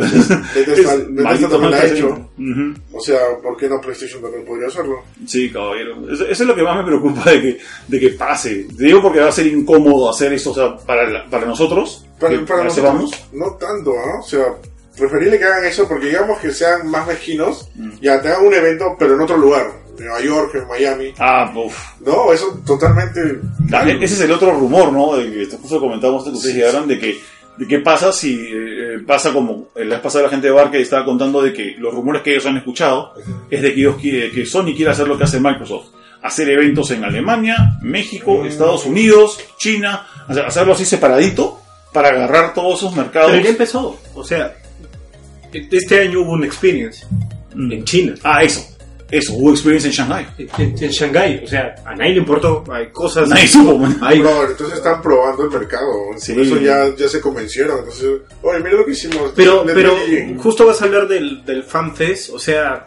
Bethesda- 0.54 0.96
también 1.50 1.70
lo 1.70 1.76
ha 1.76 1.84
hecho. 1.84 2.06
Ujú. 2.38 2.74
O 2.96 3.00
sea, 3.02 3.18
¿por 3.42 3.56
qué 3.58 3.68
no 3.68 3.80
PlayStation 3.82 4.22
también 4.22 4.44
podría 4.46 4.68
hacerlo? 4.68 5.02
Sí, 5.26 5.50
caballero. 5.50 6.10
Eso, 6.10 6.24
eso 6.24 6.42
es 6.42 6.48
lo 6.48 6.54
que 6.54 6.62
más 6.62 6.78
me 6.78 6.84
preocupa 6.84 7.30
de 7.30 7.40
que, 7.42 7.58
de 7.88 8.00
que 8.00 8.08
pase. 8.10 8.66
Te 8.76 8.84
digo 8.84 9.02
porque 9.02 9.20
va 9.20 9.28
a 9.28 9.32
ser 9.32 9.46
incómodo 9.48 10.08
hacer 10.08 10.32
esto, 10.32 10.52
o 10.52 10.54
sea, 10.54 10.74
para, 10.78 11.08
la- 11.08 11.26
para 11.28 11.44
nosotros. 11.46 12.06
Para, 12.18 12.32
que 12.38 12.44
para 12.46 12.66
eso 12.66 12.82
nosotros, 12.82 12.94
vamos. 12.94 13.28
no 13.34 13.56
tanto, 13.58 13.92
¿ah? 13.92 14.20
O 14.20 14.26
sea, 14.26 14.44
preferible 14.96 15.38
que 15.38 15.44
hagan 15.44 15.64
eso 15.64 15.86
porque 15.88 16.06
digamos 16.06 16.38
que 16.38 16.52
sean 16.52 16.88
más 16.88 17.06
mezquinos, 17.06 17.68
Mm. 17.74 17.90
ya 18.00 18.20
tengan 18.20 18.46
un 18.46 18.54
evento, 18.54 18.96
pero 18.98 19.14
en 19.14 19.20
otro 19.20 19.36
lugar, 19.36 19.66
en 19.98 20.04
Nueva 20.04 20.20
York, 20.20 20.54
en 20.54 20.68
Miami. 20.68 21.14
Ah, 21.18 21.52
uff. 21.54 21.76
No, 22.00 22.32
eso 22.32 22.60
totalmente. 22.66 23.20
Mal. 23.68 23.90
Ese 24.02 24.14
es 24.14 24.20
el 24.22 24.32
otro 24.32 24.52
rumor, 24.52 24.92
¿no? 24.92 25.16
De 25.16 25.30
que 25.30 25.56
justo 25.56 25.78
comentamos 25.80 26.26
antes 26.26 26.32
que 26.42 26.48
ustedes 26.48 26.56
llegaron, 26.56 26.88
de 26.88 26.98
que 26.98 27.18
de 27.58 27.66
qué 27.68 27.78
pasa 27.80 28.10
si 28.12 28.40
eh, 28.50 29.00
pasa 29.06 29.32
como 29.34 29.68
la 29.74 29.96
vez 29.96 30.00
pasada 30.00 30.24
la 30.24 30.30
gente 30.30 30.46
de 30.46 30.52
Bar 30.52 30.70
que 30.70 30.80
estaba 30.80 31.04
contando 31.04 31.42
de 31.42 31.52
que 31.52 31.74
los 31.78 31.92
rumores 31.92 32.22
que 32.22 32.30
ellos 32.32 32.46
han 32.46 32.56
escuchado 32.56 33.12
es 33.50 33.60
de 33.60 33.74
que 33.74 33.80
ellos 33.80 33.96
quiere, 34.00 34.30
que 34.30 34.46
Sony 34.46 34.72
quiere 34.74 34.92
hacer 34.92 35.06
lo 35.06 35.18
que 35.18 35.24
hace 35.24 35.40
Microsoft, 35.40 35.88
hacer 36.22 36.48
eventos 36.48 36.90
en 36.92 37.04
Alemania, 37.04 37.78
México, 37.82 38.46
Estados 38.46 38.86
Unidos, 38.86 39.38
China, 39.58 40.06
hacerlo 40.28 40.72
así 40.72 40.86
separadito 40.86 41.60
para 41.92 42.08
agarrar 42.08 42.54
todos 42.54 42.78
esos 42.78 42.96
mercados. 42.96 43.32
Pero 43.32 43.44
ya 43.44 43.50
empezó, 43.50 43.98
o 44.14 44.24
sea, 44.24 44.54
este 45.52 46.00
año 46.00 46.20
hubo 46.22 46.32
un 46.32 46.44
experience 46.44 47.06
Mm. 47.54 47.72
en 47.72 47.84
China, 47.84 48.14
Ah, 48.22 48.44
eso, 48.44 48.64
eso, 49.10 49.32
hubo 49.34 49.50
experiencia 49.50 49.88
en 49.88 49.92
Shanghai. 49.94 50.26
en, 50.38 50.50
en 50.84 50.90
Shanghái, 50.90 51.42
o 51.44 51.46
sea, 51.48 51.74
a 51.84 51.96
nadie 51.96 52.12
le 52.12 52.18
importó, 52.18 52.62
hay 52.70 52.90
cosas, 52.90 53.28
Nadie 53.28 53.48
supo, 53.48 53.76
man. 53.76 53.98
hay, 54.02 54.20
No, 54.20 54.44
entonces 54.44 54.76
están 54.78 55.02
probando 55.02 55.44
el 55.44 55.50
mercado. 55.50 55.88
Sí. 56.16 56.32
Por 56.34 56.42
eso 56.42 56.60
ya, 56.60 56.94
ya 56.96 57.08
se 57.08 57.20
convencieron. 57.20 57.78
Entonces, 57.80 58.08
oye, 58.42 58.58
mira 58.60 58.76
lo 58.76 58.84
que 58.86 58.92
hicimos. 58.92 59.32
Pero, 59.34 59.64
pero 59.66 59.96
justo 60.38 60.64
vas 60.66 60.80
a 60.80 60.84
hablar 60.84 61.08
del, 61.08 61.44
del 61.44 61.64
FanFest, 61.64 62.30
o 62.30 62.38
sea, 62.38 62.86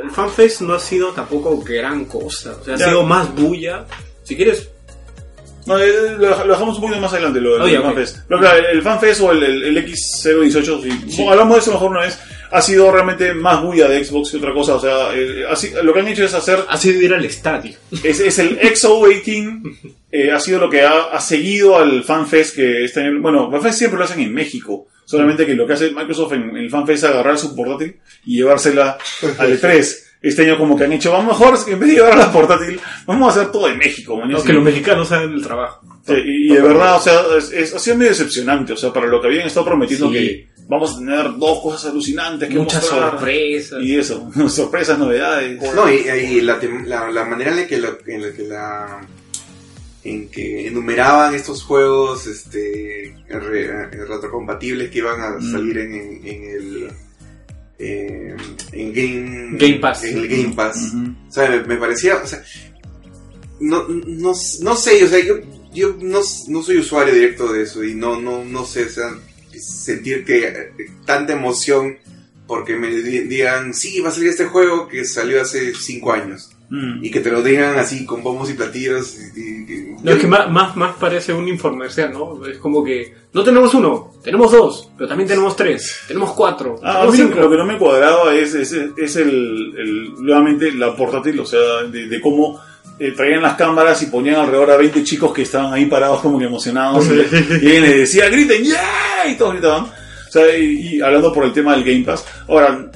el 0.00 0.10
FanFest 0.12 0.60
no 0.60 0.74
ha 0.74 0.78
sido 0.78 1.10
tampoco 1.10 1.58
gran 1.60 2.04
cosa, 2.04 2.56
o 2.60 2.64
sea, 2.64 2.74
ha 2.74 2.78
Ya. 2.78 2.86
sido 2.90 3.02
más 3.02 3.34
bulla. 3.34 3.84
Si 4.22 4.36
quieres, 4.36 4.68
No, 5.68 5.78
eh, 5.78 6.16
lo, 6.18 6.44
lo 6.44 6.52
dejamos 6.52 6.76
un 6.76 6.80
poquito 6.82 7.00
más 7.00 7.12
adelante, 7.12 7.40
lo 7.40 7.52
del 7.54 7.62
Oye. 7.62 7.80
FanFest. 7.80 8.26
Claro, 8.26 8.68
el, 8.72 8.82
FanFest 8.82 9.20
o 9.20 9.32
el, 9.32 9.42
el, 9.44 9.62
el 9.76 9.86
X018, 9.86 10.82
si 10.82 11.10
Sí. 11.12 11.26
hablamos 11.28 11.54
de 11.56 11.60
eso 11.60 11.72
mejor 11.72 11.90
una 11.90 12.00
vez, 12.00 12.18
ha 12.50 12.62
sido 12.62 12.90
realmente 12.90 13.34
más 13.34 13.62
bulla 13.62 13.88
de 13.88 14.02
Xbox 14.04 14.30
que 14.30 14.38
otra 14.38 14.52
cosa. 14.54 14.74
O 14.76 14.80
sea, 14.80 15.14
eh, 15.14 15.44
así- 15.48 15.72
lo 15.82 15.92
que 15.92 16.00
han 16.00 16.08
hecho 16.08 16.24
es 16.24 16.34
hacer, 16.34 16.58
ha 16.68 16.76
sido 16.76 17.00
ir 17.00 17.12
al 17.14 17.24
estadio. 17.24 17.76
es, 18.02 18.20
es 18.20 18.38
el 18.38 18.58
XO18, 18.58 19.62
eh, 20.10 20.32
ha 20.32 20.40
sido 20.40 20.58
lo 20.60 20.70
que 20.70 20.82
ha, 20.82 21.02
ha 21.12 21.20
seguido 21.20 21.76
al 21.78 22.02
FanFest 22.04 22.56
que 22.56 22.84
está 22.84 23.04
en 23.04 23.20
bueno, 23.22 23.50
FanFest 23.50 23.78
siempre 23.78 23.98
lo 23.98 24.04
hacen 24.04 24.20
en 24.20 24.32
México. 24.32 24.86
Solamente 25.04 25.46
que 25.46 25.54
lo 25.54 25.66
que 25.66 25.72
hace 25.72 25.90
Microsoft 25.90 26.32
en, 26.34 26.50
en 26.50 26.56
el 26.58 26.70
FanFest 26.70 27.04
es 27.04 27.10
agarrar 27.10 27.38
su 27.38 27.54
portátil 27.56 27.96
y 28.26 28.36
llevársela 28.36 28.98
al 29.38 29.58
E3. 29.58 29.96
Este 30.20 30.42
año 30.42 30.58
como 30.58 30.76
que 30.76 30.84
han 30.84 30.92
hecho, 30.92 31.12
vamos 31.12 31.38
mejor, 31.38 31.56
en 31.68 31.78
vez 31.78 31.88
de 31.90 31.94
llevar 31.96 32.12
a 32.12 32.16
la 32.16 32.32
portátil, 32.32 32.80
vamos 33.06 33.28
a 33.28 33.40
hacer 33.40 33.52
todo 33.52 33.68
en 33.68 33.78
México. 33.78 34.16
man. 34.16 34.28
No, 34.30 34.40
Sí. 34.40 34.46
que 34.48 34.52
los 34.52 34.64
mexicanos 34.64 35.12
hagan 35.12 35.32
el 35.32 35.42
trabajo. 35.42 35.80
Sí, 36.06 36.14
y, 36.24 36.52
y 36.52 36.54
de 36.56 36.60
verdad, 36.62 36.96
o 36.96 37.00
sea, 37.00 37.20
es, 37.38 37.52
es- 37.52 37.74
ha 37.74 37.78
sido 37.78 37.96
medio 37.96 38.10
decepcionante, 38.10 38.72
o 38.72 38.76
sea, 38.76 38.92
para 38.92 39.06
lo 39.06 39.20
que 39.20 39.28
habían 39.28 39.46
estado 39.46 39.66
prometiendo 39.66 40.08
Sí. 40.08 40.14
que 40.14 40.48
vamos 40.68 40.94
a 40.96 40.98
tener 40.98 41.36
dos 41.38 41.60
cosas 41.60 41.90
alucinantes 41.92 42.48
que 42.48 42.54
Muchas 42.56 42.82
mostrar. 42.82 43.10
sorpresas. 43.12 43.82
Y 43.82 43.96
eso, 43.96 44.28
sorpresas, 44.48 44.98
novedades. 44.98 45.60
No, 45.74 45.88
y, 45.92 45.96
y 45.98 46.40
la, 46.40 46.58
la, 46.86 47.10
la 47.12 47.24
manera 47.24 47.50
en 47.52 47.56
la 47.58 47.66
que, 47.68 47.78
lo- 47.78 47.98
en 48.06 48.22
la, 48.22 48.32
que 48.32 48.42
la 48.42 49.00
en 50.04 50.28
que 50.30 50.66
enumeraban 50.68 51.34
estos 51.34 51.62
juegos 51.64 52.26
este, 52.26 53.14
re- 53.28 53.86
retrocompatibles 53.90 54.90
que 54.90 54.98
iban 54.98 55.20
a 55.20 55.30
Mm. 55.38 55.52
salir 55.52 55.78
en, 55.78 55.92
en- 55.94 56.20
en 56.26 56.44
el 56.50 56.88
eh, 57.78 58.36
en 58.72 58.92
Game, 58.92 59.56
Game 59.58 59.78
Pass. 59.80 60.04
En 60.04 60.18
el 60.18 60.28
Game 60.28 60.54
Pass. 60.54 60.76
Ujú. 60.92 61.14
O 61.28 61.32
sea, 61.32 61.48
me, 61.50 61.62
me 61.64 61.76
parecía, 61.76 62.16
o 62.16 62.26
sea, 62.26 62.42
no, 63.60 63.86
no, 63.88 64.32
no 64.60 64.76
sé, 64.76 65.04
o 65.04 65.08
sea, 65.08 65.24
yo, 65.24 65.36
yo 65.72 65.96
no, 66.00 66.20
no 66.48 66.62
soy 66.62 66.78
usuario 66.78 67.14
directo 67.14 67.52
de 67.52 67.62
eso 67.62 67.82
y 67.84 67.94
no, 67.94 68.20
no, 68.20 68.44
no 68.44 68.64
sé, 68.64 68.84
o 68.84 68.88
sea, 68.90 69.10
sentir 69.58 70.24
que 70.24 70.46
eh, 70.46 70.72
tanta 71.04 71.32
emoción 71.32 71.96
porque 72.46 72.76
me 72.76 72.88
di- 72.88 73.20
digan, 73.28 73.74
sí, 73.74 74.00
va 74.00 74.08
a 74.08 74.12
salir 74.12 74.30
este 74.30 74.46
juego 74.46 74.88
que 74.88 75.04
salió 75.04 75.42
hace 75.42 75.74
cinco 75.74 76.12
años 76.12 76.50
Mm. 76.70 77.02
y 77.02 77.10
que 77.10 77.20
te 77.20 77.30
lo 77.30 77.42
digan 77.42 77.78
así 77.78 78.04
con 78.04 78.22
bombos 78.22 78.50
y 78.50 78.54
platillos. 78.54 79.16
Y, 79.34 79.40
y- 79.40 79.42
y- 79.72 79.96
No, 80.02 80.10
es 80.12 80.18
que 80.18 80.26
más, 80.26 80.50
más, 80.50 80.76
más 80.76 80.96
parece 80.96 81.32
un 81.32 81.48
infomercial, 81.48 82.12
¿no? 82.12 82.44
Es 82.46 82.58
como 82.58 82.84
que 82.84 83.14
no 83.32 83.42
tenemos 83.42 83.72
uno, 83.74 84.12
tenemos 84.22 84.52
dos, 84.52 84.90
pero 84.96 85.08
también 85.08 85.28
tenemos 85.28 85.56
tres, 85.56 85.96
tenemos 86.06 86.32
cuatro, 86.32 86.78
Ah, 86.82 86.90
a 86.90 86.92
tenemos 86.96 87.14
mí 87.14 87.20
cinco. 87.24 87.40
lo 87.40 87.50
que 87.50 87.56
no 87.56 87.64
me 87.64 87.78
cuadraba 87.78 88.34
es, 88.34 88.54
es, 88.54 88.72
es 88.96 89.16
el, 89.16 89.74
el- 89.78 90.14
nuevamente 90.18 90.70
la 90.72 90.94
portátil, 90.94 91.40
o 91.40 91.46
sea, 91.46 91.84
de, 91.90 92.06
de 92.06 92.20
cómo 92.20 92.60
eh, 93.00 93.12
traían 93.16 93.42
las 93.42 93.54
cámaras 93.54 94.02
y 94.02 94.06
ponían 94.06 94.36
alrededor 94.36 94.72
a 94.72 94.76
20 94.76 95.02
chicos 95.04 95.32
que 95.32 95.42
estaban 95.42 95.72
ahí 95.72 95.86
parados 95.86 96.20
como 96.20 96.38
que 96.38 96.44
emocionados 96.46 97.06
y, 97.06 97.10
alguien 97.54 97.82
les 97.82 97.96
decía, 97.96 98.28
griten, 98.28 98.62
¡yeah! 98.64 99.26
y 99.30 99.36
todos 99.36 99.52
gritaban. 99.52 99.84
O 99.84 100.30
sea, 100.30 100.54
y, 100.58 100.96
y 100.96 101.00
hablando 101.00 101.32
por 101.32 101.44
el 101.44 101.52
tema 101.52 101.74
del 101.74 101.84
Game 101.84 102.04
Pass. 102.04 102.26
Ahora, 102.48 102.90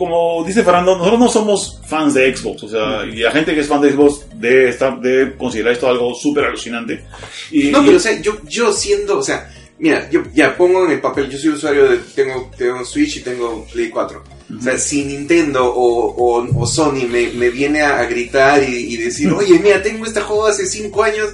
como 0.00 0.42
dice 0.46 0.64
Fernando, 0.64 0.96
nosotros 0.96 1.20
no 1.20 1.28
somos 1.28 1.78
fans 1.86 2.14
de 2.14 2.34
Xbox, 2.34 2.62
o 2.62 2.68
sea, 2.70 3.04
y 3.04 3.16
la 3.16 3.30
gente 3.32 3.52
que 3.54 3.60
es 3.60 3.66
fan 3.68 3.82
de 3.82 3.92
Xbox 3.92 4.22
debe, 4.34 4.70
estar, 4.70 4.98
debe 4.98 5.36
considerar 5.36 5.74
esto 5.74 5.88
algo 5.88 6.14
súper 6.14 6.46
alucinante. 6.46 7.04
Y, 7.50 7.64
No, 7.70 7.82
y- 7.82 7.84
pero 7.84 7.96
o 7.98 8.00
sea, 8.00 8.18
yo, 8.22 8.38
yo 8.48 8.72
siendo, 8.72 9.18
o 9.18 9.22
sea, 9.22 9.52
mira, 9.78 10.08
yo 10.10 10.22
ya 10.34 10.56
pongo 10.56 10.86
en 10.86 10.92
el 10.92 11.00
papel, 11.02 11.28
yo 11.28 11.36
soy 11.36 11.50
usuario 11.50 11.86
de, 11.90 11.98
tengo, 12.14 12.50
tengo 12.56 12.82
Switch 12.82 13.18
y 13.18 13.20
tengo 13.20 13.66
Play 13.70 13.90
4. 13.90 14.22
O 14.58 14.62
sea, 14.62 14.78
si 14.78 15.04
Nintendo 15.04 15.66
o, 15.66 16.14
o, 16.40 16.60
o 16.62 16.66
Sony 16.66 17.06
me, 17.06 17.28
me 17.34 17.50
viene 17.50 17.82
a, 17.82 18.00
a 18.00 18.06
gritar 18.06 18.62
y, 18.62 18.94
y 18.94 18.96
decir, 18.96 19.30
oye, 19.32 19.58
mira, 19.62 19.82
tengo 19.82 20.06
este 20.06 20.22
juego 20.22 20.46
hace 20.46 20.64
5 20.66 21.02
años 21.02 21.28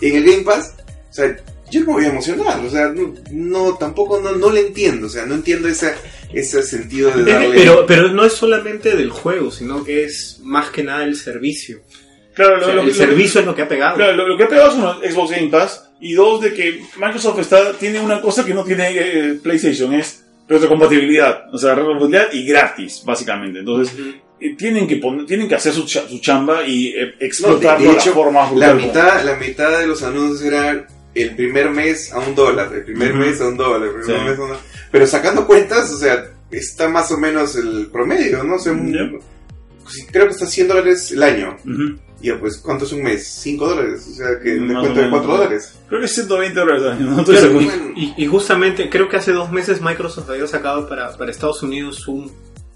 en 0.00 0.16
el 0.16 0.24
Game 0.24 0.42
Pass, 0.42 0.74
o 1.10 1.12
sea, 1.12 1.36
yo 1.70 1.80
no 1.80 1.86
me 1.86 1.92
voy 1.94 2.04
a 2.04 2.08
emocionar, 2.08 2.60
o 2.64 2.70
sea, 2.70 2.88
no, 2.88 3.14
no 3.32 3.74
tampoco 3.74 4.20
no, 4.20 4.32
no 4.32 4.50
le 4.50 4.60
entiendo, 4.68 5.06
o 5.06 5.10
sea, 5.10 5.26
no 5.26 5.34
entiendo 5.34 5.68
ese, 5.68 5.94
ese 6.32 6.62
sentido 6.62 7.10
de 7.10 7.24
darle... 7.32 7.56
Pero, 7.56 7.84
pero 7.86 8.08
no 8.08 8.24
es 8.24 8.32
solamente 8.34 8.94
del 8.96 9.10
juego, 9.10 9.50
sino 9.50 9.82
que 9.84 10.04
es 10.04 10.40
más 10.44 10.70
que 10.70 10.84
nada 10.84 11.04
el 11.04 11.16
servicio. 11.16 11.80
claro, 12.34 12.56
O 12.56 12.58
lo- 12.60 12.66
sea, 12.66 12.74
lo- 12.76 12.82
el 12.82 12.88
lo- 12.88 12.94
servicio 12.94 13.40
es 13.40 13.46
lo 13.46 13.54
que 13.54 13.62
ha 13.62 13.68
pegado. 13.68 13.96
Claro, 13.96 14.14
lo, 14.16 14.28
lo 14.28 14.36
que 14.36 14.44
ha 14.44 14.48
pegado 14.48 14.70
es 14.70 14.74
uno, 14.76 14.94
Xbox 15.00 15.30
Game 15.32 15.48
Pass 15.48 15.82
y 16.00 16.12
dos 16.12 16.40
de 16.42 16.52
que 16.52 16.82
Microsoft 16.98 17.38
está 17.40 17.72
tiene 17.72 17.98
una 18.00 18.20
cosa 18.20 18.44
que 18.44 18.52
no 18.54 18.62
tiene 18.64 18.90
eh, 18.92 19.38
PlayStation 19.42 19.92
es 19.94 20.24
retrocompatibilidad, 20.48 21.52
o 21.52 21.58
sea, 21.58 21.74
retrocompatibilidad 21.74 22.32
y 22.32 22.46
gratis, 22.46 23.02
básicamente. 23.04 23.60
Entonces 23.60 23.94
eh, 24.40 24.54
tienen 24.56 24.86
que 24.86 24.96
poner, 24.96 25.26
tienen 25.26 25.48
que 25.48 25.54
hacer 25.54 25.72
su, 25.72 25.84
cha- 25.86 26.06
su 26.08 26.20
chamba 26.20 26.64
y 26.66 26.88
eh, 26.88 27.14
No, 27.18 27.26
explotarlo 27.26 27.78
de, 27.78 27.86
de 27.88 27.92
de 27.94 27.98
hecho, 27.98 28.30
la 28.56 28.74
mitad, 28.74 29.24
la 29.24 29.34
mitad 29.36 29.78
de 29.80 29.86
los 29.86 30.02
anuncios 30.02 30.42
eran 30.42 30.86
el 31.16 31.34
primer 31.36 31.70
mes 31.70 32.12
a 32.12 32.18
un 32.18 32.34
dólar, 32.34 32.72
el 32.74 32.84
primer 32.84 33.10
Ujú. 33.12 33.20
mes 33.20 33.40
a 33.40 33.48
un 33.48 33.56
dólar, 33.56 33.82
el 33.88 33.94
primer 34.02 34.06
Sí. 34.20 34.24
mes 34.24 34.38
a 34.38 34.42
un 34.42 34.48
dólar. 34.48 34.62
Pero 34.90 35.06
sacando 35.06 35.46
cuentas, 35.46 35.90
o 35.92 35.96
sea, 35.98 36.24
está 36.50 36.88
más 36.88 37.10
o 37.12 37.18
menos 37.18 37.56
el 37.56 37.88
promedio, 37.92 38.44
¿no? 38.44 38.56
O 38.56 38.58
sea, 38.58 38.72
un- 38.72 38.92
Yep. 38.92 39.20
sí, 39.88 40.06
creo 40.12 40.26
que 40.26 40.32
está 40.32 40.46
100 40.46 40.68
dólares 40.68 41.10
el 41.12 41.22
año. 41.22 41.56
Y 42.22 42.28
ya, 42.28 42.38
pues, 42.40 42.56
¿cuánto 42.58 42.86
es 42.86 42.92
un 42.92 43.02
mes? 43.02 43.26
5 43.26 43.68
dólares, 43.68 44.06
o 44.10 44.14
sea, 44.14 44.26
que 44.42 44.56
un 44.56 44.68
Más 44.68 44.76
o 44.76 44.80
descuento 44.88 45.00
de 45.00 45.06
menos. 45.06 45.18
4 45.20 45.36
dólares. 45.36 45.74
Creo 45.88 46.00
que 46.00 46.06
es 46.06 46.12
120 46.14 46.60
dólares 46.60 46.82
al 46.82 46.92
año, 46.92 47.06
no 47.10 47.18
estoy 47.20 47.34
Claro, 47.36 47.48
seguro. 47.48 47.66
Bueno, 47.66 47.92
Y, 47.96 48.14
y 48.16 48.26
justamente 48.26 48.88
creo 48.90 49.08
que 49.08 49.16
hace 49.16 49.32
dos 49.32 49.52
meses 49.52 49.80
Microsoft 49.82 50.30
había 50.30 50.46
sacado 50.46 50.88
para, 50.88 51.16
para 51.16 51.30
Estados 51.30 51.62
Unidos 51.62 52.06
un 52.08 52.30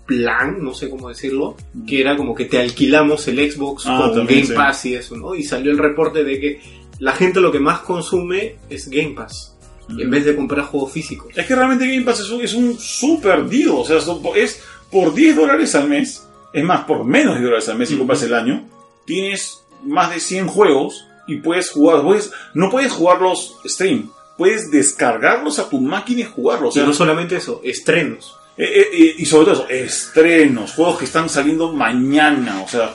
plan, 0.06 0.56
no 0.60 0.74
sé 0.74 0.90
cómo 0.90 1.08
decirlo, 1.08 1.56
que 1.86 2.00
era 2.00 2.16
como 2.16 2.34
que 2.34 2.44
te 2.46 2.58
alquilamos 2.58 3.28
el 3.28 3.50
Xbox 3.50 3.84
Ah, 3.86 3.98
con 4.08 4.14
también, 4.18 4.40
Game 4.40 4.46
sí. 4.48 4.54
Pass 4.54 4.84
y 4.86 4.94
eso, 4.96 5.16
¿no? 5.16 5.34
Y 5.36 5.44
salió 5.44 5.70
el 5.70 5.78
reporte 5.78 6.24
de 6.24 6.40
que 6.40 6.60
la 7.00 7.12
gente 7.12 7.40
lo 7.40 7.50
que 7.50 7.58
más 7.58 7.80
consume 7.80 8.56
es 8.68 8.88
Game 8.88 9.14
Pass, 9.16 9.56
en 9.88 10.10
vez 10.10 10.24
de 10.24 10.36
comprar 10.36 10.66
juegos 10.66 10.92
físicos. 10.92 11.32
Es 11.34 11.46
que 11.46 11.56
realmente 11.56 11.88
Game 11.88 12.04
Pass 12.04 12.20
es 12.20 12.30
un, 12.30 12.42
es 12.42 12.54
un 12.54 12.78
super 12.78 13.44
deal, 13.46 13.70
o 13.70 13.84
sea, 13.84 13.98
es 14.36 14.62
por 14.90 15.12
10 15.12 15.36
dólares 15.36 15.74
al 15.74 15.88
mes, 15.88 16.26
es 16.52 16.64
más, 16.64 16.84
por 16.84 17.04
menos 17.04 17.34
de 17.34 17.40
10 17.40 17.44
dólares 17.44 17.68
al 17.68 17.78
mes 17.78 17.88
si 17.88 17.96
compras 17.96 18.22
el 18.22 18.34
año, 18.34 18.68
tienes 19.06 19.62
más 19.82 20.10
de 20.10 20.20
100 20.20 20.46
juegos 20.46 21.06
y 21.26 21.36
puedes 21.36 21.70
jugar, 21.70 22.02
puedes, 22.02 22.30
no 22.54 22.70
puedes 22.70 22.92
jugarlos 22.92 23.56
stream, 23.64 24.10
puedes 24.36 24.70
descargarlos 24.70 25.58
a 25.58 25.68
tu 25.68 25.80
máquina 25.80 26.20
y 26.20 26.24
jugarlos. 26.24 26.70
O 26.70 26.72
sea, 26.72 26.84
y 26.84 26.86
no 26.86 26.92
solamente 26.92 27.36
eso, 27.36 27.62
estrenos. 27.64 28.36
Eh, 28.62 28.88
eh, 28.92 29.14
y 29.18 29.24
sobre 29.24 29.44
todo 29.46 29.54
eso, 29.54 29.68
estrenos, 29.70 30.72
juegos 30.72 30.98
que 30.98 31.04
están 31.06 31.28
saliendo 31.28 31.72
mañana, 31.72 32.62
o 32.62 32.68
sea, 32.68 32.94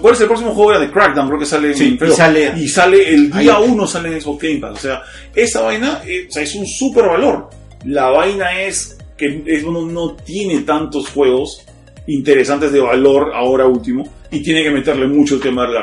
¿cuál 0.00 0.14
es 0.14 0.20
el 0.20 0.26
próximo 0.28 0.54
juego? 0.54 0.70
Era 0.72 0.80
de 0.80 0.90
Crackdown, 0.90 1.26
creo 1.28 1.38
que 1.40 1.46
sale 1.46 1.70
en 1.70 1.76
y 1.94 2.16
sale- 2.16 2.52
y 2.56 2.68
sale 2.68 3.08
el 3.08 3.30
día. 3.32 3.58
1 3.58 3.86
sale 3.86 4.12
en 4.12 4.20
Xbox 4.20 4.42
Game 4.42 4.60
Pass, 4.60 4.72
o 4.72 4.76
sea, 4.80 5.02
esa 5.34 5.62
vaina 5.62 6.02
eh, 6.06 6.26
o 6.28 6.32
sea, 6.32 6.42
es 6.42 6.54
un 6.54 6.66
super 6.66 7.06
valor. 7.06 7.50
La 7.84 8.10
vaina 8.10 8.60
es 8.62 8.96
que 9.16 9.42
es, 9.46 9.64
no, 9.64 9.84
no 9.86 10.14
tiene 10.14 10.60
tantos 10.60 11.08
juegos 11.08 11.64
interesantes 12.06 12.72
de 12.72 12.80
valor 12.80 13.32
ahora 13.34 13.66
último 13.66 14.12
y 14.30 14.42
tiene 14.42 14.62
que 14.64 14.70
meterle 14.70 15.06
mucho 15.06 15.36
el 15.36 15.40
tema 15.40 15.66
de 15.66 15.72
la 15.74 15.82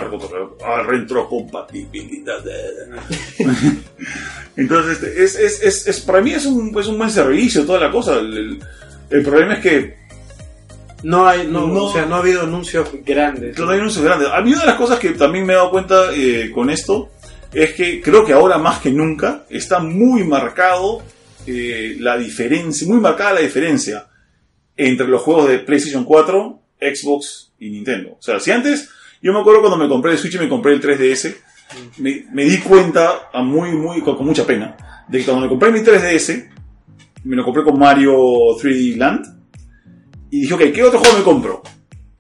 retrocompatibilidad. 0.84 2.44
Entonces, 4.56 4.94
este, 5.02 5.24
es, 5.24 5.36
es, 5.36 5.62
es, 5.64 5.88
es- 5.88 6.00
para 6.02 6.22
mí 6.22 6.32
es 6.32 6.46
un, 6.46 6.78
es 6.80 6.88
un 6.88 6.98
buen 6.98 7.10
servicio 7.10 7.66
toda 7.66 7.80
la 7.80 7.92
cosa. 7.92 8.18
El, 8.20 8.38
el- 8.38 8.60
el 9.10 9.24
problema 9.24 9.54
es 9.56 9.60
que 9.60 9.98
No 11.04 11.28
hay, 11.28 11.48
no, 11.48 11.68
No. 11.68 11.86
o 11.86 11.94
sea, 11.94 12.06
no 12.06 12.16
ha 12.16 12.20
habido 12.20 12.44
anuncios 12.44 12.90
grandes. 13.06 13.58
no 13.58 13.70
hay 13.70 13.80
anuncios 13.80 14.04
grandes. 14.04 14.28
A 14.30 14.42
mí 14.42 14.52
una 14.52 14.62
de 14.62 14.68
las 14.68 14.76
cosas 14.76 15.00
que 15.00 15.10
también 15.12 15.46
me 15.46 15.54
he 15.54 15.56
dado 15.56 15.72
cuenta 15.72 16.14
eh, 16.14 16.52
con 16.54 16.70
esto 16.70 17.12
es 17.54 17.74
que 17.74 18.02
creo 18.02 18.26
que 18.26 18.34
ahora 18.34 18.58
más 18.58 18.80
que 18.80 18.92
nunca 18.92 19.46
está 19.50 19.80
muy 19.80 20.24
marcado 20.24 21.02
eh, 21.48 21.96
la 22.00 22.18
diferencia, 22.18 22.88
muy 22.88 23.00
marcada 23.00 23.34
la 23.36 23.40
diferencia 23.42 24.08
entre 24.78 25.08
los 25.08 25.22
juegos 25.22 25.50
de 25.50 25.60
PlayStation 25.60 26.04
4, 26.04 26.62
Xbox 26.80 27.52
y 27.60 27.70
Nintendo. 27.72 28.12
O 28.20 28.22
sea, 28.22 28.40
si 28.40 28.52
antes, 28.52 28.90
yo 29.22 29.34
me 29.34 29.40
acuerdo 29.40 29.62
cuando 29.62 29.78
me 29.78 29.90
compré 29.90 30.12
el 30.12 30.18
Switch 30.18 30.36
y 30.36 30.40
me 30.40 30.48
compré 30.48 30.74
el 30.74 30.82
3DS, 30.82 31.36
me, 31.98 32.26
me 32.32 32.44
di 32.46 32.60
cuenta, 32.60 33.30
a 33.34 33.42
muy, 33.42 33.72
muy, 33.72 34.02
con, 34.02 34.16
con 34.16 34.26
mucha 34.26 34.46
pena, 34.46 34.78
de 35.08 35.20
que 35.20 35.26
cuando 35.26 35.42
me 35.44 35.50
compré 35.50 35.72
mi 35.72 35.80
3DS, 35.80 36.50
me 37.24 37.36
lo 37.36 37.44
compré 37.44 37.64
con 37.64 37.78
Mario 37.78 38.14
3D 38.62 38.96
Land, 38.98 39.26
y 40.32 40.42
dije, 40.42 40.54
ok, 40.54 40.62
¿qué 40.74 40.84
otro 40.84 41.00
juego 41.00 41.18
me 41.18 41.24
compro? 41.24 41.62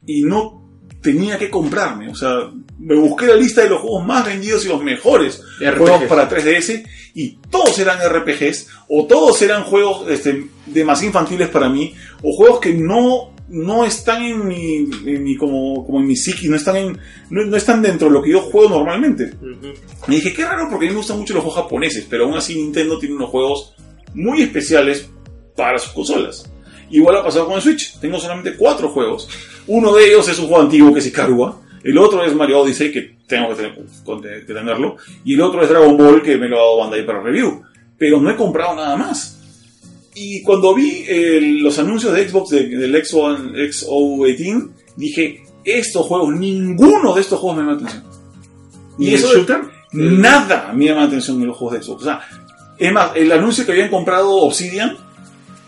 Y 0.05 0.23
no 0.23 0.57
tenía 1.01 1.37
que 1.37 1.49
comprarme, 1.49 2.09
o 2.09 2.15
sea, 2.15 2.49
me 2.79 2.95
busqué 2.95 3.27
la 3.27 3.35
lista 3.35 3.61
de 3.61 3.69
los 3.69 3.79
juegos 3.81 4.05
más 4.05 4.25
vendidos 4.25 4.65
y 4.65 4.67
los 4.69 4.83
mejores 4.83 5.41
RPGs. 5.59 5.77
juegos 5.77 6.03
para 6.09 6.29
3DS 6.29 6.85
y 7.15 7.37
todos 7.49 7.77
eran 7.79 7.99
RPGs 7.99 8.67
o 8.89 9.05
todos 9.05 9.41
eran 9.41 9.63
juegos 9.63 10.09
este, 10.09 10.47
demasiado 10.65 11.07
infantiles 11.07 11.49
para 11.49 11.69
mí 11.69 11.93
o 12.23 12.33
juegos 12.33 12.59
que 12.59 12.73
no 12.73 13.31
no 13.51 13.83
están 13.83 14.21
en 14.23 14.47
mi, 14.47 14.75
en 15.05 15.23
mi- 15.23 15.35
como, 15.35 15.83
como 15.83 15.99
en 15.99 16.05
mi 16.05 16.15
psiqui, 16.15 16.47
no 16.49 16.55
están 16.55 16.75
en, 16.77 16.99
no, 17.31 17.43
no 17.45 17.57
están 17.57 17.81
dentro 17.81 18.07
de 18.07 18.13
lo 18.13 18.21
que 18.21 18.29
yo 18.31 18.41
juego 18.41 18.69
normalmente. 18.69 19.33
Y 20.07 20.11
dije, 20.11 20.33
qué 20.33 20.45
raro 20.45 20.67
porque 20.69 20.85
a 20.85 20.89
mí 20.89 20.93
me 20.93 20.99
gustan 20.99 21.17
mucho 21.17 21.33
los 21.33 21.43
juegos 21.43 21.63
japoneses, 21.63 22.05
pero 22.07 22.25
aún 22.25 22.35
así 22.37 22.53
Nintendo 22.55 22.99
tiene 22.99 23.15
unos 23.15 23.29
juegos 23.31 23.73
muy 24.13 24.41
especiales 24.41 25.09
para 25.55 25.77
sus 25.79 25.91
consolas. 25.91 26.49
Igual 26.91 27.17
ha 27.17 27.23
pasado 27.23 27.45
con 27.45 27.55
el 27.55 27.61
Switch, 27.61 27.99
tengo 27.99 28.19
solamente 28.19 28.55
cuatro 28.55 28.89
juegos. 28.89 29.27
Uno 29.67 29.93
de 29.93 30.07
ellos 30.07 30.27
es 30.27 30.39
un 30.39 30.47
juego 30.47 30.63
antiguo 30.63 30.91
que 30.93 30.99
es 30.99 31.07
Ikarua, 31.07 31.61
el 31.83 31.97
otro 31.97 32.23
es 32.23 32.33
Mario 32.35 32.61
Odyssey, 32.61 32.91
que 32.91 33.17
tengo 33.27 33.49
que, 33.49 33.55
tener- 33.55 33.79
con- 34.03 34.21
que 34.21 34.41
tenerlo, 34.53 34.97
y 35.23 35.35
el 35.35 35.41
otro 35.41 35.61
es 35.61 35.69
Dragon 35.69 35.95
Ball, 35.95 36.21
que 36.23 36.37
me 36.37 36.47
lo 36.49 36.57
ha 36.57 36.61
dado 36.61 36.77
Bandai 36.79 37.05
para 37.05 37.21
review. 37.21 37.61
Pero 37.97 38.19
no 38.19 38.31
he 38.31 38.35
comprado 38.35 38.75
nada 38.75 38.95
más. 38.97 39.35
Y 40.15 40.41
cuando 40.41 40.73
vi 40.73 41.03
eh, 41.07 41.39
los 41.61 41.77
anuncios 41.77 42.11
de 42.13 42.27
Xbox 42.27 42.49
de- 42.49 42.67
del 42.69 43.05
XO, 43.05 43.37
XO18, 43.37 44.69
dije, 44.95 45.43
estos 45.63 46.05
juegos, 46.05 46.33
ninguno 46.33 47.13
de 47.13 47.21
estos 47.21 47.39
juegos 47.39 47.57
me 47.57 47.63
llama 47.63 47.73
la 47.81 47.87
atención. 47.87 48.03
¿Y 48.97 49.13
eso? 49.13 49.27
Nada 49.91 50.73
me 50.73 50.85
llama 50.85 51.01
la 51.01 51.07
atención 51.07 51.39
en 51.41 51.47
los 51.47 51.57
juegos 51.57 51.77
de 51.79 51.83
Xbox. 51.85 52.01
O 52.01 52.05
sea, 52.05 52.21
es 52.79 52.93
más, 52.93 53.11
el 53.15 53.31
anuncio 53.31 53.65
que 53.65 53.73
habían 53.73 53.89
comprado 53.89 54.31
Obsidian 54.37 54.97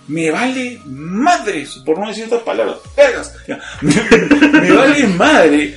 me 0.07 0.31
vale 0.31 0.79
madres, 0.85 1.81
por 1.85 1.99
no 1.99 2.07
decir 2.07 2.25
otras 2.25 2.41
palabras, 2.41 2.77
vergas. 2.95 3.33
Me, 3.81 4.61
me 4.61 4.71
vale 4.71 5.07
madre 5.07 5.75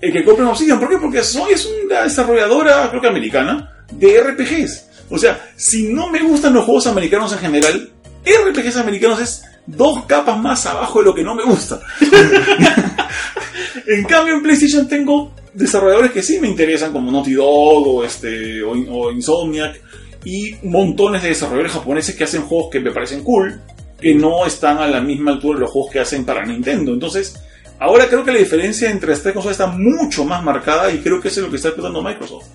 el 0.00 0.12
que 0.12 0.24
compren 0.24 0.48
Obsidian. 0.48 0.80
¿Por 0.80 0.90
qué? 0.90 0.98
Porque 0.98 1.22
Sony 1.22 1.50
es 1.52 1.66
una 1.66 2.02
desarrolladora, 2.02 2.88
creo 2.90 3.00
que 3.00 3.08
americana, 3.08 3.84
de 3.92 4.20
RPGs. 4.20 4.88
O 5.10 5.18
sea, 5.18 5.52
si 5.56 5.92
no 5.92 6.08
me 6.08 6.20
gustan 6.20 6.54
los 6.54 6.64
juegos 6.64 6.86
americanos 6.86 7.32
en 7.32 7.38
general, 7.38 7.90
RPGs 8.24 8.76
americanos 8.76 9.20
es 9.20 9.42
dos 9.66 10.04
capas 10.06 10.38
más 10.38 10.66
abajo 10.66 10.98
de 11.00 11.04
lo 11.04 11.14
que 11.14 11.22
no 11.22 11.34
me 11.34 11.44
gusta. 11.44 11.80
en 13.86 14.04
cambio, 14.04 14.34
en 14.34 14.42
PlayStation 14.42 14.88
tengo 14.88 15.32
desarrolladores 15.54 16.12
que 16.12 16.22
sí 16.22 16.38
me 16.40 16.48
interesan, 16.48 16.92
como 16.92 17.12
Naughty 17.12 17.34
Dog 17.34 17.86
o, 17.86 18.04
este, 18.04 18.62
o, 18.62 18.72
o 18.72 19.12
Insomniac, 19.12 19.80
y 20.24 20.56
montones 20.62 21.22
de 21.22 21.30
desarrolladores 21.30 21.72
japoneses 21.72 22.14
que 22.14 22.24
hacen 22.24 22.42
juegos 22.42 22.70
que 22.70 22.80
me 22.80 22.92
parecen 22.92 23.24
cool, 23.24 23.60
que 24.00 24.14
no 24.14 24.46
están 24.46 24.78
a 24.78 24.86
la 24.86 25.00
misma 25.00 25.32
altura 25.32 25.58
de 25.58 25.62
los 25.62 25.70
juegos 25.70 25.92
que 25.92 26.00
hacen 26.00 26.24
para 26.24 26.44
Nintendo. 26.44 26.92
Entonces, 26.92 27.40
ahora 27.78 28.08
creo 28.08 28.24
que 28.24 28.32
la 28.32 28.38
diferencia 28.38 28.90
entre 28.90 29.12
estas 29.12 29.32
consolas 29.32 29.58
está 29.58 29.70
mucho 29.70 30.24
más 30.24 30.42
marcada 30.42 30.92
y 30.92 30.98
creo 30.98 31.20
que 31.20 31.28
eso 31.28 31.40
es 31.40 31.44
lo 31.46 31.50
que 31.50 31.56
está 31.56 31.68
explotando 31.68 32.02
Microsoft. 32.02 32.46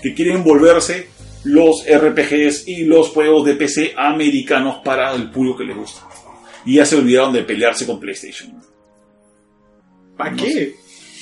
Que 0.00 0.14
quieren 0.14 0.42
volverse 0.42 1.08
los 1.44 1.84
RPGs 1.86 2.68
y 2.68 2.84
los 2.84 3.08
juegos 3.08 3.44
de 3.44 3.54
PC 3.54 3.94
americanos 3.96 4.80
para 4.84 5.14
el 5.14 5.30
público 5.30 5.58
que 5.58 5.64
les 5.64 5.76
gusta. 5.76 6.06
Y 6.64 6.76
ya 6.76 6.86
se 6.86 6.96
olvidaron 6.96 7.32
de 7.32 7.42
pelearse 7.42 7.86
con 7.86 7.98
PlayStation. 7.98 8.60
¿Para 10.16 10.34
qué? 10.36 10.76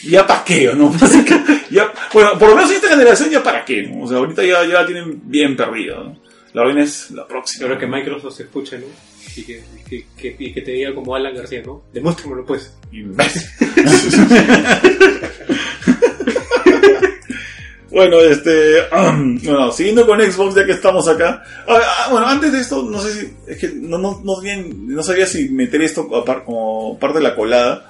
Ya 0.04 0.26
para 0.26 0.44
qué, 0.44 0.72
¿no? 0.74 0.92
ya, 1.70 1.92
bueno, 2.12 2.38
por 2.38 2.48
lo 2.50 2.54
menos 2.56 2.70
en 2.70 2.76
esta 2.76 2.88
generación 2.88 3.30
ya 3.30 3.42
para 3.42 3.64
qué, 3.64 3.82
¿no? 3.82 4.04
O 4.04 4.08
sea, 4.08 4.18
ahorita 4.18 4.42
ya, 4.44 4.64
ya 4.64 4.74
la 4.80 4.86
tienen 4.86 5.20
bien 5.24 5.56
perdida, 5.56 5.96
¿no? 5.96 6.16
La 6.52 6.64
vaina 6.64 6.82
es 6.82 7.10
la 7.12 7.26
próxima. 7.28 7.66
Ahora 7.66 7.78
que 7.78 7.86
Microsoft 7.86 8.34
se 8.36 8.42
escuche, 8.44 8.78
¿no? 8.78 8.86
Y 9.36 9.42
que, 9.44 9.62
que, 9.88 10.06
que- 10.16 10.36
y 10.38 10.52
que 10.52 10.62
te 10.62 10.72
diga 10.72 10.94
como 10.94 11.14
Alan 11.14 11.34
García, 11.34 11.62
¿no? 11.64 11.82
Demuéstramelo, 11.92 12.44
pues. 12.44 12.72
Bueno, 17.90 18.20
este. 18.20 18.76
bueno, 19.42 19.72
siguiendo 19.72 20.06
con 20.06 20.20
Xbox, 20.20 20.54
ya 20.54 20.64
que 20.64 20.72
estamos 20.72 21.08
acá. 21.08 21.42
Ah, 21.66 21.80
ah, 21.82 22.08
bueno, 22.12 22.26
antes 22.28 22.52
de 22.52 22.60
esto, 22.60 22.84
no 22.84 23.00
sé 23.00 23.12
si. 23.12 23.32
Es 23.48 23.58
que 23.58 23.68
no, 23.74 23.98
no, 23.98 24.20
no, 24.24 24.40
bien, 24.40 24.86
no 24.86 25.02
sabía 25.02 25.26
si 25.26 25.48
meter 25.48 25.82
esto 25.82 26.08
par- 26.24 26.44
como 26.44 26.96
parte 27.00 27.18
de 27.18 27.24
la 27.24 27.34
colada. 27.34 27.89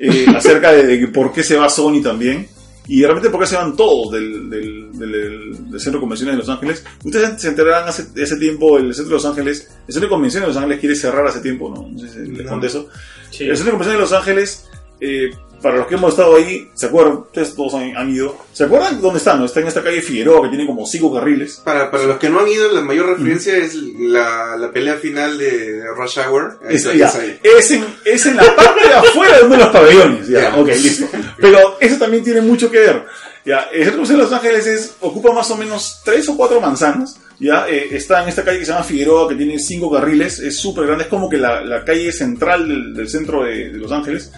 Eh, 0.00 0.26
acerca 0.34 0.72
de, 0.72 0.86
de 0.98 1.06
por 1.08 1.32
qué 1.32 1.42
se 1.42 1.56
va 1.56 1.68
Sony 1.68 2.02
también. 2.02 2.48
Y 2.88 3.02
de 3.02 3.06
repente 3.06 3.30
por 3.30 3.40
qué 3.40 3.46
se 3.46 3.54
van 3.54 3.76
todos 3.76 4.10
del, 4.12 4.50
del, 4.50 4.98
del- 4.98 5.70
del 5.70 5.80
centro 5.80 5.98
de 5.98 6.00
convenciones 6.00 6.34
de 6.34 6.38
Los 6.38 6.48
Ángeles. 6.48 6.82
Ustedes 7.04 7.40
se 7.40 7.48
enterarán 7.48 7.86
hace, 7.88 8.06
hace 8.20 8.36
tiempo, 8.36 8.78
el 8.78 8.92
centro 8.94 9.10
de 9.10 9.22
Los 9.22 9.26
Ángeles, 9.26 9.68
el 9.86 9.92
centro 9.94 10.08
de 10.08 10.10
convenciones 10.10 10.48
de 10.48 10.54
Los 10.54 10.56
Ángeles 10.56 10.80
quiere 10.80 10.96
cerrar 10.96 11.24
hace 11.26 11.38
tiempo, 11.40 11.72
¿no? 11.72 11.88
No 11.88 11.98
sé 12.00 12.08
si 12.24 12.30
les 12.32 12.46
conté 12.48 12.66
eso. 12.66 12.88
Sí. 13.30 13.44
El 13.44 13.56
centro 13.56 13.66
de 13.66 13.70
convenciones 13.78 13.94
de 13.98 14.00
Los 14.00 14.12
Ángeles, 14.12 14.68
eh, 15.00 15.30
para 15.62 15.76
los 15.76 15.86
que 15.88 15.94
hemos 15.96 16.12
estado 16.12 16.36
ahí, 16.36 16.70
¿se 16.72 16.86
acuerdan? 16.86 17.18
Ustedes 17.18 17.54
todos 17.54 17.74
han, 17.74 17.94
han 17.94 18.08
ido. 18.10 18.34
¿Se 18.52 18.64
acuerdan 18.64 18.98
dónde 19.00 19.18
están? 19.18 19.38
no? 19.40 19.44
Está 19.44 19.60
en 19.60 19.66
esta 19.66 19.82
calle 19.82 20.00
Figueroa 20.00 20.42
que 20.42 20.48
tiene 20.48 20.66
como 20.66 20.86
cinco 20.86 21.12
carriles. 21.12 21.60
Para, 21.62 21.90
para 21.90 22.04
los 22.04 22.16
que 22.18 22.30
no 22.30 22.40
han 22.40 22.48
ido, 22.48 22.72
la 22.72 22.80
mayor 22.80 23.10
referencia 23.10 23.56
es 23.58 23.74
la, 23.74 24.56
la 24.56 24.70
pelea 24.72 24.94
final 24.94 25.36
de, 25.36 25.72
de 25.72 25.86
Rush 25.94 26.18
Hour. 26.18 26.60
Es, 26.66 26.84
ya, 26.84 27.08
ahí. 27.14 27.38
es, 27.42 27.70
en, 27.72 27.84
es 28.06 28.24
en 28.24 28.36
la 28.36 28.56
parte 28.56 28.88
de 28.88 28.94
afuera 28.94 29.36
de 29.36 29.44
uno 29.44 29.56
de 29.56 29.62
los 29.64 29.70
pabellones. 29.70 30.28
Ya, 30.28 30.40
Ya. 30.40 30.56
ok, 30.56 30.68
listo. 30.68 31.06
Pero 31.38 31.76
eso 31.78 31.96
también 31.98 32.24
tiene 32.24 32.40
mucho 32.40 32.70
que 32.70 32.78
ver. 32.78 33.04
Ya, 33.44 33.68
el 33.72 33.84
centro 33.84 34.06
de 34.06 34.16
Los 34.16 34.32
Ángeles 34.32 34.66
es, 34.66 34.94
ocupa 35.00 35.32
más 35.32 35.50
o 35.50 35.56
menos 35.58 36.00
tres 36.04 36.26
o 36.30 36.36
cuatro 36.38 36.58
manzanas. 36.60 37.18
Ya, 37.38 37.66
eh, 37.68 37.88
está 37.92 38.22
en 38.22 38.28
esta 38.30 38.44
calle 38.44 38.58
que 38.60 38.64
se 38.66 38.72
llama 38.72 38.84
Figueroa, 38.84 39.28
que 39.28 39.34
tiene 39.34 39.58
cinco 39.58 39.90
carriles. 39.90 40.38
Es 40.40 40.56
súper 40.56 40.86
grande, 40.86 41.04
es 41.04 41.10
como 41.10 41.28
que 41.28 41.36
la, 41.36 41.62
la 41.62 41.84
calle 41.84 42.12
central 42.12 42.66
del, 42.66 42.94
del 42.94 43.08
centro 43.10 43.44
de, 43.44 43.70
de 43.70 43.78
Los 43.78 43.92
Ángeles. 43.92 44.30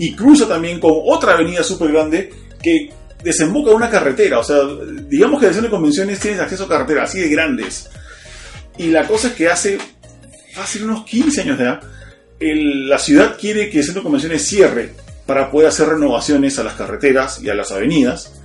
Y 0.00 0.14
cruza 0.14 0.48
también 0.48 0.80
con 0.80 0.92
otra 1.04 1.34
avenida 1.34 1.62
súper 1.62 1.92
grande 1.92 2.32
que 2.62 2.90
desemboca 3.22 3.70
en 3.70 3.76
una 3.76 3.90
carretera. 3.90 4.38
O 4.38 4.44
sea, 4.44 4.56
digamos 5.08 5.38
que 5.40 5.46
centro 5.48 5.64
de 5.64 5.70
convenciones 5.70 6.18
tienes 6.18 6.40
acceso 6.40 6.64
a 6.64 6.68
carreteras 6.68 7.10
así 7.10 7.20
de 7.20 7.28
grandes. 7.28 7.90
Y 8.78 8.88
la 8.88 9.06
cosa 9.06 9.28
es 9.28 9.34
que 9.34 9.48
hace, 9.48 9.76
hace 10.56 10.82
unos 10.82 11.04
15 11.04 11.42
años 11.42 11.58
ya, 11.58 11.80
el- 12.38 12.88
la 12.88 12.98
ciudad 12.98 13.36
quiere 13.38 13.68
que 13.68 13.78
el 13.80 13.84
centro 13.84 14.00
de 14.00 14.04
convenciones 14.04 14.42
cierre 14.46 14.94
para 15.26 15.50
poder 15.50 15.68
hacer 15.68 15.86
renovaciones 15.88 16.58
a 16.58 16.64
las 16.64 16.74
carreteras 16.74 17.42
y 17.42 17.50
a 17.50 17.54
las 17.54 17.70
avenidas. 17.70 18.40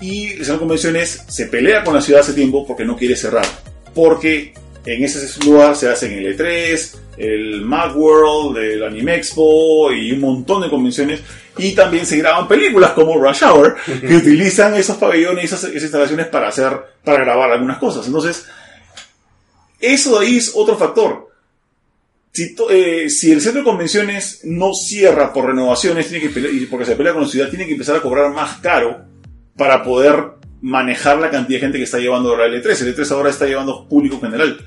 Y 0.00 0.26
el 0.26 0.36
centro 0.38 0.52
de 0.54 0.58
convenciones 0.60 1.24
se 1.26 1.46
pelea 1.46 1.82
con 1.82 1.94
la 1.94 2.00
ciudad 2.00 2.20
hace 2.20 2.32
tiempo 2.32 2.64
porque 2.64 2.84
no 2.84 2.96
quiere 2.96 3.16
cerrar. 3.16 3.44
Porque 3.92 4.54
en 4.86 5.04
ese 5.04 5.44
lugar 5.44 5.76
se 5.76 5.88
hacen 5.88 6.12
el 6.12 6.36
E3, 6.38 6.96
el 7.18 7.60
Macworld, 7.62 8.56
el 8.58 8.82
Anime 8.84 9.16
Expo 9.16 9.92
y 9.92 10.12
un 10.12 10.20
montón 10.20 10.62
de 10.62 10.70
convenciones. 10.70 11.20
Y 11.58 11.74
también 11.74 12.06
se 12.06 12.18
graban 12.18 12.46
películas 12.48 12.90
como 12.92 13.16
Rush 13.18 13.42
Hour 13.44 13.76
que 14.00 14.14
utilizan 14.16 14.74
esos 14.74 14.96
pabellones 14.96 15.42
y 15.44 15.46
esas, 15.46 15.64
esas 15.64 15.82
instalaciones 15.82 16.26
para 16.26 16.48
hacer, 16.48 16.72
para 17.04 17.24
grabar 17.24 17.50
algunas 17.50 17.78
cosas. 17.78 18.06
Entonces, 18.06 18.46
eso 19.80 20.18
de 20.18 20.26
ahí 20.26 20.36
es 20.36 20.52
otro 20.54 20.76
factor. 20.76 21.30
Si, 22.32 22.54
to- 22.54 22.70
eh, 22.70 23.08
si 23.08 23.32
el 23.32 23.40
centro 23.40 23.60
de 23.62 23.64
convenciones 23.64 24.40
no 24.44 24.74
cierra 24.74 25.32
por 25.32 25.46
renovaciones 25.46 26.08
tiene 26.08 26.26
que 26.28 26.34
pelear- 26.34 26.52
y 26.54 26.66
porque 26.66 26.84
se 26.84 26.94
pelea 26.96 27.14
con 27.14 27.22
la 27.22 27.28
ciudad, 27.28 27.48
tiene 27.48 27.66
que 27.66 27.72
empezar 27.72 27.96
a 27.96 28.02
cobrar 28.02 28.30
más 28.32 28.58
caro 28.58 29.04
para 29.56 29.82
poder 29.82 30.32
manejar 30.60 31.18
la 31.18 31.30
cantidad 31.30 31.56
de 31.58 31.64
gente 31.66 31.78
que 31.78 31.84
está 31.84 31.98
llevando 31.98 32.30
ahora 32.30 32.44
el 32.46 32.62
E3. 32.62 32.82
El 32.82 32.94
E3 32.96 33.10
ahora 33.12 33.30
está 33.30 33.46
llevando 33.46 33.88
público 33.88 34.20
general. 34.20 34.58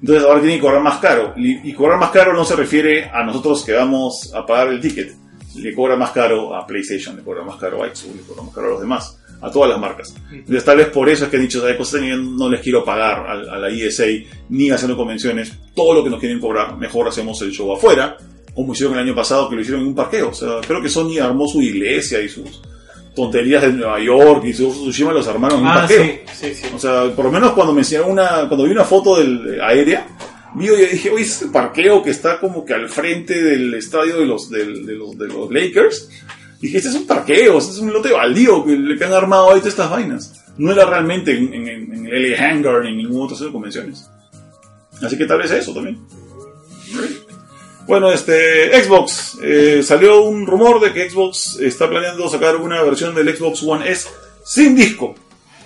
Entonces 0.00 0.24
ahora 0.24 0.40
tiene 0.40 0.56
que 0.56 0.60
cobrar 0.60 0.82
más 0.82 0.98
caro. 0.98 1.34
Y, 1.36 1.68
y 1.68 1.72
cobrar 1.72 1.98
más 1.98 2.10
caro 2.10 2.34
no 2.34 2.44
se 2.44 2.56
refiere 2.56 3.04
a 3.04 3.24
nosotros 3.24 3.64
que 3.64 3.72
vamos 3.72 4.32
a 4.34 4.44
pagar 4.44 4.68
el 4.68 4.80
ticket. 4.80 5.14
Le 5.56 5.74
cobra 5.74 5.96
más 5.96 6.10
caro 6.10 6.54
a 6.54 6.66
PlayStation, 6.66 7.16
le 7.16 7.22
cobra 7.22 7.42
más 7.44 7.56
caro 7.56 7.82
a 7.82 7.86
Xbox, 7.86 8.16
le 8.16 8.22
cobra 8.22 8.42
más 8.42 8.54
caro 8.54 8.66
a 8.66 8.70
los 8.70 8.80
demás, 8.80 9.18
a 9.40 9.50
todas 9.50 9.70
las 9.70 9.78
marcas. 9.78 10.14
Entonces 10.32 10.64
tal 10.64 10.78
vez 10.78 10.88
por 10.88 11.08
eso 11.08 11.24
es 11.24 11.30
que 11.30 11.36
han 11.36 11.42
dicho, 11.42 11.60
¿sabes 11.60 11.76
cosas? 11.76 12.02
Yo 12.02 12.16
no 12.16 12.48
les 12.48 12.60
quiero 12.60 12.84
pagar 12.84 13.24
a, 13.26 13.32
a 13.54 13.58
la 13.58 13.68
ESA 13.68 14.04
ni 14.48 14.70
haciendo 14.70 14.96
convenciones, 14.96 15.52
todo 15.74 15.94
lo 15.94 16.02
que 16.02 16.10
nos 16.10 16.18
quieren 16.18 16.40
cobrar, 16.40 16.76
mejor 16.76 17.06
hacemos 17.06 17.40
el 17.42 17.52
show 17.52 17.72
afuera, 17.72 18.16
como 18.52 18.72
hicieron 18.72 18.94
el 18.94 19.04
año 19.04 19.14
pasado 19.14 19.48
que 19.48 19.54
lo 19.54 19.60
hicieron 19.60 19.82
en 19.82 19.88
un 19.88 19.94
parqueo. 19.94 20.30
O 20.30 20.34
sea, 20.34 20.60
creo 20.66 20.82
que 20.82 20.88
Sony 20.88 21.18
armó 21.22 21.46
su 21.46 21.62
iglesia 21.62 22.20
y 22.20 22.28
sus 22.28 22.60
tonterías 23.14 23.62
de 23.62 23.72
Nueva 23.72 24.00
York 24.00 24.44
y 24.44 24.52
sus 24.52 24.72
Tsushima 24.74 25.12
los 25.12 25.26
armaron 25.28 25.58
en 25.60 25.64
un 25.64 25.70
Ah, 25.70 25.74
parqueo. 25.74 26.02
sí, 26.02 26.20
sí, 26.32 26.54
sí. 26.54 26.66
O 26.74 26.78
sea, 26.78 27.10
por 27.14 27.24
lo 27.26 27.30
menos 27.32 27.52
cuando 27.52 27.72
me 27.72 27.80
enseñaron 27.82 28.10
una, 28.10 28.46
cuando 28.48 28.64
vi 28.64 28.70
una 28.72 28.84
foto 28.84 29.18
del 29.18 29.60
aérea, 29.60 30.06
vi 30.54 30.66
y 30.66 30.76
dije, 30.92 31.10
oye, 31.10 31.22
ese 31.22 31.46
parqueo 31.48 32.02
que 32.02 32.10
está 32.10 32.38
como 32.40 32.64
que 32.64 32.74
al 32.74 32.88
frente 32.88 33.40
del 33.42 33.74
estadio 33.74 34.18
de 34.18 34.26
los, 34.26 34.50
del- 34.50 34.84
de 34.86 34.94
los, 34.94 35.16
de 35.18 35.28
los 35.28 35.50
Lakers. 35.50 36.08
Dije, 36.60 36.78
este 36.78 36.88
es 36.90 36.94
un 36.94 37.06
parqueo, 37.06 37.58
este 37.58 37.72
es 37.72 37.78
un 37.78 37.92
lote 37.92 38.10
baldío 38.12 38.64
que, 38.64 38.72
le- 38.76 38.96
que 38.96 39.04
han 39.04 39.12
armado 39.12 39.50
ahí 39.52 39.58
todas 39.58 39.74
estas 39.74 39.90
vainas. 39.90 40.44
No 40.56 40.72
era 40.72 40.84
realmente 40.86 41.36
en, 41.36 41.52
en, 41.52 41.68
en 41.68 42.06
el 42.06 42.30
LA 42.32 42.38
Hangar 42.50 42.82
ni 42.82 42.90
en 42.90 42.96
ningún 42.96 43.22
otro 43.22 43.36
centro 43.36 43.48
de 43.48 43.52
convenciones. 43.52 44.08
Así 45.02 45.18
que 45.18 45.26
tal 45.26 45.38
vez 45.38 45.50
eso 45.50 45.74
también. 45.74 45.98
Bueno, 47.86 48.12
este, 48.12 48.82
Xbox. 48.82 49.38
eh, 49.42 49.82
salió 49.82 50.22
un 50.22 50.46
rumor 50.46 50.80
de 50.80 50.92
que 50.92 51.08
Xbox 51.10 51.58
está 51.60 51.88
planeando 51.88 52.28
sacar 52.28 52.56
una 52.56 52.82
versión 52.82 53.14
del 53.14 53.36
Xbox 53.36 53.62
One 53.62 53.90
S 53.90 54.08
sin 54.44 54.74
disco. 54.74 55.14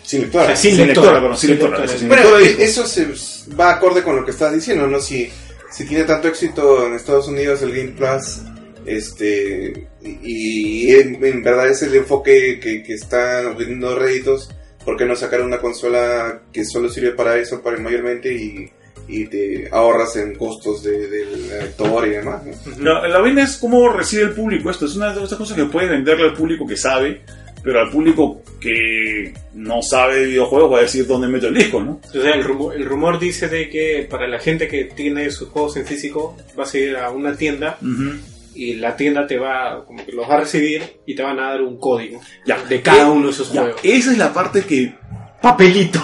Sin 0.02 0.22
lectora. 0.22 0.56
Sin 0.56 0.74
Sin 0.76 0.86
lectora. 0.86 1.12
lectora, 1.12 1.20
perdón, 1.20 1.38
sin 1.38 1.48
Sin 1.50 1.58
lectora. 1.58 2.38
lectora. 2.38 2.64
eso, 2.64 2.86
sin 2.86 3.08
lectora 3.08 3.18
se 3.18 3.54
va 3.54 3.70
acorde 3.72 4.02
con 4.02 4.16
lo 4.16 4.24
que 4.24 4.30
estabas 4.30 4.54
diciendo, 4.54 4.86
¿no? 4.86 5.00
Si, 5.00 5.30
si 5.70 5.86
tiene 5.86 6.04
tanto 6.04 6.28
éxito 6.28 6.86
en 6.86 6.94
Estados 6.94 7.28
Unidos 7.28 7.60
el 7.62 7.72
Game 7.72 7.92
Plus, 7.92 8.38
este, 8.86 9.88
y, 10.02 10.88
y 10.88 10.94
en, 10.94 11.22
en 11.24 11.42
verdad 11.42 11.68
es 11.68 11.82
el 11.82 11.94
enfoque 11.94 12.58
que, 12.58 12.82
que 12.82 12.94
están 12.94 13.46
obteniendo 13.46 13.94
réditos, 13.98 14.50
¿por 14.84 14.96
qué 14.96 15.04
no 15.04 15.14
sacar 15.14 15.42
una 15.42 15.60
consola 15.60 16.40
que 16.52 16.64
solo 16.64 16.88
sirve 16.88 17.10
para 17.12 17.36
eso, 17.36 17.60
para 17.60 17.76
mayormente, 17.78 18.32
y, 18.32 18.70
y 19.08 19.26
te 19.26 19.68
ahorras 19.72 20.16
en 20.16 20.34
costos 20.34 20.82
de, 20.82 21.08
del 21.08 21.48
lector 21.48 22.06
y 22.06 22.10
demás, 22.10 22.42
¿no? 22.76 23.00
La, 23.00 23.08
la 23.08 23.18
vaina 23.20 23.42
es 23.42 23.56
cómo 23.56 23.88
recibe 23.90 24.22
el 24.24 24.32
público 24.32 24.70
esto. 24.70 24.84
Es 24.86 24.94
una 24.96 25.12
de 25.14 25.24
esas 25.24 25.38
cosas 25.38 25.56
que 25.56 25.64
puedes 25.64 25.88
venderle 25.90 26.24
al 26.24 26.34
público 26.34 26.66
que 26.66 26.76
sabe, 26.76 27.22
pero 27.62 27.80
al 27.80 27.90
público 27.90 28.42
que 28.60 29.32
no 29.54 29.80
sabe 29.82 30.20
de 30.20 30.26
videojuegos 30.26 30.72
va 30.72 30.78
a 30.78 30.82
decir 30.82 31.06
dónde 31.06 31.26
meto 31.28 31.48
el 31.48 31.54
disco, 31.54 31.80
¿no? 31.82 32.00
O 32.08 32.12
sea, 32.22 32.32
el 32.34 32.44
rumor, 32.44 32.74
el 32.76 32.84
rumor 32.84 33.18
dice 33.18 33.48
de 33.48 33.68
que 33.70 34.06
para 34.10 34.28
la 34.28 34.38
gente 34.38 34.68
que 34.68 34.84
tiene 34.84 35.30
sus 35.30 35.48
juegos 35.48 35.76
en 35.76 35.86
físico, 35.86 36.36
vas 36.56 36.72
a 36.74 36.78
ir 36.78 36.96
a 36.96 37.10
una 37.10 37.34
tienda 37.36 37.78
Ujú. 37.80 38.12
y 38.54 38.74
la 38.74 38.94
tienda 38.96 39.26
te 39.26 39.38
va, 39.38 39.84
como 39.86 40.04
que 40.04 40.12
los 40.12 40.28
va 40.28 40.34
a 40.34 40.40
recibir 40.40 40.82
y 41.06 41.14
te 41.14 41.22
van 41.22 41.38
a 41.40 41.50
dar 41.50 41.62
un 41.62 41.78
código 41.78 42.20
Ya. 42.46 42.62
de 42.64 42.82
cada 42.82 43.02
Eh, 43.06 43.10
uno 43.10 43.26
de 43.26 43.32
esos 43.32 43.52
Ya, 43.52 43.62
juegos. 43.62 43.80
Esa 43.84 44.12
es 44.12 44.18
la 44.18 44.32
parte 44.34 44.62
que 44.62 44.92
Papelito. 45.40 46.00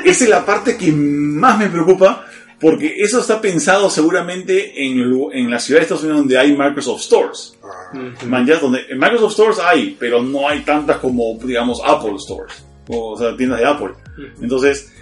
esa 0.04 0.24
es 0.24 0.30
la 0.30 0.44
parte 0.44 0.76
que 0.76 0.92
más 0.92 1.58
me 1.58 1.68
preocupa 1.68 2.26
porque 2.60 2.96
eso 2.98 3.20
está 3.20 3.40
pensado 3.40 3.88
seguramente 3.88 4.84
en, 4.84 5.00
en 5.32 5.50
la 5.50 5.58
ciudad 5.58 5.80
de 5.80 5.84
Estados 5.84 6.04
Unidos 6.04 6.20
donde 6.20 6.38
hay 6.38 6.54
Microsoft 6.54 7.00
Stores. 7.00 7.58
Ah, 7.64 8.14
Man, 8.26 8.46
ya 8.46 8.58
donde 8.58 8.80
en 8.88 8.98
Microsoft 8.98 9.32
Stores 9.32 9.58
hay, 9.58 9.96
pero 9.98 10.22
no 10.22 10.46
hay 10.46 10.60
tantas 10.60 10.98
como, 10.98 11.38
digamos, 11.42 11.80
Apple 11.84 12.18
Stores, 12.18 12.62
o, 12.88 13.16
sea, 13.16 13.34
tiendas 13.34 13.60
de 13.60 13.66
Apple. 13.66 13.92
Entonces, 14.42 14.92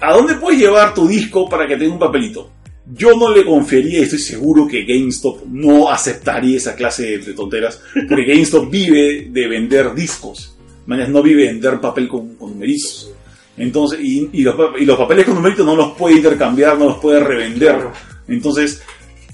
¿a 0.00 0.14
dónde 0.14 0.34
puedes 0.34 0.58
llevar 0.58 0.94
tu 0.94 1.06
disco 1.06 1.46
para 1.46 1.66
que 1.66 1.76
tenga 1.76 1.92
un 1.92 1.98
papelito? 1.98 2.50
Yo 2.86 3.14
no 3.16 3.30
le 3.30 3.44
confiaría 3.44 4.02
estoy 4.02 4.18
seguro 4.18 4.66
que 4.66 4.84
GameStop 4.84 5.44
no 5.46 5.90
aceptaría 5.90 6.56
esa 6.56 6.74
clase 6.74 7.18
de, 7.18 7.32
tonteras, 7.34 7.80
porque 8.08 8.24
GameStop 8.28 8.70
vive 8.70 9.28
de 9.30 9.46
vender 9.46 9.94
discos, 9.94 10.56
man, 10.86 11.12
no 11.12 11.22
vive 11.22 11.42
de 11.42 11.48
vender 11.48 11.80
papel 11.80 12.08
con, 12.08 12.34
con 12.36 12.50
numeritos. 12.50 13.13
Entonces, 13.56 14.00
y, 14.00 14.30
y 14.32 14.42
los, 14.42 14.56
y 14.78 14.84
los 14.84 14.98
papeles 14.98 15.24
con 15.24 15.34
numeritos 15.34 15.64
no 15.64 15.76
los 15.76 15.92
puede 15.92 16.16
intercambiar, 16.16 16.76
no 16.76 16.86
los 16.86 16.98
puede 16.98 17.20
revender. 17.20 17.74
Claro. 17.74 17.92
Entonces, 18.26 18.82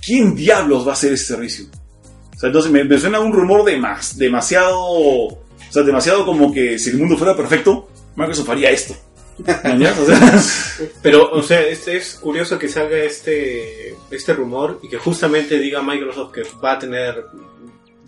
¿quién 0.04 0.34
diablos 0.34 0.86
va 0.86 0.90
a 0.90 0.94
hacer 0.94 1.12
ese 1.12 1.24
servicio? 1.24 1.66
O 2.34 2.38
sea, 2.38 2.48
entonces 2.48 2.70
me, 2.70 2.84
me 2.84 2.98
suena 2.98 3.20
un 3.20 3.32
rumor 3.32 3.64
de 3.64 3.76
más, 3.76 4.16
demasiado 4.16 4.78
O 4.80 5.38
sea, 5.70 5.82
demasiado 5.82 6.24
como 6.24 6.52
que 6.52 6.78
si 6.78 6.90
el 6.90 6.98
mundo 6.98 7.16
fuera 7.16 7.36
perfecto, 7.36 7.88
Microsoft 8.16 8.50
haría 8.50 8.70
esto. 8.70 8.94
O 9.40 10.06
sea, 10.06 10.42
Pero, 11.02 11.30
o 11.30 11.42
sea, 11.42 11.62
es, 11.62 11.88
es 11.88 12.14
curioso 12.14 12.58
que 12.58 12.68
salga 12.68 12.98
este, 12.98 13.94
este 14.10 14.34
rumor 14.34 14.80
y 14.82 14.88
que 14.88 14.98
justamente 14.98 15.58
diga 15.58 15.82
Microsoft 15.82 16.32
que 16.32 16.42
va 16.62 16.72
a 16.72 16.78
tener 16.78 17.24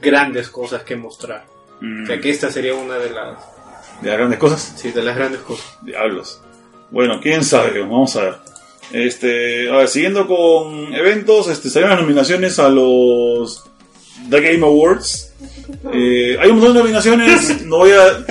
grandes 0.00 0.50
cosas 0.50 0.82
que 0.82 0.96
mostrar. 0.96 1.46
O 1.80 2.06
sea, 2.06 2.20
que 2.20 2.30
esta 2.30 2.50
sería 2.50 2.74
una 2.74 2.96
de 2.96 3.10
las, 3.10 3.38
de 4.02 4.08
las 4.08 4.18
grandes 4.18 4.38
cosas. 4.38 4.74
sí, 4.76 4.90
de 4.90 5.02
las 5.02 5.16
grandes 5.16 5.40
cosas. 5.40 5.78
Diablos. 5.82 6.40
Bueno, 6.90 7.20
quién 7.22 7.44
sabe, 7.44 7.80
vamos 7.80 8.16
a 8.16 8.22
ver. 8.22 8.34
Este, 8.92 9.70
a 9.70 9.76
ver, 9.78 9.88
siguiendo 9.88 10.26
con 10.26 10.92
eventos, 10.92 11.48
este, 11.48 11.70
salieron 11.70 11.96
las 11.96 12.02
nominaciones 12.02 12.58
a 12.58 12.68
los 12.68 13.64
The 14.28 14.40
Game 14.40 14.66
Awards. 14.66 15.30
Eh, 15.92 16.36
hay 16.38 16.50
un 16.50 16.56
montón 16.56 16.74
de 16.74 16.80
nominaciones, 16.80 17.62
no 17.66 17.78
voy 17.78 17.90
a... 17.92 18.24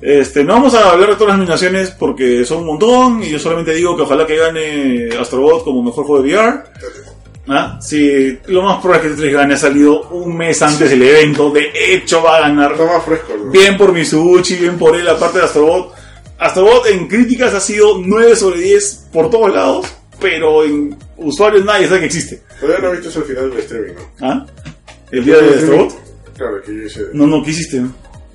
Este, 0.00 0.44
no 0.44 0.52
vamos 0.52 0.74
a 0.74 0.90
hablar 0.90 1.10
de 1.10 1.14
todas 1.16 1.30
las 1.30 1.38
nominaciones 1.38 1.90
porque 1.90 2.44
son 2.44 2.58
un 2.58 2.66
montón 2.66 3.22
y 3.22 3.30
yo 3.30 3.38
solamente 3.38 3.74
digo 3.74 3.96
que 3.96 4.02
ojalá 4.02 4.26
que 4.26 4.36
gane 4.36 5.08
Astrobot 5.18 5.64
como 5.64 5.82
mejor 5.82 6.04
juego 6.04 6.22
de 6.22 6.34
VR. 6.34 6.62
¿Ah? 7.48 7.78
Sí, 7.80 8.38
lo 8.46 8.62
más 8.62 8.80
probable 8.80 9.08
es 9.08 9.10
que 9.10 9.16
Tetris 9.16 9.34
gane 9.34 9.54
ha 9.54 9.58
salido 9.58 10.08
un 10.08 10.36
mes 10.36 10.60
antes 10.62 10.90
del 10.90 11.02
evento, 11.02 11.50
de 11.50 11.70
hecho 11.74 12.22
va 12.22 12.38
a 12.38 12.40
ganar. 12.40 12.72
Está 12.72 12.84
más 12.84 13.04
fresco. 13.04 13.34
¿no? 13.38 13.50
Bien 13.50 13.76
por 13.76 13.92
Mitsubishi, 13.92 14.56
bien 14.56 14.76
por 14.76 14.96
él, 14.96 15.08
aparte 15.08 15.38
de 15.38 15.44
Astrobot. 15.44 15.94
Astrobot 16.38 16.86
en 16.86 17.06
críticas 17.06 17.54
ha 17.54 17.60
sido 17.60 17.98
9 17.98 18.36
sobre 18.36 18.60
10 18.60 19.08
por 19.12 19.30
todos 19.30 19.54
lados, 19.54 19.86
pero 20.20 20.64
en 20.64 20.96
usuarios 21.16 21.64
nadie 21.64 21.86
sabe 21.86 22.00
que 22.00 22.06
existe. 22.06 22.42
Todavía 22.60 22.80
no 22.80 22.94
he 22.94 23.00
visto 23.00 23.20
el 23.20 23.24
final 23.24 23.50
del 23.50 23.58
streaming, 23.60 23.94
¿no? 23.94 24.26
¿Ah? 24.26 24.46
¿El 25.12 25.24
día 25.24 25.38
de 25.38 25.54
Astrobot? 25.54 25.94
Claro, 26.36 26.62
que 26.62 26.74
yo 26.74 26.82
hice. 26.82 27.00
No, 27.12 27.26
no, 27.26 27.42
¿qué 27.44 27.50
hiciste? 27.50 27.82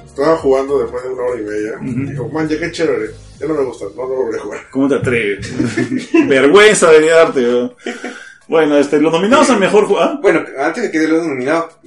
Estaba 0.06 0.38
jugando 0.38 0.80
después 0.80 1.04
de 1.04 1.10
una 1.10 1.24
hora 1.24 1.42
y 1.42 1.44
media. 1.44 2.12
Dijo, 2.12 2.30
man, 2.30 2.48
ya 2.48 2.60
qué 2.60 2.72
chévere. 2.72 3.12
Ya 3.40 3.48
no 3.48 3.56
me 3.56 3.64
gusta, 3.64 3.86
no 3.96 4.08
lo 4.08 4.16
volveré 4.16 4.38
a 4.38 4.42
jugar. 4.42 4.60
¿Cómo 4.72 4.88
te 4.88 4.96
atreves? 4.96 5.52
Vergüenza 6.28 6.92
debería 6.92 7.16
darte. 7.18 7.42
¿no? 7.42 7.76
Bueno, 8.52 8.78
este, 8.78 8.99
los 8.99 9.14
nominados 9.14 9.49
al 9.49 9.60
mejor 9.60 9.86
juego. 9.86 10.02
¿Ah? 10.03 10.19
Bueno, 10.22 10.41
antes 10.60 10.84
de 10.84 10.91
que 10.91 10.99
de 10.99 11.07
los 11.07 11.26
nominados 11.26 11.78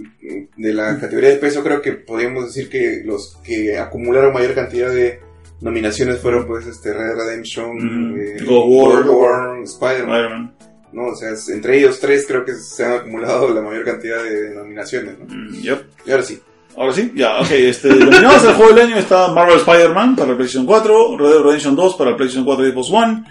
de 0.56 0.72
la 0.72 0.98
categoría 0.98 1.28
de 1.28 1.36
peso, 1.36 1.62
creo 1.62 1.82
que 1.82 1.92
podríamos 1.92 2.46
decir 2.46 2.70
que 2.70 3.02
los 3.04 3.36
que 3.44 3.76
acumularon 3.78 4.32
mayor 4.32 4.54
cantidad 4.54 4.88
de 4.90 5.20
nominaciones 5.60 6.20
fueron 6.20 6.46
pues 6.46 6.66
este 6.66 6.94
Red 6.94 7.16
Redemption, 7.16 7.76
Mm. 7.76 8.18
eh, 8.18 8.42
War. 8.48 9.62
Spider-Man. 9.62 10.54
¿no? 10.92 11.06
O 11.08 11.14
sea, 11.16 11.30
entre 11.52 11.78
ellos 11.78 12.00
tres 12.00 12.24
creo 12.26 12.44
que 12.46 12.54
se 12.54 12.82
han 12.84 12.92
acumulado 12.92 13.52
la 13.52 13.60
mayor 13.60 13.84
cantidad 13.84 14.22
de 14.22 14.54
nominaciones, 14.54 15.18
¿no? 15.18 15.26
Mm, 15.26 15.60
yep. 15.60 15.82
Y 16.06 16.10
ahora 16.12 16.22
sí. 16.22 16.40
Ahora 16.76 16.92
sí, 16.94 17.12
ya, 17.14 17.40
ok. 17.40 17.50
Este, 17.50 17.88
nominados 17.94 18.44
al 18.46 18.54
juego 18.54 18.72
del 18.72 18.86
año 18.86 18.96
está 18.96 19.28
Marvel 19.32 19.58
Spider-Man 19.58 20.16
para 20.16 20.30
el 20.30 20.36
PlayStation 20.36 20.64
4, 20.66 21.18
Red 21.18 21.28
Dead 21.28 21.42
Redemption 21.42 21.76
2 21.76 21.94
para 21.96 22.10
el 22.10 22.16
PlayStation 22.16 22.44
4 22.46 22.66
y 22.68 22.70
Xbox 22.72 22.90
One, 22.90 23.24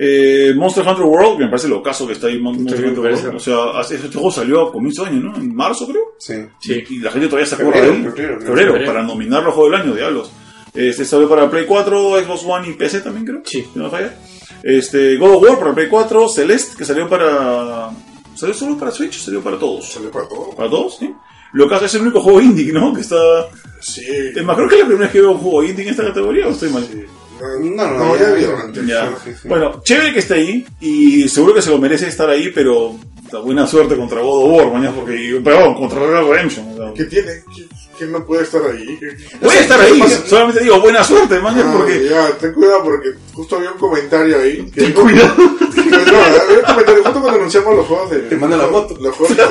eh, 0.00 0.52
Monster 0.56 0.86
Hunter 0.86 1.04
World, 1.04 1.38
que 1.38 1.44
me 1.44 1.50
parece 1.50 1.66
lo 1.68 1.82
caso 1.82 2.06
que 2.06 2.12
está 2.12 2.28
ahí 2.28 2.38
Mon- 2.40 2.62
Monster 2.62 2.86
Hunter. 2.86 2.98
World. 3.00 3.34
O 3.34 3.40
sea, 3.40 3.80
este 3.96 4.08
juego 4.12 4.30
salió 4.30 4.68
a 4.68 4.72
comienzo 4.72 5.02
de 5.04 5.10
año, 5.10 5.20
¿no? 5.20 5.36
En 5.36 5.54
marzo, 5.54 5.86
creo. 5.88 6.02
Sí. 6.18 6.34
Sí. 6.60 6.84
Y 6.90 6.98
la 7.00 7.10
gente 7.10 7.26
todavía 7.26 7.46
se 7.46 7.54
acuerda 7.56 7.80
de 7.80 7.86
Febrero, 7.88 8.06
él. 8.06 8.12
febrero, 8.14 8.40
Febrero, 8.40 8.72
febrero. 8.72 8.92
para 8.92 9.02
nominarlo 9.02 9.48
a 9.50 9.52
juego 9.52 9.70
del 9.70 9.80
año, 9.80 9.94
diablos. 9.94 10.30
Este 10.74 11.04
salió 11.04 11.28
para 11.28 11.50
Play 11.50 11.64
4, 11.66 12.20
Xbox 12.24 12.44
One 12.46 12.68
y 12.68 12.72
PC 12.74 13.00
también, 13.00 13.26
creo. 13.26 13.40
Sí. 13.44 13.62
Si 13.72 13.78
no 13.78 13.84
me 13.84 13.90
falla. 13.90 14.14
Este, 14.62 15.16
God 15.16 15.34
of 15.36 15.42
War 15.42 15.58
para 15.58 15.74
Play 15.74 15.88
4, 15.88 16.28
Celeste, 16.28 16.76
que 16.76 16.84
salió 16.84 17.08
para. 17.08 17.90
¿Salió 18.34 18.54
solo 18.54 18.78
para 18.78 18.92
Switch? 18.92 19.18
¿Salió 19.18 19.42
para 19.42 19.58
todos? 19.58 19.90
Salió 19.92 20.10
para 20.12 20.28
todo. 20.28 20.50
¿Para 20.56 20.70
todos? 20.70 20.96
¿sí? 20.98 21.12
Lo 21.52 21.68
que 21.68 21.74
hace 21.74 21.86
es 21.86 21.94
el 21.94 22.02
único 22.02 22.20
juego 22.20 22.40
indie, 22.40 22.72
¿no? 22.72 22.94
Que 22.94 23.00
está. 23.00 23.16
Sí. 23.80 24.02
Es 24.36 24.44
más, 24.44 24.56
creo 24.56 24.68
que 24.68 24.74
es 24.76 24.80
la 24.82 24.86
primera 24.86 25.06
vez 25.06 25.12
que 25.12 25.20
veo 25.20 25.32
un 25.32 25.38
juego 25.38 25.64
indie 25.64 25.84
en 25.84 25.90
esta 25.90 26.04
categoría, 26.04 26.46
¿o 26.46 26.50
estoy 26.50 26.68
mal? 26.70 26.86
No, 27.40 27.86
no, 27.86 27.98
No, 27.98 28.14
ya 28.16 28.20
ya 28.22 28.28
ha 28.28 28.32
habido. 28.32 28.56
antes. 28.56 28.86
Ya. 28.86 29.14
Sí, 29.24 29.30
sí. 29.40 29.48
Bueno, 29.48 29.80
chévere 29.84 30.12
que 30.12 30.18
esté 30.20 30.34
ahí 30.34 30.66
y 30.80 31.28
seguro 31.28 31.54
que 31.54 31.62
se 31.62 31.70
lo 31.70 31.78
merece 31.78 32.08
estar 32.08 32.28
ahí, 32.28 32.50
pero 32.54 32.94
puta, 33.24 33.38
buena 33.40 33.66
suerte 33.66 33.96
contra 33.96 34.20
God 34.20 34.44
of 34.44 34.56
War, 34.64 34.72
mañana, 34.72 34.94
porque, 34.94 35.40
perdón, 35.44 35.74
contra 35.74 36.00
Red 36.00 36.28
Redemption. 36.30 36.72
o 36.72 36.76
sea. 36.76 36.94
¿Qué 36.94 37.04
tiene? 37.04 37.30
¿Qui- 37.44 37.68
¿Quién 37.96 38.12
no 38.12 38.24
puede 38.24 38.44
estar 38.44 38.62
ahí? 38.62 38.96
¿Qué- 39.00 39.16
Puede 39.40 39.58
estar 39.60 39.80
ahí, 39.80 40.00
solamente 40.26 40.62
digo 40.62 40.80
buena 40.80 41.02
suerte, 41.02 41.38
mañana, 41.40 41.70
Ah, 41.72 41.76
porque. 41.76 42.08
Ya, 42.08 42.30
ten 42.38 42.52
cuidado 42.54 42.84
porque 42.84 43.08
justo 43.34 43.56
había 43.56 43.72
un 43.72 43.78
comentario 43.78 44.38
ahí. 44.38 44.70
Que 44.70 44.82
Ten 44.82 44.92
cuidado. 44.92 45.34
No, 45.88 46.16
había 46.22 46.58
un 46.60 46.64
comentario 46.64 47.02
justo 47.04 47.20
cuando 47.20 47.38
anunciamos 47.40 47.76
los 47.76 47.86
juegos 47.86 48.10
de. 48.10 48.18
Te 48.20 48.36
manda 48.36 48.56
la 48.56 48.66
moto. 48.68 48.96
Los 49.00 49.14
juegos 49.16 49.36
de. 49.36 49.44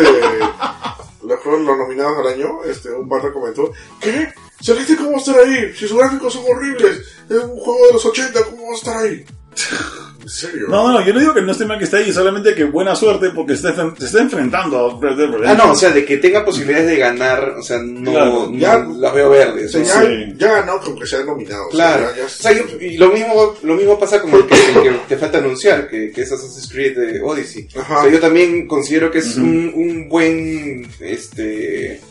Los 1.27 1.39
juegos 1.41 1.61
los 1.61 1.77
nominados 1.77 2.18
al 2.19 2.27
año, 2.34 2.64
este, 2.64 2.89
un 2.91 3.07
pata 3.09 3.31
comentó, 3.34 3.72
¿qué? 3.99 4.30
¿Saliste 4.61 4.95
cómo 4.95 5.11
va 5.11 5.17
a 5.17 5.19
estar 5.19 5.35
ahí? 5.39 5.73
Si 5.75 5.88
sus 5.88 5.97
gráficos 5.97 6.34
son 6.34 6.43
horribles, 6.49 6.97
es 7.29 7.35
un 7.38 7.57
juego 7.59 7.88
de 7.88 7.93
los 7.93 8.05
80, 8.05 8.43
¿cómo 8.45 8.67
va 8.67 8.71
a 8.73 8.75
estar 8.75 8.97
ahí? 8.97 9.23
¿En 10.21 10.29
serio? 10.29 10.65
No, 10.67 10.91
no, 10.91 11.05
yo 11.05 11.13
no 11.13 11.19
digo 11.21 11.34
que 11.34 11.41
no 11.41 11.53
esté 11.53 11.63
mal 11.65 11.77
que 11.77 11.85
esté 11.85 11.97
ahí, 11.97 12.11
solamente 12.11 12.53
que 12.53 12.65
buena 12.65 12.95
suerte 12.97 13.29
porque 13.29 13.55
se 13.55 13.69
está, 13.69 13.93
se 13.97 14.05
está 14.05 14.19
enfrentando 14.21 14.77
a 14.97 14.99
Red 15.01 15.15
Dead 15.15 15.27
Ah, 15.29 15.31
Redemption. 15.38 15.57
no, 15.57 15.71
o 15.71 15.75
sea, 15.75 15.91
de 15.91 16.03
que 16.03 16.17
tenga 16.17 16.43
posibilidades 16.43 16.88
de 16.88 16.97
ganar, 16.97 17.51
o 17.57 17.61
sea, 17.63 17.77
no, 17.81 18.11
Claro, 18.11 18.49
no 18.51 18.57
ya- 18.59 18.85
las 18.97 19.13
veo 19.13 19.29
verdes. 19.29 19.73
O 19.73 19.85
sea, 19.85 20.01
¿no? 20.01 20.09
ya, 20.09 20.09
Sí. 20.09 20.34
ya 20.38 20.51
ganó 20.53 20.81
con 20.81 20.99
que 20.99 21.07
sea 21.07 21.23
nominado. 21.23 21.69
Claro. 21.69 22.03
O 22.03 22.07
sea, 22.07 22.15
ya- 22.15 22.17
ya- 22.17 22.25
O 22.25 22.29
sea, 22.29 22.51
yo- 22.51 22.81
y 22.85 22.97
lo 22.97 23.07
mismo, 23.09 23.55
lo 23.63 23.75
mismo 23.75 23.97
pasa 23.97 24.21
con 24.21 24.34
el 24.34 24.45
que, 24.47 24.55
el 24.55 24.81
que 24.84 24.91
te 25.07 25.17
falta 25.17 25.38
anunciar, 25.38 25.88
que, 25.88 26.11
que 26.11 26.21
es 26.23 26.31
Assassin's 26.31 26.69
Creed 26.69 26.97
de 26.97 27.21
Odyssey. 27.21 27.69
Ajá. 27.77 27.99
O 27.99 28.01
sea, 28.03 28.11
yo 28.11 28.19
también 28.19 28.67
considero 28.67 29.09
que 29.09 29.19
es 29.19 29.38
un, 29.38 29.71
un 29.75 30.09
buen, 30.09 30.89
este, 30.99 32.01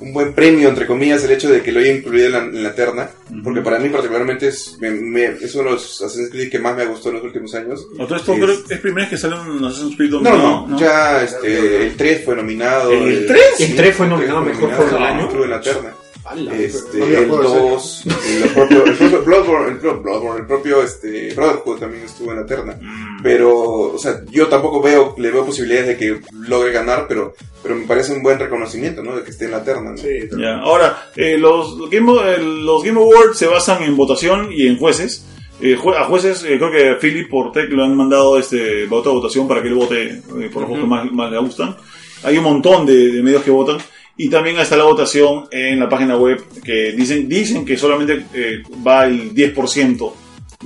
un 0.00 0.12
buen 0.12 0.34
premio, 0.34 0.68
entre 0.68 0.86
comillas, 0.86 1.24
el 1.24 1.30
hecho 1.32 1.48
de 1.50 1.62
que 1.62 1.72
lo 1.72 1.80
haya 1.80 1.92
incluido 1.92 2.26
en 2.26 2.32
la, 2.32 2.38
en 2.40 2.62
la 2.62 2.74
terna. 2.74 3.10
Ujú. 3.30 3.42
Porque 3.42 3.60
para 3.62 3.78
mí 3.78 3.88
particularmente 3.88 4.48
es, 4.48 4.76
me- 4.80 4.90
me- 4.90 5.24
es 5.40 5.54
uno 5.54 5.64
de 5.64 5.70
los 5.72 6.02
Assassin's 6.02 6.30
Creed 6.30 6.50
que 6.50 6.58
más 6.58 6.76
me 6.76 6.82
ha 6.82 6.86
gustado 6.86 7.10
en 7.10 7.14
los 7.16 7.24
últimos 7.24 7.54
años. 7.54 7.86
¿O 7.98 8.06
todo 8.06 8.16
esto 8.16 8.34
Es- 8.34 8.40
creo 8.40 8.64
que 8.64 8.74
es 8.74 8.80
primera 8.80 9.02
vez 9.02 9.10
que 9.10 9.16
sale 9.16 9.36
un 9.40 9.64
Assassin's 9.64 9.96
Creed 9.96 10.10
No, 10.10 10.18
dominado, 10.20 10.66
no, 10.68 10.78
ya 10.78 11.22
este, 11.22 11.86
el 11.86 11.96
3 11.96 12.24
fue 12.24 12.36
nominado. 12.36 12.90
¿El 12.92 13.26
3? 13.26 13.40
El 13.60 13.76
3 13.76 13.96
fue 13.96 14.06
nominado 14.06 14.42
Mejor 14.42 14.70
Juego 14.72 14.90
del 14.92 15.02
Año. 15.02 15.44
En 15.44 15.50
la 15.50 15.60
terna. 15.60 15.94
Este, 16.38 16.98
No 16.98 17.04
el 17.06 17.28
juego 17.28 17.42
de 17.52 17.70
2, 17.70 18.04
el 18.42 18.48
propio, 18.50 18.84
el 18.84 18.94
propio 18.96 19.22
Bloodborne, 19.24 19.68
el 19.72 19.78
propio, 19.78 20.02
Bloodborne, 20.02 20.40
el 20.40 20.46
propio 20.46 20.82
este, 20.82 21.34
Brotherhood 21.34 21.78
también 21.78 22.04
estuvo 22.04 22.30
en 22.32 22.36
la 22.40 22.46
terna. 22.46 22.78
Mm. 22.80 23.22
Pero, 23.22 23.52
o 23.94 23.98
sea, 23.98 24.20
yo 24.30 24.46
tampoco 24.48 24.80
veo, 24.82 25.14
le 25.18 25.30
veo 25.30 25.44
posibilidades 25.46 25.88
de 25.88 25.96
que 25.96 26.20
logre 26.48 26.72
ganar, 26.72 27.06
pero, 27.08 27.34
pero 27.62 27.74
me 27.74 27.86
parece 27.86 28.12
un 28.12 28.22
buen 28.22 28.38
reconocimiento, 28.38 29.02
¿no? 29.02 29.16
De 29.16 29.22
que 29.24 29.30
esté 29.30 29.46
en 29.46 29.50
la 29.52 29.64
terna, 29.64 29.90
¿no? 29.92 29.96
Sí. 29.96 30.28
Ya, 30.38 30.58
Ahora, 30.60 31.10
eh, 31.16 31.36
los, 31.38 31.90
Game, 31.90 32.12
eh, 32.12 32.38
los 32.38 32.82
Game 32.84 33.00
Awards 33.00 33.38
se 33.38 33.46
basan 33.46 33.82
en 33.82 33.96
votación 33.96 34.50
y 34.52 34.66
en 34.66 34.78
jueces. 34.78 35.26
Eh, 35.60 35.74
jue- 35.76 35.96
a 35.96 36.04
jueces, 36.04 36.44
eh, 36.44 36.58
creo 36.58 36.70
que 36.70 36.90
a 36.90 36.98
Philip 36.98 37.30
por 37.30 37.50
Tech 37.50 37.70
lo 37.70 37.82
han 37.82 37.96
mandado 37.96 38.38
este 38.38 38.84
voto 38.86 39.08
a 39.10 39.14
votación 39.14 39.48
para 39.48 39.62
que 39.62 39.68
él 39.68 39.74
vote 39.74 40.02
eh, 40.04 40.20
por 40.52 40.62
los 40.62 40.68
juegos 40.68 40.80
que 40.80 40.86
más, 40.86 41.10
más 41.12 41.32
le 41.32 41.38
gustan. 41.38 41.74
Hay 42.22 42.36
un 42.36 42.44
montón 42.44 42.84
de, 42.84 43.10
de 43.12 43.22
medios 43.22 43.42
que 43.42 43.50
votan. 43.50 43.78
Y 44.18 44.30
también 44.30 44.58
está 44.58 44.76
la 44.76 44.84
votación 44.84 45.46
en 45.50 45.78
la 45.78 45.88
página 45.88 46.16
web 46.16 46.42
que 46.64 46.92
dicen, 46.92 47.28
dicen 47.28 47.64
que 47.64 47.76
solamente 47.76 48.24
eh, 48.32 48.62
va 48.86 49.06
el 49.06 49.34
10% 49.34 50.12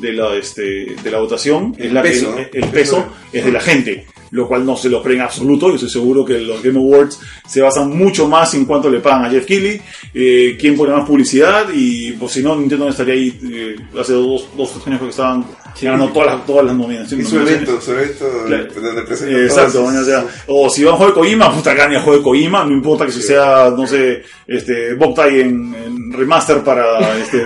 de 0.01 0.12
la, 0.12 0.35
este, 0.36 0.62
de 1.02 1.10
la 1.10 1.18
votación. 1.18 1.74
El 1.78 1.86
es 1.89 1.93
la 1.93 2.02
que- 2.02 2.09
peso, 2.10 2.31
¿no? 2.31 2.39
el, 2.39 2.48
el 2.52 2.64
peso 2.70 3.06
es 3.32 3.44
de 3.44 3.51
la 3.51 3.60
gente, 3.60 4.06
lo 4.31 4.47
cual 4.47 4.64
no 4.64 4.77
se 4.77 4.89
lo 4.89 5.02
creen 5.02 5.18
en 5.18 5.24
absoluto. 5.24 5.68
Yo 5.68 5.74
estoy 5.74 5.90
seguro 5.90 6.24
que 6.24 6.39
los 6.39 6.62
Game 6.62 6.78
Awards 6.78 7.18
se 7.48 7.60
basan 7.60 7.90
mucho 7.97 8.28
más 8.28 8.55
en 8.55 8.66
cuánto 8.66 8.89
le 8.89 9.01
pagan 9.01 9.24
a 9.24 9.31
Jeff 9.31 9.47
Keighley, 9.47 9.81
eh, 10.14 10.56
quién 10.59 10.77
pone 10.77 10.93
más 10.93 11.05
publicidad 11.05 11.66
y 11.74 12.12
pues 12.12 12.31
si 12.31 12.43
no 12.44 12.55
Nintendo 12.55 12.85
no 12.85 12.90
estaría 12.93 13.14
ahí 13.14 13.36
eh, 13.52 13.74
hace 13.98 14.12
dos, 14.12 14.47
dos 14.56 14.72
tres 14.74 14.86
años 14.86 15.01
que 15.01 15.09
estaban 15.09 15.44
ganando 15.80 16.09
todas 16.12 16.34
las, 16.36 16.47
todas 16.47 16.64
las 16.66 16.74
Y 16.74 16.78
nominaciones. 16.78 17.28
su 17.28 17.38
evento, 17.40 17.80
su 17.80 17.92
evento 17.92 18.26
Claro. 18.47 18.66
donde 18.74 19.02
presenta 19.02 19.36
Eh, 19.36 19.44
Exacto, 19.44 19.72
todas 19.80 19.97
o 19.97 20.05
sea, 20.05 20.26
o 20.48 20.70
si 20.70 20.84
va 20.84 20.90
a 20.90 20.92
un 20.94 20.98
juego 20.98 21.12
de 21.12 21.18
Kojima, 21.20 21.55
puta 21.55 21.74
gana 21.74 21.97
el 21.97 22.02
juego 22.02 22.18
de 22.18 22.24
Kojima, 22.24 22.64
no 22.64 22.72
importa 22.72 23.06
que 23.06 23.12
si 23.12 23.22
sea, 23.22 23.72
no 23.76 23.86
sé, 23.86 24.22
este, 24.47 24.94
Boktai 24.94 25.40
en, 25.40 25.74
en 25.74 26.12
remaster 26.12 26.62
para, 26.62 27.16
este, 27.18 27.44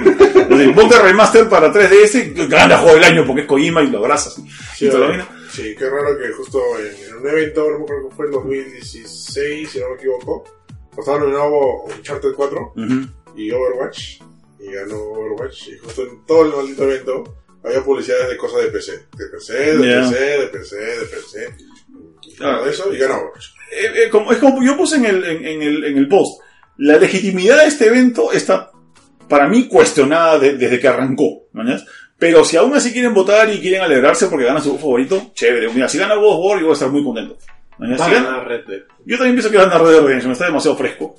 Boktai 0.75 1.03
remaster 1.03 1.49
para 1.49 1.73
3DS, 1.73 2.49
gana 2.49 2.75
el 2.75 2.81
juego 2.81 2.95
del 2.97 3.05
año 3.05 3.25
porque 3.27 3.43
es 3.43 3.47
Kojima 3.49 3.83
y 3.83 3.89
lo 3.91 3.99
abrazas. 3.99 4.35
Sí, 4.77 4.87
Y 4.87 4.91
sí, 5.51 5.75
qué 5.79 5.89
raro 5.89 6.19
que 6.19 6.33
justo 6.33 6.61
en, 6.79 7.09
en 7.09 7.17
un 7.23 7.29
evento, 7.29 7.71
no 7.71 7.79
me 7.79 7.85
acuerdo 7.85 8.09
que 8.09 8.15
fue 8.17 8.27
en 8.27 8.33
2016, 8.33 9.71
si 9.71 9.79
no 9.79 9.89
me 9.91 9.95
equivoco, 9.97 10.45
estaba 10.99 11.19
nominado 11.19 11.51
Uncharted 11.97 12.33
4 12.35 12.73
Ujú. 12.77 13.07
y 13.37 13.51
Overwatch, 13.51 14.21
y 14.61 14.73
ganó 14.73 14.97
Overwatch, 14.97 15.69
y 15.69 15.79
justo 15.79 16.03
en 16.03 16.25
todo 16.27 16.43
el 16.47 16.53
maldito 16.57 16.83
evento 16.85 17.25
había 17.65 17.83
publicidades 17.83 18.29
de 18.29 18.37
cosas 18.37 18.63
de 18.63 18.69
PC, 18.69 18.93
de 19.17 19.27
PC, 19.33 19.53
de 19.77 19.89
Ya. 19.91 20.01
PC, 20.09 20.25
de 20.39 20.47
PC, 20.49 20.77
de 20.77 21.07
PC, 21.07 21.55
y 22.23 22.33
Ah. 22.41 22.57
todo 22.59 22.67
eso, 22.69 22.93
y 22.95 22.99
ganó 22.99 23.15
Overwatch. 23.15 23.47
Eh, 23.73 24.05
eh, 24.05 24.09
como, 24.11 24.33
es 24.33 24.39
como 24.39 24.63
yo 24.63 24.77
puse 24.77 24.97
en 24.97 25.05
el, 25.07 25.25
en, 25.25 25.45
en 25.47 25.63
el, 25.63 25.85
en 25.85 25.99
el 25.99 26.09
post, 26.09 26.41
la 26.79 26.97
legitimidad 26.99 27.59
de 27.59 27.67
este 27.67 27.87
evento 27.87 28.33
está, 28.33 28.71
para 29.29 29.49
mí, 29.49 29.67
cuestionada 29.69 30.39
de- 30.39 30.57
desde 30.57 30.79
que 30.81 30.89
arrancó, 30.89 31.47
¿no? 31.53 31.65
Pero 32.19 32.45
si 32.45 32.57
aún 32.57 32.75
así 32.75 32.93
quieren 32.93 33.13
votar 33.13 33.53
y 33.53 33.61
quieren 33.61 33.81
alegrarse 33.83 34.27
porque 34.29 34.45
gana 34.47 34.61
su 34.61 34.71
juego 34.71 34.81
favorito, 34.83 35.31
chévere. 35.35 35.69
Mira, 35.73 35.89
si 35.89 35.99
gana 35.99 36.15
God 36.15 36.35
of 36.39 36.45
War, 36.45 36.59
yo 36.59 36.67
voy 36.67 36.71
a 36.71 36.75
estar 36.75 36.91
muy 36.91 37.03
contento. 37.03 37.37
¿no? 37.79 37.89
Va 37.99 38.05
a 38.05 38.09
Si 38.09 38.15
gana- 38.15 38.45
Red 38.45 38.67
Dead. 38.67 38.83
Yo 39.05 39.17
también 39.17 39.35
pienso 39.35 39.51
que 39.51 39.59
van 39.59 39.71
a 39.73 39.79
Red 39.79 39.91
Dead 39.91 40.01
Redemption, 40.03 40.33
está 40.33 40.47
demasiado 40.47 40.77
fresco. 40.77 41.17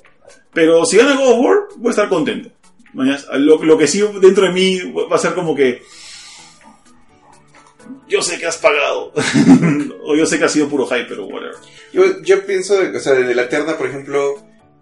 Pero 0.54 0.84
si 0.86 0.96
gana 0.96 1.14
God 1.14 1.32
of 1.32 1.38
War, 1.40 1.56
voy 1.76 1.88
a 1.88 1.90
estar 1.90 2.08
contento. 2.08 2.50
¿mañas? 2.94 3.26
Lo, 3.34 3.62
lo 3.62 3.76
que 3.76 3.86
sí 3.86 4.02
dentro 4.22 4.46
de 4.46 4.52
mí 4.52 4.80
va 5.10 5.16
a 5.16 5.18
ser 5.18 5.34
como 5.34 5.54
que. 5.54 5.82
Yo 8.08 8.22
sé 8.22 8.38
que 8.38 8.46
has 8.46 8.56
pagado. 8.56 9.12
o 10.04 10.14
yo 10.14 10.26
sé 10.26 10.38
que 10.38 10.44
ha 10.44 10.48
sido 10.48 10.68
puro 10.68 10.86
hype, 10.86 11.06
pero 11.08 11.26
whatever. 11.26 11.56
Yo, 11.92 12.22
yo 12.22 12.46
pienso, 12.46 12.78
o 12.94 13.00
sea, 13.00 13.14
de 13.14 13.34
la 13.34 13.48
Terna, 13.48 13.76
por 13.76 13.88
ejemplo, 13.88 14.36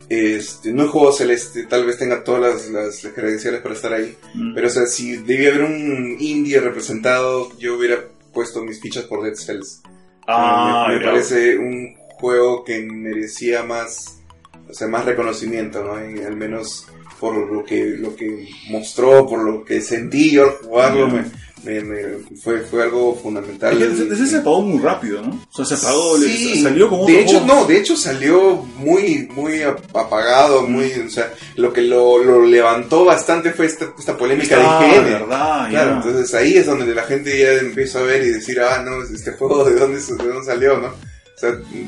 este, 0.08 0.72
no 0.72 0.84
es 0.84 0.90
juego 0.90 1.12
celeste, 1.12 1.64
tal 1.64 1.86
vez 1.86 1.98
tenga 1.98 2.22
todas 2.22 2.70
las, 2.70 2.70
las 2.70 3.12
credenciales 3.14 3.60
para 3.60 3.74
estar 3.74 3.92
ahí. 3.92 4.16
Mm. 4.34 4.54
Pero, 4.54 4.66
o 4.66 4.70
sea, 4.70 4.86
si 4.86 5.16
debía 5.16 5.50
haber 5.50 5.62
un 5.62 6.16
indie 6.20 6.60
representado, 6.60 7.56
yo 7.58 7.76
hubiera 7.76 8.04
puesto 8.32 8.62
mis 8.62 8.80
fichas 8.80 9.04
por 9.04 9.22
Dead 9.22 9.34
Cells. 9.34 9.82
Ah, 10.26 10.86
me, 10.88 10.98
me 10.98 11.04
parece 11.04 11.56
un 11.56 11.96
juego 12.18 12.64
que 12.64 12.80
merecía 12.80 13.62
más, 13.62 14.20
o 14.68 14.74
sea, 14.74 14.88
más 14.88 15.04
reconocimiento, 15.04 15.82
¿no? 15.84 16.10
Y 16.10 16.22
al 16.22 16.36
menos 16.36 16.86
por 17.20 17.36
lo 17.36 17.64
que, 17.64 17.84
lo 17.98 18.14
que 18.14 18.48
mostró, 18.68 19.26
por 19.26 19.42
lo 19.42 19.64
que 19.64 19.80
sentí 19.80 20.32
yo 20.32 20.44
al 20.44 20.50
jugarlo, 20.50 21.08
me, 21.08 21.24
me- 21.64 21.80
me- 21.82 22.36
fue, 22.42 22.60
fue 22.60 22.82
algo 22.82 23.14
fundamental. 23.20 23.80
Es 23.82 23.98
que 23.98 24.14
ese- 24.14 24.26
se 24.26 24.36
apagó 24.36 24.62
muy 24.62 24.80
rápido, 24.82 25.22
¿no? 25.22 25.40
O 25.52 25.64
sea, 25.64 25.76
se 25.76 25.86
apagó, 25.86 26.16
le- 26.18 26.26
Sí, 26.28 26.62
salió 26.62 26.88
como 26.88 27.06
de 27.06 27.20
hecho 27.20 27.40
juego. 27.40 27.46
no 27.62 27.64
de 27.66 27.78
hecho 27.78 27.96
salió 27.96 28.56
muy 28.78 29.28
muy 29.34 29.62
ap- 29.62 29.96
apagado 29.96 30.62
muy 30.62 30.92
o 30.92 31.10
sea 31.10 31.32
lo 31.56 31.72
que 31.72 31.82
lo, 31.82 32.18
lo 32.22 32.44
levantó 32.44 33.04
bastante 33.04 33.52
fue 33.52 33.66
esta, 33.66 33.86
esta 33.98 34.16
polémica 34.16 34.56
Ah, 34.58 34.80
de 34.80 34.88
IGN 34.88 35.04
verdad, 35.04 35.68
claro 35.70 35.90
ya. 35.90 35.96
entonces 35.96 36.34
ahí 36.34 36.56
es 36.56 36.66
donde 36.66 36.94
la 36.94 37.02
gente 37.04 37.38
ya 37.38 37.52
empieza 37.54 38.00
a 38.00 38.02
ver 38.02 38.22
y 38.22 38.28
decir 38.30 38.60
ah 38.60 38.82
no 38.84 39.02
este 39.02 39.32
juego 39.32 39.64
de 39.64 39.74
dónde 39.74 39.98
de 40.00 40.28
dónde 40.28 40.44
salió 40.44 40.78
no 40.78 40.92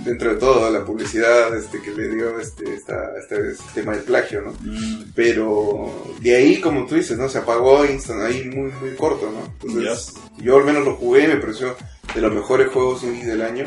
dentro 0.05 0.35
de 0.35 0.37
todo 0.37 0.71
la 0.71 0.85
publicidad 0.85 1.57
este 1.57 1.81
que 1.81 1.93
le 1.93 2.09
dio 2.09 2.39
este 2.41 2.75
esta, 2.75 3.13
este, 3.19 3.53
este 3.53 3.65
tema 3.75 3.93
del 3.93 4.03
plagio 4.03 4.43
no 4.43 4.57
Mm, 4.67 5.13
pero 5.15 5.93
de 6.21 6.35
ahí 6.35 6.61
como 6.61 6.87
tú 6.87 6.97
dices 6.97 7.19
no 7.19 7.29
se 7.29 7.39
apagó 7.39 7.85
instant 7.85 8.23
ahí 8.23 8.45
muy 8.45 8.71
muy 8.81 8.95
corto 8.97 9.31
no 9.31 9.53
entonces 9.63 10.15
yo 10.39 10.57
al 10.57 10.65
menos 10.65 10.85
lo 10.85 10.97
jugué 10.97 11.29
me 11.29 11.37
pareció 11.37 11.77
de 12.15 12.21
los 12.21 12.33
mejores 12.33 12.69
juegos 12.69 13.03
indies 13.05 13.27
del 13.27 13.43
año 13.43 13.67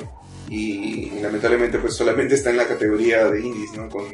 y 0.49 1.11
lamentablemente 1.21 1.79
pues 1.79 1.95
solamente 1.95 2.35
está 2.35 2.49
en 2.49 2.57
la 2.57 2.67
categoría 2.67 3.29
de 3.29 3.41
indies 3.41 3.73
no 3.73 3.89
con 3.89 4.05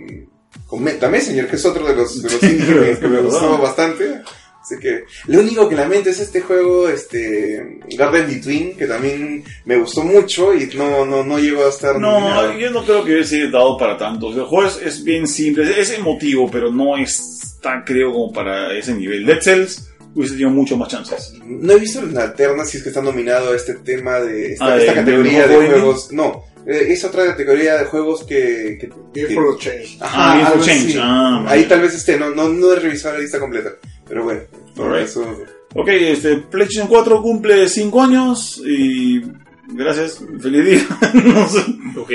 con 0.68 0.84
que 0.86 1.56
es 1.56 1.66
otro 1.66 1.88
de 1.88 1.96
los 1.96 2.22
de 2.22 2.30
los 2.30 2.44
indies 2.44 3.00
que, 3.00 3.08
me 3.08 3.22
gustó 3.22 3.58
bastante 3.58 4.22
así 4.66 4.80
que 4.80 5.04
lo 5.28 5.40
único 5.42 5.70
que 5.70 5.76
lamento 5.76 6.10
es 6.10 6.20
este 6.20 6.42
juego 6.42 6.90
este 6.90 7.80
Garden 7.96 8.28
Between 8.28 8.76
que 8.76 8.88
también 8.88 9.44
me 9.66 9.78
gustó 9.78 10.04
mucho 10.04 10.54
y 10.56 10.68
no 10.76 11.06
no 11.06 11.24
no 11.24 11.38
llegó 11.38 11.66
a 11.66 11.70
estar 11.70 12.00
nominado. 12.00 12.54
No, 12.54 12.60
yo 12.60 12.72
no 12.72 12.84
creo 12.84 13.04
que 13.06 13.14
hubiese 13.14 13.48
dado 13.50 13.78
para 13.78 13.96
tanto. 13.98 14.30
El 14.30 14.42
juego 14.44 14.68
es, 14.68 14.82
es 14.82 15.04
bien 15.04 15.28
simple, 15.28 15.80
es 15.80 15.92
emotivo, 15.92 16.50
pero 16.50 16.72
no 16.72 16.98
es 16.98 17.58
tan, 17.62 17.84
creo, 17.84 18.12
como 18.12 18.34
para 18.34 18.76
ese 18.78 18.94
nivel. 18.96 19.26
Dead 19.26 19.40
Cells 19.42 19.90
hubiese 20.16 20.34
tenido 20.34 20.50
mucho 20.50 20.78
más 20.78 20.88
chances. 20.90 21.34
No 21.46 21.74
he 21.74 21.80
visto 21.80 22.00
en 22.00 22.14
la 22.14 22.24
alterna 22.24 22.66
si 22.66 22.78
es 22.78 22.84
que 22.84 22.90
está 22.90 23.02
nominado 23.02 23.52
a 23.52 23.56
este 23.56 23.76
tema 23.76 24.20
de 24.20 24.54
esta, 24.54 24.66
Ah, 24.74 24.78
esta 24.78 24.92
de- 24.94 24.98
categoría 25.00 25.42
de 25.44 25.48
de, 25.48 25.56
juego 25.56 25.72
juegos. 25.72 26.12
No, 26.12 26.44
eh, 26.68 26.88
es 26.90 27.04
otra 27.04 27.26
categoría 27.26 27.78
de 27.78 27.86
juegos 27.86 28.24
que. 28.24 28.78
que, 28.80 28.88
Game 28.88 29.28
que- 29.28 29.34
for 29.36 29.58
Change. 29.60 29.98
Ajá, 30.00 30.32
Ah, 30.32 30.34
Game 30.36 30.44
for 30.46 30.54
algo 30.54 30.66
Change. 30.66 30.98
Ah, 31.00 31.46
Ahí 31.48 31.64
tal 31.66 31.82
vez 31.82 31.94
esté, 31.96 32.18
no, 32.18 32.30
no, 32.32 32.50
no 32.50 32.74
he 32.74 32.80
revisado 32.80 33.16
la 33.16 33.22
lista 33.22 33.40
completa. 33.40 33.72
Pero 34.08 34.24
bueno, 34.24 34.42
por 34.76 34.88
Alright. 34.88 35.08
eso. 35.08 35.44
Ok, 35.74 35.88
este, 35.90 36.38
PlayStation 36.38 36.88
4 36.88 37.22
cumple 37.22 37.68
5 37.68 38.02
años 38.02 38.62
y 38.66 39.22
gracias, 39.68 40.20
feliz 40.42 40.66
día. 40.66 40.88
no 41.14 41.50
sé. 41.50 41.60
Ok. 41.98 42.12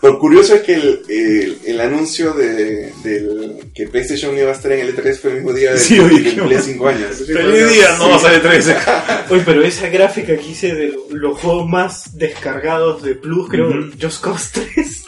Lo 0.00 0.16
curioso 0.20 0.54
es 0.54 0.62
que 0.62 0.74
el, 0.74 1.00
el, 1.08 1.58
el 1.66 1.80
anuncio 1.80 2.32
de, 2.32 2.92
del 3.02 3.56
que 3.74 3.88
PlayStation 3.88 4.38
iba 4.38 4.50
a 4.50 4.52
estar 4.52 4.70
en 4.70 4.86
el 4.86 4.96
E3 4.96 5.16
fue 5.18 5.30
el 5.30 5.36
mismo 5.38 5.52
día 5.52 5.70
del, 5.72 5.80
Sí, 5.80 5.98
dijimos. 5.98 6.46
Play 6.48 6.62
5 6.62 6.88
años. 6.88 7.16
Feliz 7.26 7.72
día, 7.72 7.96
no 7.98 8.10
va 8.10 8.16
a 8.16 8.20
salir 8.20 8.40
13. 8.40 8.76
Oye, 9.30 9.42
pero 9.44 9.62
esa 9.64 9.88
gráfica 9.88 10.36
que 10.36 10.46
hice 10.48 10.72
de 10.74 10.88
lo- 10.88 11.06
los 11.10 11.38
juegos 11.40 11.68
más 11.68 12.16
descargados 12.16 13.02
de 13.02 13.16
Plus, 13.16 13.48
creo, 13.48 13.70
Ujú. 13.70 13.90
Just 14.00 14.22
Cause 14.22 14.50
3. 14.74 15.04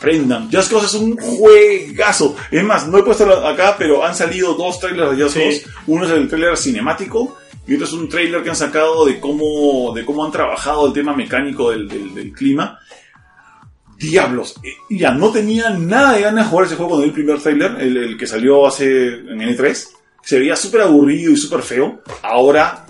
Aprendan. 0.00 0.48
Just 0.50 0.70
Cause 0.72 0.86
es 0.86 0.94
un 0.94 1.14
juegazo. 1.18 2.34
Es 2.50 2.64
más, 2.64 2.88
no 2.88 2.96
he 2.98 3.02
puesto 3.02 3.30
acá, 3.46 3.76
pero 3.78 4.02
han 4.04 4.14
salido 4.14 4.54
dos 4.54 4.80
trailers 4.80 5.16
de 5.16 5.22
Just 5.24 5.36
Sí. 5.36 5.42
Cause. 5.42 5.62
Uno 5.88 6.04
es 6.06 6.10
el 6.10 6.26
trailer 6.28 6.56
cinemático 6.56 7.36
y 7.66 7.74
otro 7.74 7.86
es 7.86 7.92
un 7.92 8.08
trailer 8.08 8.42
que 8.42 8.48
han 8.48 8.56
sacado 8.56 9.04
de 9.04 9.20
cómo, 9.20 9.92
de 9.94 10.04
cómo 10.06 10.24
han 10.24 10.32
trabajado 10.32 10.86
el 10.86 10.94
tema 10.94 11.14
mecánico 11.14 11.70
del, 11.70 11.86
del- 11.86 12.14
del 12.14 12.32
clima. 12.32 12.78
Diablos, 13.98 14.54
eh, 14.64 14.70
ya 14.88 15.10
no 15.12 15.30
tenía 15.30 15.68
nada 15.70 16.14
de 16.14 16.22
ganas 16.22 16.46
de 16.46 16.50
jugar 16.50 16.66
ese 16.66 16.76
juego 16.76 16.92
cuando 16.92 17.02
vi 17.04 17.08
el 17.10 17.14
primer 17.14 17.38
trailer, 17.38 17.76
el, 17.80 17.96
el 17.98 18.16
que 18.16 18.26
salió 18.26 18.66
hace 18.66 19.08
en 19.08 19.38
N3. 19.40 19.88
Se 20.22 20.38
veía 20.38 20.56
súper 20.56 20.80
aburrido 20.80 21.30
y 21.32 21.36
súper 21.36 21.60
feo. 21.60 22.00
Ahora 22.22 22.86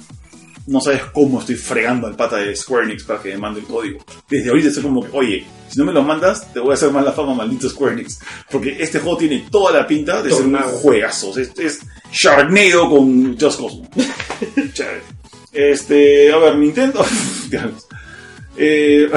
no 0.69 0.81
sabes 0.81 1.03
cómo 1.12 1.41
estoy 1.41 1.57
fregando 1.57 2.07
al 2.07 2.15
pata 2.15 2.37
de 2.37 2.55
Square 2.55 2.85
Enix 2.87 3.03
para 3.03 3.20
que 3.20 3.31
me 3.31 3.39
mande 3.39 3.59
el 3.59 3.66
código. 3.66 4.05
Desde 4.28 4.51
ahorita 4.51 4.69
estoy 4.69 4.85
como 4.85 5.05
oye, 5.12 5.45
si 5.70 5.78
no 5.78 5.84
me 5.84 5.92
lo 5.92 6.02
mandas, 6.02 6.52
te 6.52 6.59
voy 6.60 6.72
a 6.72 6.74
hacer 6.74 6.90
mal 6.90 7.05
la 7.05 7.12
fama, 7.12 7.34
maldito 7.34 7.68
Square 7.70 7.94
Enix. 7.94 8.18
Porque 8.51 8.76
este 8.80 8.98
juego 8.98 9.16
tiene 9.18 9.47
toda 9.51 9.72
la 9.72 9.86
pinta 9.86 10.22
de 10.22 10.30
ser 10.32 10.47
un 10.47 10.56
juegazo. 10.56 11.38
Es, 11.38 11.52
es 11.59 11.80
Sharknado 12.12 12.90
con 12.90 13.38
Just. 13.38 13.60
Chévere. 14.72 15.02
Este, 15.52 16.32
a 16.32 16.38
ver, 16.38 16.56
Nintendo. 16.56 17.05
Eh, 18.56 19.09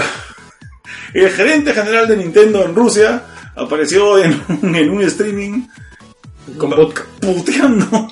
el 1.13 1.29
gerente 1.31 1.73
general 1.73 2.07
de 2.07 2.15
Nintendo 2.17 2.63
en 2.63 2.73
Rusia 2.75 3.23
apareció 3.55 4.17
en, 4.23 4.41
en 4.75 4.89
un 4.89 5.01
streaming 5.03 5.63
Con 6.57 6.69
vodka. 6.69 7.05
puteando 7.19 8.07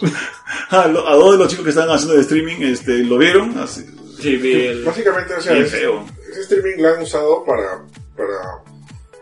a, 0.69 0.87
lo- 0.87 1.07
a 1.07 1.15
dos 1.15 1.31
de 1.33 1.37
los 1.37 1.47
chicos 1.47 1.63
que 1.63 1.69
estaban 1.69 1.95
haciendo 1.95 2.15
el 2.15 2.21
streaming. 2.21 2.57
Este, 2.61 2.97
¿Lo 3.03 3.17
vieron? 3.17 3.57
Así, 3.59 3.85
Sí, 4.19 4.35
vi 4.37 4.51
el- 4.53 4.83
Básicamente, 4.83 5.33
o 5.35 5.41
sea, 5.41 5.55
es- 5.57 5.73
ese 5.73 6.41
streaming 6.41 6.81
lo 6.81 6.89
han 6.95 7.01
usado 7.03 7.43
para, 7.45 7.83
para, 8.21 8.63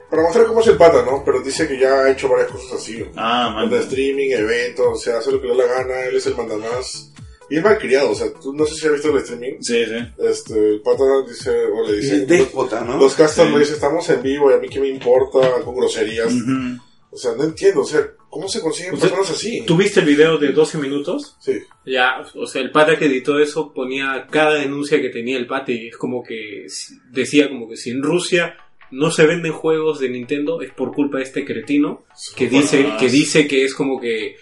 para 0.09 0.21
mostrar 0.23 0.45
cómo 0.47 0.61
es 0.61 0.67
el 0.67 0.77
pata, 0.77 1.03
¿no? 1.05 1.23
Pero 1.26 1.41
dice 1.41 1.67
que 1.67 1.80
ya 1.80 2.03
ha 2.03 2.11
hecho 2.11 2.27
varias 2.30 2.51
cosas 2.51 2.73
así. 2.73 2.99
¿no? 2.99 3.07
Ah, 3.15 3.51
man. 3.53 3.69
De 3.69 3.80
streaming, 3.80 4.31
eventos, 4.31 4.85
o 4.88 4.95
sea, 4.95 5.17
hace 5.17 5.31
lo 5.31 5.41
que 5.41 5.47
le 5.47 5.55
da 5.57 5.65
la 5.65 5.73
gana, 5.73 6.05
él 6.05 6.15
es 6.17 6.26
el 6.27 6.35
mandamás. 6.35 7.11
Y 7.51 7.57
es 7.57 7.63
malcriado, 7.63 8.11
o 8.11 8.15
sea, 8.15 8.31
tú 8.31 8.53
no 8.53 8.63
sé 8.65 8.76
si 8.76 8.85
has 8.85 8.93
visto 8.93 9.09
el 9.09 9.17
streaming. 9.17 9.53
Sí, 9.61 9.84
sí. 9.85 9.95
Este, 10.19 10.53
el 10.73 10.81
pata 10.81 11.03
dice, 11.27 11.49
o 11.49 11.88
le 11.88 11.97
dice, 11.97 12.26
déspota, 12.27 12.81
¿no? 12.81 12.97
los 12.97 13.15
casters 13.15 13.47
Sí. 13.47 13.53
le 13.53 13.59
dicen, 13.59 13.76
estamos 13.76 14.07
en 14.09 14.21
vivo 14.21 14.51
y 14.51 14.53
a 14.53 14.57
mí 14.57 14.69
qué 14.69 14.80
me 14.80 14.88
importa, 14.88 15.39
con 15.65 15.76
groserías. 15.76 16.31
Ujú. 16.31 16.80
O 17.11 17.17
sea, 17.17 17.31
no 17.35 17.43
entiendo, 17.43 17.81
o 17.81 17.85
sea, 17.85 18.05
¿cómo 18.30 18.47
se 18.47 18.61
consiguen 18.61 18.93
O 18.93 18.97
sea, 18.97 19.09
personas 19.09 19.31
así? 19.31 19.63
¿Tú 19.65 19.76
viste 19.76 19.99
el 20.01 20.05
video 20.05 20.38
de 20.38 20.51
12 20.51 20.77
minutos? 20.77 21.35
Sí. 21.39 21.59
Ya, 21.88 22.23
o 22.35 22.45
sea, 22.45 22.61
el 22.61 22.69
pata 22.71 22.99
que 22.99 23.05
editó 23.05 23.39
eso 23.39 23.73
ponía 23.73 24.27
cada 24.30 24.53
denuncia 24.53 25.01
que 25.01 25.09
tenía 25.09 25.35
el 25.38 25.47
pata 25.47 25.71
y 25.71 25.88
es 25.88 25.97
como 25.97 26.21
que 26.23 26.67
decía 27.11 27.49
como 27.49 27.67
que 27.67 27.77
si 27.77 27.89
en 27.89 28.03
Rusia 28.03 28.55
no 28.91 29.11
se 29.11 29.26
venden 29.26 29.52
juegos 29.53 29.99
de 29.99 30.10
Nintendo 30.10 30.61
es 30.61 30.72
por 30.72 30.91
culpa 30.94 31.18
de 31.18 31.24
este 31.24 31.45
cretino 31.45 32.03
que 32.36 32.48
dice 32.48 32.94
que 32.99 33.10
dice 33.10 33.48
que 33.48 33.64
es 33.64 33.74
como 33.76 33.99
que 33.99 34.36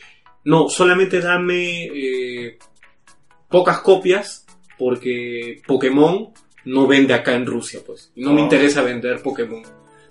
no, 0.46 0.70
solamente 0.70 1.20
dame 1.20 1.86
eh, 1.94 2.58
pocas 3.50 3.80
copias 3.82 4.46
porque 4.78 5.62
Pokémon 5.66 6.30
no 6.66 6.86
vende 6.88 7.14
acá 7.14 7.34
en 7.34 7.46
Rusia, 7.46 7.80
pues. 7.86 8.12
Y 8.16 8.22
no 8.24 8.34
me 8.34 8.42
Ah. 8.42 8.44
interesa 8.44 8.82
vender 8.82 9.22
Pokémon. 9.22 9.64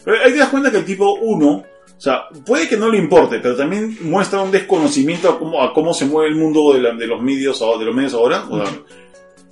Pero 0.04 0.16
ahí 0.24 0.32
te 0.32 0.38
das 0.38 0.48
cuenta 0.48 0.70
que 0.70 0.78
el 0.78 0.84
tipo, 0.84 1.14
uno, 1.14 1.48
o 1.96 2.00
sea, 2.00 2.22
puede 2.44 2.68
que 2.68 2.76
no 2.76 2.90
le 2.90 2.98
importe, 2.98 3.38
pero 3.40 3.56
también 3.56 3.96
muestra 4.02 4.42
un 4.42 4.50
desconocimiento 4.50 5.28
a 5.30 5.38
cómo, 5.38 5.62
a 5.62 5.72
cómo 5.72 5.92
se 5.94 6.06
mueve 6.06 6.30
el 6.30 6.36
mundo 6.36 6.72
de, 6.74 6.80
la- 6.80 6.94
de 6.94 7.06
los 7.06 7.22
medios 7.22 7.60
ahora- 7.62 7.78
de 7.78 7.84
los 7.86 7.94
medios 7.94 8.14
ahora. 8.14 8.44
O 8.48 8.64
sea, 8.64 8.74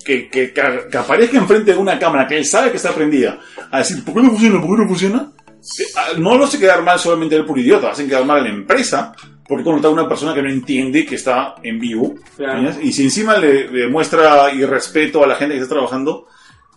que, 0.04 0.28
que, 0.28 0.52
que- 0.52 0.98
aparezca 0.98 1.38
enfrente 1.38 1.72
de 1.72 1.78
una 1.78 1.98
cámara 1.98 2.26
que 2.26 2.36
él 2.38 2.44
sabe 2.44 2.70
que 2.70 2.76
está 2.76 2.92
prendida 2.94 3.38
a 3.70 3.78
decir, 3.78 4.04
¿por 4.04 4.14
qué 4.14 4.22
no 4.22 4.30
funciona? 4.30 4.60
¿Por 4.60 4.76
qué 4.76 4.82
no 4.82 4.88
funciona? 4.88 5.32
Que, 5.76 5.84
ah, 5.96 6.08
No 6.18 6.36
lo 6.36 6.44
hace 6.44 6.58
quedar 6.58 6.82
mal 6.82 6.98
solamente 6.98 7.36
él 7.36 7.44
por 7.46 7.58
idiota, 7.58 7.90
hacen 7.90 8.08
quedar 8.08 8.24
mal 8.24 8.38
a 8.40 8.42
la 8.42 8.48
empresa 8.50 9.12
porque 9.46 9.64
contratar 9.64 9.90
a 9.90 9.94
una 9.94 10.08
persona 10.08 10.32
que 10.34 10.42
no 10.42 10.48
entiende 10.50 11.04
que 11.04 11.16
está 11.16 11.56
en 11.62 11.78
vivo. 11.78 12.14
Claro. 12.36 12.70
Y 12.82 12.92
si 12.92 13.02
encima 13.04 13.36
le, 13.36 13.68
le 13.70 13.88
muestra 13.88 14.50
irrespeto 14.54 15.22
a 15.22 15.26
la 15.26 15.34
gente 15.36 15.54
que 15.54 15.60
está 15.60 15.74
trabajando, 15.74 16.26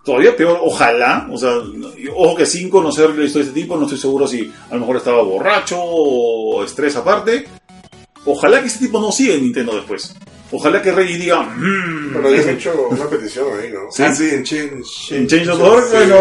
todavía 0.03 0.35
peor, 0.35 0.59
ojalá, 0.61 1.27
o 1.31 1.37
sea, 1.37 1.51
ojo 2.15 2.35
que 2.35 2.45
sin 2.45 2.69
conocer 2.69 3.11
la 3.15 3.23
historia 3.23 3.45
de 3.45 3.51
este 3.51 3.61
tipo, 3.61 3.77
no 3.77 3.83
estoy 3.83 3.97
seguro 3.97 4.27
si 4.27 4.51
a 4.69 4.73
lo 4.73 4.81
mejor 4.81 4.97
estaba 4.97 5.21
borracho 5.21 5.77
o 5.79 6.63
estrés 6.63 6.95
aparte. 6.97 7.45
Ojalá 8.25 8.59
que 8.59 8.67
este 8.67 8.85
tipo 8.85 8.99
no 8.99 9.13
siga 9.13 9.35
en 9.35 9.43
Nintendo 9.43 9.73
después. 9.75 10.13
Ojalá 10.51 10.81
que 10.81 10.91
Reggie 10.93 11.17
diga, 11.17 11.41
"Mm, 11.41 12.13
Pero 12.13 12.31
ya 12.33 12.41
han 12.41 12.49
hecho 12.49 12.87
una 12.89 13.05
petición 13.09 13.47
ahí, 13.61 13.69
¿no? 13.71 13.79
Ah, 14.05 14.13
sí, 14.15 14.29
en 14.29 14.45
en 15.17 15.27
Change.org, 15.27 15.83
Sí. 15.89 15.95
bueno, 15.95 16.15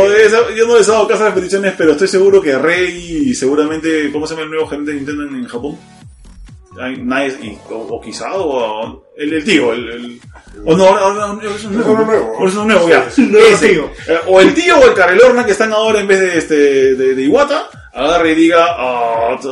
yo 0.56 0.66
no 0.66 0.76
les 0.76 0.88
he 0.88 0.90
dado 0.90 1.06
caso 1.06 1.22
a 1.22 1.26
las 1.26 1.34
peticiones, 1.34 1.74
pero 1.78 1.92
estoy 1.92 2.08
seguro 2.08 2.42
que 2.42 2.58
Rey 2.58 3.28
y 3.28 3.34
seguramente, 3.34 4.10
¿cómo 4.12 4.26
se 4.26 4.34
llama 4.34 4.44
el 4.44 4.50
nuevo 4.50 4.66
gerente 4.66 4.90
de 4.90 4.96
Nintendo 4.96 5.22
en, 5.28 5.36
en 5.36 5.46
Japón? 5.46 5.78
Nice, 6.78 7.38
y, 7.42 7.56
o, 7.70 7.76
o 7.76 8.00
quizá, 8.02 8.34
o 8.34 9.02
el, 9.16 9.32
el 9.32 9.44
tío, 9.44 9.72
el, 9.72 9.88
el- 9.88 10.20
o 10.64 10.76
no, 10.76 10.84
ahora- 10.86 11.38
es 11.56 11.64
un 11.64 11.74
nuevo, 11.76 12.04
nuevo. 12.04 12.46
es 12.46 12.52
uno 12.54 12.64
nuevo, 12.66 12.88
ya. 12.88 13.08
Sí, 13.10 13.22
Nuevo 13.22 13.46
Ese. 13.46 13.68
tío. 13.70 13.90
Eh, 14.08 14.18
o 14.26 14.40
el 14.42 14.52
tío 14.52 14.76
o 14.78 14.86
el 14.86 14.94
Carelorna 14.94 15.46
que 15.46 15.52
están 15.52 15.72
ahora 15.72 16.00
en 16.00 16.06
vez 16.08 16.20
de 16.20 16.36
este 16.38 16.54
de, 16.96 17.14
de 17.14 17.22
Iwata, 17.22 17.70
agarre 17.96 18.32
y 18.32 18.34
diga, 18.34 18.66
ah, 18.68 19.38
t- 19.40 19.48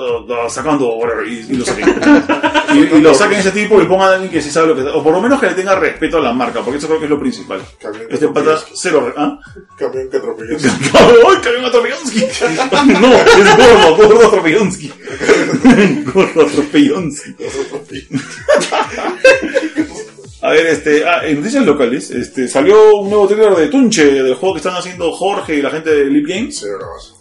sacando, 0.50 0.94
whatever, 0.94 1.26
y, 1.26 1.46
y 1.48 1.56
lo 1.56 1.64
saquen. 1.64 2.00
y, 2.74 2.78
y 2.96 3.00
lo 3.00 3.14
saquen 3.14 3.38
ese 3.40 3.50
tipo 3.52 3.80
y 3.80 3.86
pongan 3.86 4.08
a 4.08 4.12
alguien 4.14 4.30
que 4.30 4.42
sí 4.42 4.50
sabe 4.50 4.68
lo 4.68 4.76
que 4.76 4.82
O 4.82 5.02
por 5.02 5.12
lo 5.14 5.20
menos 5.20 5.40
que 5.40 5.46
le 5.46 5.54
tenga 5.54 5.74
respeto 5.74 6.18
a 6.18 6.20
la 6.20 6.32
marca, 6.32 6.60
porque 6.60 6.78
eso 6.78 6.86
creo 6.86 6.98
que 6.98 7.06
es 7.06 7.10
lo 7.10 7.18
principal. 7.18 7.60
Camión 7.80 8.06
que 8.08 8.14
Este 8.14 8.28
pata, 8.28 8.58
cero. 8.74 9.12
¿Ah? 9.16 9.38
Camión 9.78 10.10
que 10.10 10.16
atropelló. 10.18 10.56
¡Ay, 10.58 11.36
camión 11.42 11.64
Atropellonsky! 11.64 12.20
No, 13.00 13.12
es 13.14 13.56
gordo, 13.56 13.96
gordo 13.96 14.26
Atropellonsky. 14.28 14.92
Gordo 16.12 16.42
Atropellonsky. 16.42 17.34
A 20.46 20.50
ver, 20.50 20.66
este, 20.66 21.04
ah, 21.06 21.26
en 21.26 21.38
noticias 21.38 21.64
locales, 21.64 22.10
este, 22.10 22.46
salió 22.48 22.96
un 22.96 23.08
nuevo 23.08 23.26
trailer 23.26 23.54
de 23.54 23.68
Tunche, 23.68 24.04
del 24.22 24.34
juego 24.34 24.54
que 24.54 24.58
están 24.58 24.74
haciendo 24.76 25.10
Jorge 25.12 25.56
y 25.56 25.62
la 25.62 25.70
gente 25.70 25.88
de 25.90 26.04
Leap 26.04 26.26
Games. 26.26 26.58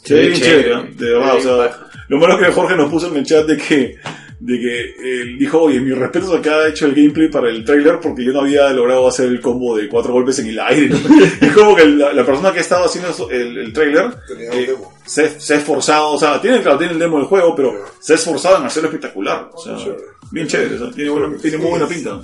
Sí, 0.04 0.14
bien 0.14 0.34
chévere. 0.34 0.36
chévere, 0.36 0.76
¿no? 0.76 0.84
de 0.94 1.10
verdad, 1.14 1.36
o 1.38 1.40
sea, 1.42 1.88
lo 2.10 2.18
malo 2.18 2.38
que 2.38 2.52
Jorge 2.52 2.76
nos 2.76 2.92
puso 2.92 3.08
en 3.08 3.16
el 3.18 3.26
chat 3.26 3.46
de 3.46 3.56
que, 3.58 3.96
de 4.42 4.60
que 4.60 5.22
él 5.22 5.38
dijo, 5.40 5.62
oye, 5.62 5.80
mis 5.80 5.98
respetos 5.98 6.34
a 6.34 6.42
que 6.42 6.50
ha 6.50 6.68
hecho 6.68 6.86
el 6.86 6.94
gameplay 6.96 7.30
para 7.30 7.50
el 7.50 7.64
trailer 7.64 8.00
porque 8.02 8.26
yo 8.26 8.34
no 8.34 8.42
había 8.42 8.70
logrado 8.72 9.08
hacer 9.08 9.28
el 9.28 9.40
combo 9.40 9.78
de 9.78 9.88
cuatro 9.88 10.12
golpes 10.12 10.40
en 10.40 10.48
el 10.48 10.60
aire. 10.60 10.90
¿no? 10.90 10.98
es 11.48 11.54
como 11.54 11.78
que 11.78 11.86
la, 11.86 12.12
la 12.12 12.26
persona 12.26 12.52
que 12.52 12.58
ha 12.58 12.62
estado 12.62 12.84
haciendo 12.84 13.30
el, 13.32 13.58
el 13.58 13.72
trailer 13.72 14.08
eh, 14.38 14.66
demo. 14.68 14.92
se, 15.06 15.40
se 15.40 15.54
ha 15.54 15.58
esforzado, 15.60 16.12
o 16.12 16.20
sea, 16.20 16.42
tiene, 16.42 16.62
claro, 16.62 16.78
tiene 16.78 16.92
el 16.92 17.00
demo 17.00 17.20
del 17.20 17.28
juego, 17.28 17.56
pero 17.56 17.72
Ya. 17.72 17.80
se 18.02 18.12
ha 18.12 18.16
esforzado 18.18 18.58
en 18.58 18.66
hacerlo 18.66 18.90
espectacular. 18.90 19.50
O 19.54 19.64
sea, 19.64 19.78
Chévere. 19.78 20.02
bien 20.32 20.46
chévere, 20.48 20.76
o 20.76 20.80
sea, 20.80 20.92
tiene, 20.92 21.10
buena- 21.10 21.38
tiene 21.42 21.58
muy 21.58 21.70
buena 21.70 21.88
pinta. 21.88 22.20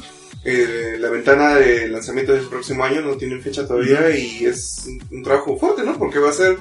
Eh, 0.45 0.95
la 0.99 1.09
ventana 1.09 1.55
de 1.55 1.89
lanzamiento 1.89 2.33
del 2.33 2.45
próximo 2.45 2.85
año 2.85 3.01
no 3.01 3.17
tiene 3.17 3.39
fecha 3.39 3.67
todavía 3.67 4.09
y 4.15 4.45
es 4.45 4.87
un, 5.11 5.21
trabajo 5.21 5.57
fuerte, 5.57 5.83
¿no? 5.83 5.97
Porque 5.97 6.19
va 6.19 6.29
a 6.29 6.33
ser 6.33 6.57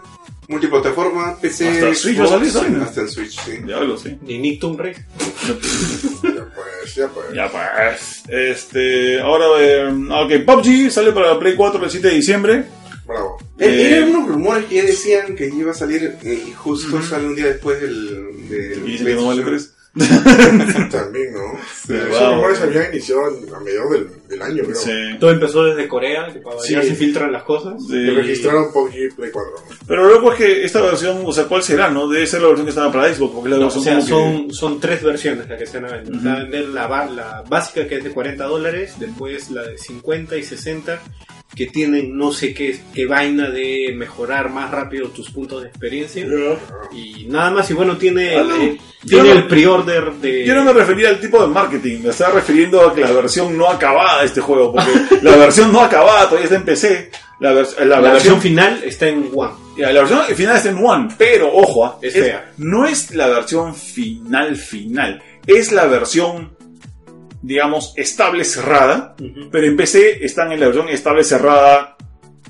multiplataforma, 0.49 1.39
PC, 1.41 1.69
Hasta 1.69 1.95
Switch 1.95 2.21
va 2.21 2.25
a 2.25 2.29
salir 2.29 2.49
esa 2.49 2.61
vaina. 2.63 2.85
hasta 2.85 3.03
en 3.03 3.09
Switch, 3.09 3.39
sí. 3.39 3.59
Diablo, 3.65 3.97
sí. 3.97 4.19
Ni 4.23 4.39
Nicktoon 4.39 4.79
Rey. 4.79 4.95
Ya 4.95 6.47
pues, 6.55 6.95
ya 6.95 7.09
pues. 7.09 7.27
Ya 7.35 7.51
pues, 7.51 8.23
este, 8.29 9.21
ahora, 9.21 9.47
eh, 9.61 9.87
ok, 9.87 10.45
PUBG 10.45 10.91
sale 10.91 11.13
para 11.13 11.39
Play 11.39 11.55
4 11.55 11.85
el 11.85 11.91
7 11.91 12.09
de 12.09 12.15
diciembre. 12.15 12.65
Bravo. 13.07 13.39
Eh, 13.59 13.67
Eh, 13.67 13.97
eran 13.97 14.11
unos 14.11 14.29
rumores 14.29 14.67
que 14.67 14.77
ya 14.77 14.85
decían 14.85 15.35
que 15.35 15.47
iba 15.47 15.71
a 15.71 15.75
salir 15.75 16.17
eh, 16.23 16.45
y 16.49 16.53
justo 16.53 17.01
sale 17.03 17.27
un 17.27 17.35
día 17.35 17.47
después 17.47 17.81
del... 17.81 18.49
del 18.49 18.89
Y 18.89 18.93
dice 18.93 19.05
que 19.05 19.15
no 19.15 19.27
vale 19.27 19.43
PlayStation. 19.43 19.75
3. 19.75 19.78
También, 20.91 21.33
¿no? 21.33 21.59
Sí, 21.87 21.95
Esos 21.95 22.21
wow. 22.21 22.35
rumores 22.35 22.61
habían 22.61 22.93
iniciado 22.93 23.23
a 23.27 23.61
mediados 23.61 23.91
del, 23.93 24.09
del 24.29 24.43
año, 24.43 24.63
creo. 24.65 24.75
Sí. 24.77 24.93
Todo 25.19 25.31
empezó 25.31 25.65
desde 25.65 25.89
Corea, 25.89 26.29
que 26.33 26.41
para 26.41 26.59
Sí. 26.61 26.75
se 26.75 26.95
filtran 26.95 27.33
las 27.33 27.43
cosas. 27.45 27.75
Sí. 27.87 27.93
Que 27.93 28.11
registraron 28.13 28.73
PUBG 28.73 29.15
Play 29.17 29.31
4. 29.33 29.53
¿no? 29.57 29.77
Pero 29.87 30.05
lo 30.05 30.15
loco 30.15 30.33
es 30.33 30.39
que 30.39 30.65
esta 30.65 30.81
versión, 30.81 31.23
o 31.25 31.33
sea, 31.33 31.45
¿cuál 31.45 31.63
será, 31.63 31.91
no? 31.91 32.09
Debe 32.09 32.27
ser 32.27 32.41
la 32.43 32.49
versión 32.49 32.67
que 32.67 32.71
estaba 32.71 32.93
para 32.93 33.13
Xbox, 33.13 33.35
porque 33.35 33.49
la 33.51 33.57
No, 33.57 33.63
o 33.63 33.65
versión 33.67 33.85
sea, 33.85 33.95
como 33.95 34.05
que- 34.05 34.11
son, 34.11 34.55
son 34.55 34.81
tres 34.81 35.03
versiones 35.03 35.49
las 35.49 35.59
que 35.59 35.67
se 35.67 35.79
van 35.81 35.91
a 35.93 35.97
vender. 35.97 36.13
Ujú. 36.15 36.23
Se 36.23 36.29
va 36.29 36.35
a 36.35 36.39
vender 36.39 36.69
la, 36.69 36.89
la 37.07 37.45
básica 37.49 37.87
que 37.89 37.97
es 37.97 38.05
de 38.05 38.11
40 38.11 38.45
dólares, 38.45 38.95
después 38.99 39.51
la 39.51 39.63
de 39.63 39.79
50 39.79 40.37
y 40.37 40.43
60 40.43 41.01
que 41.55 41.67
tienen 41.67 42.17
no 42.17 42.31
sé 42.33 42.53
qué, 42.55 42.79
qué 42.95 43.07
vaina 43.07 43.49
de 43.51 43.93
mejorar 43.97 44.51
más 44.51 44.71
rápido 44.71 45.09
tus 45.09 45.31
puntos 45.31 45.63
de 45.63 45.69
experiencia. 45.69 46.27
Y 46.93 47.27
nada 47.29 47.51
más, 47.51 47.71
y 47.71 47.75
bueno, 47.75 47.97
tiene, 47.97 48.37
Ah, 48.37 48.45
no. 48.45 48.57
eh, 48.63 48.79
tiene 49.07 49.31
no- 49.31 49.35
el 49.41 49.47
pre-order 49.49 50.13
de... 50.15 50.45
Yo 50.45 50.55
no 50.55 50.65
me 50.65 50.73
refería 50.73 51.09
al 51.09 51.21
tipo 51.21 51.41
de 51.41 51.49
marketing, 51.49 52.01
me 52.03 52.11
estaba 52.11 52.35
refiriendo 52.35 52.81
a 52.87 52.95
que 52.95 53.01
la 53.01 53.13
versión 53.13 53.57
no 53.57 53.69
acabada 53.69 54.21
de 54.21 54.27
este 54.27 54.41
juego, 54.41 54.73
porque 54.73 54.91
la 55.23 55.37
versión 55.37 55.73
no 55.73 55.81
acabada 55.81 56.25
todavía 56.27 56.45
está 56.45 56.57
en 56.57 56.65
PC. 56.65 57.11
La, 57.41 57.53
vers- 57.55 57.79
la 57.79 57.85
la 57.87 58.01
versión 58.01 58.13
versión 58.13 58.41
final 58.41 58.81
está 58.85 59.09
en 59.09 59.31
One. 59.35 59.53
Ya, 59.77 59.93
la 59.93 60.01
versión 60.01 60.21
final 60.37 60.57
está 60.57 60.69
en 60.71 60.85
One, 60.85 61.09
pero 61.17 61.53
ojo, 61.55 61.85
ah, 61.87 61.99
Es 62.03 62.15
no 62.57 62.85
es 62.87 63.15
la 63.15 63.29
versión 63.29 63.75
final 63.77 64.57
final, 64.57 65.23
es 65.47 65.71
la 65.71 65.87
versión, 65.87 66.57
digamos, 67.43 67.93
estable 67.97 68.45
cerrada, 68.45 69.15
pero 69.51 69.67
en 69.67 69.77
PC 69.77 70.25
están 70.25 70.53
en 70.53 70.61
la 70.61 70.67
versión 70.67 70.89
estable 70.89 71.25
cerrada 71.25 71.97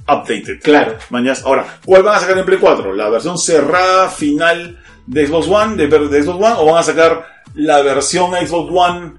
updated. 0.08 0.60
Claro. 0.62 0.96
Mañas. 1.10 1.42
Ahora, 1.44 1.78
¿cuál 1.84 2.02
van 2.02 2.16
a 2.16 2.20
sacar 2.20 2.38
en 2.38 2.46
Play 2.46 2.58
4? 2.58 2.94
¿La 2.94 3.10
versión 3.10 3.38
cerrada 3.38 4.08
final 4.08 4.82
de 5.06 5.26
Xbox 5.26 5.48
One, 5.48 5.76
de, 5.76 5.86
de 5.86 6.22
Xbox 6.22 6.36
One, 6.36 6.54
o 6.58 6.66
van 6.66 6.78
a 6.78 6.82
sacar 6.82 7.26
la 7.54 7.82
versión 7.82 8.32
Xbox 8.32 8.72
One 8.72 9.12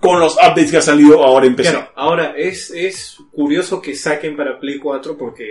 con 0.00 0.18
los 0.18 0.34
updates 0.34 0.70
que 0.70 0.78
ha 0.78 0.82
salido 0.82 1.22
ahora 1.22 1.46
en 1.46 1.56
PC? 1.56 1.70
Claro, 1.70 1.92
ahora 1.94 2.34
es, 2.36 2.70
es 2.70 3.18
curioso 3.32 3.80
que 3.82 3.94
saquen 3.94 4.36
para 4.36 4.58
Play 4.58 4.78
4 4.78 5.16
porque 5.18 5.50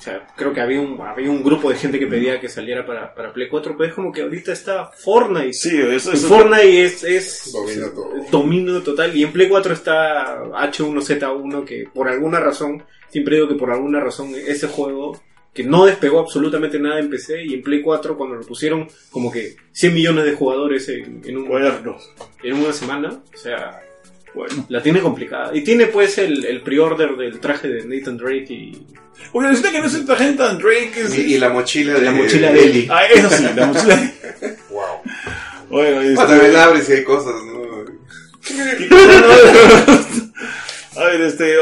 o 0.00 0.02
sea, 0.02 0.26
creo 0.34 0.50
que 0.54 0.62
había 0.62 0.80
un, 0.80 0.98
había 0.98 1.30
un 1.30 1.42
grupo 1.44 1.68
de 1.68 1.76
gente 1.76 1.98
que 1.98 2.06
pedía 2.06 2.40
que 2.40 2.48
saliera 2.48 2.86
para, 2.86 3.14
para 3.14 3.34
Play 3.34 3.48
4, 3.50 3.74
pero 3.76 3.90
es 3.90 3.94
como 3.94 4.10
que 4.10 4.22
ahorita 4.22 4.50
está 4.50 4.86
Fortnite. 4.86 5.52
Sí, 5.52 5.78
eso. 5.78 6.12
Fortnite 6.26 6.84
es, 6.86 7.04
es 7.04 7.52
dominio 8.30 8.82
total 8.82 9.14
y 9.14 9.22
en 9.24 9.30
Play 9.32 9.48
4 9.50 9.74
está 9.74 10.42
H1Z1 10.44 11.64
que 11.66 11.84
por 11.92 12.08
alguna 12.08 12.40
razón, 12.40 12.82
siempre 13.10 13.36
digo 13.36 13.48
que 13.48 13.56
por 13.56 13.70
alguna 13.70 14.00
razón 14.00 14.32
ese 14.34 14.68
juego 14.68 15.20
que 15.52 15.64
no 15.64 15.84
despegó 15.84 16.20
absolutamente 16.20 16.78
nada 16.78 16.98
en 17.00 17.10
PC 17.10 17.44
y 17.44 17.54
en 17.54 17.62
Play 17.62 17.82
4 17.82 18.16
cuando 18.16 18.36
lo 18.36 18.42
pusieron 18.46 18.88
como 19.10 19.30
que 19.30 19.56
100 19.72 19.92
millones 19.94 20.24
de 20.24 20.32
jugadores 20.34 20.88
en, 20.88 21.20
en, 21.26 21.36
un- 21.36 21.96
en 22.42 22.52
una 22.54 22.72
semana, 22.72 23.20
o 23.34 23.36
sea, 23.36 23.82
Bueno. 24.34 24.66
la 24.68 24.82
tiene 24.82 25.00
complicada. 25.00 25.54
Y 25.56 25.62
tiene 25.62 25.86
pues 25.86 26.18
el, 26.18 26.44
el 26.44 26.62
pre-order 26.62 27.16
del 27.16 27.40
traje 27.40 27.68
de 27.68 27.84
Nathan 27.84 28.16
Drake 28.16 28.46
y... 28.52 28.86
Oye, 29.32 29.48
resulta 29.48 29.70
que 29.72 29.78
no 29.80 29.86
es 29.86 29.94
el 29.94 30.06
traje 30.06 30.24
de 30.24 30.30
Nathan 30.32 30.58
Drake, 30.58 30.92
es. 30.96 31.18
Y, 31.18 31.34
y 31.34 31.38
la 31.38 31.50
mochila 31.50 31.94
de 31.94 32.00
La 32.02 32.12
mochila 32.12 32.52
de 32.52 32.64
Ellie. 32.64 32.88
Ah, 32.90 33.04
eso 33.06 33.28
sí, 33.30 33.44
la 33.54 33.66
mochila. 33.66 34.12
Wow. 34.70 34.84
Bueno, 35.68 36.00
este- 36.00 36.20
Ah, 36.22 36.26
también 36.26 36.52
la 36.52 36.64
abres 36.64 36.88
y 36.88 36.92
hay 36.92 37.04
cosas, 37.04 37.34
¿no? 37.44 37.60
A 40.96 41.04
ver, 41.04 41.20
este, 41.20 41.54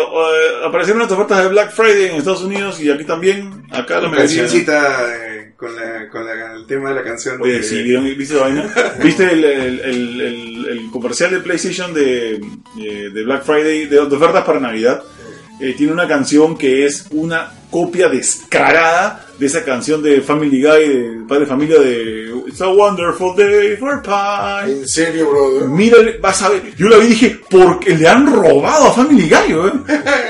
aparecieron 0.64 1.02
las 1.02 1.12
ofertas 1.12 1.42
de 1.42 1.48
Black 1.48 1.72
Friday 1.72 2.06
en 2.06 2.16
Estados 2.16 2.42
Unidos 2.42 2.80
y 2.80 2.90
aquí 2.90 3.04
también, 3.04 3.64
acá 3.70 4.00
la. 4.00 4.10
Cancioncita 4.10 5.14
eh, 5.16 5.52
con, 5.56 5.76
la, 5.76 6.08
con 6.08 6.24
la, 6.24 6.54
el 6.54 6.66
tema 6.66 6.88
de 6.90 6.94
la 6.96 7.02
canción. 7.04 7.40
Oye, 7.42 7.54
de- 7.58 7.62
sí, 7.62 7.82
¿vieron, 7.82 8.04
¿viste 8.16 8.34
la 8.34 8.40
vaina? 8.42 8.74
¿Viste 9.02 9.24
el, 9.30 9.44
el, 9.44 9.80
el, 9.80 10.20
el- 10.20 10.66
el 10.70 10.90
comercial 10.90 11.30
de 11.30 11.40
PlayStation 11.40 11.92
de, 11.92 12.36
eh, 12.36 13.10
de 13.12 13.24
Black 13.24 13.44
Friday, 13.44 13.86
de, 13.86 13.96
de 14.06 14.16
ofertas 14.16 14.44
para 14.44 14.60
Navidad? 14.60 15.02
Eh, 15.60 15.74
tiene 15.76 15.92
una 15.92 16.08
canción 16.08 16.56
que 16.56 16.86
es 16.86 17.06
una 17.10 17.52
copia 17.70 18.08
descarada 18.08 19.26
de 19.38 19.46
esa 19.46 19.64
canción 19.64 20.02
de 20.02 20.20
Family 20.20 20.62
Guy, 20.62 20.88
de 20.88 21.20
Padre 21.28 21.40
de 21.44 21.46
Familia 21.46 21.78
de 21.78 22.32
It's 22.48 22.60
a 22.60 22.68
Wonderful 22.68 23.36
Day 23.36 23.76
for 23.76 24.02
Pie. 24.02 24.72
¿En 24.72 24.88
serio, 24.88 25.30
brother? 25.30 25.68
Mira, 25.68 25.98
vas 26.20 26.42
a 26.42 26.48
ver, 26.48 26.74
yo 26.76 26.88
la 26.88 26.96
vi 26.96 27.06
y 27.06 27.08
dije, 27.10 27.40
porque 27.48 27.94
le 27.96 28.08
han 28.08 28.32
robado 28.32 28.86
a 28.86 28.92
Family 28.92 29.28
Guy, 29.28 29.54
weón. 29.54 29.84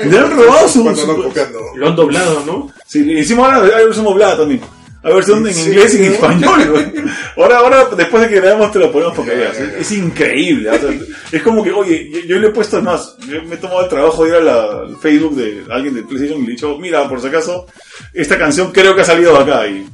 Le 0.05 0.17
han 0.17 0.31
robado 0.37 0.67
su... 0.67 0.83
Cuando 0.83 1.01
su-. 1.01 1.31
Lo 1.75 1.87
han 1.87 1.95
doblado, 1.95 2.43
¿no? 2.45 2.71
Sí, 2.85 3.03
le 3.03 3.21
hicimos 3.21 3.45
ahora 3.45 3.77
hay 3.77 3.85
versión 3.85 4.05
doblada 4.05 4.37
también. 4.37 4.61
Hay 5.01 5.13
versión 5.13 5.39
en 5.47 5.53
¿En 5.53 5.59
inglés 5.67 5.93
y 5.95 5.97
en 6.05 6.11
español, 6.13 6.69
güey. 6.71 6.85
Ahora, 7.37 7.59
ahora, 7.59 7.85
después 7.95 8.23
de 8.23 8.29
que 8.29 8.41
veamos, 8.41 8.69
te 8.71 8.79
lo 8.79 8.91
ponemos 8.91 9.15
para 9.15 9.29
que 9.29 9.35
veas. 9.37 9.57
Es, 9.57 9.73
es 9.75 9.91
increíble. 9.93 10.69
o 10.69 10.77
sea, 10.77 10.89
es 11.31 11.41
como 11.41 11.63
que, 11.63 11.71
oye, 11.71 12.09
yo, 12.11 12.19
yo 12.21 12.37
le 12.39 12.47
he 12.47 12.51
puesto 12.51 12.81
más. 12.81 13.15
Yo 13.19 13.41
me 13.43 13.55
he 13.55 13.57
tomado 13.57 13.83
el 13.83 13.89
trabajo 13.89 14.23
de 14.25 14.29
ir 14.31 14.35
a 14.35 14.39
la- 14.41 14.79
al 14.81 14.97
Facebook 14.97 15.35
de 15.35 15.63
alguien 15.69 15.93
de 15.95 16.03
PlayStation 16.03 16.39
y 16.39 16.45
le 16.45 16.47
he 16.49 16.55
dicho, 16.55 16.77
mira, 16.79 17.07
por 17.07 17.21
si 17.21 17.27
acaso, 17.27 17.65
esta 18.13 18.37
canción 18.37 18.71
creo 18.73 18.93
que 18.93 19.01
ha 19.01 19.05
salido 19.05 19.33
de 19.33 19.39
acá. 19.39 19.67
Y 19.67 19.87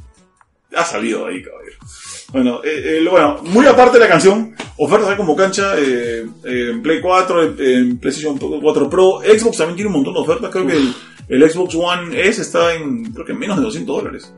ha 0.74 0.84
salido 0.84 1.26
de 1.26 1.34
ahí, 1.34 1.42
caballero. 1.42 1.76
Bueno, 2.32 2.60
eh, 2.64 2.98
eh, 3.00 3.08
bueno, 3.08 3.38
muy 3.44 3.64
aparte 3.66 3.98
de 3.98 4.04
la 4.04 4.10
canción, 4.10 4.56
ofertas 4.78 5.10
hay 5.10 5.16
como 5.16 5.36
cancha 5.36 5.78
eh, 5.78 6.26
eh, 6.44 6.70
en 6.72 6.82
Play 6.82 7.00
4, 7.00 7.42
en, 7.44 7.56
en 7.60 7.98
PlayStation 7.98 8.36
4 8.38 8.90
Pro, 8.90 9.20
Xbox 9.22 9.58
también 9.58 9.76
tiene 9.76 9.86
un 9.88 9.94
montón 10.02 10.14
de 10.14 10.20
ofertas, 10.20 10.50
creo 10.50 10.66
que 10.66 10.72
el, 10.72 10.92
el 11.28 11.48
Xbox 11.50 11.76
One 11.76 12.20
S 12.28 12.42
está 12.42 12.74
en, 12.74 13.12
creo 13.12 13.24
que 13.24 13.32
en 13.32 13.38
menos 13.38 13.56
de 13.58 13.62
200 13.62 13.96
dólares. 13.96 14.34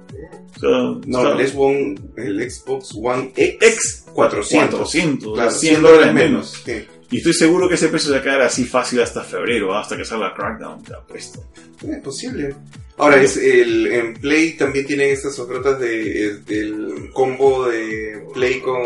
O 0.56 0.58
sea, 0.60 0.68
No, 1.06 1.28
está- 1.28 1.40
el 1.42 1.48
Xbox, 1.48 1.76
el 2.16 2.50
Xbox 2.50 2.94
One 3.00 3.32
X, 3.36 3.58
X 3.60 4.04
400. 4.12 4.70
400, 4.80 5.34
Claro, 5.34 5.50
100 5.50 5.82
dólares 5.82 6.14
menos. 6.14 6.62
Sí. 6.64 6.86
Y 7.10 7.16
estoy 7.18 7.32
seguro 7.32 7.68
que 7.68 7.76
ese 7.76 7.88
precio 7.88 8.08
se 8.08 8.14
va 8.16 8.20
a 8.20 8.22
quedar 8.22 8.42
así 8.42 8.64
fácil 8.64 9.00
hasta 9.00 9.22
febrero, 9.24 9.74
hasta 9.76 9.96
que 9.96 10.04
salga 10.04 10.34
Crackdown, 10.34 10.82
te 10.82 10.94
apuesto. 10.94 11.42
Es 11.88 11.98
posible. 12.02 12.54
Ahora, 12.98 13.22
es 13.22 13.36
el, 13.36 13.86
en 13.86 14.14
Play 14.14 14.56
también 14.56 14.84
tienen 14.86 15.10
estas 15.10 15.38
ofertas 15.38 15.78
de, 15.80 16.24
el- 16.26 16.44
del 16.44 17.10
combo 17.14 17.66
de 17.68 18.26
Play 18.34 18.60
con... 18.60 18.82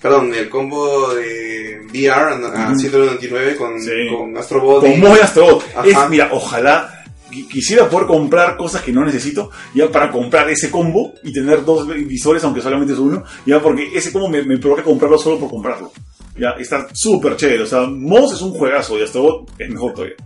Perdón, 0.00 0.32
el 0.34 0.48
combo 0.48 1.12
de 1.14 1.80
VR 1.90 2.12
a, 2.46 2.66
a 2.66 2.70
Ujú. 2.70 2.78
199 2.78 3.56
con, 3.56 3.80
Sí. 3.80 3.90
con 4.14 4.36
Astro 4.36 4.60
Bot. 4.60 4.86
y- 4.86 5.02
Astro. 5.20 5.60
Es, 5.84 5.96
mira, 6.10 6.28
ojalá 6.32 7.04
quisiera 7.30 7.88
poder 7.88 8.06
comprar 8.06 8.56
cosas 8.56 8.82
que 8.82 8.92
no 8.92 9.04
necesito, 9.04 9.50
ya 9.74 9.90
para 9.90 10.10
comprar 10.10 10.48
ese 10.50 10.70
combo 10.70 11.14
y 11.22 11.32
tener 11.32 11.64
dos 11.64 11.86
visores, 11.88 12.42
aunque 12.44 12.60
solamente 12.60 12.92
es 12.92 12.98
uno, 12.98 13.24
ya 13.44 13.60
porque 13.60 13.90
ese 13.94 14.12
combo 14.12 14.28
me, 14.28 14.42
me 14.42 14.58
provoca 14.58 14.82
comprarlo 14.82 15.18
solo 15.18 15.38
por 15.38 15.50
comprarlo. 15.50 15.92
Ya, 16.38 16.50
está 16.58 16.88
súper 16.92 17.36
chévere. 17.36 17.62
O 17.62 17.66
sea, 17.66 17.86
Moss 17.86 18.34
es 18.34 18.42
un 18.42 18.52
juegazo 18.52 18.98
y 18.98 19.02
Astrobot 19.02 19.50
es 19.58 19.70
mejor 19.70 19.92
todavía. 19.94 20.16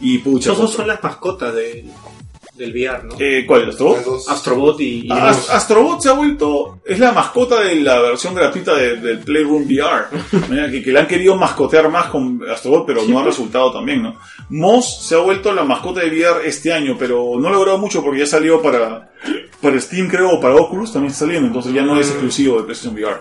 Y 0.00 0.18
pucha. 0.18 0.52
Esos 0.52 0.58
dos 0.58 0.72
son 0.72 0.88
las 0.88 1.02
mascotas 1.02 1.54
de... 1.54 1.86
del 2.56 2.70
VR, 2.72 3.04
¿no? 3.04 3.14
Eh, 3.18 3.44
¿Cuál? 3.46 3.62
¿El 3.62 3.68
Astrobot? 3.70 4.28
Astrobot 4.28 4.80
y, 4.80 5.06
y 5.06 5.08
Ah. 5.10 5.30
Ast- 5.30 5.50
Astrobot 5.50 6.00
se 6.00 6.08
ha 6.08 6.12
vuelto. 6.12 6.78
Es 6.84 6.98
la 6.98 7.12
mascota 7.12 7.60
de 7.60 7.76
la 7.76 8.00
versión 8.00 8.34
gratuita 8.34 8.74
de- 8.74 8.96
del 8.96 9.18
Playroom 9.20 9.64
VR. 9.66 10.06
Mira, 10.50 10.70
que, 10.70 10.82
que 10.82 10.90
le 10.92 11.00
han 11.00 11.06
querido 11.06 11.36
mascotear 11.36 11.88
más 11.90 12.06
con 12.06 12.40
Astrobot, 12.50 12.86
pero 12.86 13.02
no 13.06 13.18
ha 13.20 13.24
resultado 13.26 13.72
también, 13.72 14.02
¿no? 14.02 14.16
Moss 14.50 15.06
se 15.06 15.14
ha 15.14 15.18
vuelto 15.18 15.52
la 15.52 15.64
mascota 15.64 16.00
de 16.00 16.08
VR 16.08 16.46
este 16.46 16.72
año, 16.72 16.96
pero 16.98 17.32
no 17.38 17.48
ha 17.48 17.52
logrado 17.52 17.78
mucho 17.78 18.02
porque 18.02 18.20
ya 18.20 18.26
salió 18.26 18.62
para, 18.62 19.10
para 19.60 19.80
Steam, 19.80 20.08
creo, 20.08 20.30
o 20.30 20.40
para 20.40 20.54
Oculus 20.54 20.92
también 20.92 21.12
está 21.12 21.24
saliendo, 21.26 21.48
entonces 21.48 21.72
ya 21.72 21.82
no 21.82 21.98
es 22.00 22.08
exclusivo 22.08 22.56
de 22.58 22.62
PlayStation 22.64 22.94
VR. 22.94 23.20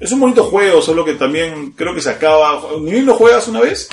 Es 0.00 0.10
un 0.12 0.20
bonito 0.20 0.44
juego, 0.44 0.82
solo 0.82 1.04
que 1.04 1.14
también 1.14 1.72
creo 1.76 1.94
que 1.94 2.00
se 2.00 2.10
acaba. 2.10 2.60
Ni 2.80 2.90
bien 2.90 3.06
lo 3.06 3.14
juegas 3.14 3.46
una 3.48 3.60
vez, 3.60 3.88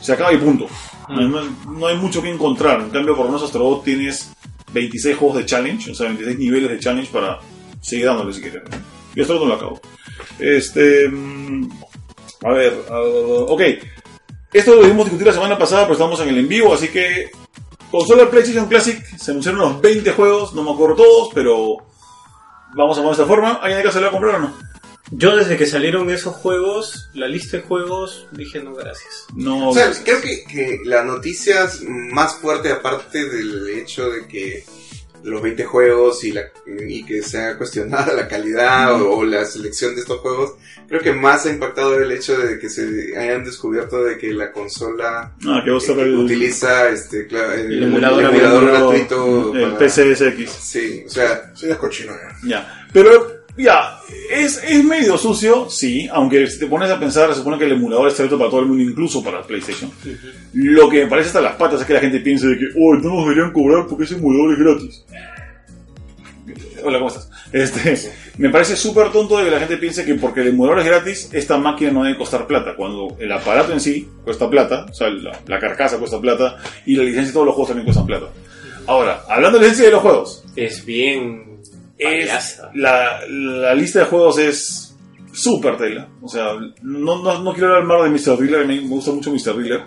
se 0.00 0.12
acaba 0.12 0.30
y 0.32 0.36
punto. 0.36 0.66
No, 1.08 1.86
hay 1.86 1.96
mucho 1.96 2.22
que 2.22 2.30
encontrar. 2.30 2.80
En 2.80 2.90
cambio, 2.90 3.16
por 3.16 3.26
menos 3.26 3.42
Astrobot 3.42 3.84
tienes 3.84 4.32
26 4.72 5.16
juegos 5.16 5.38
de 5.38 5.46
challenge, 5.46 5.90
o 5.90 5.94
sea, 5.94 6.06
26 6.08 6.38
niveles 6.38 6.70
de 6.70 6.78
challenge 6.78 7.10
para 7.12 7.38
seguir 7.80 8.06
dándole 8.06 8.32
si 8.32 8.40
quieres. 8.40 8.62
Y 9.14 9.20
esto 9.20 9.34
no 9.38 9.46
lo 9.46 9.54
acabo. 9.54 9.80
Este. 10.38 11.08
mm, 11.08 11.68
A 12.44 12.50
ver. 12.50 12.84
ah, 12.90 13.00
ok. 13.48 13.62
Esto 14.52 14.74
lo 14.76 14.82
debimos 14.82 15.06
discutir 15.06 15.26
la 15.26 15.32
semana 15.32 15.58
pasada, 15.58 15.82
pero 15.82 15.94
estamos 15.94 16.20
en 16.20 16.28
el 16.28 16.38
en 16.38 16.48
vivo, 16.48 16.74
así 16.74 16.88
que. 16.88 17.30
Consola 17.90 18.28
PlayStation 18.28 18.66
Classic 18.66 19.04
se 19.16 19.30
anunciaron 19.30 19.60
unos 19.60 19.80
20 19.80 20.10
juegos, 20.12 20.52
no 20.54 20.64
me 20.64 20.72
acuerdo 20.72 20.96
todos, 20.96 21.28
pero. 21.34 21.76
Vamos 22.76 22.98
a 22.98 23.02
poner 23.02 23.16
de 23.16 23.22
esta 23.22 23.26
forma. 23.32 23.52
¿Alguien 23.62 23.82
de 23.84 23.92
se 23.92 24.00
lo 24.00 24.06
va 24.06 24.08
a 24.08 24.12
comprar 24.12 24.34
o 24.36 24.38
no? 24.40 24.54
Yo 25.10 25.36
desde 25.36 25.56
que 25.56 25.66
salieron 25.66 26.08
esos 26.10 26.34
juegos, 26.34 27.10
la 27.14 27.28
lista 27.28 27.58
de 27.58 27.62
juegos, 27.62 28.26
dije 28.32 28.60
no 28.62 28.74
gracias. 28.74 29.26
No. 29.34 29.68
O 29.70 29.74
sea, 29.74 29.92
creo 30.04 30.20
que, 30.20 30.44
que 30.44 30.78
la 30.84 31.04
noticia 31.04 31.68
más 31.88 32.34
fuerte, 32.36 32.72
aparte 32.72 33.28
del 33.28 33.68
hecho 33.68 34.10
de 34.10 34.26
que 34.26 34.64
los 35.22 35.40
20 35.42 35.64
juegos 35.64 36.22
y, 36.24 36.32
la, 36.32 36.42
y 36.86 37.04
que 37.04 37.22
se 37.22 37.38
ha 37.38 37.56
cuestionada 37.56 38.12
la 38.12 38.28
calidad 38.28 39.00
o, 39.00 39.10
o 39.18 39.24
la 39.24 39.44
selección 39.46 39.94
de 39.94 40.02
estos 40.02 40.20
juegos, 40.20 40.52
creo 40.86 41.00
que 41.00 41.12
más 41.12 41.46
ha 41.46 41.50
impactado 41.50 41.98
el 41.98 42.10
hecho 42.12 42.36
de 42.38 42.58
que 42.58 42.68
se 42.68 43.16
hayan 43.16 43.42
descubierto 43.44 44.02
de 44.04 44.18
que 44.18 44.32
la 44.34 44.52
consola 44.52 45.32
Ah, 45.46 45.62
que 45.64 45.70
eh, 45.70 46.02
el, 46.02 46.14
utiliza 46.16 46.88
este, 46.90 47.26
el, 47.26 47.34
El 47.72 47.82
emulador 47.84 48.20
el 48.24 48.30
emulador 48.30 48.64
gratuito. 48.66 49.54
el 49.56 49.72
para- 49.72 49.78
PCSX. 49.78 50.50
Sí, 50.50 51.04
o 51.06 51.10
sea, 51.10 51.52
Sí, 51.54 51.70
es 51.70 51.76
cochino 51.76 52.12
ya. 52.12 52.48
Ya. 52.48 52.86
Pero, 52.92 53.33
ya, 53.56 53.98
es, 54.30 54.62
es 54.64 54.84
medio 54.84 55.16
sucio, 55.16 55.68
sí, 55.70 56.08
aunque 56.10 56.46
si 56.48 56.58
te 56.58 56.66
pones 56.66 56.90
a 56.90 56.98
pensar, 56.98 57.30
se 57.30 57.36
supone 57.36 57.56
que 57.58 57.64
el 57.64 57.72
emulador 57.72 58.08
está 58.08 58.22
abierto 58.22 58.38
para 58.38 58.50
todo 58.50 58.60
el 58.60 58.66
mundo, 58.66 58.82
incluso 58.82 59.22
para 59.22 59.42
PlayStation. 59.42 59.90
Lo 60.52 60.88
que 60.88 61.04
me 61.04 61.10
parece 61.10 61.28
hasta 61.28 61.40
las 61.40 61.56
patas 61.56 61.80
es 61.80 61.86
que 61.86 61.94
la 61.94 62.00
gente 62.00 62.18
piense 62.20 62.48
de 62.48 62.58
que, 62.58 62.66
oh, 62.76 62.94
no 62.94 63.14
nos 63.14 63.24
deberían 63.24 63.52
cobrar 63.52 63.86
porque 63.86 64.04
ese 64.04 64.14
emulador 64.14 64.52
es 64.52 64.58
gratis. 64.58 65.04
Hola, 66.82 66.98
¿cómo 66.98 67.08
estás? 67.08 67.30
Este, 67.52 68.12
me 68.38 68.50
parece 68.50 68.76
súper 68.76 69.12
tonto 69.12 69.38
de 69.38 69.44
que 69.44 69.50
la 69.52 69.60
gente 69.60 69.76
piense 69.76 70.04
que 70.04 70.16
porque 70.16 70.40
el 70.40 70.48
emulador 70.48 70.80
es 70.80 70.86
gratis, 70.86 71.30
esta 71.32 71.56
máquina 71.56 71.92
no 71.92 72.02
debe 72.02 72.18
costar 72.18 72.48
plata, 72.48 72.74
cuando 72.74 73.16
el 73.20 73.30
aparato 73.30 73.72
en 73.72 73.80
sí 73.80 74.08
cuesta 74.24 74.50
plata, 74.50 74.86
o 74.90 74.94
sea, 74.94 75.08
la, 75.08 75.40
la 75.46 75.60
carcasa 75.60 75.98
cuesta 75.98 76.20
plata, 76.20 76.56
y 76.84 76.96
la 76.96 77.04
licencia 77.04 77.28
de 77.28 77.32
todos 77.32 77.46
los 77.46 77.54
juegos 77.54 77.68
también 77.68 77.84
cuestan 77.84 78.06
plata. 78.06 78.26
Ahora, 78.86 79.22
hablando 79.28 79.58
de 79.58 79.64
licencia 79.64 79.86
de 79.86 79.92
los 79.92 80.02
juegos, 80.02 80.44
Es 80.56 80.84
bien 80.84 81.53
es- 82.04 82.60
la, 82.74 83.20
la 83.28 83.74
lista 83.74 84.00
de 84.00 84.04
juegos 84.06 84.38
es 84.38 84.94
súper 85.32 85.76
tela. 85.76 86.08
O 86.22 86.28
sea, 86.28 86.52
no, 86.82 87.22
no, 87.22 87.42
no 87.42 87.52
quiero 87.52 87.74
hablar 87.76 87.84
más 87.84 88.04
de 88.26 88.32
Mr. 88.32 88.38
Driller, 88.38 88.66
me, 88.66 88.80
me 88.80 88.88
gusta 88.88 89.10
mucho 89.12 89.30
Mr. 89.32 89.56
Driller. 89.56 89.82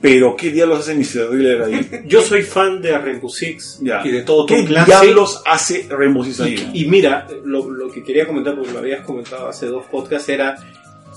Pero, 0.00 0.36
¿qué 0.36 0.50
diablos 0.52 0.80
hace 0.80 0.94
Mr. 0.94 1.30
Driller 1.30 1.62
ahí? 1.62 1.90
Yo 2.06 2.20
soy 2.22 2.42
fan 2.42 2.80
de 2.80 2.96
Rainbow 2.96 3.28
Six 3.28 3.80
Ya. 3.82 4.00
y 4.04 4.12
de 4.12 4.22
todo 4.22 4.46
¿Qué 4.46 4.62
diablos 4.62 5.42
hace 5.44 5.88
Rainbow 5.90 6.22
Six 6.24 6.40
ahí? 6.40 6.70
Y, 6.72 6.84
y 6.84 6.88
mira, 6.88 7.26
lo, 7.44 7.68
lo 7.68 7.90
que 7.90 8.04
quería 8.04 8.24
comentar, 8.26 8.54
porque 8.54 8.72
lo 8.72 8.78
habías 8.78 9.04
comentado 9.04 9.48
hace 9.48 9.66
dos 9.66 9.86
podcasts, 9.90 10.28
era 10.28 10.54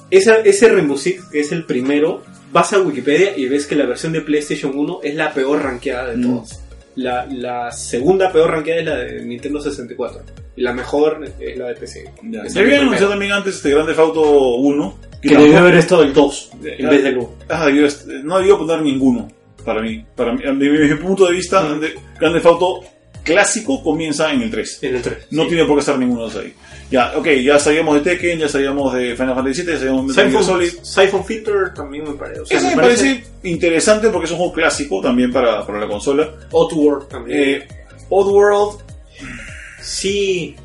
esa, 0.10 0.38
ese 0.38 0.70
Rainbow 0.70 0.98
Six, 0.98 1.26
que 1.26 1.42
es 1.42 1.52
el 1.52 1.66
primero, 1.66 2.24
vas 2.52 2.74
a 2.74 2.80
Wikipedia 2.82 3.38
y 3.38 3.48
ves 3.48 3.68
que 3.68 3.76
la 3.76 3.86
versión 3.86 4.14
de 4.14 4.22
PlayStation 4.22 4.72
1 4.76 5.00
es 5.04 5.14
la 5.16 5.32
peor 5.32 5.62
rankeada 5.64 6.10
de 6.10 6.18
Mm. 6.18 6.24
todas. 6.36 6.61
La, 6.96 7.26
la 7.26 7.72
segunda 7.72 8.32
peor 8.32 8.52
rankeada 8.52 8.80
es 8.82 8.86
la 8.86 8.96
de 8.98 9.26
Nintendo 9.26 9.62
64. 9.62 10.22
Y 10.58 10.62
la 10.62 10.74
mejor 10.74 11.24
es 11.40 11.58
la 11.58 11.68
de 11.70 11.76
PC. 11.76 12.12
Ya. 12.24 12.48
Se 12.50 12.60
había 12.60 12.82
anunciado 12.82 13.12
también 13.12 13.32
antes 13.32 13.56
este 13.56 13.72
Grande 13.72 13.94
Auto 13.98 14.56
1. 14.56 14.98
Que 15.22 15.30
debió 15.30 15.44
tampoco- 15.46 15.60
haber 15.60 15.76
estado 15.76 16.04
el 16.04 16.14
2 16.14 16.52
en 16.64 16.90
vez 16.90 17.04
del 17.04 17.18
1. 17.20 17.30
ah, 17.50 17.66
debió 17.68 17.86
est- 17.86 18.08
no 18.08 18.38
debió 18.40 18.58
poner 18.58 18.82
ninguno. 18.82 19.28
Para 19.64 19.82
mí. 19.82 20.04
Para 20.16 20.34
mí, 20.34 20.42
desde 20.44 20.96
mi 20.96 21.02
punto 21.02 21.26
de 21.28 21.34
vista, 21.34 21.62
Mm. 21.62 21.80
de- 21.80 21.94
Grande 22.20 22.42
Auto 22.44 22.82
clásico 23.24 23.84
comienza 23.84 24.32
en 24.32 24.42
el 24.42 24.52
3. 24.52 24.80
En 24.84 24.96
el 24.96 25.02
3. 25.02 25.18
No 25.32 25.48
tiene 25.48 25.66
por 25.66 25.76
qué 25.76 25.80
estar 25.82 25.98
ninguno 25.98 26.24
de 26.24 26.30
esos 26.30 26.44
ahí. 26.44 26.54
Ya, 26.90 27.14
ok, 27.16 27.28
ya 27.44 27.58
sabíamos 27.58 27.96
de 27.96 28.02
Tekken, 28.02 28.40
ya 28.40 28.50
sabíamos 28.50 28.94
de 28.94 29.16
Final 29.16 29.36
Fantasy 29.36 29.62
VII, 29.62 29.72
ya 29.74 29.78
sabíamos 29.80 30.16
de 30.16 30.24
Metal 30.26 30.44
Solid. 30.44 30.72
Siphon 30.82 31.26
Filter 31.26 31.74
también 31.74 32.04
me 32.04 32.14
parece. 32.16 32.42
O 32.42 32.46
sea, 32.46 32.58
Eso 32.58 32.68
me 32.70 32.76
parece 32.76 33.24
interesante 33.44 34.10
porque 34.10 34.26
es 34.26 34.32
un 34.32 34.38
juego 34.38 34.54
clásico 34.54 35.02
también 35.02 35.32
para, 35.32 35.66
para 35.66 35.80
la 35.80 35.88
consola. 35.88 36.30
Outward 36.52 37.08
también. 37.08 37.40
Eh, 37.40 37.68
Oddworld, 38.10 38.80
sí. 39.82 40.56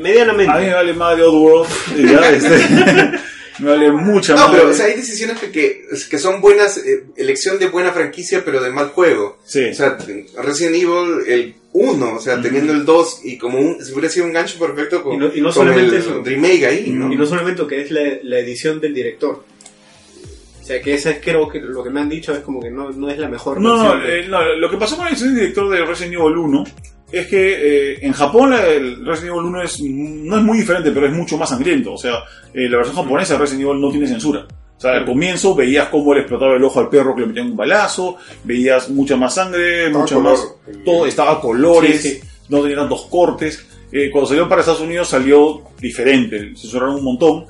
Medianamente. 0.00 0.52
a 0.52 0.56
mí 0.58 0.66
me 0.66 0.74
vale 0.74 0.92
madre 0.94 1.22
Oddworld. 1.22 1.68
eh, 1.96 2.06
ya, 2.10 2.30
este, 2.30 3.18
me 3.60 3.70
vale 3.70 3.90
mucha 3.92 4.34
no, 4.34 4.40
madre. 4.48 4.58
pero 4.60 4.70
o 4.70 4.74
sea, 4.74 4.86
hay 4.86 4.94
decisiones 4.94 5.38
que, 5.38 5.50
que, 5.50 5.82
que 6.10 6.18
son 6.18 6.40
buenas, 6.40 6.78
eh, 6.78 7.04
elección 7.16 7.58
de 7.58 7.66
buena 7.68 7.92
franquicia, 7.92 8.42
pero 8.44 8.62
de 8.62 8.70
mal 8.70 8.88
juego. 8.88 9.38
sí. 9.44 9.66
O 9.70 9.74
sea, 9.74 9.96
Resident 10.42 10.76
Evil, 10.76 11.22
el 11.26 11.54
1, 11.72 12.14
o 12.14 12.20
sea, 12.20 12.40
teniendo 12.42 12.72
el 12.72 12.84
2 12.84 13.20
y 13.24 13.38
como 13.38 13.58
un, 13.58 13.84
si 13.84 13.92
hubiera 13.92 14.08
sido 14.08 14.26
un 14.26 14.32
gancho 14.32 14.58
perfecto 14.58 15.02
con, 15.02 15.14
Y 15.14 15.18
no- 15.18 15.30
y 15.34 15.40
no 15.40 15.46
con 15.48 15.52
solamente 15.54 15.96
el 15.96 16.02
eso. 16.02 16.22
remake 16.24 16.64
ahí, 16.66 16.90
¿no? 16.90 17.12
Y 17.12 17.16
no 17.16 17.26
solamente 17.26 17.64
que 17.68 17.82
es 17.82 17.90
la, 17.90 18.02
la 18.24 18.38
edición 18.40 18.80
del 18.80 18.92
director. 18.94 19.44
O 20.60 20.64
sea, 20.72 20.80
que 20.82 20.94
esa 20.94 21.10
es 21.10 21.18
creo 21.20 21.48
que 21.48 21.60
lo 21.60 21.82
que 21.82 21.90
me 21.90 22.00
han 22.00 22.08
dicho 22.08 22.32
es 22.32 22.40
como 22.40 22.60
que 22.60 22.70
no, 22.70 22.90
no 22.90 23.10
es 23.10 23.18
la 23.18 23.28
mejor 23.28 23.60
No, 23.60 23.96
no, 23.96 24.04
eh, 24.04 24.26
no, 24.28 24.54
lo 24.54 24.70
que 24.70 24.76
pasó 24.76 24.96
con 24.96 25.06
el 25.06 25.12
edición 25.14 25.34
director 25.34 25.68
de 25.68 25.84
Resident 25.84 26.14
Evil 26.14 26.36
1 26.38 26.64
es 27.12 27.26
que 27.26 27.92
eh, 27.92 27.98
en 28.02 28.12
Japón 28.12 28.52
el 28.54 29.04
Resident 29.04 29.36
Evil 29.36 29.46
1 29.48 29.62
es, 29.62 29.80
no 29.82 30.36
es 30.36 30.42
muy 30.42 30.58
diferente, 30.58 30.90
pero 30.90 31.06
es 31.06 31.12
mucho 31.12 31.36
más 31.38 31.48
sangriento. 31.50 31.92
O 31.94 31.98
sea, 31.98 32.14
eh, 32.54 32.68
la 32.68 32.78
versión 32.78 32.96
japonesa 32.96 33.34
de 33.34 33.40
Resident 33.40 33.64
Evil 33.68 33.80
no 33.80 33.90
tiene 33.90 34.06
censura. 34.06 34.46
O 34.76 34.80
sea, 34.80 34.92
al 34.92 35.04
comienzo 35.04 35.54
veías 35.54 35.88
cómo 35.88 36.14
le 36.14 36.20
explotaba 36.20 36.54
el 36.56 36.64
ojo 36.64 36.80
al 36.80 36.88
perro 36.88 37.14
que 37.14 37.20
le 37.22 37.26
metían 37.26 37.50
un 37.50 37.56
balazo, 37.56 38.16
veías 38.44 38.88
mucha 38.88 39.14
más 39.16 39.34
sangre, 39.34 39.86
Estaba 39.86 40.02
mucha 40.02 40.14
color. 40.14 40.32
más... 40.32 40.54
Todo 40.84 41.06
estaba 41.06 41.32
a 41.32 41.40
colores, 41.40 42.00
Sí, 42.00 42.08
sí. 42.12 42.20
no 42.48 42.62
tenía 42.62 42.76
tantos 42.78 43.02
cortes. 43.06 43.66
Eh, 43.92 44.08
cuando 44.10 44.28
salió 44.28 44.48
para 44.48 44.60
Estados 44.62 44.80
Unidos 44.80 45.08
salió 45.08 45.62
diferente, 45.78 46.52
censuraron 46.56 46.94
un 46.94 47.04
montón. 47.04 47.44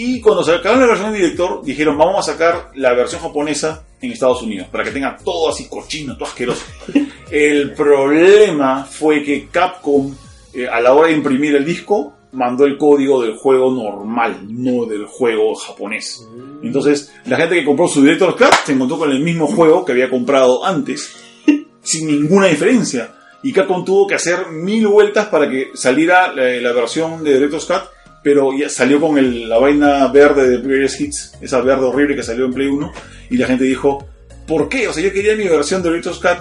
Y 0.00 0.20
cuando 0.20 0.44
sacaron 0.44 0.78
la 0.78 0.86
versión 0.86 1.10
de 1.10 1.18
director, 1.18 1.60
dijeron, 1.64 1.98
vamos 1.98 2.20
a 2.20 2.32
sacar 2.32 2.70
la 2.76 2.94
versión 2.94 3.20
japonesa 3.20 3.82
en 4.00 4.12
Estados 4.12 4.40
Unidos, 4.42 4.68
para 4.70 4.84
que 4.84 4.92
tenga 4.92 5.16
todo 5.16 5.50
así 5.50 5.68
cochino, 5.68 6.16
todo 6.16 6.28
asqueroso. 6.28 6.64
El 7.32 7.72
problema 7.72 8.84
fue 8.84 9.24
que 9.24 9.48
Capcom, 9.48 10.14
eh, 10.54 10.68
a 10.68 10.80
la 10.80 10.94
hora 10.94 11.08
de 11.08 11.14
imprimir 11.14 11.56
el 11.56 11.64
disco, 11.64 12.14
mandó 12.30 12.64
el 12.64 12.78
código 12.78 13.20
del 13.22 13.36
juego 13.36 13.72
normal, 13.72 14.46
no 14.48 14.86
del 14.86 15.04
juego 15.06 15.54
japonés. 15.56 16.24
Entonces, 16.62 17.12
la 17.26 17.36
gente 17.36 17.56
que 17.56 17.64
compró 17.64 17.88
su 17.88 18.00
Director's 18.00 18.36
Cut 18.36 18.54
se 18.64 18.74
encontró 18.74 18.98
con 18.98 19.10
el 19.10 19.20
mismo 19.20 19.48
juego 19.48 19.84
que 19.84 19.92
había 19.92 20.08
comprado 20.08 20.64
antes, 20.64 21.16
sin 21.82 22.06
ninguna 22.06 22.46
diferencia. 22.46 23.14
Y 23.42 23.52
Capcom 23.52 23.84
tuvo 23.84 24.06
que 24.06 24.14
hacer 24.14 24.46
mil 24.52 24.86
vueltas 24.86 25.26
para 25.26 25.50
que 25.50 25.70
saliera 25.74 26.32
la, 26.32 26.44
la 26.44 26.72
versión 26.72 27.24
de 27.24 27.34
Director's 27.34 27.66
Cut, 27.66 27.82
pero 28.22 28.50
ya 28.58 28.68
salió 28.68 29.00
con 29.00 29.16
el- 29.18 29.48
la 29.48 29.58
vaina 29.58 30.06
verde 30.08 30.48
de 30.48 30.58
Previous 30.58 31.00
Hits, 31.00 31.32
esa 31.40 31.60
verde 31.60 31.84
horrible 31.86 32.16
que 32.16 32.22
salió 32.22 32.44
en 32.46 32.52
Play 32.54 32.66
1, 32.68 32.92
y 33.30 33.36
la 33.36 33.46
gente 33.46 33.64
dijo, 33.64 34.06
¿por 34.46 34.68
qué? 34.68 34.88
O 34.88 34.92
sea, 34.92 35.02
yo 35.02 35.12
quería 35.12 35.34
mi 35.36 35.46
versión 35.48 35.82
de 35.82 35.90
Director's 35.90 36.18
Cut 36.18 36.38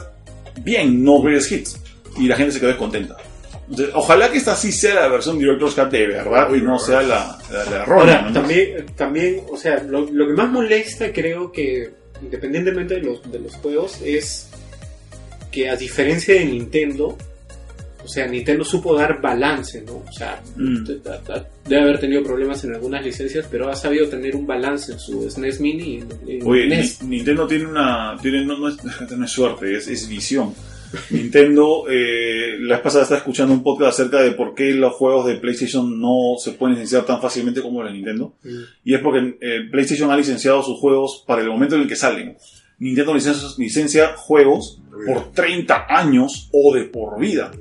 bien, 0.64 1.04
no 1.04 1.22
Previous 1.22 1.52
Hits. 1.52 1.80
Y 2.18 2.28
la 2.28 2.36
gente 2.36 2.52
se 2.52 2.60
quedó 2.60 2.70
descontenta. 2.70 3.16
Entonces, 3.70 3.94
ojalá 3.94 4.32
que 4.32 4.38
esta 4.38 4.56
sí 4.56 4.72
sea 4.72 4.96
la 4.96 5.08
versión 5.10 5.38
Director's 5.38 5.76
Cut 5.76 5.90
de 5.92 6.08
verdad 6.08 6.50
y 6.56 6.62
no 6.62 6.80
sea 6.80 7.02
la, 7.02 7.38
la, 7.52 7.66
la 7.66 7.84
errónea, 7.84 8.16
Ahora, 8.16 8.22
¿no? 8.30 8.34
también, 8.34 8.86
también, 8.96 9.42
o 9.52 9.58
sea, 9.58 9.84
lo, 9.84 10.02
lo 10.12 10.26
que 10.28 10.34
más 10.34 10.50
molesta 10.50 11.12
creo 11.12 11.52
que, 11.52 11.90
independientemente 12.22 12.96
de 12.96 13.02
los, 13.02 13.30
de 13.32 13.40
los 13.40 13.54
juegos, 13.56 14.00
es 14.04 14.50
que 15.52 15.70
a 15.70 15.76
diferencia 15.76 16.34
de 16.36 16.46
Nintendo, 16.46 17.18
o 18.08 18.10
sea, 18.10 18.26
Nintendo 18.26 18.64
supo 18.64 18.96
dar 18.96 19.22
balance, 19.22 19.82
¿no? 19.82 19.98
O 20.08 20.12
sea, 20.12 20.42
Mm. 20.56 20.84
de- 20.86 20.94
de- 20.96 21.02
de- 21.02 21.44
debe 21.68 21.82
haber 21.82 22.00
tenido 22.00 22.24
problemas 22.24 22.64
en 22.64 22.74
algunas 22.74 23.04
licencias, 23.06 23.46
pero 23.52 23.68
ha 23.70 23.76
sabido 23.76 24.08
tener 24.08 24.36
un 24.36 24.48
balance 24.48 24.94
en 24.94 25.00
su 25.00 25.30
SNES 25.30 25.60
Mini 25.60 26.00
y 26.26 26.32
en, 26.38 26.48
Oye, 26.48 26.68
NES. 26.68 27.04
Ni- 27.04 27.18
Nintendo 27.18 27.46
tiene 27.48 27.66
una. 27.68 28.16
Tiene, 28.22 28.46
no, 28.46 28.58
no 28.58 28.70
es, 28.70 28.78
no 29.18 29.26
es 29.26 29.32
suerte, 29.32 29.76
es, 29.76 29.88
es 29.90 30.08
visión. 30.08 30.54
Nintendo, 31.10 31.84
eh, 31.90 32.58
la 32.62 32.76
vez 32.76 32.84
pasada 32.84 33.04
estaba 33.04 33.20
escuchando 33.20 33.54
un 33.54 33.62
podcast 33.62 34.00
acerca 34.00 34.22
de 34.22 34.32
por 34.32 34.56
qué 34.56 34.72
los 34.74 34.94
juegos 34.94 35.26
de 35.28 35.36
PlayStation 35.36 36.00
no 36.00 36.36
se 36.40 36.52
pueden 36.54 36.76
licenciar 36.76 37.06
tan 37.06 37.22
fácilmente 37.22 37.62
como 37.62 37.82
los 37.84 37.92
de 37.92 37.98
Nintendo. 37.98 38.36
Mm. 38.44 38.50
Y 38.86 38.94
es 38.94 39.02
porque 39.02 39.38
eh, 39.42 39.68
PlayStation 39.70 40.10
ha 40.12 40.18
licenciado 40.18 40.64
sus 40.64 40.80
juegos 40.80 41.24
para 41.28 41.42
el 41.42 41.50
momento 41.50 41.76
en 41.76 41.82
el 41.82 41.88
que 41.88 41.96
salen. 41.98 42.38
Nintendo 42.80 43.14
licencia, 43.14 43.48
licencia 43.58 44.14
juegos 44.16 44.80
por 45.06 45.32
30 45.32 45.88
años 45.90 46.50
o 46.54 46.74
de 46.74 46.84
por 46.86 47.20
vida. 47.20 47.52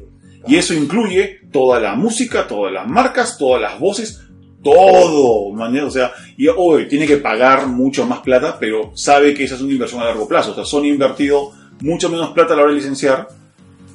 Y 0.49 0.57
eso 0.57 0.75
incluye 0.75 1.41
toda 1.53 1.81
la 1.81 1.95
música, 1.95 2.47
todas 2.47 2.73
las 2.73 2.87
marcas, 2.89 3.37
todas 3.39 3.61
las 3.63 3.79
voces, 3.81 4.21
todo, 4.63 5.53
man, 5.53 5.77
o 5.79 5.91
sea, 5.91 6.13
y 6.37 6.47
hoy 6.49 6.89
tiene 6.89 7.07
que 7.07 7.19
pagar 7.19 7.67
mucho 7.69 8.05
más 8.07 8.21
plata, 8.21 8.57
pero 8.59 8.91
sabe 8.97 9.33
que 9.35 9.45
esa 9.45 9.55
es 9.55 9.61
una 9.61 9.73
inversión 9.73 10.01
a 10.03 10.07
largo 10.07 10.27
plazo. 10.27 10.53
O 10.53 10.55
sea, 10.55 10.65
Sony 10.65 10.85
ha 10.85 10.89
invertido 10.89 11.53
mucho 11.81 12.09
menos 12.09 12.31
plata 12.31 12.55
a 12.55 12.57
la 12.57 12.63
hora 12.63 12.73
de 12.73 12.79
licenciar, 12.79 13.29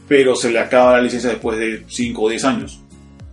pero 0.08 0.36
se 0.36 0.50
le 0.52 0.60
acaba 0.60 0.94
la 0.98 1.02
licencia 1.04 1.30
después 1.30 1.58
de 1.58 1.84
5 1.88 2.22
o 2.22 2.30
10 2.30 2.44
años. 2.46 2.80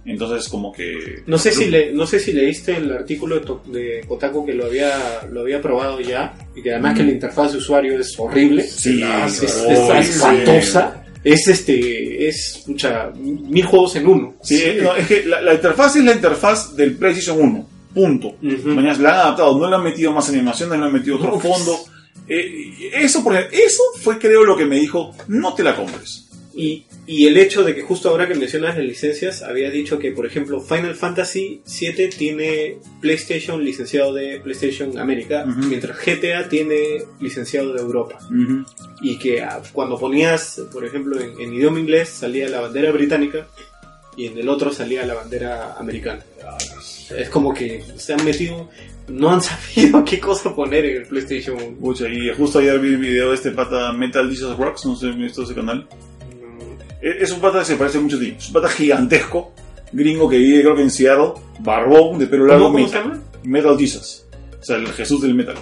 Entonces, 0.05 0.49
como 0.49 0.73
que. 0.73 1.23
No 1.27 1.37
sé 1.37 1.53
si 1.53 1.67
le, 1.67 1.93
no 1.93 2.07
sé 2.07 2.19
si 2.19 2.33
leíste 2.33 2.77
el 2.79 2.91
artículo 2.93 3.41
de, 3.67 4.01
Kotaku 4.09 4.47
que 4.47 4.55
lo 4.55 4.65
había 4.65 4.91
lo 5.31 5.43
había 5.43 5.61
probado 5.61 6.01
ya 6.01 6.35
y 6.57 6.63
que 6.63 6.73
además 6.73 6.97
que 6.97 7.03
la 7.05 7.11
interfaz 7.13 7.53
de 7.53 7.59
usuario 7.59 7.99
es 8.01 8.19
horrible, 8.19 8.63
Sí, 8.63 9.03
es, 9.27 9.43
es- 9.43 9.65
es 9.69 10.09
espantosa, 10.17 11.05
es 11.25 11.49
este 11.49 12.29
es 12.29 12.63
pucha, 12.67 13.11
mil 13.15 13.65
juegos 13.65 13.97
en 13.97 14.07
uno. 14.07 14.35
Sí, 14.43 14.63
no, 14.83 14.95
es 14.95 15.07
que 15.07 15.25
la, 15.25 15.41
la 15.41 15.55
interfaz 15.55 15.97
es 15.97 16.05
la 16.05 16.13
interfaz 16.13 16.75
del 16.77 16.97
PlayStation 16.97 17.41
1. 17.41 17.69
Punto. 17.95 18.29
Ujú. 18.43 18.69
Mañana 18.69 18.99
la 18.99 19.11
han 19.11 19.19
adaptado, 19.21 19.59
no 19.59 19.69
le 19.69 19.77
han 19.77 19.83
metido 19.83 20.13
más 20.13 20.29
animación, 20.29 20.69
no 20.69 20.77
le 20.77 20.85
han 20.85 20.93
metido 20.93 21.17
otro 21.17 21.41
fondo. 21.41 21.79
Eh, 22.29 22.93
eso, 22.95 23.25
por 23.25 23.35
ejemplo, 23.35 23.59
eso 23.59 23.83
fue 24.01 24.19
creo 24.19 24.45
lo 24.45 24.57
que 24.57 24.67
me 24.67 24.79
dijo, 24.79 25.15
no 25.29 25.55
te 25.55 25.63
la 25.63 25.75
compres. 25.75 26.28
Y, 26.61 26.87
y 27.07 27.29
el 27.29 27.37
hecho 27.37 27.63
de 27.63 27.73
que 27.73 27.83
justo 27.83 28.09
ahora 28.09 28.27
que 28.27 28.35
mencionas 28.35 28.77
las 28.77 28.85
licencias, 28.85 29.43
había 29.43 29.71
dicho 29.71 29.97
que, 30.01 30.11
por 30.11 30.27
ejemplo, 30.27 30.61
Final 30.61 30.97
Fantasy 30.97 31.63
VII 31.65 32.09
tiene 32.09 32.79
PlayStation 33.01 33.63
licenciado 33.63 34.13
de 34.13 34.41
PlayStation 34.41 34.99
América, 34.99 35.45
mientras 35.47 35.97
GTA 36.05 36.49
tiene 36.49 37.05
licenciado 37.21 37.73
de 37.75 37.81
Europa. 37.81 38.19
Y 39.01 39.21
que 39.21 39.41
ah, 39.41 39.63
cuando 39.73 39.97
ponías, 40.01 40.61
por 40.73 40.85
ejemplo, 40.85 41.21
en, 41.21 41.41
en 41.41 41.55
idioma 41.55 41.79
inglés 41.79 42.09
salía 42.09 42.49
la 42.49 42.61
bandera 42.61 42.91
británica 42.91 43.47
y 44.17 44.27
en 44.27 44.37
el 44.37 44.49
otro 44.49 44.73
salía 44.73 45.07
la 45.07 45.15
bandera 45.15 45.77
americana. 45.79 46.25
Es 47.17 47.31
como 47.31 47.55
que 47.55 47.85
se 47.97 48.15
han 48.15 48.25
metido, 48.25 48.69
no 49.07 49.31
han 49.31 49.43
sabido 49.43 50.05
qué 50.05 50.19
cosa 50.19 50.53
poner 50.53 50.85
en 50.87 51.03
el 51.03 51.07
PlayStation. 51.07 51.77
Pucha, 51.77 52.09
y 52.09 52.35
justo 52.35 52.59
ayer 52.59 52.81
vi 52.81 52.89
el 52.89 52.97
video 52.97 53.29
de 53.29 53.37
este 53.37 53.53
pata 53.53 53.93
Metal 53.93 54.29
Jesus 54.29 54.57
Rocks, 54.59 54.85
no 54.87 54.97
sé 54.97 55.13
si 55.13 55.19
visto 55.19 55.45
ese 55.45 55.55
canal. 55.55 55.87
Es 57.01 57.23
es 57.23 57.33
un 57.33 57.41
pata 57.41 57.61
que 57.61 57.65
se 57.67 57.77
parece 57.77 57.99
mucho 57.99 58.17
a 58.17 58.21
ti. 58.21 58.35
Es 58.39 58.49
un 58.49 58.53
pata 58.55 58.69
gigantesco, 58.69 59.53
gringo 59.93 60.29
que 60.29 60.39
vive 60.39 60.63
creo 60.63 60.75
que 60.75 60.83
en 60.83 60.91
Seattle, 60.91 61.33
barbón, 61.61 62.19
de 62.19 62.27
pelo 62.27 62.47
largo, 62.47 62.67
¿Cómo, 62.67 62.79
cómo 62.79 62.89
se 62.89 62.97
metal, 62.99 63.13
llama? 63.13 63.23
metal 63.45 63.79
Jesus. 63.79 64.25
O 64.61 64.65
sea, 64.65 64.77
el 64.77 64.89
Jesús 64.89 65.23
del 65.23 65.35
metal. 65.35 65.57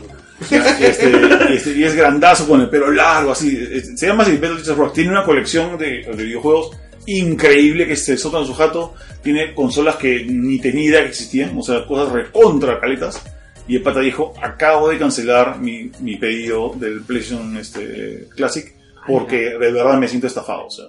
Este, 0.50 1.10
y, 1.50 1.54
este- 1.56 1.70
y 1.78 1.84
es 1.84 1.94
grandazo 1.94 2.46
con 2.46 2.60
el 2.60 2.68
pelo 2.68 2.90
largo, 2.90 3.32
así. 3.32 3.56
Se 3.96 4.06
llama 4.06 4.22
así 4.22 4.32
Metal 4.32 4.58
Jesus 4.58 4.76
Rocks. 4.76 4.92
Tiene 4.94 5.10
una 5.10 5.24
colección 5.24 5.78
de, 5.78 6.02
de 6.14 6.24
videojuegos 6.24 6.70
increíble 7.06 7.86
que 7.86 7.96
se 7.96 8.16
sota 8.16 8.40
en 8.40 8.46
su 8.46 8.54
jato. 8.54 8.94
Tiene 9.22 9.54
consolas 9.54 9.96
que 9.96 10.24
ni 10.28 10.58
tenía 10.58 10.84
idea 10.84 11.02
que 11.02 11.08
existían, 11.08 11.56
o 11.56 11.62
sea, 11.62 11.86
cosas 11.86 12.12
recontra 12.12 12.78
caletas. 12.80 13.22
Y 13.68 13.76
el 13.76 13.82
pata 13.82 14.00
dijo, 14.00 14.32
acabo 14.42 14.88
de 14.88 14.98
cancelar 14.98 15.58
mi, 15.58 15.90
mi 16.00 16.16
pedido 16.16 16.72
del 16.76 17.00
PlayStation 17.02 17.56
este, 17.56 18.28
Classic 18.36 18.72
porque 19.06 19.36
de 19.58 19.72
verdad 19.72 19.98
me 19.98 20.06
siento 20.08 20.26
estafado. 20.26 20.66
O 20.66 20.70
sea, 20.70 20.84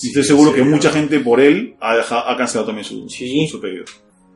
y 0.00 0.08
estoy 0.08 0.24
seguro 0.24 0.52
que 0.52 0.62
mucha 0.62 0.90
gente 0.90 1.20
por 1.20 1.40
él 1.40 1.76
ha, 1.80 1.96
deja- 1.96 2.30
ha 2.30 2.36
cancelado 2.36 2.66
también 2.66 2.84
su, 2.84 3.08
Sí. 3.08 3.46
su 3.48 3.60
pedido. 3.60 3.84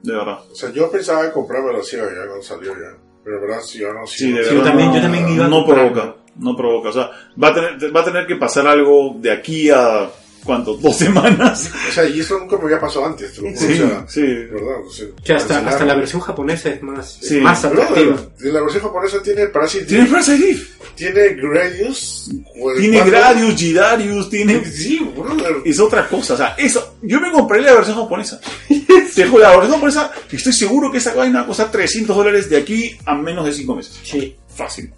De 0.02 0.12
verdad. 0.12 0.40
O 0.50 0.54
sea, 0.54 0.70
yo 0.72 0.90
pensaba 0.90 1.24
en 1.24 1.30
comprármelo 1.32 1.80
así 1.80 1.96
ya 1.96 2.04
cuando 2.26 2.42
salió 2.42 2.72
ya. 2.74 2.96
Pero 3.24 3.40
verdad, 3.40 3.60
si 3.62 3.78
yo 3.78 3.92
no... 3.92 4.06
si 4.06 4.18
Sí, 4.18 4.30
no- 4.30 4.38
de 4.38 4.44
Sí, 4.44 4.50
verdad. 4.50 4.62
yo 4.64 4.68
también- 4.68 4.88
no, 4.90 4.94
yo 4.96 5.02
también 5.02 5.28
iba 5.28 5.44
a 5.46 5.48
no 5.48 5.66
provoca. 5.66 6.16
No 6.36 6.54
provoca. 6.56 6.88
O 6.90 6.92
sea, 6.92 7.10
va 7.42 7.48
a 7.48 7.54
tener, 7.54 7.96
va 7.96 8.00
a 8.00 8.04
tener 8.04 8.26
que 8.26 8.36
pasar 8.36 8.66
algo 8.66 9.16
de 9.18 9.30
aquí 9.32 9.70
a. 9.70 10.10
¿Cuánto? 10.46 10.76
¿Dos 10.76 10.96
semanas? 10.96 11.70
O 11.88 11.92
sea, 11.92 12.08
y 12.08 12.20
eso 12.20 12.38
nunca 12.38 12.56
me 12.56 12.64
había 12.64 12.80
pasado 12.80 13.04
antes, 13.06 13.32
Sí, 13.34 13.42
o 13.44 13.56
sea, 13.56 14.04
sí. 14.08 14.22
¿verdad? 14.22 14.80
O 14.86 14.90
sea, 14.90 15.06
Que 15.24 15.32
hasta, 15.34 15.58
hasta 15.68 15.84
la 15.84 15.94
versión 15.96 16.22
japonesa 16.22 16.70
es 16.70 16.82
más, 16.82 17.18
es 17.20 17.28
Sí. 17.28 17.40
más 17.40 17.64
atractiva. 17.64 18.12
Brother, 18.12 18.52
la 18.54 18.60
versión 18.62 18.82
japonesa 18.84 19.22
tiene 19.22 19.46
Parasite 19.48 19.84
Tiene 19.86 20.06
Parasite 20.06 20.66
tiene 20.94 21.34
Gradius, 21.34 22.30
Tiene 22.78 22.96
cuatro- 22.98 23.10
Gradius, 23.10 23.54
Gidarius, 23.56 24.30
tiene. 24.30 24.64
Sí, 24.64 24.98
brother. 25.14 25.56
Es 25.64 25.78
otra 25.78 26.08
cosa. 26.08 26.34
O 26.34 26.36
sea, 26.38 26.54
eso. 26.56 26.96
Yo 27.02 27.20
me 27.20 27.30
compré 27.32 27.60
la 27.60 27.74
versión 27.74 27.96
japonesa. 27.96 28.40
Te 29.14 29.26
juro, 29.26 29.42
la 29.42 29.50
versión 29.56 29.72
japonesa. 29.74 30.10
Estoy 30.32 30.52
seguro 30.54 30.90
que 30.90 30.98
esa 30.98 31.12
vaina 31.12 31.40
va 31.40 31.44
a 31.44 31.48
costar 31.48 31.70
300 31.70 32.16
dólares 32.16 32.48
de 32.48 32.56
aquí 32.56 32.96
a 33.04 33.14
menos 33.14 33.44
de 33.44 33.52
5 33.52 33.74
meses. 33.76 33.98
Sí. 34.04 34.36
Fácil. 34.54 34.90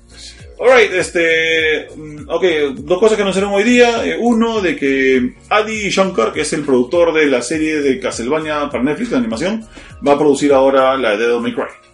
Alright, 0.60 0.92
este. 0.92 1.88
mm, 1.96 2.28
Ok, 2.28 2.44
dos 2.78 2.98
cosas 2.98 3.16
que 3.16 3.22
anunciaron 3.22 3.52
hoy 3.54 3.62
día. 3.62 4.04
Eh, 4.04 4.16
uno, 4.18 4.60
de 4.60 4.76
que 4.76 5.34
Adi 5.48 5.88
Shankar, 5.88 6.32
que 6.32 6.42
es 6.42 6.52
el 6.52 6.62
productor 6.62 7.12
de 7.14 7.26
la 7.26 7.42
serie 7.42 7.80
de 7.80 7.98
Castlevania 8.00 8.68
para 8.70 8.82
Netflix 8.84 9.10
de 9.10 9.16
animación, 9.16 9.64
va 10.06 10.12
a 10.12 10.18
producir 10.18 10.52
ahora 10.52 10.96
la 10.96 11.16
de 11.16 11.26
Devil 11.26 11.40
May 11.40 11.54
Cry. 11.54 11.87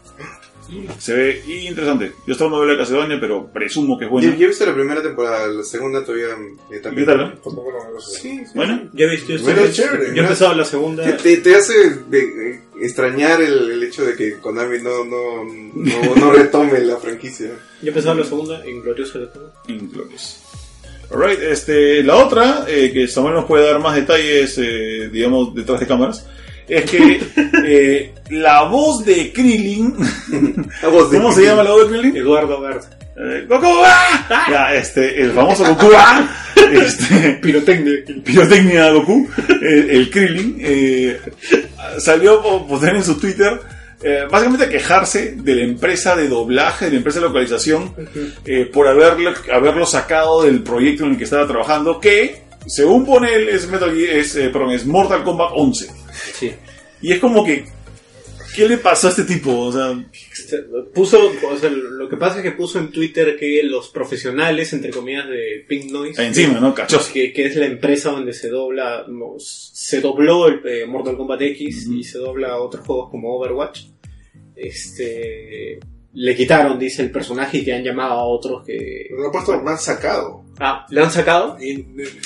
Se 0.99 1.15
ve 1.15 1.43
interesante. 1.67 2.13
Yo 2.27 2.33
estaba 2.33 2.51
no 2.51 2.57
veo 2.59 2.67
la 2.67 2.73
de 2.73 2.79
Castlevania, 2.79 3.19
pero 3.21 3.51
presumo 3.53 3.99
que 3.99 4.05
es 4.05 4.09
Yo, 4.09 4.13
buena. 4.13 4.37
yo 4.37 4.45
he 4.45 4.49
visto 4.49 4.67
la 4.67 4.75
primera 4.75 5.03
temporada, 5.03 5.47
la 5.49 5.63
segunda 5.63 6.05
todavía 6.05 6.27
eh, 6.31 6.57
¿Qué 6.71 6.79
también. 6.81 7.07
tal? 7.07 7.19
Tampoco 7.43 7.73
lo 7.93 8.01
sé. 8.01 8.21
Sí, 8.21 8.39
sí. 8.39 8.53
Bueno, 8.55 8.91
Ya 8.93 9.05
he 9.07 9.11
visto 9.11 9.33
esto. 9.35 9.51
Bueno, 9.53 9.63
chévere. 9.73 10.07
Yo 10.15 10.15
he 10.23 10.25
empezado 10.25 10.55
la 10.55 10.65
segunda. 10.65 11.17
Te, 11.17 11.55
hace 11.55 11.75
de- 12.09 12.51
eh, 12.51 12.61
extrañar 12.81 13.41
el, 13.43 13.71
el 13.71 13.83
hecho 13.83 14.05
de 14.05 14.15
que 14.17 14.35
Konami 14.39 14.79
no, 14.83 15.05
no, 15.05 15.45
no, 15.45 16.15
no 16.17 16.33
retome 16.33 16.81
la 16.81 16.97
franquicia. 16.97 17.47
Yo 17.49 17.87
he 17.87 17.89
empezado 17.89 18.15
la 18.17 18.25
segunda 18.25 18.65
en 18.65 18.81
Glorioso 18.83 19.19
de 19.21 19.27
todo. 19.29 19.53
Inglorious. 19.69 20.41
Alright, 21.11 21.39
este, 21.41 22.03
la 22.03 22.17
otra, 22.17 22.65
eh, 22.67 22.91
que 22.93 23.07
Samuel 23.07 23.35
nos 23.35 23.45
puede 23.45 23.67
dar 23.67 23.79
más 23.79 23.95
detalles, 23.95 24.57
eh, 24.59 25.11
digamos, 25.13 25.55
detrás 25.55 25.79
de 25.79 25.87
cámaras, 25.87 26.27
es 26.69 26.91
que 26.91 27.21
eh, 27.67 28.15
la 28.31 28.63
voz 28.65 29.05
de 29.05 29.33
Krillin, 29.33 29.95
La 30.83 30.89
voz 30.89 31.11
de 31.11 31.19
¿cómo 31.19 31.33
se 31.33 31.43
llama 31.45 31.63
la 31.63 31.71
voz 31.73 31.91
de 31.91 31.99
Krillin? 31.99 32.17
Eduardo 32.17 32.61
Garza. 32.61 32.91
Eh, 33.17 33.47
Goku, 33.49 33.67
¡ah! 33.85 34.47
Ya, 34.51 34.75
este, 34.75 35.21
el 35.23 35.31
famoso 35.33 35.65
Goku, 35.75 35.89
¡ah! 35.97 36.29
este, 36.73 37.39
Pirotecnia. 37.43 37.93
pirotecnia 38.25 38.91
Goku, 38.93 39.29
eh, 39.63 39.87
el 39.91 40.11
Krillin, 40.11 40.57
eh, 40.61 41.21
salió 41.99 42.41
a 42.41 42.67
poner 42.67 42.97
en 42.97 43.05
su 43.05 43.15
Twitter, 43.19 43.61
eh, 44.03 44.25
básicamente 44.31 44.65
a 44.67 44.69
quejarse 44.69 45.37
de 45.37 45.55
la 45.55 45.63
empresa 45.63 46.17
de 46.17 46.29
doblaje, 46.29 46.87
de 46.87 46.91
la 46.93 46.97
empresa 46.99 47.21
de 47.21 47.27
localización, 47.27 47.95
eh, 48.45 48.69
por 48.73 48.89
haberlo, 48.89 49.33
haberlo 49.53 49.87
sacado 49.87 50.43
del 50.43 50.63
proyecto 50.63 51.05
en 51.05 51.13
el 51.13 51.17
que 51.19 51.25
estaba 51.25 51.47
trabajando, 51.47 52.01
que, 52.01 52.43
según 52.67 53.05
pone 53.07 53.33
él, 53.33 53.49
es, 53.49 53.69
Metal 53.69 53.95
Gear- 53.95 54.17
es, 54.17 54.35
eh, 54.37 54.49
perdón, 54.51 54.73
es 54.73 54.85
Mortal 54.87 55.23
Kombat 55.23 55.51
11. 55.55 55.89
Sí. 56.35 56.53
Y 57.01 57.13
es 57.13 57.19
como 57.19 57.45
que, 57.45 57.65
¿qué 58.55 58.69
le 58.69 58.79
pasó 58.79 59.09
a 59.09 59.11
este 59.11 59.25
tipo? 59.25 59.59
O 59.59 59.73
sea, 59.73 59.93
Puso, 60.95 61.33
o 61.51 61.57
sea, 61.59 61.71
lo 61.71 62.09
que 62.09 62.17
pasa 62.17 62.39
es 62.39 62.43
que 62.43 62.53
puso 62.53 62.79
en 62.79 62.91
Twitter 62.91 63.37
que 63.39 63.63
los 63.65 63.89
profesionales, 63.89 64.73
entre 64.73 64.91
comillas, 64.91 65.29
de 65.29 65.65
Pink 65.69 65.91
Noise, 65.91 66.25
encima, 66.25 66.61
¿no? 66.61 66.75
Cachoso. 66.75 67.13
que, 67.13 67.33
que 67.33 67.47
es 67.47 67.57
la 67.57 67.67
empresa 67.67 68.11
donde 68.11 68.33
se 68.33 68.49
dobla, 68.49 69.05
no, 69.09 69.35
se 69.39 70.01
dobló 70.01 70.49
el 70.49 70.61
eh, 70.67 70.87
Mortal 70.87 71.17
Kombat 71.17 71.43
X 71.43 71.89
y 71.89 72.05
se 72.05 72.19
dobla 72.19 72.57
otros 72.59 72.87
juegos 72.87 73.11
como 73.11 73.37
Overwatch. 73.37 73.87
Este, 74.57 75.81
le 76.15 76.37
quitaron, 76.37 76.79
dice 76.79 77.03
el 77.03 77.11
personaje, 77.11 77.59
y 77.59 77.65
que 77.65 77.75
han 77.75 77.83
llamado 77.83 78.13
a 78.13 78.25
otros 78.25 78.65
que. 78.65 79.09
Lo 79.11 79.27
han 79.27 79.33
puesto, 79.33 79.61
me 79.61 79.71
han 79.73 79.79
sacado. 79.79 80.43
Ah, 80.61 80.87
¿le 80.91 81.03
han 81.03 81.11
sacado? 81.11 81.57
Y- 81.61 81.83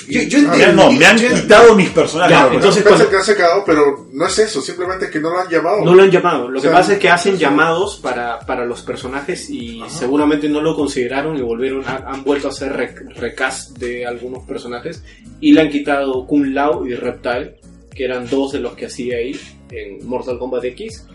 Yo- 0.09 0.23
yo 0.29 0.39
Ah, 0.51 0.57
Me 0.57 0.65
han- 0.65 0.77
no, 0.77 0.93
me 0.93 1.07
han 1.07 1.17
quitado 1.17 1.75
mis 1.75 1.89
personajes. 1.89 2.37
Ya, 2.37 2.47
No, 2.47 2.53
entonces- 2.53 2.83
cuando- 2.83 3.09
que 3.09 3.17
han 3.17 3.25
sacado, 3.25 3.63
pero 3.65 4.07
no 4.13 4.27
es 4.27 4.39
eso, 4.39 4.61
simplemente 4.61 5.09
que 5.09 5.19
no 5.19 5.31
lo 5.31 5.39
han 5.41 5.49
llamado. 5.49 5.83
No 5.83 5.95
lo 5.95 6.03
han 6.03 6.11
llamado. 6.11 6.51
Lo 6.51 6.59
O 6.59 6.61
sea, 6.61 6.71
que 6.71 6.77
pasa 6.77 6.93
es 6.93 6.99
que 6.99 7.09
hacen 7.09 7.35
sí. 7.37 7.39
llamados 7.41 7.97
para, 8.03 8.41
para 8.41 8.67
los 8.67 8.83
personajes 8.83 9.49
y 9.49 9.81
Ajá. 9.81 9.89
seguramente 9.89 10.47
no 10.51 10.61
lo 10.61 10.77
consideraron 10.77 11.39
y 11.39 11.41
volvieron 11.41 11.83
a- 11.87 12.05
han 12.07 12.23
vuelto 12.23 12.49
a 12.49 12.51
hacer 12.51 12.73
rec- 12.75 13.15
recast 13.17 13.79
de 13.79 14.07
algunos 14.07 14.45
personajes 14.45 15.03
y 15.41 15.53
le 15.53 15.63
han 15.63 15.71
quitado 15.71 16.27
Kun 16.27 16.55
Lao 16.55 16.87
y 16.87 16.95
Reptile, 16.95 17.57
que 17.95 18.05
eran 18.05 18.29
dos 18.29 18.53
de 18.53 18.61
los 18.61 18.75
que 18.75 18.85
hacía 18.87 19.17
ahí 19.17 19.35
en 19.71 20.07
Mortal 20.07 20.39
Kombat 20.39 20.65
X. 20.65 21.07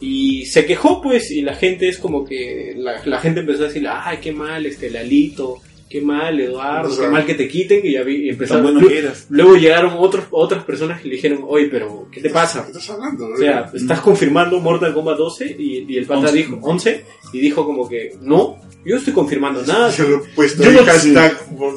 Y 0.00 0.46
se 0.46 0.64
quejó 0.64 1.02
pues 1.02 1.30
y 1.30 1.42
la 1.42 1.54
gente 1.54 1.88
es 1.88 1.98
como 1.98 2.24
que 2.24 2.74
la, 2.76 3.18
gente 3.20 3.40
empezó 3.40 3.64
a 3.64 3.66
decirle, 3.66 3.90
ay, 3.92 4.18
qué 4.22 4.32
mal 4.32 4.64
este 4.64 4.90
Lalito, 4.90 5.60
qué 5.90 6.00
mal 6.00 6.40
Eduardo, 6.40 6.88
qué 6.98 7.08
mal 7.08 7.26
que 7.26 7.34
te 7.34 7.48
quiten 7.48 7.80
y, 7.84 7.92
ya 7.94 8.02
vi- 8.04 8.26
y 8.26 8.28
empezaron 8.30 8.62
bueno 8.62 8.88
eras. 8.88 9.26
Luego 9.28 9.56
llegaron 9.56 9.94
otros, 9.98 10.24
otras 10.30 10.64
personas 10.64 11.02
que 11.02 11.08
le 11.08 11.16
dijeron, 11.16 11.44
oye, 11.46 11.66
pero 11.70 12.06
¿qué 12.12 12.20
te 12.22 12.30
pasa? 12.30 12.62
¿Qué 12.62 12.68
estás 12.70 12.88
hablando? 12.90 13.26
O 13.26 13.36
sea, 13.36 13.70
estás 13.74 14.00
confirmando 14.00 14.60
Mortal 14.60 14.94
Kombat 14.94 15.18
12 15.18 15.56
y, 15.58 15.84
y 15.92 15.96
el 15.98 16.06
pata 16.06 16.20
Once. 16.28 16.32
dijo 16.36 16.58
11 16.62 17.04
y 17.32 17.40
dijo 17.40 17.66
como 17.66 17.88
que 17.88 18.14
no, 18.22 18.56
yo 18.84 18.96
estoy 18.96 19.12
confirmando 19.12 19.62
nada. 19.66 19.90
Yo 19.90 20.06
lo 20.08 20.22
Yo 20.64 20.70
no- 20.72 20.84
hashtag 20.84 21.36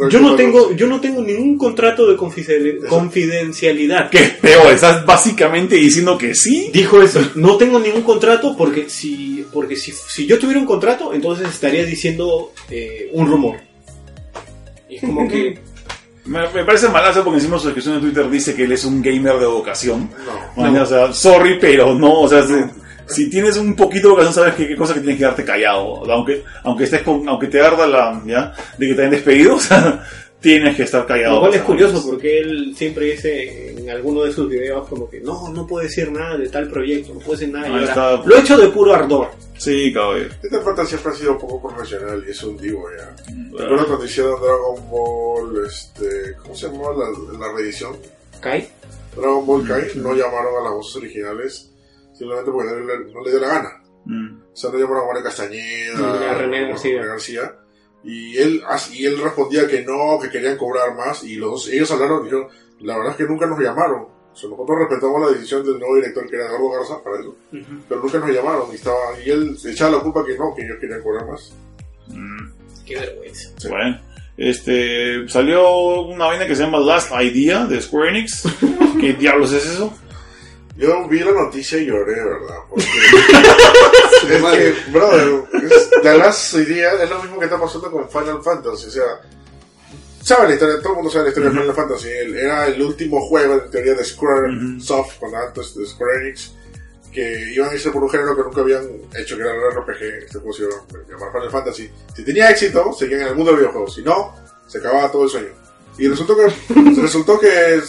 Yo 0.10 0.19
no 0.22 0.35
tengo, 0.35 0.73
yo 0.76 0.88
no 0.88 1.02
tengo 1.02 1.22
ningún 1.22 1.57
contrato 1.57 2.07
de 2.07 2.15
confidenciali- 2.15 2.88
confidencialidad. 2.88 4.10
¿Qué 4.10 4.19
es 4.19 4.30
peor? 4.35 4.72
¿Estás 4.73 5.06
básicamente 5.06 5.76
diciendo 5.76 6.18
que 6.18 6.35
sí? 6.35 6.69
Dijo 6.73 7.02
eso, 7.02 7.19
no 7.35 7.57
tengo 7.57 7.80
ningún 7.80 8.03
contrato 8.03 8.56
porque 8.57 8.90
si 8.90 9.45
porque 9.52 9.76
si, 9.76 9.91
si 9.91 10.26
yo 10.26 10.40
tuviera 10.40 10.60
un 10.60 10.65
contrato, 10.65 11.14
entonces 11.14 11.48
estaría 11.49 11.85
diciendo 11.85 12.52
eh, 12.69 13.10
un 13.14 13.27
rumor. 13.27 13.57
Como 15.05 15.27
que. 15.27 15.59
Me, 16.25 16.39
me 16.51 16.63
parece 16.63 16.88
malazo 16.88 17.21
porque 17.21 17.39
encima 17.39 17.59
su 17.59 17.65
descripción 17.65 17.95
en 17.95 18.01
Twitter 18.01 18.30
dice 18.30 18.55
que 18.55 18.63
él 18.63 18.71
es 18.71 18.85
un 18.85 19.01
gamer 19.01 19.38
de 19.39 19.45
vocación. 19.45 20.09
No. 20.55 20.63
Maña, 20.63 20.84
O 20.84 20.85
sea, 20.85 21.11
sorry, 21.11 21.57
pero 21.59 21.93
no, 21.93 22.21
o 22.21 22.30
sea, 22.30 22.47
si, 22.47 22.53
si 23.07 23.30
tienes 23.30 23.57
un 23.57 23.75
poquito 23.75 24.07
de 24.07 24.11
vocación, 24.13 24.34
sabes 24.34 24.55
que 24.55 24.65
qué 24.65 24.77
cosa 24.77 24.93
que 24.93 25.01
tienes 25.01 25.17
que 25.17 25.23
quedarte 25.23 25.43
callado. 25.43 26.09
Aunque, 26.09 26.45
aunque 26.63 26.85
estés 26.85 27.01
con, 27.01 27.27
aunque 27.27 27.47
te 27.47 27.59
arda 27.59 27.85
la, 27.85 28.21
ya, 28.25 28.53
de 28.77 28.88
que 28.88 28.93
te 28.93 29.01
hayan 29.01 29.11
despedido, 29.11 29.55
o 29.57 29.59
sea, 29.59 30.01
tienes 30.44 30.76
que 30.76 30.84
estar 30.84 31.07
callado. 31.07 31.36
Lo 31.36 31.40
cual 31.40 31.53
es 31.56 31.61
curioso 31.61 32.06
porque 32.06 32.38
él 32.40 32.74
siempre 32.76 33.06
dice 33.14 33.72
en 33.72 33.90
alguno 33.90 34.24
de 34.24 34.32
sus 34.34 34.48
videos 34.49 34.88
como 34.90 35.10
que 35.10 35.22
no, 35.22 35.49
no 35.49 35.65
puede 35.65 35.88
decir 35.88 36.11
nada 36.11 36.38
de 36.38 36.49
tal 36.49 36.68
proyecto, 36.70 37.14
no 37.14 37.20
puede 37.22 37.40
decir 37.40 37.53
nada. 37.53 37.68
y 37.68 37.72
Ahí 37.72 37.80
ahora 37.80 37.86
está. 38.18 38.28
Lo 38.28 38.36
he 38.36 38.40
hecho 38.41 38.57
de 38.57 38.68
puro 38.68 38.94
ardor. 38.94 39.30
Sí, 39.57 39.91
caballero. 39.94 40.30
Este 40.44 40.60
pata 40.60 40.86
siempre 40.86 41.11
ha 41.14 41.15
sido 41.15 41.38
poco 41.38 41.70
profesional 41.70 42.24
y 42.28 42.32
es 42.32 42.44
un 42.44 42.57
divo 42.57 42.86
ya. 42.98 43.15
Recuerdo 43.57 43.88
cuando 43.88 44.06
hicieron 44.06 44.40
Dragon 44.41 44.90
Ball, 44.91 45.65
este, 45.65 46.36
¿cómo 46.41 46.53
se 46.56 46.68
llamaba 46.68 46.94
la, 46.98 47.40
la 47.48 47.53
reedición? 47.56 47.95
¿Kai? 48.41 48.68
Dragon 49.15 49.45
Ball 49.45 49.65
Kai, 49.68 49.84
no 49.95 50.14
llamaron 50.14 50.57
a 50.60 50.64
las 50.65 50.74
voces 50.74 50.95
originales 50.98 51.72
simplemente 52.14 52.52
porque 52.52 52.72
no 52.72 52.80
le, 52.80 53.14
no 53.14 53.24
le 53.24 53.32
dio 53.32 53.40
la 53.40 53.48
gana. 53.48 53.70
Mm. 54.06 54.41
O 54.52 54.56
sea, 54.56 54.70
no 54.72 54.78
llamaron 54.80 55.03
a 55.03 55.07
Mario 55.07 55.24
Castañeda, 55.24 55.98
Mm, 55.98 56.03
a 56.30 56.34
René 56.34 56.68
García. 56.68 56.95
René 56.98 57.07
García. 57.07 57.56
Y 58.03 58.38
él, 58.38 58.61
y 58.91 59.05
él 59.05 59.21
respondía 59.21 59.67
que 59.67 59.84
no, 59.84 60.19
que 60.21 60.30
querían 60.30 60.57
cobrar 60.57 60.95
más. 60.95 61.23
Y 61.23 61.35
los 61.35 61.51
dos, 61.51 61.67
ellos 61.69 61.91
hablaron 61.91 62.21
y 62.21 62.23
dijeron, 62.25 62.47
la 62.81 62.97
verdad 62.97 63.11
es 63.11 63.17
que 63.17 63.23
nunca 63.23 63.45
nos 63.45 63.59
llamaron. 63.59 64.07
O 64.34 64.35
sea, 64.35 64.49
nosotros 64.49 64.80
respetamos 64.80 65.21
la 65.21 65.31
decisión 65.31 65.63
del 65.63 65.80
nuevo 65.80 65.95
director 65.95 66.27
que 66.30 66.35
era 66.35 66.47
Eduardo 66.47 66.71
Garza 66.71 67.03
para 67.03 67.19
eso. 67.19 67.35
Pero 67.88 68.01
nunca 68.01 68.19
nos 68.19 68.30
llamaron. 68.31 68.71
Y, 68.71 68.75
estaba, 68.75 69.19
y 69.23 69.30
él 69.30 69.57
se 69.57 69.71
echaba 69.71 69.97
la 69.97 70.03
culpa 70.03 70.25
que 70.25 70.38
no, 70.38 70.53
que 70.55 70.63
ellos 70.63 70.77
querían 70.81 71.01
cobrar 71.01 71.27
más. 71.27 71.53
Mm. 72.07 72.51
Qué 72.85 72.95
vergüenza. 72.95 73.69
Bueno, 73.69 74.01
este, 74.35 75.30
salió 75.30 76.01
una 76.01 76.25
vaina 76.25 76.47
que 76.47 76.55
se 76.55 76.63
llama 76.63 76.80
Last 76.80 77.11
Idea 77.11 77.65
de 77.65 77.81
Square 77.81 78.09
Enix. 78.09 78.43
¿Qué 78.99 79.13
diablos 79.13 79.53
es 79.53 79.65
eso? 79.65 79.93
Yo 80.75 81.07
vi 81.07 81.19
la 81.19 81.31
noticia 81.31 81.77
y 81.77 81.85
lloré, 81.85 82.15
¿verdad? 82.15 82.57
Porque 82.67 82.85
es 84.30 84.41
que, 84.84 84.91
brother, 84.91 85.44
es, 85.64 85.90
The 86.02 86.18
Last 86.18 86.54
Idea 86.56 86.94
es 87.04 87.10
lo 87.10 87.22
mismo 87.22 87.40
que 87.40 87.45
está 87.45 87.60
pasando 87.60 87.91
con 87.91 88.10
Final 88.10 88.41
Fantasy. 88.44 88.88
O 88.88 88.91
sea, 88.91 89.22
sabe 90.22 90.48
la 90.50 90.54
historia, 90.54 90.80
todo 90.80 90.90
el 90.90 90.95
mundo 90.95 91.12
sabe 91.12 91.24
la 91.26 91.30
historia 91.30 91.50
de 91.50 91.60
Final 91.60 91.76
Fantasy. 91.76 92.08
El- 92.10 92.38
era 92.38 92.68
el 92.68 92.82
último 92.82 93.22
juego, 93.28 93.54
en 93.56 93.70
teoría, 93.72 93.94
de 93.95 94.04
Square 94.04 94.56
Ujú. 94.56 94.82
Soft, 94.82 95.20
con 95.20 95.36
antes 95.36 95.76
de 95.76 95.86
Square 95.86 96.22
Enix, 96.28 96.52
que 97.12 97.52
iban 97.54 97.70
a 97.70 97.74
irse 97.76 97.91
por 97.91 98.04
un 98.04 98.10
género 98.10 98.36
que 98.36 98.41
nunca 98.44 98.62
habían 98.62 98.88
hecho, 99.16 99.36
que 99.38 99.44
era 99.44 99.52
el 99.54 99.72
RPG. 99.76 100.24
Este 100.26 100.40
juego 100.40 100.54
se 100.54 100.64
iba 100.64 100.74
a 100.76 101.10
llamar 101.12 101.32
Final 101.32 101.52
Fantasy. 101.52 101.91
Si 102.16 102.24
tenía 102.26 102.50
éxito, 102.50 102.91
seguían 102.94 103.22
en 103.22 103.28
el 103.28 103.36
mundo 103.36 103.52
de 103.52 103.58
videojuegos. 103.60 103.94
Si 103.95 104.02
no, 104.02 104.34
se 104.68 104.80
acababa 104.80 105.12
todo 105.12 105.24
el 105.26 105.30
sueño. 105.30 105.50
Y 105.98 106.08
resultó 106.08 106.36
que, 106.36 106.48
resultó 107.02 107.40
que 107.40 107.82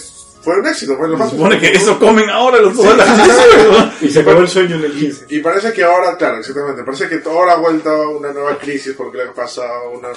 fue 0.45 0.59
un 0.61 0.67
éxito 0.67 0.95
Final 0.97 1.11
Se 1.13 1.17
Fantasy. 1.17 1.37
supone 1.37 1.59
que 1.61 1.73
eso 1.73 1.99
comen 1.99 2.29
ahora 2.31 2.59
los 2.61 2.77
dos. 2.77 2.87
Y 4.03 4.11
se 4.11 4.21
acabó 4.21 4.41
el 4.41 4.49
sueño 4.49 4.77
en 4.77 4.85
el 4.85 4.93
15. 4.93 5.27
Y 5.31 5.39
parece 5.41 5.73
que 5.73 5.83
ahora, 5.83 6.17
claro, 6.17 6.39
exactamente, 6.39 6.83
parece 6.85 7.09
que 7.09 7.21
ahora 7.29 7.53
ha 7.55 7.57
vuelto 7.57 8.11
una 8.11 8.33
nueva 8.33 8.59
crisis 8.59 8.95
porque 8.97 9.19
le 9.19 9.27
pasa 9.29 9.63
una, 9.93 10.09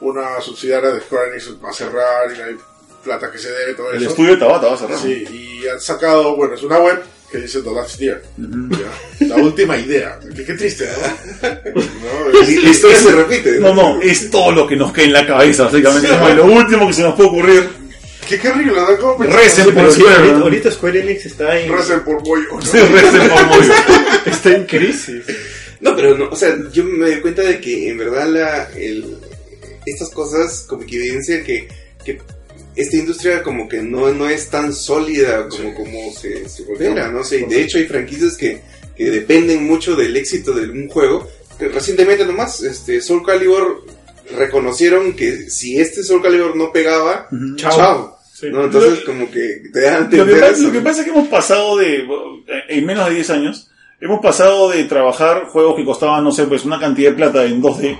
una 0.00 0.40
subsidiaria 0.40 0.90
de 0.90 1.00
Square 1.00 1.30
Enix 1.32 1.50
va 1.64 1.70
a 1.70 1.72
cerrar 1.72 2.32
y 2.34 2.38
no 2.38 2.44
hay 2.44 2.56
plata 3.02 3.30
que 3.32 3.38
se 3.38 3.50
debe, 3.50 3.74
todo 3.74 3.90
El 3.90 4.02
eso. 4.02 4.10
estudio 4.10 4.30
de 4.32 4.36
Tabata 4.36 4.68
va 4.68 4.74
a 4.74 4.78
cerrar. 4.78 4.98
Sí, 4.98 5.24
y 5.62 5.68
han 5.68 5.80
sacado, 5.80 6.36
bueno, 6.36 6.54
es 6.54 6.62
una 6.62 6.78
web 6.78 7.02
que 7.32 7.38
dice 7.38 7.62
The 7.62 7.70
Last 7.72 8.00
Idea, 8.00 8.20
¿ya? 8.38 9.26
la 9.26 9.36
última 9.36 9.76
idea. 9.76 10.18
Qué, 10.36 10.44
qué 10.44 10.52
triste, 10.54 10.86
¿no? 10.86 11.48
No, 11.82 12.28
la 12.40 12.70
historia 12.70 12.98
se 12.98 13.10
repite. 13.12 13.58
No, 13.58 13.74
no, 13.74 14.00
es 14.02 14.30
todo 14.30 14.52
lo 14.52 14.66
que 14.68 14.76
nos 14.76 14.92
queda 14.92 15.04
en 15.06 15.12
la 15.14 15.26
cabeza, 15.26 15.64
básicamente. 15.64 16.08
Es 16.12 16.36
lo 16.36 16.44
último 16.44 16.86
que 16.86 16.92
se 16.92 17.02
nos 17.02 17.14
puede 17.14 17.28
ocurrir. 17.30 17.81
Qué, 18.36 18.38
qué 18.42 18.48
horrible, 18.48 18.72
¿no? 18.74 18.96
¿Cómo 18.98 19.18
pensar? 19.18 19.40
Recen 19.40 19.74
por 19.74 19.92
Square, 19.92 20.30
ahorita, 20.30 20.70
Square 20.70 21.00
Enix 21.00 21.26
está 21.26 21.58
en, 21.58 21.72
Recen 21.72 22.00
por 22.00 22.22
pollo. 22.22 22.46
¿no? 22.52 22.62
Sí, 22.62 22.78
recen 22.78 23.28
por 23.28 23.46
Moyo. 23.46 23.72
está 24.26 24.50
en 24.54 24.66
crisis. 24.66 25.24
No, 25.80 25.96
pero 25.96 26.16
no, 26.16 26.28
o 26.30 26.36
sea, 26.36 26.56
yo 26.72 26.84
me 26.84 27.10
doy 27.10 27.20
cuenta 27.20 27.42
de 27.42 27.60
que 27.60 27.88
en 27.88 27.98
verdad 27.98 28.28
la, 28.28 28.70
el, 28.76 29.16
estas 29.84 30.10
cosas 30.10 30.64
como 30.68 30.86
que 30.86 30.96
evidencian 30.96 31.42
que, 31.42 31.66
que 32.04 32.20
esta 32.76 32.96
industria 32.96 33.42
como 33.42 33.68
que 33.68 33.82
no, 33.82 34.12
no 34.12 34.28
es 34.28 34.48
tan 34.48 34.72
sólida 34.72 35.48
como, 35.48 35.74
como 35.74 36.12
se, 36.12 36.48
se 36.48 36.62
espera, 36.62 37.10
¿no? 37.10 37.24
sé 37.24 37.46
de 37.48 37.62
hecho 37.62 37.78
hay 37.78 37.86
franquicias 37.86 38.36
que, 38.36 38.60
que 38.96 39.10
dependen 39.10 39.66
mucho 39.66 39.96
del 39.96 40.16
éxito 40.16 40.52
de 40.52 40.70
un 40.70 40.88
juego. 40.88 41.28
Que 41.58 41.68
Recientemente 41.68 42.24
nomás, 42.24 42.62
este, 42.62 43.00
Soul 43.00 43.24
Calibur 43.26 43.84
reconocieron 44.36 45.14
que 45.14 45.50
si 45.50 45.78
este 45.80 46.02
Soul 46.02 46.22
Calibur 46.22 46.56
no 46.56 46.72
pegaba, 46.72 47.26
Ujú. 47.30 47.56
chao. 47.56 48.18
Sí. 48.42 48.50
¿no? 48.50 48.64
Entonces 48.64 49.04
como 49.04 49.30
que 49.30 49.62
te 49.72 49.88
a 49.88 50.00
Lo 50.00 50.08
que, 50.08 50.34
pasa, 50.34 50.58
lo 50.58 50.72
que 50.72 50.80
pasa 50.80 51.00
es 51.00 51.04
que 51.04 51.12
hemos 51.12 51.28
pasado 51.28 51.76
de, 51.76 52.04
en 52.68 52.84
menos 52.84 53.06
de 53.06 53.14
10 53.14 53.30
años, 53.30 53.70
hemos 54.00 54.18
pasado 54.20 54.68
de 54.70 54.82
trabajar 54.82 55.44
juegos 55.44 55.76
que 55.76 55.84
costaban, 55.84 56.24
no 56.24 56.32
sé, 56.32 56.46
pues 56.46 56.64
una 56.64 56.80
cantidad 56.80 57.10
de 57.10 57.16
plata 57.16 57.44
en 57.44 57.62
2D 57.62 57.96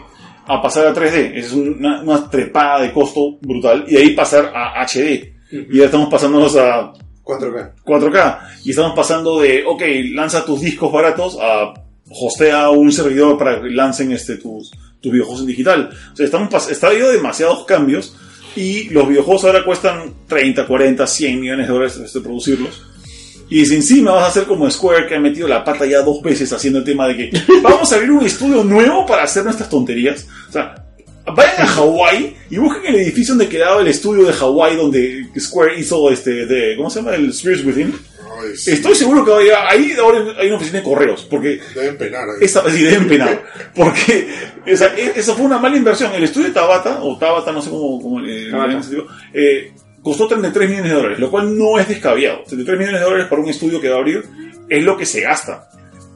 a 0.49 0.61
pasar 0.61 0.89
a 0.89 0.93
3D. 0.93 1.37
Es 1.37 1.53
una, 1.53 2.03
una 2.03 2.29
trepada 2.29 2.83
de 2.83 2.93
costo 2.93 3.39
brutal. 3.41 3.85
Y 3.87 3.95
de 3.95 4.01
ahí 4.01 4.11
pasar 4.17 4.53
a 4.53 4.85
HD. 4.85 5.33
Y 5.53 5.79
ya 5.79 5.85
estamos 5.85 6.09
pasándonos 6.11 6.57
a 6.57 6.93
4K. 7.23 7.75
4K. 7.85 8.39
Y 8.65 8.71
estamos 8.71 8.97
pasando 8.97 9.39
de, 9.39 9.63
ok, 9.65 9.81
lanza 10.13 10.45
tus 10.45 10.61
discos 10.61 10.91
baratos 10.91 11.39
a 11.41 11.73
hostea 12.11 12.69
un 12.71 12.91
servidor 12.91 13.39
para 13.39 13.63
que 13.63 13.71
lancen 13.71 14.11
este, 14.11 14.39
tus, 14.39 14.73
tus 15.01 15.13
videojuegos 15.13 15.43
en 15.43 15.47
digital. 15.47 15.91
O 16.13 16.17
sea, 16.17 16.27
estamos 16.27 16.69
está 16.69 16.89
habido 16.89 17.13
demasiados 17.13 17.65
cambios 17.65 18.17
y 18.57 18.91
los 18.91 19.09
videojuegos 19.09 19.45
ahora 19.45 19.65
cuestan 19.65 20.13
30, 20.27 20.67
40, 20.67 21.07
100 21.07 21.41
millones 21.41 21.67
de 21.67 21.73
dólares 21.73 21.97
este, 21.97 22.21
producirlos. 22.21 22.83
Y 23.49 23.67
si 23.67 23.75
encima 23.75 24.13
vas 24.13 24.25
a 24.25 24.27
hacer 24.29 24.45
como 24.45 24.71
Square 24.71 25.07
que 25.07 25.15
ha 25.15 25.21
metido 25.21 25.47
la 25.47 25.63
pata 25.63 25.85
ya 25.85 26.01
dos 26.01 26.23
veces 26.23 26.53
haciendo 26.53 26.79
el 26.79 26.85
tema 26.85 27.07
de 27.09 27.17
que 27.17 27.31
vamos 27.63 27.93
a 27.93 27.97
abrir 27.97 28.11
un 28.11 28.25
estudio 28.25 28.65
nuevo 28.65 29.05
para 29.05 29.25
hacer 29.25 29.45
nuestras 29.45 29.69
tonterías. 29.69 30.27
O 30.49 30.53
sea, 30.53 30.87
vayan 31.27 31.61
a 31.61 31.67
Hawái 31.67 32.37
y 32.51 32.57
busquen 32.57 32.95
el 32.95 33.01
edificio 33.01 33.35
donde 33.35 33.49
quedaba 33.49 33.81
el 33.81 33.89
estudio 33.89 34.25
de 34.25 34.33
Hawái 34.33 34.77
donde 34.77 35.27
Square 35.39 35.79
hizo 35.79 36.11
este 36.11 36.47
de 36.47 36.77
¿cómo 36.77 36.89
se 36.89 37.01
llama? 37.01 37.15
el 37.15 37.33
Spirits 37.33 37.65
Within. 37.65 37.95
Ay, 38.41 38.57
sí, 38.57 38.73
Estoy 38.73 38.95
seguro 38.95 39.25
que 39.25 39.31
ahora- 39.33 39.69
ahí 39.71 39.93
ahora 40.01 40.25
hay 40.39 40.47
una 40.49 40.57
oficina 40.57 40.79
de 40.79 40.85
correos 40.85 41.27
porque 41.29 41.61
Deben 41.75 41.97
penar. 41.99 42.27
esa 42.41 42.69
sí 42.71 42.83
deben 42.83 43.09
penar 43.09 43.43
porque 43.75 44.29
o 44.73 44.77
sea, 44.77 44.95
e- 44.97 45.13
esa 45.17 45.35
fue 45.35 45.45
una 45.45 45.59
mala 45.59 45.77
inversión. 45.77 46.13
El 46.15 46.25
estudio 46.25 46.49
de 46.49 46.55
Tabata 46.55 47.01
o 47.03 47.19
Tabata 47.19 47.53
no 47.53 47.61
sé 47.63 47.71
cómo, 47.71 48.01
cómo 48.01 48.21
eh, 48.21 48.51
eh, 49.35 49.73
costó 50.03 50.27
33 50.27 50.69
millones 50.69 50.91
de 50.91 50.97
dólares, 50.97 51.19
lo 51.19 51.31
cual 51.31 51.57
no 51.57 51.79
es 51.79 51.89
descabellado. 51.89 52.43
33 52.47 52.79
millones 52.79 53.01
de 53.01 53.05
dólares 53.07 53.27
para 53.29 53.43
un 53.43 53.49
estudio 53.49 53.81
que 53.81 53.89
va 53.89 53.97
a 53.97 53.99
abrir 53.99 54.25
es 54.69 54.83
lo 54.85 54.97
que 54.97 55.07
se 55.07 55.21
gasta. 55.21 55.69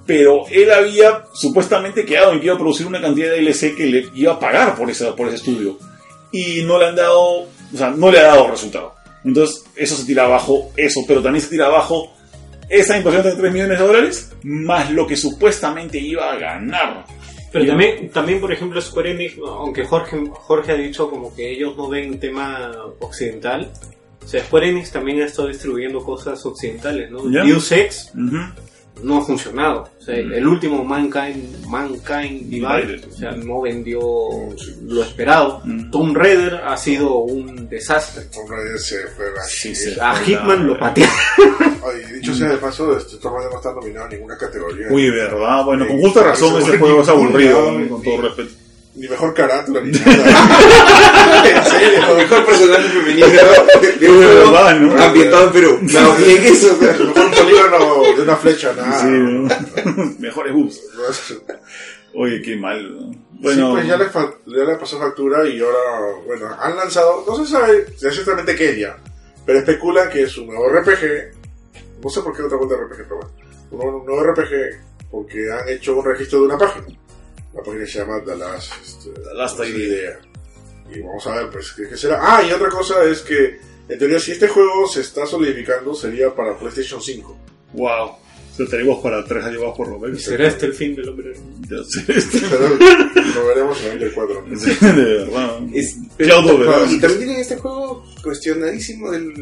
Pero 0.06 0.46
él 0.50 0.70
había 0.72 1.24
supuestamente 1.34 2.04
quedado 2.04 2.32
en 2.32 2.38
que 2.40 2.46
iba 2.46 2.54
a 2.54 2.58
producir 2.58 2.86
una 2.86 3.00
cantidad 3.00 3.30
de 3.30 3.38
DLC 3.42 3.74
que 3.74 3.86
le 3.86 4.06
iba 4.14 4.34
a 4.34 4.38
pagar 4.40 4.74
por, 4.76 4.88
esa, 4.88 5.14
por 5.16 5.26
ese 5.26 5.36
estudio. 5.36 5.78
Y 6.30 6.62
no 6.64 6.78
le 6.78 6.86
han 6.86 6.94
dado, 6.96 7.20
o 7.40 7.48
sea, 7.76 7.90
no 7.90 8.10
le 8.10 8.20
ha 8.20 8.24
dado 8.28 8.48
resultado. 8.50 8.94
Entonces, 9.26 9.64
eso 9.74 9.96
se 9.96 10.04
tira 10.06 10.24
abajo, 10.24 10.70
eso, 10.76 11.00
pero 11.06 11.20
también 11.22 11.42
se 11.42 11.50
tira 11.50 11.66
abajo 11.66 12.12
esa 12.68 12.96
inversión 12.96 13.24
de 13.24 13.32
3 13.34 13.52
millones 13.52 13.78
de 13.78 13.86
dólares, 13.86 14.32
más 14.42 14.90
lo 14.90 15.06
que 15.06 15.16
supuestamente 15.16 15.98
iba 15.98 16.32
a 16.32 16.36
ganar. 16.36 17.04
Pero 17.52 17.64
Y- 17.64 17.68
también, 17.68 18.10
también, 18.10 18.40
por 18.40 18.52
ejemplo, 18.52 18.80
Square 18.80 19.12
Enix, 19.12 19.34
aunque 19.38 19.84
Jorge, 19.84 20.24
Jorge 20.32 20.72
ha 20.72 20.76
dicho 20.76 21.08
como 21.10 21.34
que 21.34 21.50
ellos 21.50 21.76
no 21.76 21.88
ven 21.88 22.18
tema 22.20 22.70
occidental, 23.00 23.70
o 24.24 24.28
sea, 24.28 24.44
Square 24.44 24.68
Enix 24.70 24.90
también 24.90 25.22
ha 25.22 25.26
estado 25.26 25.48
distribuyendo 25.48 26.02
cosas 26.04 26.44
occidentales, 26.44 27.10
¿no? 27.10 27.22
Deus 27.22 27.70
Ex 27.72 28.12
Ujú. 28.14 28.38
No 29.02 29.18
ha 29.18 29.24
funcionado. 29.24 29.88
O 30.00 30.02
sea, 30.02 30.16
Mm. 30.16 30.32
el 30.32 30.46
último 30.46 30.84
Mankind, 30.84 31.66
Mankind 31.68 32.48
Divided, 32.48 32.86
Divided. 32.86 33.04
o 33.08 33.12
sea, 33.12 33.32
no 33.32 33.60
vendió 33.62 34.00
lo 34.86 35.02
esperado. 35.02 35.60
Mm. 35.64 35.90
Tomb 35.90 36.16
Raider 36.16 36.54
ha 36.64 36.76
sido 36.76 37.16
un 37.18 37.68
desastre. 37.68 38.24
Tomb 38.32 38.50
Raider 38.50 38.78
se 38.78 39.06
fue 39.08 39.26
Sí, 39.46 39.70
así. 39.72 39.90
sí. 39.92 40.00
A 40.00 40.14
Hitman 40.16 40.66
lo 40.66 40.78
patearon. 40.78 41.14
Dicho 42.16 42.34
sea 42.34 42.48
de 42.48 42.56
paso, 42.56 42.96
este 42.96 43.16
Tomb 43.18 43.34
Raider 43.34 43.50
no 43.52 43.56
está 43.58 43.72
nominado 43.72 44.06
a 44.06 44.08
ninguna 44.08 44.36
categoría. 44.36 44.86
Uy, 44.90 45.10
verdad. 45.10 45.64
Bueno, 45.64 45.86
con 45.86 45.96
Sí, 45.98 46.02
justa 46.02 46.22
razón 46.24 46.48
eso 46.56 46.68
ese 46.68 46.78
juego 46.78 47.02
es 47.02 47.08
aburrido, 47.08 47.64
con 47.88 48.02
todo 48.02 48.22
respeto. 48.22 48.50
Ni 48.96 49.06
mejor 49.08 49.34
carátula 49.34 49.82
ni 49.82 49.92
nada. 49.92 50.14
en 51.82 52.16
mejor 52.16 52.46
personaje 52.46 52.88
femenino 52.88 53.26
de, 54.00 54.08
un 54.08 54.98
ambientado 54.98 55.46
en 55.48 55.52
Perú. 55.52 55.78
No, 55.82 56.16
eso. 56.16 56.78
El 56.80 57.08
mejor 57.08 57.30
polígono 57.36 58.02
de 58.16 58.22
una 58.22 58.36
flecha, 58.36 58.72
nada. 58.72 59.02
Sí, 59.02 59.08
¿no? 59.08 59.48
Mejores 60.18 60.54
boobs. 60.54 60.80
Oye, 62.14 62.40
qué 62.40 62.56
mal. 62.56 62.90
¿no? 62.90 63.26
Bueno, 63.38 63.72
pues 63.72 63.86
ya 63.86 63.98
le, 63.98 64.06
ya 64.06 64.64
le 64.64 64.76
pasó 64.76 64.98
factura 64.98 65.46
y 65.46 65.60
ahora, 65.60 66.22
bueno, 66.24 66.48
han 66.58 66.74
lanzado, 66.74 67.22
no 67.28 67.36
se 67.36 67.50
sabe 67.50 67.86
exactamente 68.00 68.56
qué 68.56 68.78
ya, 68.78 68.96
pero 69.44 69.58
especulan 69.58 70.08
que 70.08 70.22
es 70.22 70.38
un 70.38 70.46
nuevo 70.46 70.70
RPG, 70.70 72.02
no 72.02 72.08
sé 72.08 72.22
por 72.22 72.34
qué 72.34 72.42
otra 72.42 72.56
cuenta 72.56 72.76
de 72.76 72.84
RPG, 72.84 73.08
pero 73.08 73.30
bueno, 73.72 73.98
un 73.98 74.06
nuevo 74.06 74.22
RPG 74.22 75.10
porque 75.10 75.52
han 75.52 75.68
hecho 75.68 75.96
un 75.96 76.04
registro 76.04 76.40
de 76.40 76.46
una 76.46 76.56
página. 76.56 76.86
La 77.56 77.62
página 77.62 77.86
se 77.86 77.98
llama 77.98 78.22
The 78.24 78.36
Last, 78.36 78.72
este, 78.84 79.10
The 79.10 79.34
Last 79.34 79.58
Idea. 79.60 79.76
Idea. 79.76 80.18
Y 80.94 81.00
vamos 81.00 81.26
a 81.26 81.34
ver, 81.36 81.50
pues, 81.50 81.72
¿qué, 81.72 81.88
qué 81.88 81.96
será? 81.96 82.18
Ah, 82.20 82.42
y 82.48 82.52
otra 82.52 82.68
cosa 82.68 83.02
es 83.04 83.20
que, 83.22 83.58
en 83.88 83.98
teoría, 83.98 84.18
si 84.20 84.32
este 84.32 84.48
juego 84.48 84.86
se 84.86 85.00
está 85.00 85.26
solidificando, 85.26 85.94
sería 85.94 86.34
para 86.34 86.56
PlayStation 86.58 87.00
5. 87.02 87.36
Wow. 87.72 88.10
Se 88.56 88.64
tenemos 88.66 89.02
para 89.02 89.22
tres 89.24 89.44
años 89.44 89.62
más 89.62 89.76
por 89.76 89.86
lo 89.88 89.98
menos. 89.98 90.22
¿Será 90.22 90.48
este 90.48 90.66
el 90.66 90.72
fin 90.72 90.94
del 90.96 91.08
hombre? 91.10 91.34
Ya 91.68 91.76
sé, 91.84 92.10
este- 92.16 92.40
Pero 92.48 92.68
lo 93.34 93.46
veremos 93.48 93.82
en 93.84 94.00
el 94.02 94.12
4. 94.14 94.44
Sí, 94.58 94.70
de 94.86 95.04
verdad. 95.24 95.58
Es- 95.74 95.96
Ya 96.18 96.40
lo 96.40 96.56
verás. 96.58 96.90
y 96.90 96.98
también 97.00 97.18
tienen 97.18 97.36
este 97.40 97.56
juego 97.56 98.04
cuestionadísimo 98.22 99.10
del, 99.10 99.34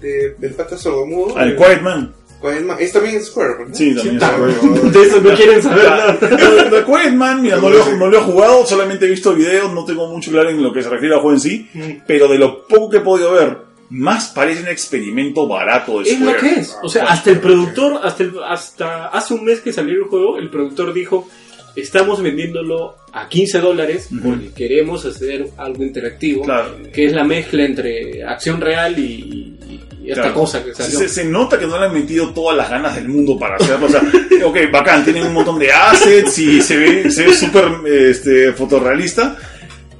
de- 0.00 0.34
del 0.38 0.54
pata 0.54 0.76
sordomudo. 0.78 1.36
Al 1.36 1.56
Quiet 1.56 1.82
Man. 1.82 2.14
Quiet 2.42 2.64
Man. 2.64 2.76
Es 2.80 2.92
también 2.92 3.22
Square, 3.22 3.54
¿verdad? 3.58 3.74
Sí, 3.74 3.94
también 3.94 4.20
Sí, 4.20 4.68
es 4.86 4.92
De 4.92 5.02
eso 5.02 5.20
no 5.22 5.34
quieren 5.36 5.62
saber 5.62 5.84
nada. 5.84 6.18
The, 6.18 6.26
The 6.70 6.84
Quiet 6.84 7.12
Man, 7.14 7.40
mira, 7.42 7.56
no 7.56 7.70
lo, 7.70 7.78
he- 7.88 7.96
no 7.96 8.08
lo 8.08 8.18
he 8.18 8.20
jugado, 8.20 8.66
solamente 8.66 9.06
he 9.06 9.10
visto 9.10 9.32
videos, 9.34 9.72
no 9.72 9.84
tengo 9.84 10.08
mucho 10.08 10.30
claro 10.30 10.50
en 10.50 10.62
lo 10.62 10.72
que 10.72 10.82
se 10.82 10.88
refiere 10.90 11.14
al 11.14 11.20
juego 11.20 11.34
en 11.36 11.40
sí, 11.40 11.68
pero 12.06 12.28
de 12.28 12.38
lo 12.38 12.66
poco 12.66 12.90
que 12.90 12.96
he 12.98 13.00
podido 13.00 13.32
ver, 13.32 13.56
más 13.90 14.28
parece 14.28 14.62
un 14.62 14.68
experimento 14.68 15.46
barato 15.46 16.00
de 16.00 16.10
Es 16.10 16.20
lo 16.20 16.30
Square. 16.32 16.40
que 16.54 16.60
es. 16.60 16.76
O 16.82 16.88
sea, 16.88 17.04
hasta 17.04 17.30
el 17.30 17.40
productor, 17.40 18.00
hasta, 18.02 18.22
el- 18.24 18.34
hasta 18.46 19.06
hace 19.08 19.34
un 19.34 19.44
mes 19.44 19.60
que 19.60 19.72
salió 19.72 19.94
el 19.96 20.04
juego, 20.04 20.38
el 20.38 20.50
productor 20.50 20.92
dijo, 20.92 21.28
estamos 21.76 22.22
vendiéndolo 22.22 22.96
a 23.14 23.28
15 23.28 23.58
dólares 23.60 24.08
porque 24.22 24.50
queremos 24.54 25.04
hacer 25.06 25.48
algo 25.58 25.82
interactivo, 25.84 26.42
Claro. 26.44 26.76
que 26.92 27.06
es 27.06 27.12
la 27.12 27.24
mezcla 27.24 27.64
entre 27.64 28.24
acción 28.24 28.60
real 28.60 28.98
y 28.98 29.71
esta 30.10 30.22
Claro. 30.22 30.34
cosa 30.36 30.64
que 30.64 30.74
salió. 30.74 30.98
Se, 30.98 31.08
se 31.08 31.24
nota 31.24 31.58
que 31.58 31.66
no 31.66 31.78
le 31.78 31.86
han 31.86 31.92
metido 31.94 32.30
todas 32.30 32.56
las 32.56 32.68
ganas 32.70 32.94
del 32.94 33.08
mundo 33.08 33.38
para 33.38 33.56
hacerlo. 33.56 33.86
O 33.86 33.88
sea, 33.88 34.02
ok, 34.44 34.56
bacán, 34.72 35.04
tienen 35.04 35.26
un 35.26 35.34
montón 35.34 35.58
de 35.58 35.70
assets 35.72 36.38
y 36.38 36.60
se 36.60 36.76
ve 36.76 37.10
se 37.10 37.26
ve 37.26 37.32
súper 37.34 37.64
este, 37.86 38.52
fotorrealista. 38.52 39.36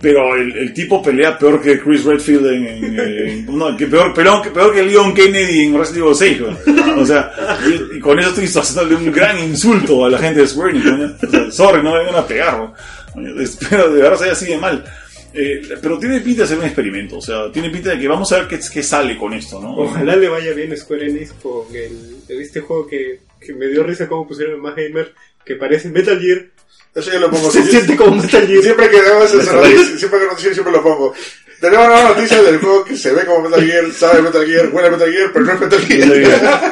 Pero 0.01 0.35
el, 0.35 0.57
el 0.59 0.75
tipo 0.75 1.01
pelea 1.01 1.39
peor 1.39 1.63
que 1.63 1.79
Chris 1.81 2.05
Redfield 2.05 2.47
en. 2.47 2.67
en- 2.67 2.99
en- 2.99 3.57
no, 3.57 3.77
que 3.77 3.87
peor, 3.87 4.13
peor, 4.13 4.43
que- 4.43 4.51
peor 4.51 4.75
que 4.75 4.83
Leon 4.83 5.15
Kennedy 5.15 5.67
en 5.67 5.79
Resident 5.79 6.03
Evil 6.05 6.17
6. 6.17 6.41
güey. 6.41 6.99
O 6.99 7.07
sea, 7.07 7.31
y, 7.93 7.99
y 7.99 8.01
con 8.01 8.19
eso 8.19 8.31
estoy 8.31 8.47
haciéndole 8.47 8.97
un 8.97 9.13
gran 9.13 9.39
insulto 9.39 10.05
a 10.05 10.11
la 10.11 10.19
gente 10.19 10.41
de 10.41 10.49
Square 10.49 10.71
Enix. 10.73 10.85
¿no? 10.87 11.05
O 11.29 11.31
sea, 11.31 11.51
sorry, 11.53 11.83
no 11.85 11.93
me 11.93 11.99
vengan 12.01 12.17
a 12.17 12.27
pegar. 12.27 12.59
¿no? 12.59 12.75
Espero 13.41 13.93
de 13.93 14.03
verdad 14.03 14.19
sea 14.19 14.33
así 14.33 14.47
de 14.47 14.59
mal. 14.59 14.85
Eh, 15.35 15.63
pero 15.81 15.99
tiene 15.99 16.21
pinta 16.21 16.43
de 16.43 16.49
ser 16.49 16.59
un 16.59 16.65
experimento. 16.65 17.19
O 17.19 17.21
sea, 17.21 17.51
tiene 17.51 17.71
pinta 17.71 17.91
de 17.91 17.99
que 17.99 18.09
vamos 18.09 18.31
a 18.33 18.39
ver 18.39 18.49
qué, 18.49 18.61
qué 18.73 18.83
sale 18.83 19.17
con 19.17 19.33
esto, 19.33 19.61
¿no? 19.61 19.75
Ojalá 19.77 20.17
le 20.17 20.29
vaya 20.29 20.53
bien 20.53 20.73
a 20.73 20.77
Square 20.77 21.09
Enix 21.09 21.33
con 21.35 21.65
el, 21.75 22.17
este 22.29 22.61
juego 22.61 22.87
que, 22.87 23.21
que 23.41 23.55
me 23.55 23.69
dio 23.69 23.83
risa 23.83 24.09
como 24.09 24.29
pusieron 24.29 24.61
Más 24.61 24.77
Gamer, 24.77 25.15
que 25.45 25.57
parece 25.57 25.89
Metal 25.89 26.21
Gear. 26.21 26.47
Eso 26.95 27.11
yo 27.11 27.21
lo 27.21 27.31
pongo. 27.31 27.51
Se 27.53 27.65
siente 27.65 27.97
como 27.97 28.17
Metal 28.17 28.47
Gear. 28.47 28.63
Siempre 28.63 28.91
que 28.91 28.99
Metal 28.99 29.19
noticia, 29.19 29.99
siempre 29.99 30.19
que 30.21 30.27
noticia, 30.27 30.53
siempre 30.53 30.73
lo 30.73 30.83
pongo. 30.83 31.15
Tenemos 31.61 31.87
una 31.87 32.09
noticia 32.09 32.43
del 32.43 32.59
juego 32.59 32.85
que 32.85 32.97
se 32.97 33.13
ve 33.13 33.25
como 33.25 33.49
Metal 33.49 33.65
Gear, 33.65 33.93
sabe 33.93 34.21
Metal 34.21 34.45
Gear, 34.45 34.69
huele 34.73 34.91
Metal 34.91 35.13
Gear, 35.13 35.31
pero 35.33 35.45
no 35.45 35.53
es 35.53 35.61
Metal 35.61 35.81
Gear. 35.81 36.63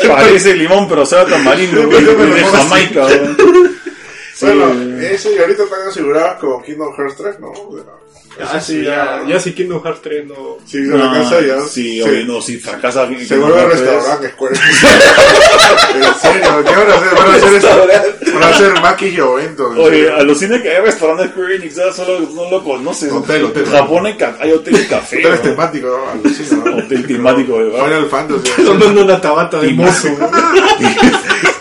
Parece 0.08 0.54
limón, 0.54 0.88
pero 0.88 1.04
sabe 1.04 1.30
tamarindo, 1.30 1.86
de. 1.86 2.44
Jamaica. 2.44 3.06
Sí, 4.40 4.46
Bueno, 4.46 4.98
eso 5.02 5.28
y 5.34 5.38
ahorita 5.38 5.64
están 5.64 5.88
asegurados 5.88 6.38
con 6.40 6.62
Kingdom 6.62 6.94
Hearts 6.96 7.16
3, 7.18 7.40
¿no? 7.40 7.52
Ah, 8.42 8.58
sí, 8.58 8.82
ya, 8.82 9.22
ya 9.28 9.38
si 9.38 9.52
Kingdom 9.52 9.82
Hearts 9.82 10.00
3 10.00 10.26
no... 10.26 10.56
Sí, 10.64 10.86
se 10.86 10.96
la 10.96 11.12
casa 11.12 11.40
ya. 11.42 11.60
Sí, 11.60 11.98
se- 12.02 12.08
oye, 12.08 12.24
no, 12.24 12.40
si 12.40 12.56
fracasa. 12.56 13.06
Se 13.26 13.36
vuelve 13.36 13.60
a 13.60 13.66
restaurar 13.66 14.30
Square 14.30 14.54
en 15.94 16.14
serio, 16.14 16.64
¿qué 16.64 16.74
van 16.74 16.90
a 16.90 16.94
hacer? 16.94 17.14
Van 17.18 17.28
a 17.28 17.34
hacer 17.34 17.54
eso. 17.54 18.32
Van 18.32 18.42
a 18.42 18.48
hacer 18.48 18.72
Maki 18.80 19.06
y 19.08 19.20
Ovento. 19.20 19.72
en 19.72 19.78
Oye, 19.78 20.10
alucina 20.10 20.62
que 20.62 20.70
hay 20.74 20.82
restaurantes 20.82 21.32
Square 21.32 21.56
Enix, 21.56 21.74
ya 21.74 21.92
solo 21.92 22.20
no 22.34 22.50
lo 22.50 22.64
conoces. 22.64 23.12
Hotel, 23.12 23.44
hotel. 23.44 23.64
En 23.66 23.72
Japón 23.72 24.06
hay, 24.06 24.16
hay 24.40 24.52
hotel 24.52 24.74
y 24.80 24.86
café. 24.86 25.18
Hoteles 25.18 25.44
¿no? 25.44 25.50
temáticos, 25.50 25.90
¿no? 25.90 26.10
Alucina, 26.10 26.62
¿no? 26.64 26.76
Hotel 26.78 27.06
temático, 27.06 27.58
verdad. 27.58 27.84
Final 27.84 28.06
Fantasy. 28.08 28.62
Tomando 28.64 29.02
una 29.04 29.20
tabata 29.20 29.60
de 29.60 29.70
mozo. 29.74 30.08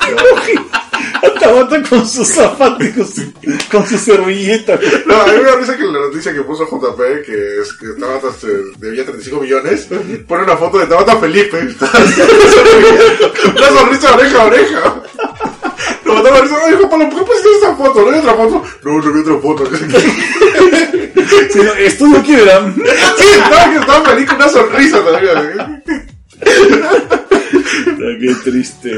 Tabata 1.50 1.82
con 1.90 2.08
sus 2.08 2.28
zapatos, 2.28 2.88
con 2.90 3.08
su, 3.08 3.34
con 3.72 3.88
su 3.88 3.98
servilleta. 3.98 4.80
No, 5.08 5.16
a 5.16 5.26
mí 5.26 5.34
me 5.38 5.44
da 5.44 5.56
risa 5.56 5.76
que 5.76 5.84
la 5.84 6.00
noticia 6.00 6.32
que 6.32 6.42
puso 6.42 6.66
JP, 6.66 7.26
que 7.26 7.62
es 7.62 7.74
que 7.74 7.88
Tabata 8.00 8.28
este, 8.30 8.48
debía 8.78 9.04
35 9.04 9.42
millones, 9.42 9.88
pone 10.28 10.44
una 10.44 10.56
foto 10.58 10.78
de 10.78 10.86
Tabata 10.86 11.18
Felipe. 11.18 11.58
una 13.58 13.68
sonrisa 13.68 14.14
oreja 14.14 14.42
a 14.42 14.46
oreja. 14.46 15.04
Lo 16.06 16.14
mató 16.14 16.30
la 16.32 16.42
risa, 16.42 16.56
Pablo, 16.90 17.10
¿por 17.10 17.20
qué 17.20 17.26
pusiste 17.26 17.50
esa 17.58 17.76
foto? 17.76 18.02
¿No 18.02 18.12
hay 18.12 18.20
otra 18.20 18.34
foto? 18.36 18.64
No, 18.84 19.00
no 19.00 19.16
hay 19.16 19.22
otra 19.22 19.38
foto. 19.40 19.64
Sí, 21.52 21.60
no, 21.64 21.74
estudio 21.74 22.24
quiebra. 22.24 22.74
sí, 23.18 23.24
estaba, 23.80 24.02
feliz 24.10 24.28
con 24.28 24.36
una 24.38 24.50
sonrisa 24.50 25.00
todavía. 25.00 25.84
Qué 28.20 28.36
triste. 28.44 28.92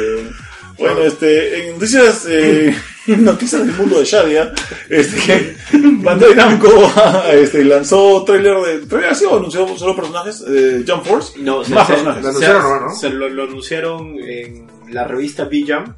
Bueno, 0.78 1.02
este, 1.02 1.68
en 1.68 1.74
noticias, 1.74 2.26
eh, 2.30 2.76
noticias 3.08 3.66
del 3.66 3.76
mundo 3.76 4.00
de 4.00 4.06
Shadia, 4.06 4.54
este, 4.90 5.22
que 5.22 5.56
Bandai 6.04 6.36
Namco 6.36 6.70
este, 7.34 7.64
lanzó 7.64 8.24
trailer 8.24 8.58
de, 8.62 8.86
trailer 8.88 9.12
así 9.12 9.26
o 9.26 9.38
anunció 9.38 9.68
solo 9.78 9.96
personajes, 9.96 10.44
eh, 10.48 10.84
Jump 10.88 11.06
Force, 11.06 11.40
No, 11.40 11.64
más 11.70 11.88
se, 11.88 11.94
personajes. 11.94 12.24
Lo 12.24 12.30
anunciaron, 12.30 12.64
¿no? 12.64 12.80
¿no? 12.88 12.96
se 12.96 13.10
lo, 13.10 13.30
lo 13.30 13.44
anunciaron 13.44 14.20
en 14.20 14.68
la 14.90 15.06
revista 15.06 15.46
B-Jump. 15.46 15.96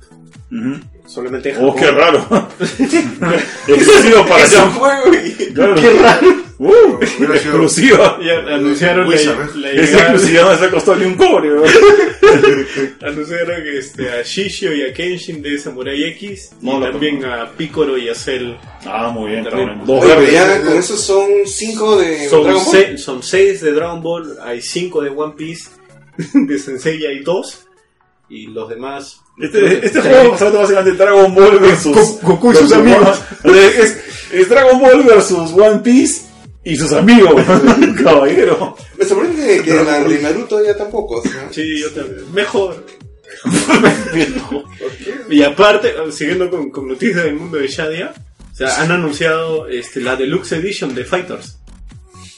Solamente 1.06 1.50
en 1.52 1.58
Oh, 1.58 1.72
Japón. 1.72 1.80
qué 1.82 1.92
raro. 1.92 2.50
Exclusivo 3.68 4.26
para 4.28 4.46
y... 5.26 5.54
Claro. 5.54 5.76
Qué 5.76 5.90
raro. 5.92 6.44
Uh, 6.60 6.98
exclusiva. 7.02 8.18
Y 8.22 8.30
anunciaron 8.30 9.10
la, 9.10 9.16
la 9.56 9.72
Esa 9.72 9.98
exclusividad 9.98 10.52
no 10.52 10.58
se 10.58 10.70
costó 10.72 10.96
ni 10.96 11.06
un 11.06 11.16
cobre. 11.16 11.50
¿no? 11.50 11.64
Anunciaron 13.08 13.62
este, 13.68 14.10
a 14.12 14.22
Shishio 14.22 14.74
y 14.74 14.84
a 14.84 14.94
Kenshin 14.94 15.42
de 15.42 15.58
Samurai 15.58 16.02
X. 16.04 16.52
No, 16.62 16.78
y 16.78 16.80
no, 16.80 16.92
también 16.92 17.26
a 17.26 17.50
Picoro 17.52 17.98
y 17.98 18.08
a 18.10 18.16
Cell. 18.16 18.54
Ah, 18.86 19.10
muy 19.10 19.32
bien, 19.32 19.44
También. 19.44 19.82
Dos 19.86 20.04
Oye, 20.06 20.14
pero 20.16 20.32
ya 20.32 20.62
con 20.62 20.78
eso 20.78 20.96
son 20.96 21.28
5 21.46 21.98
de 22.00 22.30
Son, 22.30 22.44
Dragon 22.44 22.64
Ball. 22.64 22.72
se- 22.72 22.98
son 22.98 23.24
seis 23.24 23.62
de 23.62 23.72
Dragon 23.74 24.02
Ball, 24.02 24.38
hay 24.44 24.62
cinco 24.62 25.02
de 25.02 25.10
One 25.10 25.34
Piece, 25.38 25.70
de 26.34 26.60
Sensei 26.60 27.06
hay 27.06 27.20
dos. 27.24 27.63
Y 28.36 28.48
los 28.48 28.68
demás. 28.68 29.20
Este, 29.40 29.86
este 29.86 30.02
juego 30.02 30.34
se 30.34 30.38
trata 30.46 30.58
básicamente 30.60 30.92
de 30.92 30.98
Dragon 30.98 31.36
Ball 31.36 31.60
versus 31.60 31.96
Go- 31.96 32.20
Goku 32.24 32.52
y 32.52 32.56
sus 32.56 32.72
amigos. 32.74 33.22
Es, 33.44 33.98
es 34.32 34.50
Dragon 34.50 34.80
Ball 34.80 35.04
versus 35.04 35.52
One 35.54 35.80
Piece 35.80 36.22
y 36.64 36.76
sus 36.76 36.92
amigos. 36.94 37.34
Caballero. 38.04 38.76
Me 38.98 39.06
sorprende 39.06 39.62
que 39.62 39.74
la 39.76 40.00
de 40.04 40.20
Naruto 40.22 40.64
ya 40.66 40.76
tampoco. 40.76 41.22
Sí, 41.52 41.80
yo 41.82 41.92
también. 41.92 42.32
Mejor. 42.34 42.84
y 45.30 45.44
aparte, 45.44 45.94
siguiendo 46.12 46.50
con, 46.50 46.70
con 46.70 46.88
noticias 46.88 47.24
del 47.24 47.36
mundo 47.36 47.58
de 47.58 47.68
Shadia, 47.68 48.14
o 48.52 48.56
sea, 48.56 48.82
han 48.82 48.92
anunciado 48.92 49.68
este, 49.68 50.02
la 50.02 50.16
Deluxe 50.16 50.54
Edition 50.54 50.94
de 50.96 51.06
Fighters. 51.06 51.58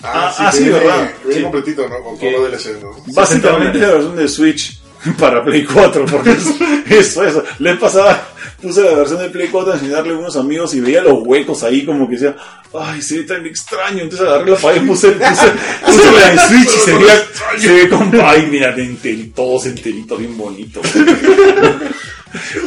Ah, 0.04 0.32
sí, 0.36 0.44
ah, 0.46 0.52
sí, 0.52 0.64
viene- 0.64 0.80
¿verdad? 0.80 1.12
Sí. 1.32 1.42
completito, 1.42 1.88
¿no? 1.90 1.96
Con 2.04 2.20
todo 2.20 2.48
DLC, 2.50 2.82
¿no? 2.82 2.92
Básicamente 3.14 3.80
la 3.80 3.88
versión 3.94 4.16
de 4.16 4.28
Switch 4.28 4.75
para 5.19 5.44
Play 5.44 5.64
4, 5.65 6.06
porque 6.06 6.32
es- 6.32 6.56
eso, 6.91 7.23
eso. 7.23 7.44
Le 7.60 7.76
pasaba, 7.76 8.27
puse 8.61 8.82
la 8.84 8.94
versión 8.95 9.19
de 9.19 9.30
Play 9.30 9.48
4 9.49 9.73
a 9.73 9.76
enseñarle 9.76 10.14
a 10.14 10.18
unos 10.18 10.36
amigos 10.38 10.73
y 10.76 10.80
veía 10.82 11.02
los 11.02 11.19
huecos 11.26 11.64
ahí 11.64 11.86
como 11.86 12.07
que 12.07 12.14
decía, 12.15 12.36
ay, 12.80 13.02
se 13.02 13.19
ve 13.19 13.23
tan 13.23 13.45
extraño. 13.45 14.03
Entonces 14.03 14.27
agarré 14.27 14.52
la 14.52 14.57
pared, 14.57 14.86
puse, 14.86 15.11
puse, 15.11 15.48
puse 15.86 16.11
la 16.11 16.30
de 16.32 16.38
Switch 16.40 16.76
y 16.76 16.80
se 16.86 16.94
veía, 16.98 17.23
se 17.57 17.73
ve 17.73 17.90
como, 17.90 18.11
ay, 18.27 18.48
mira, 18.49 18.76
enterito, 18.76 19.36
todos 19.44 19.65
enteritos, 19.68 20.19
bien 20.19 20.38
bonito. 20.38 20.82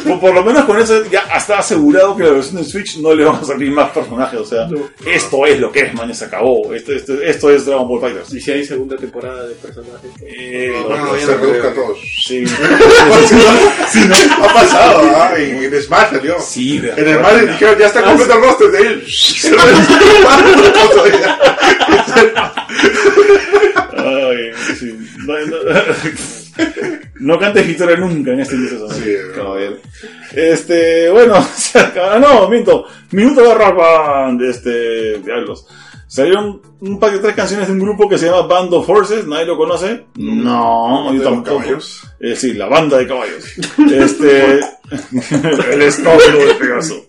Por, 0.07 0.19
por 0.19 0.33
lo 0.33 0.43
menos 0.43 0.65
con 0.65 0.79
eso 0.79 1.03
ya 1.11 1.21
está 1.35 1.59
asegurado 1.59 2.15
que 2.15 2.23
la 2.23 2.31
versión 2.31 2.57
de 2.57 2.63
Switch 2.69 2.97
no 2.97 3.13
le 3.13 3.25
van 3.25 3.35
a 3.37 3.43
salir 3.43 3.71
más 3.71 3.89
personajes. 3.91 4.39
O 4.39 4.45
sea, 4.45 4.65
No. 4.67 4.89
esto 5.05 5.45
es 5.45 5.59
lo 5.59 5.71
que 5.71 5.79
es, 5.81 5.93
man, 5.93 6.13
se 6.13 6.25
acabó. 6.25 6.73
Esto, 6.73 6.93
esto, 6.93 7.13
esto 7.21 7.49
es 7.51 7.65
Dragon 7.65 7.87
Ball 7.87 8.01
Fighters. 8.01 8.33
Y 8.33 8.41
si 8.41 8.51
hay 8.51 8.65
segunda 8.65 8.95
temporada 8.97 9.47
de 9.47 9.55
personajes. 9.55 10.09
Eh, 10.25 10.73
No, 10.81 10.87
Bueno, 10.89 11.15
se 11.19 11.25
no 11.27 11.37
reduzca 11.37 11.67
a 11.67 11.71
creo. 11.71 11.83
todos. 11.85 11.97
sí. 12.25 12.43
Ha 14.41 14.53
pasado, 14.53 15.01
¿ah? 15.15 15.33
En, 15.37 15.63
en 15.63 15.81
Smash 15.81 16.09
salió. 16.11 16.35
Sí, 16.39 16.79
de 16.79 16.91
En 16.91 17.07
el. 17.07 17.19
Mario 17.19 17.47
dijeron, 17.47 17.77
ya 17.77 17.87
está 17.87 18.01
completo 18.03 18.33
el 18.37 18.41
roster 18.41 18.71
de 18.71 18.79
él. 18.87 19.03
Se 19.07 19.51
lo 19.51 19.57
Ay, 23.97 24.51
sí. 24.79 24.97
No, 25.25 25.33
no, 25.45 25.57
no 27.15 27.37
cantes 27.37 27.67
victoria 27.67 27.97
nunca 27.97 28.31
en 28.31 28.39
este 28.39 28.55
minuto. 28.55 28.89
Sí. 28.91 29.15
Este, 30.33 31.09
bueno, 31.09 31.35
no, 32.19 32.49
miento. 32.49 32.85
Minuto 33.11 33.41
de 33.41 33.53
rapa 33.53 34.31
de 34.37 34.49
este, 34.49 35.17
diablos. 35.19 35.65
Salieron 36.07 36.59
un 36.79 36.99
pack 36.99 37.13
de 37.13 37.19
tres 37.19 37.35
canciones 37.35 37.67
de 37.67 37.73
un 37.73 37.79
grupo 37.79 38.09
que 38.09 38.17
se 38.17 38.25
llama 38.25 38.47
Band 38.47 38.73
of 38.73 38.89
Horses, 38.89 39.27
¿nadie 39.27 39.45
lo 39.45 39.55
conoce? 39.55 40.05
No, 40.15 41.05
yo 41.07 41.11
¿De 41.11 41.17
los 41.17 41.23
tampoco. 41.23 41.57
caballos? 41.59 42.01
Eh, 42.19 42.35
sí, 42.35 42.53
la 42.53 42.65
banda 42.65 42.97
de 42.97 43.07
caballos. 43.07 43.45
Este, 43.93 44.59
el 45.71 45.81
establo 45.83 46.45
de 46.45 46.55
Pegaso. 46.55 47.05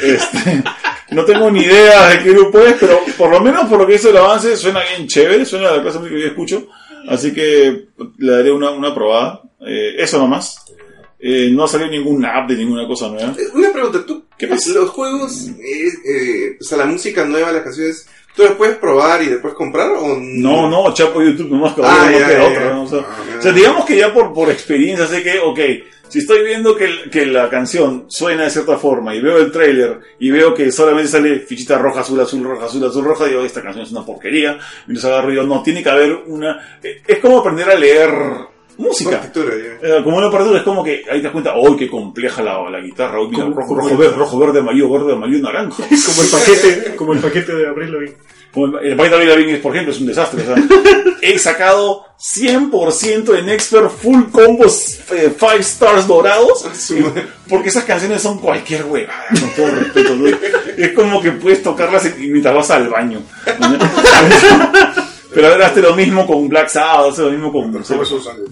Este, 0.00 0.62
no 1.10 1.24
tengo 1.24 1.50
ni 1.50 1.62
idea 1.62 2.10
de 2.10 2.22
qué 2.22 2.30
grupo 2.30 2.60
es, 2.60 2.76
pero 2.78 3.00
por 3.16 3.30
lo 3.30 3.40
menos 3.40 3.66
por 3.68 3.80
lo 3.80 3.86
que 3.86 3.96
hizo 3.96 4.10
el 4.10 4.16
avance 4.16 4.56
suena 4.56 4.80
bien 4.96 5.08
chévere, 5.08 5.44
suena 5.44 5.72
la 5.72 5.82
clase 5.82 5.98
de 5.98 6.04
música 6.04 6.16
que 6.16 6.22
yo 6.22 6.28
escucho, 6.28 6.68
así 7.08 7.32
que 7.32 7.88
le 8.18 8.32
daré 8.32 8.52
una, 8.52 8.70
una 8.70 8.94
probada. 8.94 9.42
Eh, 9.66 9.96
eso 9.98 10.18
nomás. 10.18 10.56
Eh, 11.20 11.50
no 11.52 11.64
ha 11.64 11.68
salido 11.68 11.90
ningún 11.90 12.24
app 12.24 12.48
de 12.48 12.56
ninguna 12.56 12.86
cosa 12.86 13.08
nueva. 13.08 13.34
Eh, 13.36 13.48
Una 13.52 13.72
pregunta, 13.72 14.06
¿tú 14.06 14.24
¿Qué 14.38 14.46
pasa? 14.46 14.70
los 14.70 14.90
juegos, 14.90 15.48
eh, 15.48 15.88
eh, 16.08 16.56
o 16.60 16.62
sea, 16.62 16.78
la 16.78 16.86
música 16.86 17.24
nueva, 17.24 17.50
las 17.50 17.64
canciones, 17.64 18.06
¿tú 18.46 18.56
puedes 18.56 18.76
probar 18.76 19.22
y 19.22 19.26
después 19.26 19.54
comprar 19.54 19.90
o 19.90 20.16
No, 20.20 20.70
no, 20.70 20.94
chapo 20.94 21.20
YouTube 21.22 21.50
nomás 21.50 21.74
que 21.74 21.82
Ah, 21.84 22.08
ya, 22.12 22.18
queda 22.26 22.38
ya, 22.38 22.44
otra, 22.44 22.64
ya. 22.68 22.72
¿no? 22.74 22.82
O 22.84 22.86
sea, 22.86 23.00
Ah, 23.00 23.36
o 23.38 23.42
sea, 23.42 23.52
digamos 23.52 23.84
que 23.84 23.96
ya 23.96 24.12
por, 24.14 24.32
por 24.32 24.50
experiencia 24.50 25.06
sé 25.06 25.22
que, 25.22 25.38
ok, 25.40 25.58
si 26.08 26.20
estoy 26.20 26.42
viendo 26.44 26.74
que, 26.74 26.88
que 27.12 27.26
la 27.26 27.50
canción 27.50 28.06
suena 28.08 28.44
de 28.44 28.50
cierta 28.50 28.78
forma 28.78 29.14
y 29.14 29.20
veo 29.20 29.36
el 29.38 29.52
trailer 29.52 29.98
y 30.18 30.30
veo 30.30 30.54
que 30.54 30.72
solamente 30.72 31.08
sale 31.10 31.40
fichita 31.40 31.76
roja, 31.78 32.00
azul, 32.00 32.18
azul, 32.20 32.42
roja, 32.44 32.64
azul, 32.64 32.82
azul, 32.86 33.04
roja, 33.04 33.26
digo, 33.26 33.42
esta 33.42 33.60
canción 33.62 33.84
es 33.84 33.92
una 33.92 34.06
porquería. 34.06 34.58
Mientras 34.86 35.04
agarro 35.12 35.32
yo, 35.32 35.42
no, 35.42 35.62
tiene 35.62 35.82
que 35.82 35.90
haber 35.90 36.12
una... 36.26 36.78
eh, 36.82 37.02
Es 37.06 37.18
como 37.18 37.38
aprender 37.40 37.68
a 37.68 37.74
leer 37.74 38.08
música. 38.78 39.18
Partitura. 39.20 39.54
Eh, 39.82 40.00
como 40.02 40.16
una 40.16 40.30
partitura 40.30 40.58
es 40.58 40.64
como 40.64 40.82
que 40.82 41.04
ahí 41.10 41.18
te 41.18 41.22
das 41.24 41.32
cuenta, 41.32 41.52
¡oh, 41.56 41.76
qué 41.76 41.88
compleja 41.90 42.42
la, 42.42 42.68
la 42.70 42.80
guitarra! 42.80 43.20
¡Oh, 43.20 43.28
mira, 43.28 43.44
Como- 43.44 43.56
rojo, 43.56 43.68
como 43.68 43.80
rojo, 43.80 43.90
el- 43.90 43.96
verde, 43.98 44.16
rojo, 44.16 44.38
verde, 44.38 44.58
amarillo, 44.60 44.90
verde, 44.90 45.12
amarillo, 45.12 45.42
naranja! 45.42 45.82
Como 46.06 46.22
el 46.22 46.28
paquete, 46.30 46.96
como 46.96 47.12
el 47.12 47.18
paquete 47.20 47.54
de 47.54 47.68
Abril 47.68 47.92
Lavigne. 47.92 48.16
Como 48.52 48.78
el 48.78 48.96
paquete 48.96 49.18
de 49.18 49.26
David 49.26 49.48
es, 49.50 49.60
por 49.60 49.72
ejemplo, 49.74 49.92
es 49.92 50.00
un 50.00 50.06
desastre. 50.06 50.42
he 51.20 51.38
sacado 51.38 52.04
100% 52.18 53.38
en 53.38 53.48
Expert 53.50 53.90
full 53.90 54.22
combos 54.32 54.98
5 55.08 55.52
stars 55.60 56.06
dorados. 56.06 56.64
Porque 57.48 57.68
esas 57.68 57.84
canciones 57.84 58.22
son 58.22 58.38
cualquier 58.38 58.84
huevada, 58.86 59.26
con 59.38 59.50
todo 59.50 59.66
respeto. 59.74 60.14
¿no? 60.16 60.28
Es 60.76 60.92
como 60.92 61.20
que 61.20 61.32
puedes 61.32 61.62
tocarlas 61.62 62.06
y- 62.18 62.28
mientras 62.28 62.54
vas 62.54 62.70
al 62.70 62.88
baño. 62.88 63.20
¿no? 65.38 65.42
Pero 65.42 65.52
ahora 65.54 65.66
hazte 65.66 65.82
lo 65.82 65.94
mismo 65.94 66.26
con 66.26 66.48
Black 66.48 66.68
Sabbath, 66.68 67.10
hazte 67.10 67.22
lo 67.22 67.30
mismo 67.30 67.52
con... 67.52 67.70
Pero 67.72 67.84
¿cómo 67.84 68.02
es 68.02 68.10
un 68.10 68.22
sándwich? 68.22 68.50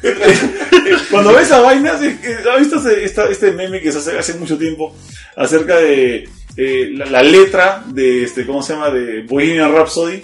Cuando 1.10 1.32
ves 1.34 1.50
a 1.52 1.60
vainas, 1.60 2.00
¿has 2.00 2.58
visto 2.60 2.88
esta- 2.90 3.28
este 3.28 3.52
meme 3.52 3.80
que 3.80 3.90
se 3.92 3.98
hace 3.98 4.18
hace 4.18 4.34
mucho 4.34 4.56
tiempo 4.56 4.94
acerca 5.36 5.76
de 5.78 6.28
eh, 6.56 6.90
la, 6.94 7.06
la 7.06 7.22
letra 7.22 7.82
de 7.86 8.24
este, 8.24 8.46
¿cómo 8.46 8.62
se 8.62 8.74
llama? 8.74 8.90
de 8.90 9.22
Bohemian 9.22 9.72
Rhapsody? 9.72 10.22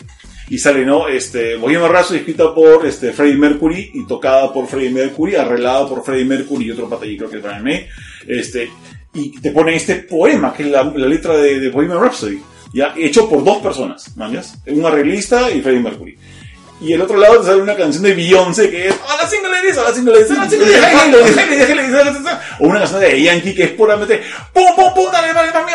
Y 0.51 0.59
sale, 0.59 0.85
¿no? 0.85 1.09
Este, 1.09 1.57
Bohemian 1.57 1.91
Rhapsody 1.91 2.19
escrita 2.19 2.55
por 2.55 2.86
este, 2.86 3.12
Freddie 3.12 3.36
Mercury 3.36 3.91
y 3.95 4.07
tocada 4.07 4.53
por 4.53 4.66
Freddie 4.69 4.91
Mercury, 4.91 5.36
arreglada 5.36 5.89
por 5.89 6.05
Freddie 6.05 6.27
Mercury 6.27 6.66
y 6.66 6.70
otro 6.70 6.89
pata 6.89 7.05
allí, 7.05 7.16
creo 7.16 7.31
que 7.31 7.39
es 7.39 7.43
Brian 7.43 7.65
May. 7.65 7.86
Este, 8.28 8.70
y 9.15 9.41
te 9.41 9.51
ponen 9.53 9.74
este 9.74 9.97
poema, 9.97 10.53
que 10.53 10.65
es 10.65 10.69
la, 10.70 10.85
la 10.85 11.07
letra 11.07 11.36
de, 11.36 11.59
de 11.61 11.70
Bohemian 11.70 12.01
Rhapsody, 12.01 12.39
ya 12.74 12.92
hecho 12.96 13.28
por 13.28 13.44
dos 13.44 13.59
personas, 13.59 14.16
¿mañas? 14.16 14.59
Un 14.66 14.84
arreglista 14.84 15.51
y 15.51 15.62
Freddie 15.62 15.80
Mercury. 15.80 16.18
Y 16.80 16.92
el 16.92 17.01
otro 17.01 17.16
lado 17.16 17.40
te 17.40 17.46
sale 17.46 17.62
una 17.62 17.76
canción 17.76 18.02
de 18.02 18.14
Beyoncé 18.14 18.68
que 18.68 18.88
es 18.88 18.94
Hola 19.05 19.28
single 19.28 19.51
ladies, 19.51 19.78
hola 19.78 19.94
single 19.94 20.12
ladies, 20.12 20.30
hola 20.32 22.05
ladies". 22.05 22.32
O 22.59 22.66
una 22.66 22.80
canción 22.80 23.01
de 23.01 23.22
Yankee 23.22 23.55
que 23.55 23.62
es 23.62 23.70
puramente 23.70 24.20
pum 24.52 24.74
pum 24.74 24.92
pum, 24.92 25.06
dale, 25.12 25.32
dale, 25.32 25.52
dale, 25.52 25.72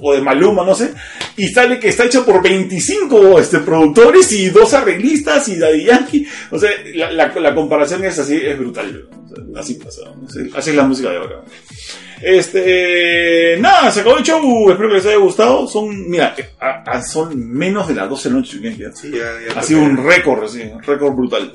o 0.00 0.14
de 0.14 0.22
Maluma, 0.22 0.64
no 0.64 0.74
sé. 0.74 0.94
Y 1.36 1.48
sale 1.48 1.78
que 1.78 1.88
está 1.88 2.04
hecho 2.04 2.24
por 2.24 2.42
25 2.42 3.38
este, 3.38 3.58
productores 3.58 4.32
y 4.32 4.48
dos 4.48 4.72
arreglistas 4.72 5.46
y 5.48 5.58
Daddy 5.58 5.84
Yankee. 5.84 6.26
O 6.50 6.58
sea, 6.58 6.70
la, 6.94 7.12
la, 7.12 7.28
la 7.28 7.54
comparación 7.54 8.02
es 8.04 8.18
así, 8.18 8.36
es 8.36 8.58
brutal. 8.58 9.06
Así 9.56 9.74
pasa, 9.74 10.02
¿no? 10.06 10.26
así, 10.28 10.50
así 10.54 10.70
es 10.70 10.76
la 10.76 10.82
música 10.84 11.10
de 11.10 11.16
ahora. 11.18 11.42
Este, 12.22 13.56
nada, 13.60 13.90
se 13.90 14.00
acabó 14.00 14.18
el 14.18 14.22
show. 14.24 14.70
Espero 14.70 14.88
que 14.90 14.94
les 14.96 15.06
haya 15.06 15.16
gustado. 15.16 15.66
Son, 15.66 16.08
mira, 16.10 16.34
a- 16.60 16.82
a- 16.86 17.02
son 17.02 17.50
menos 17.50 17.88
de 17.88 17.94
las 17.94 18.08
12 18.10 18.28
de 18.28 18.34
la 18.34 18.40
noche. 18.40 18.58
Ya. 18.76 18.92
Sí, 18.92 19.10
ya, 19.10 19.18
ya 19.54 19.58
Ha 19.58 19.62
sido 19.62 19.80
un 19.80 19.96
récord, 20.06 20.44
así, 20.44 20.60
un 20.62 20.82
récord 20.82 21.14
brutal. 21.14 21.50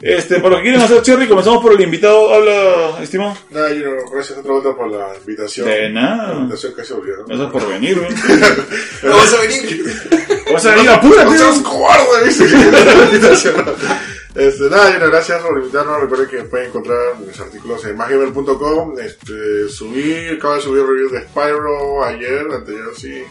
Este, 0.00 0.36
para 0.36 0.50
los 0.50 0.58
que 0.58 0.62
quieren 0.64 0.80
hacer 0.80 1.00
cherry, 1.02 1.26
comenzamos 1.28 1.62
por 1.62 1.72
el 1.72 1.80
invitado. 1.80 2.34
Habla, 2.34 3.02
estimado. 3.02 3.34
Nada, 3.50 3.72
yo 3.72 3.90
gracias 4.12 4.38
otra 4.38 4.52
vuelta 4.52 4.76
por 4.76 4.90
la 4.90 5.06
invitación. 5.18 5.66
De 5.66 5.88
La 5.88 6.00
nada. 6.02 6.34
invitación 6.34 6.72
casi 6.76 6.92
olvidó. 6.92 7.24
Gracias 7.26 7.50
por 7.50 7.68
venir, 7.68 7.98
güey. 7.98 8.10
No 9.04 9.16
vas 9.16 9.32
a 9.34 9.40
venir. 9.40 9.84
Vas 10.52 10.66
a 10.66 10.74
venir, 10.74 10.90
apúrate. 10.90 11.24
¡No 11.24 11.38
seas 11.38 11.58
cobarde! 11.60 12.26
¿viste? 13.12 13.48
Este, 14.34 14.70
nada, 14.70 14.98
gracias 14.98 15.42
por 15.42 15.58
invitarnos. 15.58 16.00
Recuerden 16.00 16.28
que 16.28 16.44
pueden 16.44 16.68
encontrar 16.68 17.18
mis 17.18 17.38
artículos 17.38 17.84
en 17.84 17.96
maggamer.com. 17.96 18.98
Este, 18.98 19.68
subí, 19.68 20.28
acabo 20.28 20.54
de 20.54 20.60
subir 20.60 20.86
reviews 20.86 21.12
de 21.12 21.22
Spyro 21.22 22.04
ayer, 22.04 22.46
anterior, 22.50 22.94
sí. 22.96 23.24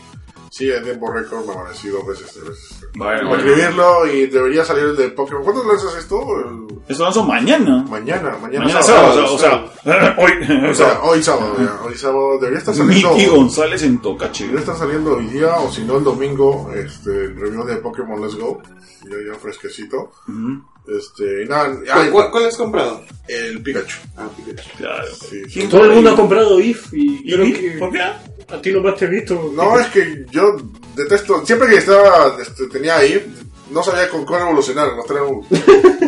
Sí, 0.54 0.70
en 0.70 0.84
tiempo 0.84 1.10
récord 1.10 1.46
me 1.46 1.54
amanecí 1.54 1.88
dos 1.88 2.06
veces, 2.06 2.30
tres 2.34 2.44
veces. 2.50 2.86
Bueno, 2.94 3.30
bueno. 3.30 3.42
escribirlo 3.42 4.06
y 4.14 4.28
debería 4.28 4.66
salir 4.66 4.84
el 4.84 4.98
de 4.98 5.08
Pokémon. 5.12 5.44
¿Cuándo 5.46 5.64
lanzas 5.64 5.96
esto? 5.96 6.22
El- 6.40 6.68
Eso 6.90 7.04
lanzó 7.06 7.24
mañana. 7.24 7.86
Mañana, 7.90 8.38
mañana, 8.42 8.66
Mañana 8.66 8.84
sábado. 8.84 9.14
sábado, 9.14 9.34
o 9.36 9.40
sea, 9.40 9.64
o 9.64 9.84
sea, 9.84 10.16
hoy. 10.20 10.32
O 10.70 10.74
sea, 10.74 11.00
hoy 11.04 11.24
sábado, 11.24 11.56
ya. 11.58 11.80
Hoy 11.86 11.96
sábado 11.96 12.38
debería 12.38 12.60
estar 12.60 12.76
saliendo. 12.76 13.12
Mickey 13.14 13.28
González 13.28 13.82
en 13.84 14.02
Tocache. 14.02 14.44
Debería 14.44 14.60
estar 14.60 14.78
saliendo 14.78 15.16
hoy 15.16 15.28
día, 15.28 15.56
o 15.56 15.72
si 15.72 15.86
no 15.86 15.98
el 16.00 16.04
domingo, 16.04 16.70
este, 16.76 17.12
el 17.12 17.36
review 17.40 17.64
de 17.64 17.78
Pokémon 17.78 18.22
Let's 18.22 18.36
Go. 18.36 18.62
Ya, 19.04 19.16
ya 19.34 19.40
fresquecito. 19.40 20.12
Ujú, 20.28 20.64
Este, 20.98 21.44
y 21.44 21.48
nada, 21.48 21.70
¿Cuál, 21.76 21.86
ay, 22.06 22.10
cuál- 22.12 22.30
cuál 22.30 22.46
has 22.46 22.58
comprado? 22.58 23.02
el 23.28 23.64
Pikachu. 23.64 23.98
Ah, 24.18 24.28
Pikachu. 24.36 24.70
Claro. 24.78 25.08
Sí. 25.16 25.42
¿Quién 25.52 25.70
Todo 25.70 25.86
el 25.86 25.92
mundo 25.94 26.10
ha 26.12 26.16
comprado 26.16 26.60
IF 26.60 26.94
y 26.94 27.22
¿Y 27.24 27.34
creo 27.34 27.46
que 27.46 27.78
¿Por 27.80 27.92
qué? 27.92 28.00
A 28.50 28.62
ti 28.62 28.72
nomás 28.72 28.96
te 28.98 29.06
he 29.06 29.10
visto. 29.10 29.52
No, 29.54 29.80
es 29.80 29.88
que 29.88 30.26
yo 30.32 30.56
detesto, 30.96 31.46
siempre 31.46 31.70
que 31.70 31.78
estaba, 31.78 32.38
este, 32.42 32.68
tenía 32.68 32.98
ahí, 32.98 33.34
no 33.70 33.82
sabía 33.84 34.10
con 34.10 34.26
cuál 34.26 34.42
evolucionar, 34.42 34.96
no, 34.96 35.04
tenía- 35.04 35.22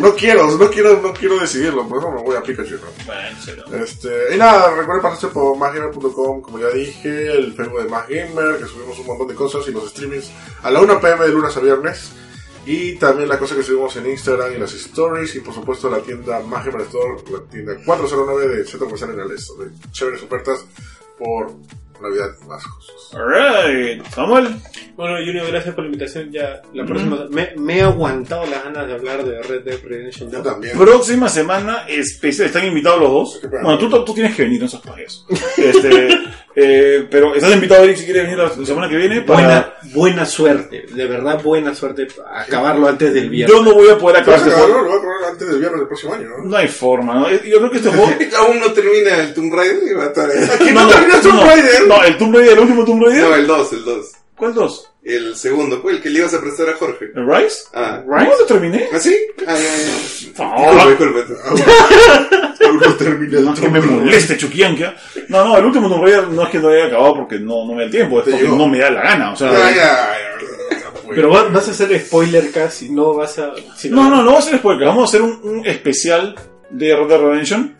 no 0.00 0.14
quiero, 0.14 0.50
no 0.58 0.70
quiero, 0.70 1.00
no 1.00 1.12
quiero 1.14 1.38
decidirlo, 1.38 1.88
por 1.88 1.98
eso 1.98 2.10
me 2.12 2.22
voy 2.22 2.36
a 2.36 2.42
Pikachu, 2.42 2.74
¿no? 2.74 3.04
Bueno. 3.06 3.82
Este, 3.82 4.34
y 4.34 4.38
nada, 4.38 4.74
recuerden 4.76 5.02
pasarse 5.02 5.28
por 5.28 5.56
maggamer.com, 5.56 6.42
como 6.42 6.58
ya 6.58 6.68
dije, 6.68 7.32
el 7.32 7.54
Facebook 7.54 7.82
de 7.82 7.88
Más 7.88 8.06
Gamer, 8.08 8.58
que 8.58 8.66
subimos 8.66 8.98
un 8.98 9.06
montón 9.06 9.28
de 9.28 9.34
cosas 9.34 9.66
y 9.66 9.70
los 9.72 9.88
streamings 9.90 10.30
a 10.62 10.70
la 10.70 10.80
1 10.80 11.00
pm 11.00 11.24
de 11.24 11.32
lunes 11.32 11.56
a 11.56 11.60
viernes. 11.60 12.10
Y 12.66 12.94
también 12.94 13.28
las 13.28 13.36
cosas 13.36 13.58
que 13.58 13.62
subimos 13.62 13.94
en 13.96 14.08
Instagram 14.08 14.54
y 14.54 14.58
las 14.58 14.72
stories. 14.72 15.34
Y 15.34 15.40
por 15.40 15.52
supuesto 15.52 15.90
la 15.90 15.98
tienda 16.00 16.40
Más 16.40 16.64
Gamer 16.64 16.80
Store, 16.86 17.16
la 17.30 17.40
tienda 17.50 17.74
409 17.84 18.56
de 18.56 18.64
Centro 18.64 18.86
Comercial 18.86 19.10
en 19.10 19.20
el 19.20 19.30
Este, 19.32 19.52
de 19.64 19.70
chéveres 19.92 20.22
ofertas 20.22 20.64
por 21.18 21.52
Navidad 22.00 22.26
más 22.48 22.62
cosas. 22.66 23.14
Alright, 23.14 24.04
Samuel. 24.14 24.48
Bueno, 24.96 25.16
Junior, 25.24 25.46
gracias 25.48 25.74
por 25.74 25.84
la 25.84 25.90
invitación. 25.90 26.30
Ya 26.30 26.62
la 26.72 26.82
Mm. 26.82 26.86
próxima. 26.86 27.26
Me, 27.30 27.52
me 27.56 27.78
he 27.78 27.82
aguantado 27.82 28.44
las 28.46 28.64
ganas 28.64 28.86
de 28.86 28.92
hablar 28.94 29.24
de 29.24 29.42
Red 29.42 29.62
Dead 29.62 29.78
Redemption 29.82 30.30
Yo 30.30 30.42
2. 30.42 30.52
también. 30.52 30.78
Próxima 30.78 31.28
semana 31.28 31.84
especial, 31.88 32.46
están 32.48 32.64
invitados 32.66 33.00
los 33.00 33.10
dos. 33.10 33.40
Bueno, 33.50 33.78
tú, 33.78 34.04
tú 34.04 34.14
tienes 34.14 34.34
que 34.36 34.42
venir, 34.44 34.60
no 34.60 34.66
esos 34.66 34.80
payasos. 34.80 35.26
Este, 35.56 36.08
eh, 36.56 37.06
pero 37.10 37.34
estás 37.34 37.52
invitado, 37.52 37.82
Eric, 37.84 37.96
si 37.96 38.04
quieres 38.04 38.24
venir 38.24 38.38
la 38.38 38.50
semana 38.66 38.88
que 38.88 38.96
viene. 38.96 39.22
Para... 39.22 39.34
Buena, 39.42 39.74
buena 39.94 40.26
suerte, 40.26 40.84
de 40.92 41.06
verdad 41.06 41.42
buena 41.42 41.74
suerte. 41.74 42.06
Acabarlo 42.32 42.88
antes 42.88 43.12
del 43.14 43.30
viernes. 43.30 43.56
Yo 43.56 43.62
no 43.64 43.74
voy 43.74 43.88
a 43.88 43.98
poder 43.98 44.18
acabar 44.22 44.38
este 44.40 44.50
juego. 44.52 44.78
lo 44.78 44.84
voy 44.84 44.92
a 44.92 44.96
acabar 44.98 45.24
antes 45.32 45.48
del 45.48 45.58
viernes 45.58 45.80
del 45.80 45.88
próximo 45.88 46.14
año, 46.14 46.28
¿no? 46.28 46.44
No 46.44 46.56
hay 46.56 46.68
forma, 46.68 47.14
¿no? 47.14 47.30
Yo 47.30 47.58
creo 47.58 47.70
que 47.70 47.76
este 47.78 47.88
juego. 47.90 48.12
Aún 48.38 48.60
no 48.60 48.72
termina 48.72 49.16
el 49.20 49.34
Tomb 49.34 49.52
Raider 49.54 49.90
y 49.90 49.94
va 49.94 50.04
a 50.04 50.06
estar 50.06 50.30
ahí. 50.30 50.38
no, 50.74 50.88
Tomb 51.20 51.34
no, 51.34 51.44
Raider? 51.46 51.83
No, 51.86 52.02
el 52.02 52.16
Tomb 52.18 52.34
Raider, 52.34 52.52
el 52.54 52.58
último 52.60 52.84
Tomb 52.84 53.04
Raider. 53.04 53.22
No, 53.28 53.34
el 53.34 53.46
2, 53.46 53.72
el 53.72 53.84
2. 53.84 54.06
¿Cuál 54.36 54.52
dos? 54.52 54.90
El 55.04 55.36
segundo, 55.36 55.80
pues 55.80 55.96
el 55.96 56.02
que 56.02 56.10
le 56.10 56.18
ibas 56.18 56.34
a 56.34 56.40
prestar 56.40 56.68
a 56.68 56.72
Jorge. 56.72 57.10
¿El 57.14 57.24
Rise? 57.26 57.64
Ah. 57.72 58.02
¿Rise? 58.04 58.30
¿No 58.30 58.38
lo 58.40 58.46
terminé? 58.46 58.88
¿Ah, 58.92 58.98
sí? 58.98 59.14
Ah, 59.46 59.54
ya, 59.54 59.60
ya. 59.62 60.44
Ah. 60.44 60.86
Disculpe, 60.88 61.18
disculpe. 61.20 61.42
Aún 62.66 62.80
no 62.80 62.94
termina 62.98 63.38
el 63.38 63.44
No 63.44 63.54
es 63.54 63.60
que 63.60 63.68
me 63.68 63.80
moleste 63.80 64.36
Chuquianquia. 64.36 64.96
No, 65.28 65.44
no, 65.44 65.56
el 65.58 65.64
último 65.66 65.88
Tomb 65.88 66.02
Raider 66.02 66.28
no 66.28 66.42
es 66.42 66.48
que 66.48 66.58
no 66.58 66.68
haya 66.68 66.86
acabado 66.86 67.14
porque 67.16 67.38
no, 67.38 67.64
no 67.64 67.74
me 67.74 67.80
da 67.80 67.84
el 67.84 67.90
tiempo, 67.92 68.18
es 68.20 68.24
porque 68.28 68.48
no 68.48 68.66
me 68.66 68.78
da 68.78 68.90
la 68.90 69.02
gana. 69.02 69.32
O 69.32 69.36
sea, 69.36 69.50
Ah, 69.50 69.70
Ya, 69.70 69.76
ya, 69.76 70.16
ya, 70.72 70.78
ya. 70.80 70.92
Pero 71.14 71.30
va- 71.30 71.48
vas 71.50 71.68
a 71.68 71.70
hacer 71.70 72.00
spoiler 72.00 72.50
casi, 72.50 72.88
no 72.90 73.14
vas 73.14 73.38
a. 73.38 73.52
si 73.76 73.90
No, 73.90 74.10
no, 74.10 74.16
no 74.16 74.26
vamos 74.32 74.44
a 74.44 74.48
hacer 74.48 74.58
spoiler. 74.58 74.88
Vamos 74.88 75.02
a 75.04 75.08
hacer 75.16 75.22
un, 75.22 75.38
un 75.44 75.66
especial 75.66 76.34
de 76.70 76.96
Red 76.96 77.06
Dead 77.08 77.20
Redemption. 77.20 77.76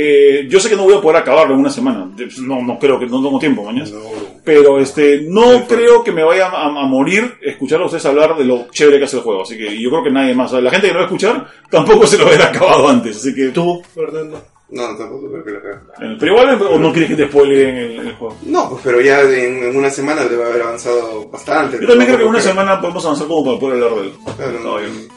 Eh, 0.00 0.46
yo 0.48 0.60
sé 0.60 0.68
que 0.68 0.76
no 0.76 0.84
voy 0.84 0.94
a 0.94 1.00
poder 1.00 1.16
acabarlo 1.16 1.54
en 1.54 1.60
una 1.60 1.70
semana. 1.70 2.08
No, 2.42 2.62
no 2.62 2.78
creo 2.78 3.00
que 3.00 3.06
no 3.06 3.20
tengo 3.20 3.36
tiempo 3.40 3.64
mañana. 3.64 3.90
No. 3.90 3.98
Pero 4.44 4.78
este, 4.78 5.22
no 5.28 5.66
creo 5.66 6.04
que 6.04 6.12
me 6.12 6.22
vaya 6.22 6.46
a, 6.46 6.66
a 6.66 6.86
morir 6.86 7.34
escuchar 7.42 7.80
a 7.80 7.86
ustedes 7.86 8.06
hablar 8.06 8.36
de 8.36 8.44
lo 8.44 8.68
chévere 8.70 8.98
que 8.98 9.04
hace 9.06 9.16
el 9.16 9.24
juego. 9.24 9.42
Así 9.42 9.56
que 9.58 9.76
yo 9.76 9.90
creo 9.90 10.04
que 10.04 10.10
nadie 10.12 10.34
más. 10.36 10.52
La 10.52 10.70
gente 10.70 10.86
que 10.86 10.92
lo 10.92 11.00
va 11.00 11.04
a 11.04 11.06
escuchar 11.06 11.48
tampoco 11.68 12.06
se 12.06 12.16
lo 12.16 12.26
hubiera 12.28 12.46
acabado 12.46 12.86
antes. 12.88 13.16
Así 13.16 13.34
que 13.34 13.48
Tú, 13.48 13.82
Fernando. 13.92 14.40
No, 14.70 14.82
tampoco 14.96 15.30
creo 15.32 15.44
que 15.44 15.50
lo 15.50 15.58
haga. 15.58 15.82
Eh, 16.00 16.16
Pero 16.20 16.32
igual, 16.32 16.62
¿o 16.62 16.78
no 16.78 16.92
quieres 16.92 17.10
que 17.10 17.16
te 17.16 17.26
spoileen 17.26 17.76
el, 17.76 17.98
el 18.00 18.12
juego? 18.14 18.36
No, 18.42 18.68
pues 18.70 18.82
pero 18.84 19.00
ya 19.00 19.22
en, 19.22 19.64
en 19.64 19.76
una 19.76 19.90
semana 19.90 20.24
debe 20.26 20.44
haber 20.44 20.62
avanzado 20.62 21.28
bastante. 21.28 21.78
Yo 21.80 21.88
también 21.88 22.06
creo 22.06 22.18
que 22.18 22.22
en 22.24 22.28
una 22.30 22.40
semana 22.40 22.80
podemos 22.80 23.04
avanzar 23.04 23.26
como 23.26 23.44
para 23.44 23.58
poder 23.58 23.82
hablar 23.82 24.00
de 24.02 24.06
él. 24.08 24.12
Claro, 24.36 24.60
no. 24.62 24.76
bien. 24.76 25.08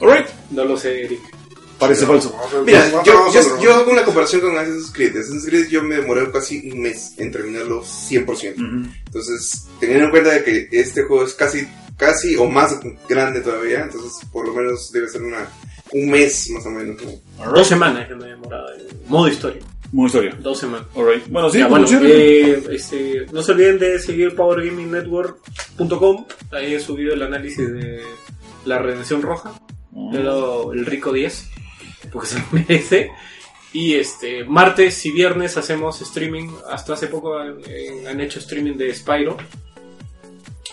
Alright, 0.00 0.26
No 0.50 0.64
lo 0.64 0.76
sé, 0.76 1.04
Eric. 1.04 1.20
Parece 1.80 2.06
falso. 2.06 2.36
Mira, 2.64 2.84
a 2.84 2.90
yo, 2.90 3.02
yo, 3.04 3.24
nosotros, 3.24 3.60
yo 3.60 3.74
hago 3.74 3.90
una 3.90 4.04
comparación 4.04 4.42
con 4.42 4.56
Assassin's 4.56 4.92
Creed. 4.92 5.16
Assassin's 5.16 5.46
Creed 5.46 5.68
yo 5.68 5.82
me 5.82 5.96
demoré 5.96 6.30
casi 6.30 6.70
un 6.70 6.82
mes 6.82 7.14
en 7.16 7.32
terminarlo 7.32 7.82
100%. 7.82 8.26
Ujú. 8.54 8.90
Entonces, 9.06 9.66
teniendo 9.80 10.04
en 10.04 10.10
cuenta 10.10 10.30
de 10.30 10.44
que 10.44 10.68
este 10.70 11.02
juego 11.02 11.24
es 11.24 11.34
casi, 11.34 11.66
casi 11.96 12.36
o 12.36 12.48
más 12.48 12.78
grande 13.08 13.40
todavía, 13.40 13.82
entonces 13.82 14.12
por 14.30 14.46
lo 14.46 14.54
menos 14.54 14.92
debe 14.92 15.08
ser 15.08 15.22
una, 15.22 15.48
un 15.92 16.10
mes 16.10 16.50
más 16.50 16.64
o 16.66 16.70
menos. 16.70 16.96
Dos 17.52 17.66
semanas 17.66 18.06
que 18.06 18.14
me 18.14 18.26
he 18.26 18.28
demorado 18.28 18.68
en 18.74 18.86
modo 19.08 19.26
historia. 19.26 19.62
Buena 19.92 20.06
historia. 20.06 20.36
Dos 20.40 20.58
semanas. 20.58 20.86
Alright. 20.94 21.28
Bueno, 21.28 21.50
sí, 21.50 21.58
Ya, 21.58 21.66
bueno, 21.66 21.86
eh, 22.02 22.62
este, 22.70 23.26
no 23.32 23.42
se 23.42 23.52
olviden 23.52 23.78
de 23.78 23.98
seguir 23.98 24.36
powergamingnetwork.com. 24.36 26.26
Ahí 26.52 26.74
he 26.74 26.80
subido 26.80 27.14
el 27.14 27.22
análisis 27.22 27.72
de 27.72 28.00
la 28.64 28.78
redención 28.78 29.20
roja. 29.20 29.60
Le 30.12 30.20
he 30.20 30.22
dado 30.22 30.72
el 30.72 30.86
rico 30.86 31.12
10. 31.12 31.50
Porque 32.12 32.28
se 32.28 32.38
lo 32.38 32.44
merece. 32.52 33.10
Y 33.72 33.94
este, 33.94 34.44
martes 34.44 35.04
y 35.06 35.12
viernes 35.12 35.56
hacemos 35.56 36.00
streaming. 36.02 36.48
Hasta 36.68 36.94
hace 36.94 37.06
poco 37.06 37.38
han, 37.38 37.58
en- 37.68 38.06
han 38.08 38.20
hecho 38.20 38.38
streaming 38.40 38.74
de 38.76 38.94
Spyro. 38.94 39.36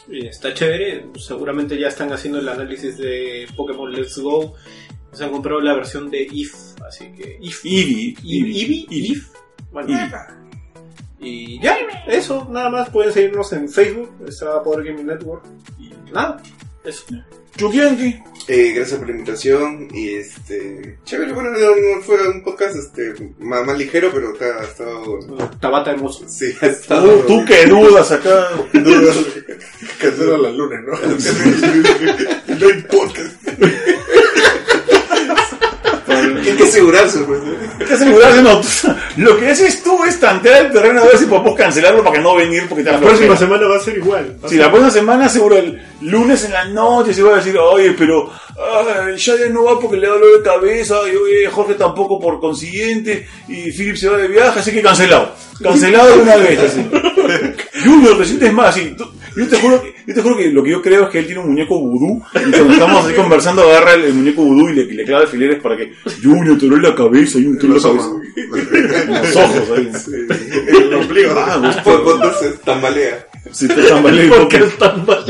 Y 0.09 0.25
está 0.27 0.53
chévere. 0.53 1.05
Seguramente 1.15 1.77
ya 1.79 1.89
están 1.89 2.11
haciendo 2.13 2.39
el 2.39 2.47
análisis 2.49 2.97
de 2.97 3.47
Pokémon 3.55 3.91
Let's 3.91 4.17
Go. 4.17 4.55
Se 5.13 5.23
han 5.25 5.31
comprado 5.31 5.59
la 5.61 5.73
versión 5.73 6.09
de 6.09 6.27
IF. 6.31 6.53
Así 6.87 7.11
que 7.11 7.37
IF. 7.41 7.65
Eevee. 7.65 8.15
¿Eevee? 8.23 8.61
Eevee. 8.61 8.87
¿If? 8.89 9.27
Bueno, 9.71 9.89
Eevee. 9.89 10.11
y 11.19 11.59
ya, 11.61 11.77
eso, 12.07 12.47
nada 12.49 12.69
más. 12.69 12.89
Pueden 12.89 13.11
seguirnos 13.11 13.51
en 13.53 13.67
Facebook, 13.69 14.11
está 14.27 14.61
Power 14.63 14.83
Gaming 14.85 15.05
Network. 15.07 15.43
Y 15.79 15.91
nada, 16.11 16.41
eso. 16.85 17.03
Chukianki. 17.57 18.21
Eh, 18.47 18.71
gracias 18.73 18.97
por 18.97 19.09
la 19.09 19.15
invitación 19.15 19.89
y 19.93 20.15
este... 20.15 20.99
Chévere, 21.03 21.33
bueno, 21.33 21.49
no, 21.51 21.57
no 21.57 22.01
fue 22.01 22.29
un 22.29 22.41
podcast 22.43 22.77
este, 22.77 23.13
más, 23.39 23.65
más 23.65 23.77
ligero, 23.77 24.09
pero 24.13 24.31
está, 24.31 24.61
ha 24.61 24.63
estado... 24.63 25.19
Tabata 25.59 25.91
hermoso. 25.91 26.23
Sí, 26.29 26.53
ha 26.61 26.67
estado... 26.67 27.09
Tú, 27.21 27.39
tú 27.39 27.45
que 27.45 27.65
dudas 27.65 28.09
acá. 28.09 28.47
Dudas 28.71 29.17
los 30.17 30.55
lunes, 30.55 30.79
¿no? 30.85 30.93
no 32.57 32.67
hay 32.67 32.81
podcast. 32.83 33.35
Hay 36.49 36.57
que 36.57 36.63
asegurarse, 36.63 37.19
pues. 37.19 37.41
Hay 37.79 37.85
que 37.85 37.93
asegurarse, 37.93 38.41
no. 38.41 38.61
Lo 39.17 39.37
que 39.37 39.49
haces 39.49 39.83
tú 39.83 40.03
es 40.03 40.19
tantear 40.19 40.65
el 40.65 40.71
terreno 40.71 41.01
a 41.01 41.05
ver 41.05 41.17
si 41.17 41.25
podemos 41.25 41.55
cancelarlo 41.55 42.03
para 42.03 42.17
que 42.17 42.21
no 42.21 42.35
venir 42.35 42.65
porque 42.67 42.83
te 42.83 42.91
La 42.91 42.99
próxima 42.99 43.35
semana 43.35 43.67
va 43.67 43.77
a 43.77 43.79
ser 43.79 43.97
igual. 43.97 44.37
Si 44.47 44.55
la 44.55 44.69
próxima 44.69 44.91
semana 44.91 45.29
seguro 45.29 45.57
el 45.57 45.81
lunes 46.01 46.43
en 46.45 46.53
la 46.53 46.65
noche 46.65 47.13
se 47.13 47.23
va 47.23 47.33
a 47.33 47.37
decir, 47.37 47.57
oye, 47.57 47.91
pero 47.97 48.31
ah, 48.57 49.07
Shadia 49.15 49.49
no 49.49 49.63
va 49.63 49.79
porque 49.79 49.97
le 49.97 50.07
da 50.07 50.13
dolor 50.13 50.37
de 50.37 50.43
cabeza, 50.43 50.95
y 51.11 51.15
oye, 51.15 51.47
Jorge 51.49 51.73
tampoco 51.73 52.19
por 52.19 52.39
consiguiente, 52.39 53.27
y 53.47 53.71
Philip 53.71 53.95
se 53.95 54.09
va 54.09 54.17
de 54.17 54.27
viaje, 54.27 54.59
así 54.59 54.71
que 54.71 54.81
cancelado. 54.81 55.31
Cancelado 55.61 56.15
de 56.15 56.21
una 56.21 56.35
vez, 56.37 56.59
así. 56.59 56.89
Junior, 57.83 58.17
te 58.17 58.25
sientes 58.25 58.53
más, 58.53 58.69
así. 58.69 58.95
Yo 59.37 59.47
te, 59.47 59.57
juro, 59.57 59.81
que- 59.83 59.93
yo 60.07 60.13
te 60.15 60.21
juro 60.21 60.35
que 60.37 60.49
lo 60.49 60.63
que 60.63 60.71
yo 60.71 60.81
creo 60.81 61.03
es 61.03 61.09
que 61.09 61.19
él 61.19 61.25
tiene 61.27 61.41
un 61.41 61.49
muñeco 61.49 61.79
vudú, 61.79 62.23
y 62.35 62.49
cuando 62.51 62.73
estamos 62.73 63.05
así 63.05 63.13
conversando 63.13 63.61
agarra 63.63 63.93
el, 63.93 64.05
el 64.05 64.13
muñeco 64.15 64.41
vudú 64.43 64.69
y 64.69 64.73
le, 64.73 64.85
le 64.85 65.03
clava 65.05 65.21
alfileres 65.23 65.61
para 65.61 65.77
que 65.77 65.93
Junior 66.23 66.57
te 66.57 66.65
duele 66.65 66.89
la 66.89 66.95
cabeza, 66.95 67.33
Junior 67.33 67.57
te 67.59 67.67
duele 67.67 67.81
la 67.81 67.87
cabeza. 67.89 68.09
Los 69.21 69.35
ojos, 69.35 69.77
ahí. 69.77 69.91
El 70.67 70.93
ombligo. 70.93 71.33
Ah, 71.37 71.81
cuando 71.83 72.33
se 72.39 72.49
tambalea. 72.65 73.27
Si 73.51 73.67
te 73.67 73.75
tambaleas 73.83 74.31
un 74.31 74.37
¿Por 74.39 74.47
qué 74.49 74.57
es 74.57 74.79
mal? 74.79 75.25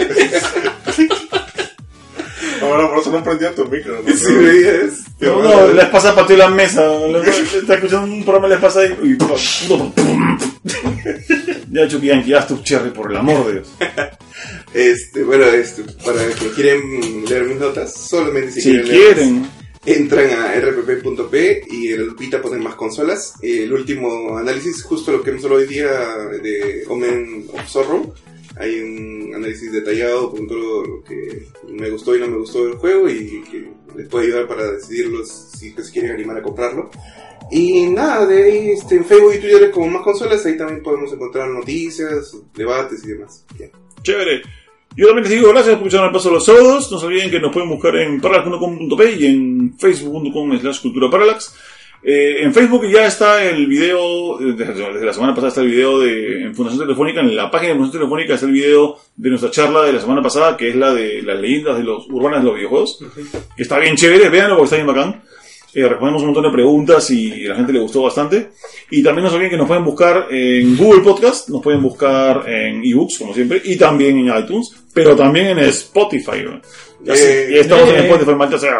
Ahora 2.61 2.89
por 2.89 2.99
eso 2.99 3.11
no 3.11 3.23
prendía 3.23 3.53
tu 3.53 3.65
micro. 3.65 4.01
¿no? 4.05 4.13
Sí, 4.15 4.33
veías. 4.33 5.03
No, 5.19 5.41
no, 5.43 5.67
la 5.73 5.83
esposa 5.83 6.15
pateó 6.15 6.37
la 6.37 6.49
mesa. 6.49 6.81
La- 7.07 7.19
Está 7.23 7.75
escuchando 7.75 8.11
un 8.11 8.23
programa 8.23 8.47
de 8.47 8.55
la 8.55 8.55
esposa 8.67 8.81
y. 8.85 9.17
ya, 11.71 11.87
Chucky 11.87 12.11
haz 12.33 12.47
tu 12.47 12.61
cherry, 12.63 12.91
por 12.91 13.11
el 13.11 13.17
amor 13.17 13.45
de 13.47 13.53
Dios. 13.53 13.69
Este, 14.73 15.23
bueno, 15.23 15.45
este, 15.45 15.83
para 16.05 16.23
quien 16.31 16.51
quieren 16.51 17.25
leer 17.25 17.45
mis 17.45 17.57
notas, 17.57 17.93
solamente 17.93 18.51
si, 18.51 18.61
Si 18.61 18.69
quieren, 18.69 18.85
quieren. 18.87 19.49
entran 19.85 20.29
a 20.29 20.53
rpp.p 20.59 21.63
y 21.71 21.87
en 21.93 22.01
el 22.01 22.07
Lupita 22.07 22.41
ponen 22.41 22.61
más 22.61 22.75
consolas. 22.75 23.33
El 23.41 23.73
último 23.73 24.37
análisis, 24.37 24.83
justo 24.83 25.11
lo 25.11 25.23
que 25.23 25.31
hemos 25.31 25.43
hablado 25.45 25.61
hoy 25.61 25.67
día 25.67 25.89
de 26.43 26.83
Omen 26.87 27.47
of 27.53 27.67
Sorrow. 27.67 28.13
Hay 28.57 28.79
un 28.79 29.33
análisis 29.35 29.71
detallado 29.71 30.31
con 30.31 30.47
todo 30.47 30.83
lo 30.83 31.03
que 31.03 31.47
me 31.69 31.89
gustó 31.89 32.15
y 32.15 32.19
no 32.19 32.27
me 32.27 32.37
gustó 32.37 32.65
del 32.65 32.75
juego 32.75 33.09
y 33.09 33.43
que 33.49 33.69
les 33.95 34.07
puede 34.07 34.27
ayudar 34.27 34.47
para 34.47 34.71
decidirlos 34.71 35.51
si 35.57 35.71
se 35.71 35.91
quieren 35.91 36.11
animar 36.11 36.37
a 36.37 36.43
comprarlo. 36.43 36.91
Y 37.51 37.87
nada, 37.87 38.25
de 38.25 38.43
ahí 38.43 38.69
este, 38.71 38.95
en 38.95 39.05
Facebook 39.05 39.35
y 39.35 39.39
Twitter 39.39 39.71
como 39.71 39.87
más 39.87 40.03
consolas, 40.03 40.45
ahí 40.45 40.57
también 40.57 40.83
podemos 40.83 41.11
encontrar 41.13 41.49
noticias, 41.49 42.35
debates 42.53 43.03
y 43.05 43.09
demás. 43.09 43.45
Ya. 43.57 43.67
Chévere. 44.03 44.41
Yo 44.95 45.05
también 45.05 45.29
les 45.29 45.33
digo 45.33 45.49
gracias 45.49 45.75
por 45.75 45.87
escuchar 45.87 46.05
el 46.05 46.11
paso 46.11 46.29
de 46.29 46.35
los 46.35 46.45
sábados. 46.45 46.91
No 46.91 46.99
se 46.99 47.05
olviden 47.05 47.29
que 47.29 47.39
nos 47.39 47.53
pueden 47.53 47.69
buscar 47.69 47.95
en 47.97 48.19
parallax.com.p 48.19 49.11
y 49.19 49.25
en 49.27 49.77
facebook.com 49.77 50.59
slash 50.59 50.81
cultura 50.81 51.09
parallax. 51.09 51.53
Eh, 52.03 52.43
en 52.43 52.53
Facebook 52.53 52.87
ya 52.87 53.07
está 53.07 53.43
el 53.43 53.65
video, 53.65 54.39
eh, 54.39 54.53
desde, 54.55 55.03
la 55.03 55.13
semana 55.13 55.33
pasada 55.33 55.49
está 55.49 55.61
el 55.61 55.67
video 55.67 55.99
de 55.99 56.43
en 56.43 56.55
Fundación 56.55 56.85
Telefónica, 56.85 57.21
en 57.21 57.35
la 57.35 57.49
página 57.49 57.69
de 57.69 57.75
Fundación 57.75 58.01
Telefónica 58.01 58.35
está 58.35 58.45
el 58.45 58.51
video 58.51 58.97
de 59.15 59.29
nuestra 59.29 59.49
charla 59.49 59.81
de 59.83 59.93
la 59.93 59.99
semana 59.99 60.21
pasada, 60.21 60.55
que 60.55 60.69
es 60.69 60.75
la 60.75 60.93
de 60.93 61.21
las 61.23 61.39
leyendas 61.39 61.77
de 61.77 61.83
los 61.83 62.07
urbanas 62.07 62.41
de 62.41 62.45
los 62.45 62.55
videojuegos, 62.55 63.03
que 63.55 63.63
está 63.63 63.79
bien 63.79 63.95
chévere, 63.95 64.29
véanlo 64.29 64.55
porque 64.57 64.65
está 64.65 64.75
bien 64.75 64.87
bacán. 64.87 65.23
Eh, 65.73 65.87
respondemos 65.87 66.21
un 66.21 66.27
montón 66.27 66.43
de 66.43 66.51
preguntas 66.51 67.11
y 67.11 67.45
a 67.45 67.49
la 67.49 67.55
gente 67.55 67.73
le 67.73 67.79
gustó 67.79 68.01
bastante. 68.03 68.49
Y 68.89 69.03
también 69.03 69.27
no 69.27 69.33
olviden 69.33 69.51
que 69.51 69.57
nos 69.57 69.67
pueden 69.67 69.83
buscar 69.83 70.27
en 70.31 70.77
Google 70.77 71.01
Podcast, 71.01 71.49
nos 71.49 71.61
pueden 71.61 71.81
buscar 71.81 72.49
en 72.49 72.83
ebooks, 72.83 73.17
como 73.17 73.33
siempre, 73.33 73.61
y 73.63 73.77
también 73.77 74.17
en 74.17 74.37
iTunes, 74.37 74.75
pero 74.93 75.15
también 75.15 75.47
en 75.47 75.59
Spotify. 75.59 76.43
¿no? 76.43 76.61
Ya, 77.03 77.13
Eh, 77.13 77.49
ya 77.53 77.61
estamos 77.61 77.89
en 77.89 77.95
eh. 77.95 78.03
Spotify, 78.05 78.35
maldita 78.35 78.59
sea. 78.59 78.79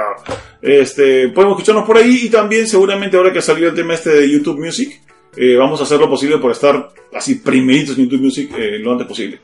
Este, 0.62 1.30
podemos 1.30 1.58
escucharnos 1.58 1.86
por 1.86 1.98
ahí 1.98 2.22
y 2.24 2.30
también 2.30 2.68
seguramente 2.68 3.18
ahora 3.18 3.32
que 3.32 3.42
salió 3.42 3.70
el 3.70 3.76
tema 3.76 3.94
este 3.94 4.10
de 4.10 4.30
YouTube 4.30 4.60
Music, 4.60 5.02
eh, 5.36 5.56
vamos 5.56 5.80
a 5.80 5.84
hacer 5.84 6.00
lo 6.00 6.10
posible 6.10 6.40
por 6.40 6.52
estar 6.52 6.90
así 7.14 7.36
primeritos 7.36 7.98
en 7.98 8.06
YouTube 8.06 8.24
Music 8.24 8.52
eh, 8.58 8.80
lo 8.80 8.94
antes 8.94 9.08
posible. 9.08 9.40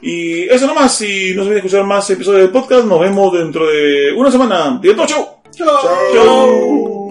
Y 0.00 0.42
eso 0.42 0.66
nomás, 0.68 0.96
si 0.96 1.34
no 1.34 1.42
se 1.42 1.48
olviden 1.48 1.56
escuchar 1.56 1.84
más 1.84 2.08
episodios 2.10 2.42
del 2.42 2.50
podcast, 2.50 2.84
nos 2.84 3.00
vemos 3.00 3.32
dentro 3.32 3.66
de 3.66 4.12
una 4.12 4.30
semana. 4.30 4.78
¡Directo, 4.80 5.06
chau! 5.06 5.37
Chao. 5.52 5.82
¡Chau! 5.82 7.07